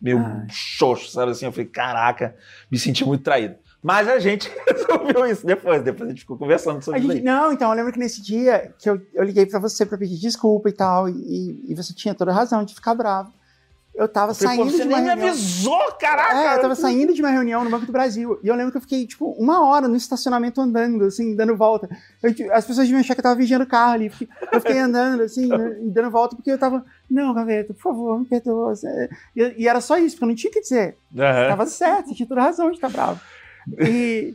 meio 0.00 0.18
Ai. 0.18 0.46
xoxo, 0.50 1.10
sabe 1.10 1.32
assim? 1.32 1.46
Eu 1.46 1.52
falei, 1.52 1.66
caraca, 1.66 2.36
me 2.70 2.78
senti 2.78 3.04
muito 3.04 3.24
traído. 3.24 3.56
Mas 3.82 4.06
a 4.06 4.20
gente 4.20 4.48
resolveu 4.68 5.26
isso 5.26 5.44
depois, 5.44 5.82
depois 5.82 6.08
a 6.08 6.12
gente 6.12 6.20
ficou 6.20 6.38
conversando 6.38 6.80
sobre 6.80 7.00
isso. 7.00 7.08
gente, 7.08 7.18
aí. 7.18 7.24
não, 7.24 7.52
então, 7.52 7.70
eu 7.70 7.76
lembro 7.76 7.92
que 7.92 7.98
nesse 7.98 8.22
dia 8.22 8.72
que 8.78 8.88
eu, 8.88 9.04
eu 9.12 9.24
liguei 9.24 9.46
pra 9.46 9.58
você 9.58 9.84
pra 9.84 9.98
pedir 9.98 10.16
desculpa 10.20 10.68
e 10.68 10.72
tal, 10.72 11.08
e, 11.08 11.64
e 11.68 11.74
você 11.74 11.92
tinha 11.92 12.14
toda 12.14 12.30
a 12.30 12.34
razão 12.34 12.64
de 12.64 12.72
ficar 12.72 12.94
bravo. 12.94 13.32
Eu 13.94 14.08
tava 14.08 14.32
falei, 14.32 14.56
saindo 14.56 14.70
você 14.70 14.82
de 14.82 14.88
uma 14.88 14.96
nem 14.96 15.02
me 15.02 15.08
reunião. 15.10 15.28
avisou, 15.28 15.92
caraca! 16.00 16.34
É, 16.34 16.56
eu 16.56 16.60
tava 16.62 16.74
saindo 16.74 17.12
de 17.12 17.20
uma 17.20 17.30
reunião 17.30 17.62
no 17.62 17.68
Banco 17.68 17.84
do 17.84 17.92
Brasil. 17.92 18.40
E 18.42 18.48
eu 18.48 18.54
lembro 18.54 18.72
que 18.72 18.78
eu 18.78 18.80
fiquei, 18.80 19.06
tipo, 19.06 19.32
uma 19.32 19.66
hora 19.66 19.86
no 19.86 19.94
estacionamento 19.96 20.62
andando, 20.62 21.04
assim, 21.04 21.36
dando 21.36 21.54
volta. 21.54 21.90
Eu, 22.22 22.34
tipo, 22.34 22.50
as 22.52 22.64
pessoas 22.64 22.86
deviam 22.86 23.00
achar 23.00 23.14
que 23.14 23.20
eu 23.20 23.24
tava 23.24 23.34
vigiando 23.34 23.64
o 23.64 23.68
carro 23.68 23.92
ali. 23.92 24.10
Eu 24.50 24.60
fiquei 24.60 24.78
andando, 24.80 25.22
assim, 25.22 25.46
né, 25.46 25.76
dando 25.82 26.10
volta, 26.10 26.34
porque 26.34 26.50
eu 26.50 26.58
tava, 26.58 26.82
não, 27.10 27.34
Gaveta, 27.34 27.74
por 27.74 27.82
favor, 27.82 28.18
me 28.18 28.24
perdoa. 28.24 28.72
E, 29.36 29.54
e 29.58 29.68
era 29.68 29.80
só 29.82 29.98
isso, 29.98 30.16
porque 30.16 30.24
eu 30.24 30.28
não 30.28 30.34
tinha 30.34 30.50
o 30.50 30.54
que 30.54 30.62
dizer. 30.62 30.96
Aham. 31.14 31.48
Tava 31.48 31.66
certo, 31.66 32.08
você 32.08 32.14
tinha 32.14 32.26
toda 32.26 32.40
razão 32.40 32.70
de 32.70 32.76
estar 32.76 32.88
bravo. 32.88 33.20
E, 33.78 34.34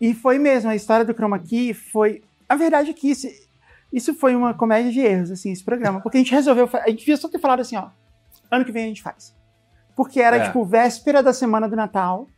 e 0.00 0.14
foi 0.14 0.36
mesmo, 0.36 0.68
a 0.68 0.74
história 0.74 1.04
do 1.04 1.14
Chroma 1.14 1.38
Key 1.38 1.72
foi. 1.74 2.24
A 2.48 2.56
verdade 2.56 2.90
é 2.90 2.92
que 2.92 3.08
isso, 3.08 3.28
isso 3.92 4.14
foi 4.14 4.34
uma 4.34 4.52
comédia 4.52 4.90
de 4.90 4.98
erros, 4.98 5.30
assim, 5.30 5.52
esse 5.52 5.62
programa. 5.62 6.00
Porque 6.00 6.18
a 6.18 6.20
gente 6.20 6.32
resolveu. 6.32 6.68
A 6.72 6.90
gente 6.90 6.98
devia 6.98 7.16
só 7.16 7.28
ter 7.28 7.38
falado 7.38 7.60
assim, 7.60 7.76
ó. 7.76 7.86
Ano 8.50 8.64
que 8.64 8.72
vem 8.72 8.84
a 8.84 8.88
gente 8.88 9.02
faz. 9.02 9.34
Porque 9.96 10.20
era, 10.20 10.36
É. 10.36 10.46
tipo, 10.46 10.64
véspera 10.64 11.22
da 11.22 11.32
semana 11.32 11.68
do 11.68 11.74
Natal. 11.76 12.28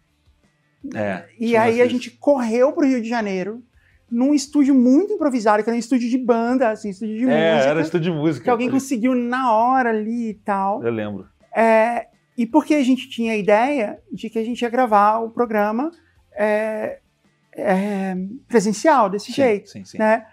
É, 0.94 1.24
E 1.38 1.56
aí 1.56 1.82
a 1.82 1.86
gente 1.88 2.10
correu 2.10 2.72
pro 2.72 2.86
Rio 2.86 3.02
de 3.02 3.08
Janeiro, 3.08 3.62
num 4.10 4.32
estúdio 4.32 4.74
muito 4.74 5.12
improvisado, 5.12 5.62
que 5.62 5.68
era 5.68 5.76
um 5.76 5.78
estúdio 5.78 6.08
de 6.08 6.16
banda, 6.18 6.70
assim, 6.70 6.90
estúdio 6.90 7.16
de 7.16 7.24
É, 7.24 7.52
música. 7.54 7.70
era 7.70 7.80
estúdio 7.80 8.12
de 8.12 8.18
música. 8.18 8.44
Que 8.44 8.50
alguém 8.50 8.70
conseguiu 8.70 9.14
na 9.14 9.52
hora 9.52 9.90
ali 9.90 10.30
e 10.30 10.34
tal. 10.34 10.82
Eu 10.82 10.92
lembro. 10.92 11.28
É, 11.54 12.06
e 12.36 12.46
porque 12.46 12.74
a 12.74 12.82
gente 12.84 13.08
tinha 13.10 13.32
a 13.32 13.36
ideia 13.36 13.98
de 14.12 14.30
que 14.30 14.38
a 14.38 14.44
gente 14.44 14.62
ia 14.62 14.68
gravar 14.70 15.18
o 15.18 15.30
programa 15.30 15.90
é, 16.32 17.00
é, 17.52 18.14
presencial, 18.46 19.10
desse 19.10 19.26
Sim, 19.26 19.32
jeito, 19.32 19.68
Sim, 19.70 19.84
sim. 19.84 19.98
né? 19.98 20.24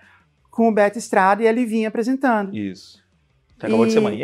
Com 0.52 0.70
o 0.70 0.72
Beto 0.72 1.00
Estrada 1.00 1.42
e 1.42 1.48
a 1.48 1.52
Livinha 1.52 1.88
apresentando. 1.88 2.56
Isso. 2.56 3.04
Que 3.60 3.66
acabou 3.66 3.86
de 3.88 3.92
ser 3.94 4.00
E- 4.00 4.02
mãe. 4.04 4.22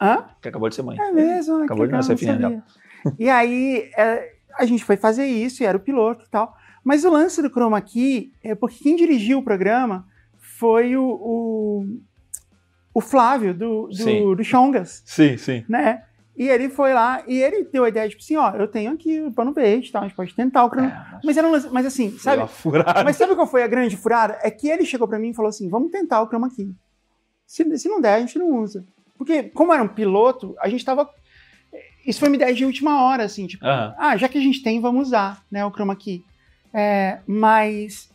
Hã? 0.00 0.24
Que 0.40 0.48
acabou 0.48 0.68
de 0.68 0.74
ser 0.74 0.82
mãe. 0.82 0.98
É 0.98 1.12
mesmo? 1.12 1.56
Ah, 1.56 1.64
Acabou 1.64 1.86
de 1.86 1.92
nascer 1.92 2.14
a 2.14 2.16
filhinha 2.16 2.40
sabia. 2.40 2.64
E 3.18 3.28
aí 3.28 3.90
é, 3.96 4.32
a 4.58 4.64
gente 4.64 4.84
foi 4.84 4.96
fazer 4.96 5.26
isso, 5.26 5.62
e 5.62 5.66
era 5.66 5.76
o 5.76 5.80
piloto 5.80 6.24
e 6.26 6.30
tal. 6.30 6.56
Mas 6.82 7.04
o 7.04 7.10
lance 7.10 7.42
do 7.42 7.50
Chroma 7.50 7.80
Key 7.80 8.32
é 8.42 8.54
porque 8.54 8.82
quem 8.82 8.96
dirigiu 8.96 9.38
o 9.38 9.42
programa 9.44 10.06
foi 10.38 10.96
o, 10.96 11.04
o, 11.04 11.86
o 12.94 13.00
Flávio, 13.00 13.52
do, 13.54 13.92
Sim. 13.92 14.22
do, 14.22 14.34
do 14.36 14.44
Chongas, 14.44 15.02
Sim, 15.04 15.36
sim. 15.36 15.64
né? 15.68 16.04
E 16.36 16.48
ele 16.48 16.70
foi 16.70 16.94
lá 16.94 17.22
e 17.28 17.36
ele 17.42 17.64
deu 17.64 17.84
a 17.84 17.88
ideia, 17.90 18.08
tipo 18.08 18.22
assim, 18.22 18.36
ó, 18.36 18.50
eu 18.52 18.66
tenho 18.66 18.92
aqui 18.92 19.20
o 19.20 19.30
pano 19.30 19.52
verde 19.52 19.88
e 19.88 19.92
tal, 19.92 20.02
a 20.02 20.06
gente 20.06 20.16
pode 20.16 20.34
tentar 20.34 20.64
o 20.64 20.70
Chroma 20.70 20.88
É, 20.88 21.20
Mas 21.22 21.36
era 21.36 21.46
um 21.46 21.50
lance, 21.50 21.68
mas 21.70 21.84
assim, 21.84 22.16
sabe? 22.18 22.42
Mas 23.04 23.16
sabe 23.16 23.34
qual 23.34 23.46
foi 23.46 23.62
a 23.62 23.66
grande 23.66 23.94
furada? 23.96 24.38
É 24.42 24.50
que 24.50 24.68
ele 24.68 24.86
chegou 24.86 25.06
pra 25.06 25.18
mim 25.18 25.30
e 25.30 25.34
falou 25.34 25.50
assim: 25.50 25.68
vamos 25.68 25.90
tentar 25.90 26.22
o 26.22 26.26
Chroma 26.28 26.48
Key. 26.48 26.74
Se, 27.46 27.78
se 27.78 27.88
não 27.88 28.00
der, 28.00 28.14
a 28.14 28.20
gente 28.20 28.38
não 28.38 28.56
usa. 28.62 28.86
Porque, 29.20 29.42
como 29.42 29.70
era 29.70 29.82
um 29.82 29.88
piloto, 29.88 30.56
a 30.58 30.66
gente 30.66 30.82
tava. 30.82 31.06
Isso 32.06 32.18
foi 32.18 32.30
uma 32.30 32.36
ideia 32.36 32.54
de 32.54 32.64
última 32.64 33.04
hora, 33.04 33.24
assim, 33.24 33.46
tipo, 33.46 33.66
Aham. 33.66 33.94
ah, 33.98 34.16
já 34.16 34.30
que 34.30 34.38
a 34.38 34.40
gente 34.40 34.62
tem, 34.62 34.80
vamos 34.80 35.08
usar, 35.08 35.44
né, 35.50 35.62
o 35.62 35.70
Chroma 35.70 35.94
Key. 35.94 36.24
É, 36.72 37.18
mas 37.26 38.10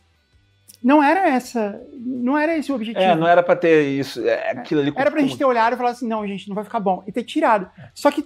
não 0.83 1.03
era 1.03 1.29
essa. 1.29 1.79
Não 1.93 2.35
era 2.35 2.57
esse 2.57 2.71
o 2.71 2.75
objetivo. 2.75 3.05
É, 3.05 3.15
não 3.15 3.27
era 3.27 3.43
pra 3.43 3.55
ter 3.55 3.87
isso. 3.87 4.27
É, 4.27 4.49
aquilo 4.49 4.81
ali. 4.81 4.91
Era 4.95 5.11
pra 5.11 5.21
gente 5.21 5.37
ter 5.37 5.45
olhado 5.45 5.73
e 5.73 5.77
falar 5.77 5.91
assim, 5.91 6.07
não, 6.07 6.25
gente, 6.25 6.47
não 6.47 6.55
vai 6.55 6.63
ficar 6.63 6.79
bom. 6.79 7.03
E 7.05 7.11
ter 7.11 7.21
tirado. 7.23 7.69
Só 7.93 8.09
que 8.09 8.25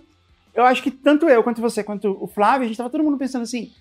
eu 0.55 0.63
acho 0.63 0.81
que 0.81 0.89
tanto 0.89 1.27
eu 1.27 1.43
quanto 1.43 1.59
você, 1.59 1.83
quanto 1.83 2.17
o 2.17 2.27
Flávio, 2.27 2.63
a 2.63 2.67
gente 2.69 2.77
tava 2.77 2.89
todo 2.89 3.03
mundo 3.03 3.17
pensando 3.17 3.41
assim. 3.41 3.73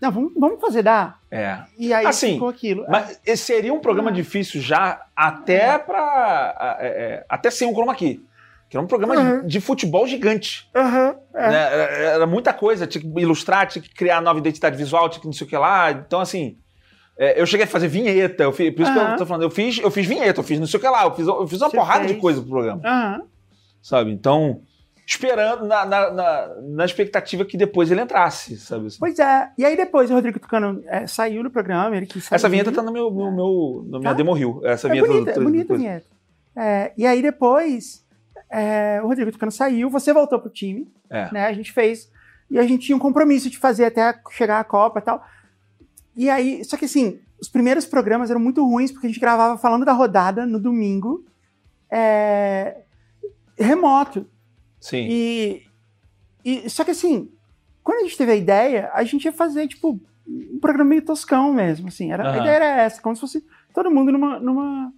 Não, 0.00 0.10
vamos, 0.10 0.32
vamos 0.36 0.60
fazer 0.60 0.82
dar. 0.82 1.20
É. 1.30 1.58
E 1.78 1.92
aí 1.92 2.04
Assim, 2.06 2.34
ficou 2.34 2.48
aquilo. 2.48 2.84
Mas 2.88 3.18
seria 3.36 3.72
um 3.72 3.80
programa 3.80 4.10
Ah. 4.10 4.12
difícil 4.12 4.60
já 4.60 5.02
até 5.16 5.78
pra. 5.78 6.76
é, 6.80 6.86
é, 6.86 7.26
até 7.28 7.50
sem 7.50 7.66
um 7.68 7.72
chroma 7.72 7.94
key. 7.94 8.20
Que 8.68 8.76
era 8.76 8.84
um 8.84 8.88
programa 8.88 9.14
Uhum. 9.14 9.40
de, 9.42 9.46
de 9.48 9.60
futebol 9.60 10.06
gigante. 10.06 10.68
Aham, 10.74 11.14
é. 11.34 11.50
né? 11.50 11.56
Era, 11.72 11.82
era 12.16 12.26
muita 12.26 12.52
coisa. 12.52 12.86
Tinha 12.86 13.00
que 13.02 13.20
ilustrar, 13.20 13.66
tinha 13.68 13.80
que 13.80 13.88
criar 13.94 14.20
nova 14.20 14.38
identidade 14.40 14.76
visual, 14.76 15.08
tinha 15.08 15.20
que 15.20 15.26
não 15.26 15.32
sei 15.32 15.46
o 15.46 15.50
que 15.50 15.56
lá. 15.56 15.92
Então, 15.92 16.20
assim. 16.20 16.58
é, 17.18 17.40
eu 17.40 17.46
cheguei 17.46 17.64
a 17.64 17.68
fazer 17.68 17.88
vinheta, 17.88 18.42
eu 18.42 18.52
fiz, 18.52 18.74
por 18.74 18.82
isso 18.82 18.92
que 18.92 18.98
Aham. 18.98 19.12
eu 19.12 19.16
tô 19.18 19.24
falando, 19.24 19.42
eu 19.44 19.50
fiz, 19.50 19.78
eu 19.78 19.90
fiz 19.90 20.04
vinheta, 20.06 20.40
eu 20.40 20.44
fiz 20.44 20.58
não 20.60 20.66
sei 20.66 20.78
o 20.78 20.80
que 20.82 20.88
lá, 20.88 21.04
eu 21.04 21.14
fiz, 21.14 21.26
eu 21.26 21.46
fiz 21.48 21.60
uma 21.62 21.70
Você 21.70 21.76
porrada 21.76 22.02
de 22.02 22.08
fez. 22.10 22.20
coisa 22.20 22.40
pro 22.42 22.50
programa, 22.50 22.82
sabe? 23.80 24.10
Então, 24.10 24.60
esperando 25.06 25.64
na, 25.66 25.86
na, 25.86 26.10
na, 26.10 26.54
na 26.62 26.84
expectativa 26.84 27.44
que 27.44 27.56
depois 27.56 27.90
ele 27.90 28.00
entrasse, 28.00 28.56
sabe? 28.58 28.88
assim. 28.88 28.96
Pois 28.98 29.18
é. 29.18 29.50
E 29.56 29.64
aí 29.64 29.76
depois 29.76 30.10
o 30.10 30.14
Rodrigo 30.14 30.40
Tucano 30.40 30.82
é, 30.86 31.06
saiu 31.06 31.42
do 31.44 31.50
programa, 31.50 31.96
ele 31.96 32.06
quis 32.06 32.24
sair. 32.24 32.34
Essa 32.36 32.48
vinheta 32.48 32.72
tá 32.72 32.82
no 32.82 32.92
meu, 32.92 33.08
no 33.10 33.30
meu, 33.30 33.84
no 33.88 33.98
minha 34.00 34.10
Tá? 34.10 34.14
demo 34.14 34.32
reel. 34.32 34.60
Essa 34.64 34.88
É 34.88 34.90
vinheta 34.90 35.08
bonita, 35.08 35.30
é 35.30 35.34
do- 35.34 35.40
do- 35.40 35.44
bonita 35.44 35.74
a 35.74 35.76
vinheta. 35.76 36.06
É, 36.56 36.92
e 36.96 37.06
aí 37.06 37.22
depois 37.22 38.04
é, 38.50 39.00
o 39.02 39.06
Rodrigo 39.06 39.30
Tucano 39.30 39.52
saiu, 39.52 39.88
você 39.88 40.12
voltou 40.12 40.40
pro 40.40 40.50
time, 40.50 40.90
É. 41.08 41.32
né? 41.32 41.46
A 41.46 41.52
gente 41.52 41.70
fez. 41.72 42.10
E 42.50 42.58
a 42.58 42.62
gente 42.62 42.86
tinha 42.86 42.96
um 42.96 43.00
compromisso 43.00 43.48
de 43.50 43.58
fazer 43.58 43.84
até 43.86 44.14
chegar 44.30 44.58
a 44.60 44.64
Copa 44.64 44.98
e 44.98 45.02
tal. 45.02 45.24
E 46.16 46.30
aí, 46.30 46.64
só 46.64 46.76
que 46.76 46.84
assim, 46.86 47.20
os 47.40 47.48
primeiros 47.48 47.84
programas 47.86 48.30
eram 48.30 48.40
muito 48.40 48.64
ruins, 48.64 48.90
porque 48.90 49.06
a 49.06 49.10
gente 49.10 49.20
gravava 49.20 49.58
falando 49.58 49.84
da 49.84 49.92
rodada 49.92 50.46
no 50.46 50.58
domingo, 50.60 51.24
é, 51.90 52.78
remoto. 53.58 54.26
Sim. 54.80 55.06
E, 55.08 55.62
e 56.44 56.70
só 56.70 56.84
que 56.84 56.90
assim, 56.92 57.28
quando 57.82 58.00
a 58.00 58.02
gente 58.04 58.16
teve 58.16 58.32
a 58.32 58.36
ideia, 58.36 58.90
a 58.92 59.02
gente 59.04 59.24
ia 59.24 59.32
fazer 59.32 59.66
tipo 59.68 60.00
um 60.28 60.58
programa 60.60 60.90
meio 60.90 61.02
toscão 61.02 61.52
mesmo, 61.52 61.88
assim. 61.88 62.12
Era, 62.12 62.24
A 62.24 62.28
Aham. 62.30 62.40
ideia 62.40 62.56
era 62.56 62.82
essa, 62.82 63.00
como 63.00 63.14
se 63.14 63.20
fosse 63.20 63.44
todo 63.72 63.90
mundo 63.90 64.10
numa 64.12 64.38
numa 64.40 64.92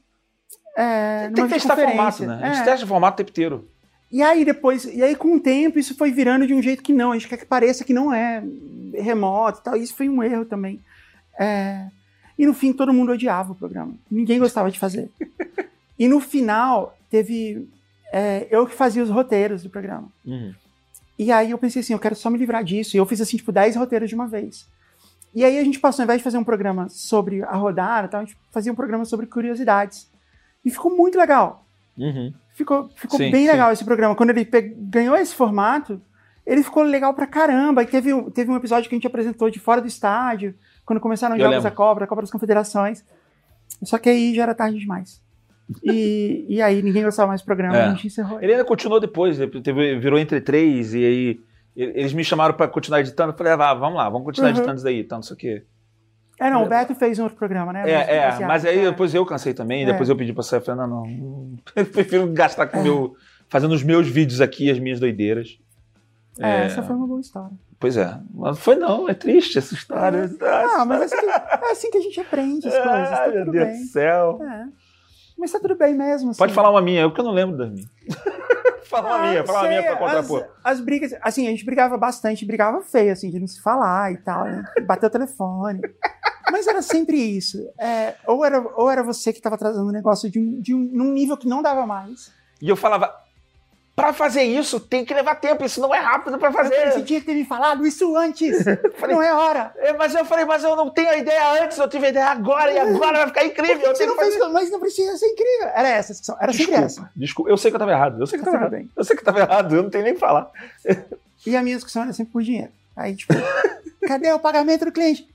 é, 0.76 1.30
Tem 1.34 1.44
que 1.46 1.54
testar 1.54 1.76
formato, 1.76 2.24
né? 2.24 2.38
A 2.42 2.46
gente 2.52 2.60
É. 2.62 2.64
testa 2.64 2.86
formato 2.86 3.14
o 3.14 3.16
tempo 3.18 3.30
inteiro. 3.30 3.68
E 4.10 4.22
aí 4.22 4.42
depois, 4.44 4.84
e 4.84 5.02
aí 5.02 5.14
com 5.14 5.34
o 5.34 5.40
tempo 5.40 5.78
isso 5.78 5.94
foi 5.94 6.10
virando 6.10 6.46
de 6.46 6.54
um 6.54 6.62
jeito 6.62 6.82
que 6.82 6.92
não, 6.94 7.12
a 7.12 7.14
gente 7.14 7.28
quer 7.28 7.36
que 7.36 7.44
pareça 7.44 7.84
que 7.84 7.92
não 7.92 8.12
é 8.12 8.42
remoto 8.94 9.60
e 9.60 9.62
tal. 9.64 9.76
Isso 9.76 9.94
foi 9.94 10.08
um 10.08 10.22
erro 10.22 10.44
também. 10.46 10.80
É, 11.38 11.86
e 12.38 12.46
no 12.46 12.54
fim 12.54 12.72
todo 12.72 12.92
mundo 12.92 13.12
odiava 13.12 13.52
o 13.52 13.54
programa. 13.54 13.92
Ninguém 14.10 14.38
gostava 14.38 14.70
de 14.70 14.78
fazer. 14.78 15.10
e 15.98 16.08
no 16.08 16.20
final 16.20 16.96
teve 17.10 17.68
é, 18.12 18.46
eu 18.50 18.66
que 18.66 18.74
fazia 18.74 19.02
os 19.02 19.10
roteiros 19.10 19.62
do 19.62 19.70
programa. 19.70 20.08
Uhum. 20.24 20.54
E 21.18 21.32
aí 21.32 21.50
eu 21.50 21.58
pensei 21.58 21.80
assim, 21.80 21.92
eu 21.92 21.98
quero 21.98 22.14
só 22.14 22.30
me 22.30 22.38
livrar 22.38 22.62
disso. 22.62 22.96
E 22.96 22.98
eu 22.98 23.06
fiz 23.06 23.20
assim, 23.20 23.36
tipo, 23.36 23.50
10 23.52 23.76
roteiros 23.76 24.08
de 24.08 24.14
uma 24.14 24.26
vez. 24.26 24.66
E 25.34 25.44
aí 25.44 25.58
a 25.58 25.64
gente 25.64 25.78
passou, 25.80 26.02
ao 26.02 26.04
invés 26.04 26.18
de 26.20 26.24
fazer 26.24 26.38
um 26.38 26.44
programa 26.44 26.88
sobre 26.88 27.42
a 27.42 27.54
rodada, 27.56 28.08
tal, 28.08 28.20
a 28.20 28.24
gente 28.24 28.36
fazia 28.52 28.72
um 28.72 28.74
programa 28.76 29.04
sobre 29.04 29.26
curiosidades. 29.26 30.08
E 30.64 30.70
ficou 30.70 30.96
muito 30.96 31.18
legal. 31.18 31.64
Uhum. 31.96 32.32
Ficou, 32.54 32.88
ficou 32.96 33.18
Sim, 33.18 33.30
bem 33.30 33.44
sim. 33.46 33.50
legal 33.50 33.72
esse 33.72 33.84
programa. 33.84 34.14
Quando 34.14 34.30
ele 34.30 34.44
ganhou 34.44 35.16
esse 35.16 35.34
formato, 35.34 36.00
ele 36.46 36.62
ficou 36.62 36.82
legal 36.82 37.12
pra 37.14 37.26
caramba. 37.26 37.82
E 37.82 37.86
teve, 37.86 38.12
um- 38.14 38.30
teve 38.30 38.50
um 38.50 38.56
episódio 38.56 38.88
que 38.88 38.94
a 38.94 38.98
gente 38.98 39.06
apresentou 39.06 39.50
de 39.50 39.58
fora 39.60 39.80
do 39.80 39.86
estádio, 39.86 40.54
quando 40.86 41.00
começaram 41.00 41.34
os 41.36 41.40
Jogos 41.40 41.56
lembro. 41.56 41.70
da 41.70 41.76
Copa, 41.76 42.00
da 42.00 42.06
Copa 42.06 42.22
das 42.22 42.30
Confederações. 42.30 43.04
Só 43.82 43.98
que 43.98 44.08
aí 44.08 44.34
já 44.34 44.44
era 44.44 44.54
tarde 44.54 44.78
demais. 44.78 45.20
E, 45.82 46.46
e 46.48 46.62
aí 46.62 46.82
ninguém 46.82 47.02
gostava 47.04 47.28
mais 47.28 47.42
do 47.42 47.44
programa, 47.44 47.76
É. 47.76 47.84
a 47.84 47.90
gente 47.90 48.06
encerrou. 48.06 48.40
Ele 48.40 48.52
ainda 48.52 48.64
continuou 48.64 48.98
depois, 49.00 49.36
teve- 49.62 49.98
virou 49.98 50.18
entre 50.18 50.40
três, 50.40 50.94
e 50.94 51.04
aí 51.04 51.40
eles 51.76 52.12
me 52.12 52.24
chamaram 52.24 52.54
pra 52.54 52.66
continuar 52.66 53.00
editando. 53.00 53.32
Eu 53.32 53.36
falei, 53.36 53.52
ah, 53.52 53.74
vamos 53.74 53.96
lá, 53.96 54.08
vamos 54.08 54.24
continuar 54.24 54.48
Uhum. 54.50 54.56
editando 54.56 54.76
isso 54.76 54.84
daí, 54.84 55.00
então, 55.00 55.18
não 55.18 55.22
sei 55.22 55.34
o 55.34 55.38
quê. 55.38 55.64
É, 56.40 56.48
não, 56.50 56.62
o 56.64 56.68
Beto 56.68 56.94
fez 56.94 57.18
um 57.18 57.24
outro 57.24 57.36
programa, 57.36 57.72
né? 57.72 57.82
É, 57.84 57.92
é, 58.16 58.30
baseado, 58.30 58.48
mas 58.48 58.64
aí 58.64 58.78
é. 58.78 58.90
depois 58.90 59.12
eu 59.14 59.26
cansei 59.26 59.52
também, 59.52 59.82
É. 59.82 59.86
depois 59.86 60.08
eu 60.08 60.16
pedi 60.16 60.32
pra 60.32 60.42
sair, 60.42 60.60
falei, 60.60 60.86
não, 60.86 61.04
não, 61.04 61.56
eu 61.76 61.84
prefiro 61.86 62.26
gastar 62.32 62.66
com 62.68 62.78
o 62.78 62.82
meu, 62.82 63.14
fazendo 63.48 63.72
os 63.74 63.82
meus 63.82 64.06
vídeos 64.08 64.40
aqui, 64.40 64.70
as 64.70 64.78
minhas 64.78 65.00
doideiras. 65.00 65.58
É, 66.40 66.66
essa 66.66 66.82
foi 66.82 66.94
uma 66.94 67.06
boa 67.06 67.20
história. 67.20 67.50
Pois 67.80 67.96
é. 67.96 68.16
Mas 68.32 68.58
foi 68.58 68.76
não, 68.76 69.08
é 69.08 69.14
triste 69.14 69.58
essa 69.58 69.74
história. 69.74 70.30
Ah, 70.40 70.84
mas 70.84 71.00
é 71.00 71.04
assim 71.04 71.16
que, 71.18 71.26
é 71.30 71.70
assim 71.72 71.90
que 71.90 71.98
a 71.98 72.00
gente 72.00 72.20
aprende 72.20 72.68
as 72.68 72.74
coisas. 72.78 73.10
Tá 73.10 73.20
Ai, 73.22 73.30
meu 73.32 73.44
tudo 73.44 73.52
Deus 73.52 73.78
do 73.78 73.84
céu. 73.86 74.38
É. 74.42 74.66
Mas 75.38 75.52
tá 75.52 75.60
tudo 75.60 75.76
bem 75.76 75.94
mesmo. 75.94 76.30
assim. 76.30 76.38
Pode 76.38 76.52
falar 76.52 76.70
uma 76.70 76.82
minha, 76.82 77.02
eu 77.02 77.12
que 77.12 77.20
eu 77.20 77.24
não 77.24 77.32
lembro 77.32 77.56
das 77.56 77.70
minhas. 77.70 77.88
fala 78.88 79.06
uma 79.08 79.16
Ah, 79.16 79.28
minha, 79.30 79.44
fala 79.44 79.60
uma 79.60 79.68
minha 79.68 79.82
pra 79.82 79.96
contrapor. 79.96 80.48
As, 80.64 80.78
as 80.78 80.80
brigas, 80.80 81.14
assim, 81.22 81.46
a 81.46 81.50
gente 81.50 81.64
brigava 81.64 81.96
bastante, 81.96 82.44
brigava 82.44 82.82
feio, 82.82 83.12
assim, 83.12 83.30
de 83.30 83.38
não 83.38 83.46
se 83.46 83.60
falar 83.62 84.12
e 84.12 84.16
tal, 84.18 84.44
né? 84.44 84.64
Bater 84.84 85.06
o 85.06 85.10
telefone. 85.10 85.80
Mas 86.50 86.66
era 86.66 86.82
sempre 86.82 87.16
isso. 87.16 87.58
É, 87.78 88.14
ou, 88.26 88.44
era, 88.44 88.60
ou 88.76 88.90
era 88.90 89.02
você 89.02 89.32
que 89.32 89.40
tava 89.40 89.56
trazendo 89.58 89.86
um 89.86 89.92
negócio 89.92 90.30
de 90.30 90.38
um, 90.40 90.60
de 90.60 90.74
um, 90.74 90.78
num 90.78 91.12
nível 91.12 91.36
que 91.36 91.46
não 91.46 91.62
dava 91.62 91.86
mais. 91.86 92.32
E 92.60 92.68
eu 92.68 92.76
falava, 92.76 93.14
pra 93.98 94.12
fazer 94.12 94.42
isso 94.44 94.78
tem 94.80 95.04
que 95.04 95.12
levar 95.12 95.34
tempo, 95.34 95.64
isso 95.64 95.80
não 95.80 95.94
é 95.94 95.98
rápido 95.98 96.38
pra 96.38 96.48
Eu 96.48 96.52
falei, 96.52 96.70
fazer. 96.70 96.92
você 96.92 97.02
tinha 97.02 97.20
que 97.20 97.26
ter 97.26 97.34
me 97.34 97.44
falado 97.44 97.86
isso 97.86 98.16
antes. 98.16 98.64
não 99.08 99.22
é 99.22 99.32
hora. 99.34 99.72
É, 99.76 99.92
Mas 99.92 100.14
eu 100.14 100.24
falei, 100.24 100.44
mas 100.44 100.62
eu 100.64 100.74
não 100.76 100.88
tenho 100.90 101.10
a 101.10 101.16
ideia 101.16 101.62
antes, 101.64 101.76
eu 101.76 101.88
tive 101.88 102.06
a 102.06 102.08
ideia 102.10 102.26
agora 102.26 102.72
e 102.72 102.78
agora 102.78 103.18
vai 103.18 103.26
ficar 103.26 103.44
incrível. 103.44 103.94
Você 103.94 104.06
não 104.06 104.16
fez, 104.16 104.38
mas 104.52 104.70
não 104.70 104.80
precisa 104.80 105.16
ser 105.16 105.26
incrível. 105.26 105.68
Era 105.74 105.88
essa, 105.88 106.12
a 106.12 106.14
discussão, 106.14 106.36
era 106.40 106.52
sempre 106.52 106.74
essa. 106.74 106.86
Desculpa, 106.86 107.10
desculpa, 107.16 107.50
eu 107.50 107.56
sei 107.56 107.70
que 107.70 107.74
eu 107.76 107.80
tava 107.80 107.90
errado, 107.92 108.20
eu 108.22 108.26
sei 108.26 108.38
que 108.38 108.42
eu 108.42 108.52
Tá 108.52 108.52
tava 108.52 108.64
tudo 108.66 108.74
errado. 108.74 108.84
bem. 108.84 108.90
Eu 108.96 109.04
sei 109.04 109.16
que 109.16 109.20
eu 109.22 109.24
tava 109.26 109.40
errado, 109.40 109.74
eu 109.76 109.82
não 109.82 109.90
tenho 109.90 110.04
nem 110.04 110.14
que 110.14 110.20
falar. 110.20 110.50
E 111.46 111.56
a 111.56 111.62
minha 111.62 111.76
discussão 111.76 112.02
era 112.02 112.12
sempre 112.12 112.32
por 112.32 112.42
dinheiro. 112.42 112.70
Aí, 112.96 113.14
tipo, 113.16 113.32
cadê 114.06 114.32
o 114.32 114.38
pagamento 114.38 114.84
do 114.84 114.92
cliente? 114.92 115.28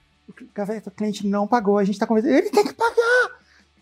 O 0.85 0.91
cliente 0.91 1.27
não 1.27 1.45
pagou, 1.47 1.77
a 1.77 1.83
gente 1.83 1.99
tá 1.99 2.07
conversando. 2.07 2.33
Ele 2.33 2.49
tem 2.49 2.63
que 2.65 2.73
pagar! 2.73 3.31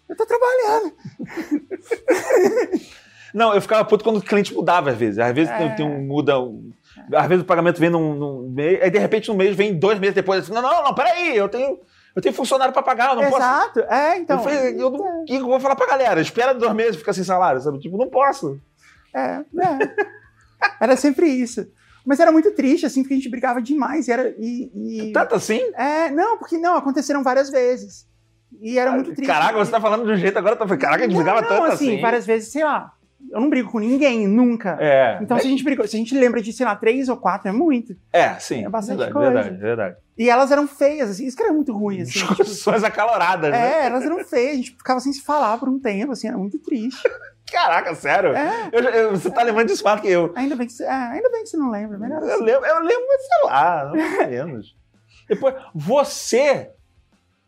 Eu 0.10 0.16
tô 0.18 0.26
trabalhando. 0.26 0.94
Não, 3.34 3.54
eu 3.54 3.62
ficava 3.62 3.84
puto 3.86 4.04
quando 4.04 4.18
o 4.18 4.22
cliente 4.22 4.54
mudava 4.54 4.90
às 4.92 4.98
vezes. 4.98 5.20
Às 5.20 5.34
vezes 5.34 5.52
É. 5.52 5.58
tem, 5.58 5.76
tem 5.76 5.86
um 5.86 6.06
muda. 6.06 6.40
um- 6.40 6.72
às 7.14 7.28
vezes 7.28 7.44
o 7.44 7.48
pagamento 7.48 7.80
vem 7.80 7.90
num, 7.90 8.14
num 8.14 8.50
mês, 8.50 8.82
aí 8.82 8.90
de 8.92 9.00
repente 9.00 9.30
no 9.30 9.36
mês 9.36 9.56
vem 9.56 9.74
dois 9.78 9.98
meses 10.00 10.16
depois. 10.16 10.44
Assim, 10.44 10.54
não, 10.54 10.62
não, 10.62 10.84
não, 10.84 10.94
peraí, 10.94 11.36
eu 11.36 11.48
tenho, 11.50 11.80
eu 12.16 12.22
tenho 12.22 12.36
funcionário 12.36 12.74
pra 12.74 12.84
pagar, 12.84 13.10
eu 13.12 13.16
não 13.16 13.24
posso. 13.30 13.38
Exato. 13.38 13.80
É, 13.82 14.18
então. 14.18 14.38
eu 14.38 14.44
falei, 14.44 14.76
eu 14.82 14.90
não, 14.92 15.26
eu 15.28 15.46
vou 15.46 15.60
falar 15.60 15.76
pra 15.76 15.88
galera? 15.88 16.20
Espera 16.22 16.54
dois 16.54 16.74
meses, 16.74 16.98
fica 16.98 17.14
sem 17.14 17.24
salário, 17.24 17.62
sabe? 17.62 17.80
Tipo, 17.80 17.98
não 17.98 18.10
posso. 18.10 18.60
É, 19.14 19.20
é. 19.20 19.44
Era 20.80 20.96
sempre 20.96 21.28
isso. 21.28 21.66
Mas 22.06 22.20
era 22.20 22.32
muito 22.32 22.52
triste, 22.52 22.86
assim, 22.86 23.02
porque 23.04 23.14
a 23.14 23.18
gente 23.18 23.30
brigava 23.30 23.62
demais. 23.62 24.08
E 24.08 24.12
era, 24.12 24.34
e, 24.40 24.72
e- 25.10 25.12
Tanto 25.12 25.36
assim? 25.36 25.60
É, 25.76 26.10
não, 26.10 26.38
porque 26.38 26.58
não, 26.58 26.76
aconteceram 26.76 27.24
várias 27.24 27.50
vezes. 27.50 28.08
E 28.60 28.78
era 28.78 28.92
muito 28.92 29.14
triste. 29.14 29.28
Caraca, 29.28 29.58
você 29.58 29.72
tá 29.72 29.80
falando 29.80 30.06
de 30.06 30.12
um 30.12 30.16
jeito 30.18 30.38
agora, 30.38 30.56
tá 30.56 30.66
caraca, 30.78 31.04
a 31.04 31.08
gente 31.08 31.16
brigava 31.16 31.42
tanto 31.44 31.64
assim, 31.66 31.94
assim. 31.94 32.02
várias 32.02 32.26
vezes, 32.26 32.52
sei 32.52 32.64
lá. 32.64 32.92
Eu 33.32 33.40
não 33.40 33.50
brigo 33.50 33.72
com 33.72 33.80
ninguém, 33.80 34.28
nunca. 34.28 34.78
É, 34.80 35.18
Então, 35.22 35.40
se 35.40 35.48
a 35.48 35.50
gente 35.50 35.64
brigou, 35.64 35.88
se 35.88 35.96
a 35.96 36.00
gente 36.00 36.14
lembra 36.14 36.42
de, 36.42 36.52
sei 36.52 36.66
lá, 36.66 36.76
três 36.76 37.08
ou 37.08 37.16
quatro, 37.16 37.48
é 37.48 37.52
muito. 37.52 37.96
é, 38.12 38.34
sim. 38.40 38.66
É 38.66 38.70
bastante 38.70 38.98
verdade, 38.98 39.14
coisa. 39.14 39.32
verdade, 39.32 39.58
verdade. 39.58 39.96
E 40.18 40.30
elas 40.30 40.52
eram 40.52 40.68
feias, 40.68 41.10
assim, 41.10 41.26
isso 41.26 41.38
que 41.38 41.44
era 41.44 41.54
muito 41.54 41.72
ruim, 41.72 42.02
assim. 42.02 42.12
tipo, 42.20 42.36
Discussões 42.36 42.84
acaloradas, 42.84 43.50
né? 43.52 43.84
é, 43.84 43.86
elas 43.86 44.04
eram 44.04 44.24
feias, 44.26 44.52
a 44.54 44.56
gente 44.58 44.72
ficava 44.72 45.00
sem 45.00 45.14
se 45.14 45.22
falar 45.24 45.58
por 45.58 45.70
um 45.70 45.80
tempo, 45.80 46.12
assim, 46.12 46.28
era 46.28 46.38
muito 46.38 46.60
triste. 46.60 47.02
Caraca, 47.52 47.94
sério? 47.96 48.34
É, 48.36 48.70
Eu- 48.72 48.82
eu- 48.84 49.12
você 49.12 49.30
tá 49.32 49.44
lembrando 49.44 49.68
disso 49.68 49.84
mais 49.84 50.00
que 50.02 50.08
eu. 50.10 50.32
ainda 50.36 50.56
bem 50.56 50.68
que 50.68 50.74
você, 50.74 50.84
é, 50.84 50.90
ainda 50.92 51.30
bem 51.30 51.44
que 51.44 51.50
você 51.50 51.58
não 51.58 51.70
lembra, 51.72 51.98
melhor 51.98 52.22
Eu 52.22 52.36
assim. 52.36 52.44
lembro, 52.44 52.66
eu 52.66 52.80
lembro, 52.80 53.08
sei 53.20 53.50
lá, 53.50 53.86
não 53.86 53.94
menos. 54.30 54.76
Depois, 55.28 55.56
você 55.74 56.70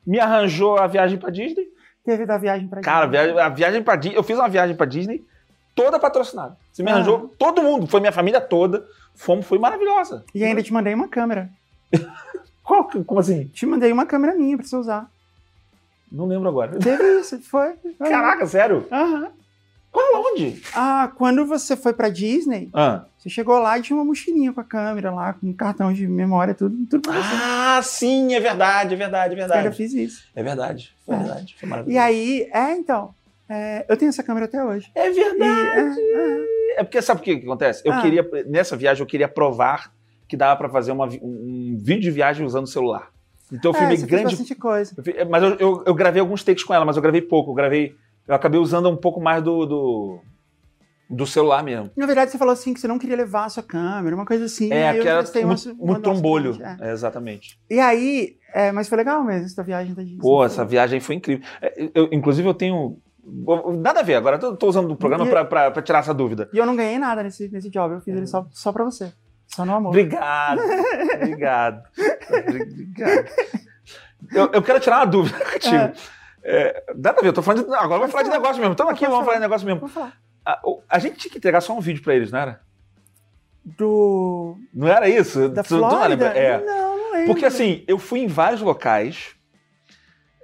me 0.08 0.20
arranjou 0.20 0.78
a 0.78 0.88
viagem 0.88 1.18
pra 1.18 1.30
Disney? 1.30 1.68
Teve 2.06 2.26
da 2.26 2.38
viagem 2.38 2.68
pra 2.68 2.82
Cara, 2.82 3.06
a 3.06 3.08
Disney. 3.08 3.26
viagem, 3.34 3.42
a 3.42 3.50
viagem 3.50 3.84
pra 3.84 3.96
Disney, 3.96 4.18
eu 4.18 4.24
fiz 4.24 4.38
uma 4.38 4.50
viagem 4.50 4.76
pra 4.76 4.86
Disney 4.86 5.24
toda 5.76 6.00
patrocinada. 6.00 6.58
Você 6.72 6.84
me 6.84 6.92
Ah. 6.92 6.96
arranjou, 6.96 7.34
todo 7.38 7.62
mundo, 7.64 7.88
foi 7.88 8.00
minha 8.00 8.12
família 8.12 8.40
toda. 8.42 8.86
Fomos, 9.16 9.46
foi 9.46 9.60
maravilhosa. 9.60 10.24
E 10.34 10.44
ainda 10.44 10.64
te 10.64 10.74
mandei 10.74 10.94
uma 10.94 11.08
câmera. 11.08 11.50
Qual 12.64 12.90
como 13.06 13.20
assim? 13.20 13.46
Te 13.48 13.66
mandei 13.66 13.92
uma 13.92 14.06
câmera 14.06 14.34
minha 14.36 14.58
pra 14.58 14.66
você 14.66 14.76
usar. 14.76 15.10
Não 16.12 16.26
lembro 16.26 16.48
agora. 16.50 16.78
Teve 16.80 17.20
isso, 17.20 17.40
foi. 17.42 17.74
foi. 17.98 18.10
Caraca, 18.10 18.46
sério? 18.46 18.88
Aham. 18.92 19.30
Qual, 19.92 20.24
onde? 20.32 20.60
Ah, 20.74 21.12
quando 21.16 21.46
você 21.46 21.76
foi 21.78 21.94
pra 21.94 22.10
Disney, 22.10 22.68
Ah, 22.74 23.06
você 23.16 23.30
chegou 23.30 23.60
lá 23.60 23.78
e 23.78 23.82
tinha 23.84 23.96
uma 23.96 24.04
mochilinha 24.04 24.52
com 24.52 24.60
a 24.60 24.64
câmera 24.64 25.12
lá, 25.12 25.34
com 25.34 25.46
um 25.48 25.54
cartão 25.54 25.94
de 25.94 26.08
memória, 26.08 26.56
tudo, 26.56 26.76
tudo 26.90 27.02
pra 27.04 27.14
você. 27.14 27.36
ah 27.44 27.80
sim, 27.84 28.34
é 28.34 28.40
verdade, 28.40 28.96
é 28.96 28.98
verdade, 28.98 29.36
é 29.36 29.38
Eu 29.38 29.42
ainda 29.44 29.54
verdade. 29.54 29.78
fiz 29.78 29.94
isso. 29.94 30.24
É 30.36 30.42
verdade, 30.42 30.96
é 31.08 31.14
É. 31.14 31.18
verdade. 31.18 31.56
Foi 31.60 31.68
E 31.68 31.70
maravilhoso. 31.70 32.04
aí, 32.04 32.50
é, 32.52 32.76
então, 32.76 33.14
é, 33.54 33.86
eu 33.90 33.98
tenho 33.98 34.10
essa 34.10 34.24
câmera 34.24 34.46
até 34.46 34.64
hoje. 34.64 34.90
É 34.96 35.10
E, 35.10 35.14
verdade. 35.14 36.00
é, 36.00 36.40
é, 36.40 36.80
É 36.80 36.84
porque 36.84 37.02
sabe 37.02 37.22
o 37.22 37.24
que 37.24 37.38
que 37.38 37.46
acontece? 37.46 37.82
Eu 37.86 37.94
Ah. 37.94 38.02
queria, 38.02 38.28
nessa 38.48 38.76
viagem, 38.76 39.02
eu 39.02 39.08
queria 39.08 39.28
provar 39.28 39.92
que 40.28 40.36
dava 40.36 40.58
pra 40.58 40.70
fazer 40.70 40.92
uma 40.92 41.06
um, 41.06 41.74
um 41.74 41.78
vídeo 41.80 42.02
de 42.02 42.12
viagem 42.12 42.46
usando 42.46 42.64
o 42.64 42.68
celular. 42.68 43.10
Então 43.52 43.72
eu 43.72 43.76
é, 43.76 43.80
filmei 43.80 43.98
fez 43.98 44.10
grande. 44.10 44.36
bastante 44.36 44.56
coisa. 44.56 44.94
eu 44.98 45.04
fi- 45.04 45.26
Mas 45.30 45.44
eu, 45.44 45.50
eu- 45.60 45.84
eu 45.86 45.94
gravei 45.94 46.20
alguns 46.20 46.44
takes 46.44 46.64
com 46.64 46.74
ela, 46.74 46.84
mas 46.86 46.96
eu 46.96 47.02
gravei 47.04 47.22
pouco. 47.22 47.52
Eu 47.52 47.56
gravei. 47.56 47.94
Eu 48.28 48.34
acabei 48.34 48.60
usando 48.60 48.90
um 48.90 48.96
pouco 48.98 49.22
mais 49.22 49.44
do. 49.44 49.66
do, 49.68 50.20
do 51.10 51.28
celular 51.28 51.62
mesmo. 51.64 51.92
Na 51.96 52.08
verdade, 52.08 52.32
você 52.32 52.38
falou 52.40 52.54
assim 52.54 52.74
que 52.74 52.80
você 52.80 52.88
não 52.88 52.98
queria 52.98 53.16
levar 53.18 53.46
a 53.46 53.50
sua 53.50 53.62
câmera, 53.62 54.16
uma 54.16 54.26
coisa 54.26 54.46
assim. 54.46 54.72
é, 54.74 54.94
que 54.98 55.08
era 55.08 55.22
muito, 55.46 55.72
uma- 55.74 55.92
uma 55.94 56.00
trombolho. 56.00 56.58
é. 56.60 56.90
É, 56.90 56.92
exatamente. 56.92 57.60
E 57.70 57.80
aí, 57.80 58.38
é, 58.54 58.72
mas 58.72 58.90
foi 58.90 58.98
legal 58.98 59.24
mesmo 59.24 59.46
essa 59.46 59.62
viagem 59.62 59.94
da 59.94 60.02
Disney. 60.02 60.20
Pô, 60.20 60.44
essa 60.44 60.66
viagem 60.66 61.00
foi 61.00 61.16
incrível. 61.16 61.46
É, 61.62 61.90
eu- 61.94 62.10
inclusive, 62.12 62.48
eu 62.48 62.54
tenho. 62.56 62.98
Nada 63.80 64.02
a 64.02 64.04
ver, 64.04 64.16
agora 64.16 64.38
eu 64.42 64.56
tô 64.56 64.68
usando 64.68 64.92
o 64.92 64.96
programa 64.98 65.26
pra, 65.26 65.46
pra, 65.46 65.72
pra 65.72 65.82
tirar 65.82 66.00
essa 66.00 66.14
dúvida. 66.14 66.50
E 66.54 66.58
eu 66.58 66.66
não 66.66 66.76
ganhei 66.76 66.98
nada 67.00 67.24
nesse, 67.24 67.48
nesse 67.50 67.70
job, 67.70 67.96
eu 67.96 68.02
fiz 68.02 68.16
ele 68.16 68.28
só, 68.28 68.46
só 68.52 68.72
pra 68.72 68.84
você. 68.84 69.14
Só 69.48 69.64
no 69.66 69.74
amor. 69.76 69.90
Obrigado. 69.90 70.60
obrigado. 71.16 71.84
Obrigado. 72.30 73.30
Eu, 74.32 74.50
eu 74.54 74.62
quero 74.64 74.80
tirar 74.80 74.98
uma 75.00 75.06
dúvida 75.06 75.38
contigo. 75.52 75.76
É. 75.76 75.94
É, 76.46 76.84
nada 76.96 77.18
a 77.20 77.22
ver, 77.22 77.30
eu 77.30 77.34
tô 77.34 77.42
falando 77.42 77.66
de, 77.66 77.74
agora 77.74 78.00
vamos 78.00 78.12
falar 78.12 78.24
de 78.24 78.30
negócio 78.30 78.58
mesmo. 78.60 78.74
Estamos 78.74 78.94
aqui, 78.94 79.06
vamos 79.08 79.24
falar. 79.26 79.36
de 79.38 79.42
negócio 79.42 79.66
mesmo. 79.66 79.90
A, 80.46 80.60
a 80.90 81.00
gente 81.00 81.18
tinha 81.18 81.32
que 81.32 81.38
entregar 81.38 81.62
só 81.62 81.74
um 81.76 81.80
vídeo 81.80 82.04
pra 82.04 82.14
eles, 82.16 82.32
não 82.32 82.40
era? 82.40 82.60
Do. 83.64 84.58
Não 84.74 84.88
era 84.90 85.08
isso? 85.08 85.48
Da 85.50 85.64
Tu- 85.64 85.78
não 85.78 85.90
Flórida? 85.90 86.26
lembra? 86.26 86.38
É. 86.40 86.58
Não, 86.66 86.98
não 86.98 87.12
lembro. 87.14 87.28
Porque 87.28 87.46
assim, 87.46 87.84
eu 87.88 87.98
fui 87.98 88.20
em 88.20 88.28
vários 88.28 88.60
locais 88.62 89.36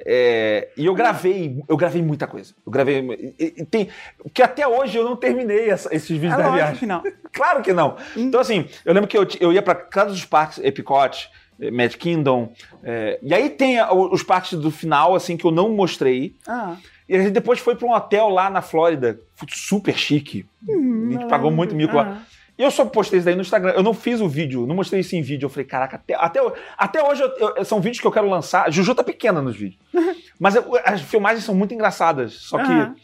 é, 0.06 0.70
e 0.78 0.86
eu 0.86 0.94
gravei, 0.96 1.62
eu 1.68 1.76
gravei 1.78 2.02
muita 2.02 2.26
coisa. 2.28 2.54
Eu 2.66 2.72
gravei. 2.72 3.00
e- 3.40 3.54
e 3.58 3.66
tem, 3.66 3.90
que 4.34 4.42
até 4.42 4.68
hoje 4.68 4.98
eu 4.98 5.04
não 5.04 5.16
terminei 5.16 5.70
essa- 5.70 5.94
esses 5.94 6.10
vídeos 6.10 6.34
É 6.34 6.38
da 6.44 6.50
viagem. 6.52 6.76
que 6.78 6.86
não. 6.86 7.04
Claro 7.32 7.62
que 7.62 7.72
não. 7.74 7.96
Hum. 8.18 8.24
Então, 8.24 8.40
assim, 8.42 8.66
eu 8.84 8.94
lembro 8.94 9.08
que 9.08 9.18
eu, 9.18 9.26
eu 9.40 9.54
ia 9.54 9.62
pra 9.62 9.76
cada 9.76 10.10
dos 10.10 10.26
parques, 10.26 10.58
Epicote, 10.64 11.30
eh, 11.62 11.70
Magic 11.70 11.98
Kingdom, 12.00 12.52
eh, 12.84 13.20
e 13.22 13.34
aí 13.34 13.50
tem 13.50 13.78
os 14.12 14.24
parques 14.24 14.58
do 14.58 14.72
final, 14.72 15.14
assim, 15.16 15.38
que 15.38 15.46
eu 15.46 15.52
não 15.52 15.70
mostrei. 15.70 16.36
Ah. 16.48 16.76
E 17.08 17.16
a 17.16 17.20
gente 17.20 17.32
depois 17.32 17.60
foi 17.60 17.76
pra 17.76 17.88
um 17.88 17.94
hotel 17.94 18.30
lá 18.30 18.50
na 18.50 18.62
Flórida, 18.62 19.20
super 19.52 19.98
chique. 19.98 20.46
Hum, 20.68 21.08
A 21.10 21.12
gente 21.14 21.28
pagou 21.30 21.50
muito 21.52 21.76
mico 21.76 21.96
lá. 21.96 22.22
E 22.60 22.64
eu 22.64 22.70
só 22.70 22.84
postei 22.84 23.20
isso 23.20 23.26
daí 23.26 23.36
no 23.36 23.42
Instagram. 23.42 23.72
Eu 23.72 23.82
não 23.82 23.94
fiz 23.94 24.20
o 24.20 24.28
vídeo, 24.28 24.68
não 24.68 24.76
mostrei 24.76 25.00
isso 25.00 25.16
em 25.16 25.22
vídeo. 25.22 25.46
Eu 25.46 25.50
falei, 25.50 25.64
caraca, 25.66 25.96
até, 25.96 26.14
até, 26.14 26.40
até 26.78 27.02
hoje 27.10 27.24
eu- 27.24 27.54
eu- 27.56 27.64
são 27.64 27.80
vídeos 27.80 28.02
que 28.02 28.06
eu 28.08 28.12
quero 28.12 28.30
lançar. 28.30 28.70
Juju 28.70 28.94
tá 28.94 29.02
pequena 29.04 29.42
nos 29.42 29.56
vídeos. 29.56 29.80
Mas 30.38 30.56
eu- 30.56 30.66
as 30.84 31.00
filmagens 31.02 31.46
são 31.46 31.56
muito 31.56 31.74
engraçadas. 31.74 32.34
Só 32.34 32.58
que 32.58 32.64
Aham. 32.72 32.96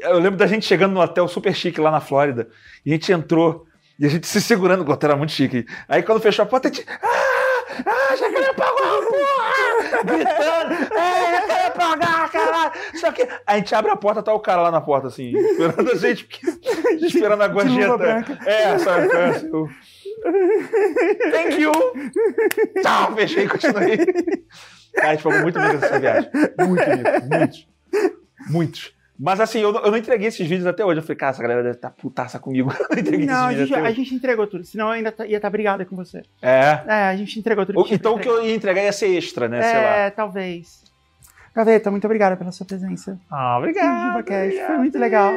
eu 0.00 0.18
lembro 0.18 0.36
da 0.36 0.46
gente 0.48 0.66
chegando 0.66 0.92
no 0.92 1.00
hotel 1.00 1.28
super 1.28 1.54
chique 1.54 1.80
lá 1.80 1.92
na 1.92 2.00
Flórida. 2.00 2.48
E 2.84 2.90
a 2.90 2.94
gente 2.94 3.12
entrou. 3.12 3.66
E 3.98 4.06
a 4.06 4.08
gente 4.08 4.26
se 4.26 4.40
segurando, 4.40 4.86
o 4.86 4.90
hotel 4.92 5.10
era 5.10 5.16
muito 5.16 5.30
chique. 5.32 5.64
Aí 5.88 6.02
quando 6.02 6.20
fechou 6.20 6.42
a 6.42 6.46
porta, 6.46 6.68
a 6.68 6.72
gente. 6.72 6.84
Ah! 6.88 7.86
Ah, 7.86 8.16
já 8.16 8.28
queria 8.30 8.52
pagar, 8.52 8.72
porra! 8.74 9.59
Gritando! 10.04 10.94
É, 10.94 11.32
já 11.32 11.40
queria 11.46 11.70
pagar, 11.70 12.30
caralho! 12.30 12.72
Só 12.94 13.12
que 13.12 13.26
a 13.46 13.56
gente 13.56 13.74
abre 13.74 13.90
a 13.90 13.96
porta, 13.96 14.22
tá 14.22 14.32
o 14.34 14.40
cara 14.40 14.62
lá 14.62 14.70
na 14.70 14.80
porta, 14.80 15.08
assim, 15.08 15.32
esperando 15.36 15.90
a 15.90 15.94
gente, 15.96 16.24
porque- 16.24 16.46
esperando 17.06 17.42
a 17.42 17.48
gorjeta. 17.48 18.38
É, 18.46 18.78
sabe? 18.78 19.08
é, 19.12 19.24
assim, 19.26 19.50
eu- 19.52 19.68
Thank 21.32 21.60
you! 21.62 21.72
Tchau, 22.82 23.14
fechei 23.14 23.44
e 23.44 23.48
continuei. 23.48 23.96
Cara, 24.94 25.08
a 25.08 25.14
gente 25.14 25.22
pagou 25.22 25.40
muito 25.40 25.58
mico 25.60 25.74
nessa 25.78 25.98
viagem. 25.98 26.30
Muito 26.66 26.84
mico, 26.90 27.26
muitos. 27.30 27.68
Muitos. 28.50 28.92
Mas 29.22 29.38
assim, 29.38 29.58
eu 29.60 29.70
não, 29.72 29.80
eu 29.84 29.90
não 29.90 29.98
entreguei 29.98 30.28
esses 30.28 30.46
vídeos 30.48 30.66
até 30.66 30.82
hoje. 30.82 31.00
Eu 31.00 31.02
falei, 31.02 31.16
cara, 31.16 31.30
essa 31.30 31.42
galera 31.42 31.62
deve 31.62 31.74
estar 31.76 31.90
putaça 31.90 32.38
comigo. 32.38 32.70
Eu 32.90 32.96
não 32.96 32.98
entreguei 33.02 33.26
Não, 33.26 33.34
esses 33.34 33.44
a 33.44 33.48
vídeos 33.50 33.68
gente, 33.68 33.74
até 33.78 33.86
a 33.86 33.90
hoje. 33.90 33.96
gente 34.02 34.14
entregou 34.14 34.46
tudo, 34.46 34.64
senão 34.64 34.86
eu 34.86 34.92
ainda 34.92 35.12
tá- 35.12 35.26
ia 35.26 35.36
estar 35.36 35.50
brigada 35.50 35.84
com 35.84 35.94
você. 35.94 36.22
É. 36.40 36.80
É, 36.86 36.94
a 37.10 37.16
gente 37.16 37.38
entregou 37.38 37.66
tudo. 37.66 37.84
Pra 37.84 37.94
Então 37.94 38.14
o 38.14 38.18
que 38.18 38.26
eu 38.28 38.42
ia 38.42 38.54
entregar 38.54 38.82
ia 38.82 38.92
ser 38.92 39.08
extra, 39.08 39.46
né? 39.48 39.60
Sei 39.62 39.74
lá. 39.74 39.80
É, 39.96 40.10
talvez. 40.10 40.82
Gaveta, 41.54 41.90
muito 41.90 42.04
obrigada 42.06 42.36
pela 42.36 42.50
sua 42.52 42.64
presença. 42.64 43.18
Ah, 43.30 43.58
no 43.60 43.66
GibaCast. 43.66 44.66
Foi 44.66 44.78
muito 44.78 44.98
legal. 44.98 45.32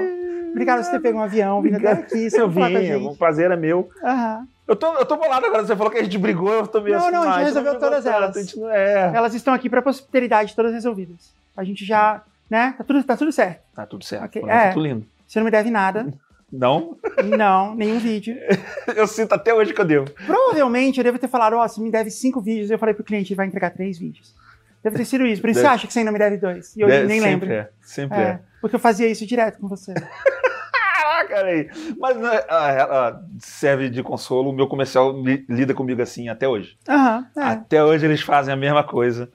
Obrigado 0.51 0.77
por 0.77 0.85
você 0.85 0.91
ter 0.91 0.99
pego 1.01 1.17
um 1.17 1.23
avião, 1.23 1.61
vindo 1.61 1.75
até 1.77 1.91
aqui, 1.91 2.25
Eu 2.25 2.49
você 2.49 2.69
vim, 2.99 3.05
o 3.07 3.15
prazer 3.17 3.51
é 3.51 3.55
meu. 3.57 3.89
Aham. 4.03 4.47
Eu 4.65 4.75
tô, 4.77 4.93
eu 4.93 5.05
tô 5.05 5.17
bolado 5.17 5.45
agora. 5.45 5.65
Você 5.65 5.75
falou 5.75 5.91
que 5.91 5.97
a 5.97 6.03
gente 6.03 6.17
brigou, 6.17 6.53
eu 6.53 6.67
tô 6.67 6.79
meio 6.79 6.95
Não, 6.95 7.03
assim. 7.03 7.11
não, 7.11 7.23
a 7.23 7.33
gente 7.37 7.45
resolveu 7.45 7.73
não 7.73 7.79
todas 7.81 8.05
elas. 8.05 8.55
não 8.55 8.69
é. 8.71 9.11
Elas 9.13 9.33
estão 9.33 9.53
aqui 9.53 9.69
para 9.69 9.81
posteridade, 9.81 10.55
todas 10.55 10.71
resolvidas. 10.71 11.33
A 11.57 11.63
gente 11.63 11.83
já, 11.83 12.21
né? 12.53 12.75
Tá 12.77 12.83
tudo, 12.83 13.03
tá 13.03 13.17
tudo 13.17 13.31
certo. 13.31 13.61
Tá 13.73 13.85
tudo 13.85 14.05
certo. 14.05 14.25
Ok, 14.25 14.41
Tá 14.43 14.53
é. 14.53 14.69
tudo 14.71 14.83
lindo. 14.85 15.05
Você 15.27 15.39
não 15.39 15.45
me 15.45 15.51
deve 15.51 15.71
nada. 15.71 16.13
Não? 16.51 16.95
Não, 17.35 17.73
nenhum 17.73 17.97
vídeo. 17.97 18.35
Eu 18.95 19.07
sinto 19.07 19.33
até 19.33 19.51
hoje 19.51 19.73
que 19.73 19.81
eu 19.81 19.85
devo. 19.85 20.05
Provavelmente 20.25 20.99
eu 20.99 21.03
devo 21.03 21.17
ter 21.17 21.27
falado, 21.27 21.55
ó, 21.55 21.67
você 21.67 21.81
me 21.81 21.89
deve 21.89 22.11
cinco 22.11 22.39
vídeos. 22.39 22.69
Eu 22.69 22.77
falei 22.77 22.93
pro 22.93 23.03
cliente, 23.03 23.31
ele 23.33 23.37
vai 23.37 23.47
entregar 23.47 23.71
três 23.71 23.97
vídeos. 23.97 24.35
Deve 24.83 24.97
ter 24.97 25.05
sido 25.05 25.25
isso. 25.25 25.41
Por 25.41 25.49
isso 25.49 25.59
Deve- 25.61 25.67
você 25.69 25.73
acha 25.73 25.87
que 25.87 25.93
você 25.93 25.99
ainda 25.99 26.11
me 26.11 26.19
deve 26.19 26.37
dois. 26.37 26.75
E 26.75 26.81
eu 26.81 26.87
Deve- 26.87 27.07
nem 27.07 27.19
sempre 27.19 27.49
lembro. 27.49 27.51
É, 27.53 27.69
sempre 27.81 28.19
é. 28.19 28.21
É, 28.23 28.39
porque 28.61 28.75
eu 28.75 28.79
fazia 28.79 29.07
isso 29.07 29.25
direto 29.25 29.57
com 29.59 29.67
você. 29.67 29.93
Caraca, 30.95 31.43
aí. 31.45 31.69
Mas 31.97 32.17
ah, 32.23 32.43
ah, 32.49 33.21
serve 33.39 33.89
de 33.89 34.03
consolo, 34.03 34.49
o 34.51 34.53
meu 34.53 34.67
comercial 34.67 35.11
li- 35.21 35.43
lida 35.49 35.73
comigo 35.73 36.01
assim 36.03 36.29
até 36.29 36.47
hoje. 36.47 36.77
Aham, 36.87 37.25
é. 37.35 37.41
Até 37.43 37.83
hoje 37.83 38.05
eles 38.05 38.21
fazem 38.21 38.53
a 38.53 38.57
mesma 38.57 38.83
coisa. 38.83 39.29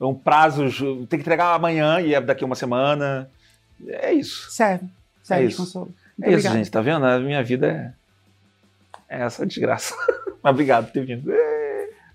Então, 0.00 0.14
prazos, 0.14 0.78
tem 0.78 1.06
que 1.06 1.16
entregar 1.16 1.54
amanhã 1.54 2.00
e 2.00 2.14
é 2.14 2.20
daqui 2.22 2.42
a 2.42 2.46
uma 2.46 2.56
semana. 2.56 3.28
É 3.86 4.10
isso. 4.14 4.50
Serve. 4.50 4.86
Serve 5.22 5.44
É 5.44 5.46
isso. 5.48 5.58
consolo. 5.58 5.86
Muito 5.86 5.98
É 6.22 6.28
isso, 6.28 6.32
obrigado. 6.38 6.54
gente. 6.54 6.70
Tá 6.70 6.80
vendo? 6.80 7.04
A 7.04 7.18
minha 7.20 7.42
vida 7.44 7.94
é, 9.08 9.18
é 9.18 9.22
essa 9.24 9.44
desgraça. 9.44 9.94
Mas 10.42 10.52
obrigado 10.54 10.86
por 10.86 10.92
ter 10.92 11.04
vindo. 11.04 11.30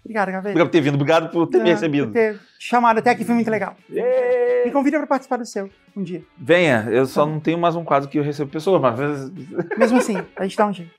Obrigado, 0.03 0.31
Gaveta. 0.31 0.49
Obrigado 0.49 0.65
por 0.67 0.71
ter 0.71 0.81
vindo. 0.81 0.93
Obrigado 0.95 1.29
por 1.31 1.47
ter 1.47 1.57
me 1.59 1.63
Não, 1.65 1.69
recebido. 1.71 2.07
por 2.07 2.13
ter 2.13 2.39
chamado 2.57 2.97
até 2.97 3.11
aqui 3.11 3.23
foi 3.23 3.35
muito 3.35 3.51
legal. 3.51 3.77
É. 3.95 4.65
Me 4.65 4.71
convida 4.71 4.97
pra 4.97 5.05
participar 5.05 5.37
do 5.37 5.45
seu 5.45 5.69
um 5.95 6.01
dia. 6.01 6.23
Venha, 6.35 6.87
eu 6.89 7.05
só 7.05 7.23
não 7.23 7.39
tenho 7.39 7.59
mais 7.59 7.75
um 7.75 7.83
quadro 7.83 8.09
que 8.09 8.17
eu 8.17 8.23
recebo 8.23 8.49
pessoas, 8.49 8.81
mas. 8.81 9.29
Mesmo 9.77 9.99
assim, 9.99 10.17
a 10.35 10.43
gente 10.43 10.57
dá 10.57 10.65
um 10.65 10.73
jeito. 10.73 10.91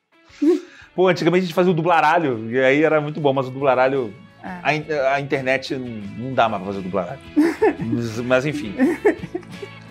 Pô, 0.94 1.08
antigamente 1.08 1.42
a 1.42 1.46
gente 1.46 1.54
fazia 1.54 1.72
o 1.72 1.74
dublaralho, 1.74 2.48
e 2.50 2.58
aí 2.60 2.82
era 2.84 3.00
muito 3.00 3.20
bom, 3.20 3.32
mas 3.32 3.48
o 3.48 3.50
dublaralho. 3.50 4.14
É. 4.46 4.94
A, 4.94 5.14
a 5.14 5.20
internet 5.20 5.74
não, 5.74 5.88
não 5.88 6.34
dá 6.34 6.48
mais 6.48 6.62
pra 6.62 6.72
fazer 6.72 6.84
dublaralho. 6.84 7.20
mas, 7.84 8.20
mas, 8.20 8.46
enfim. 8.46 8.74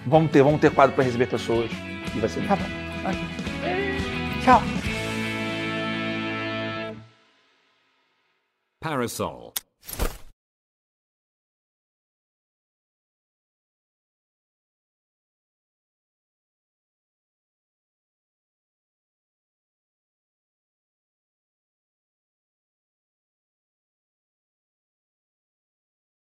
Vamos 0.06 0.32
ter, 0.32 0.41
vamos 0.44 0.61
ter 0.61 0.72
quadro 0.72 0.95
pra 0.95 1.03
receber 1.03 1.27
pessoas. 1.27 1.69
E 2.15 2.19
vai 2.19 2.30
ser 2.30 2.48
Tá 2.48 2.56
bom. 2.56 2.64
Ok. 3.10 3.19
Tchau. 4.44 4.61
Parasol. 8.80 9.55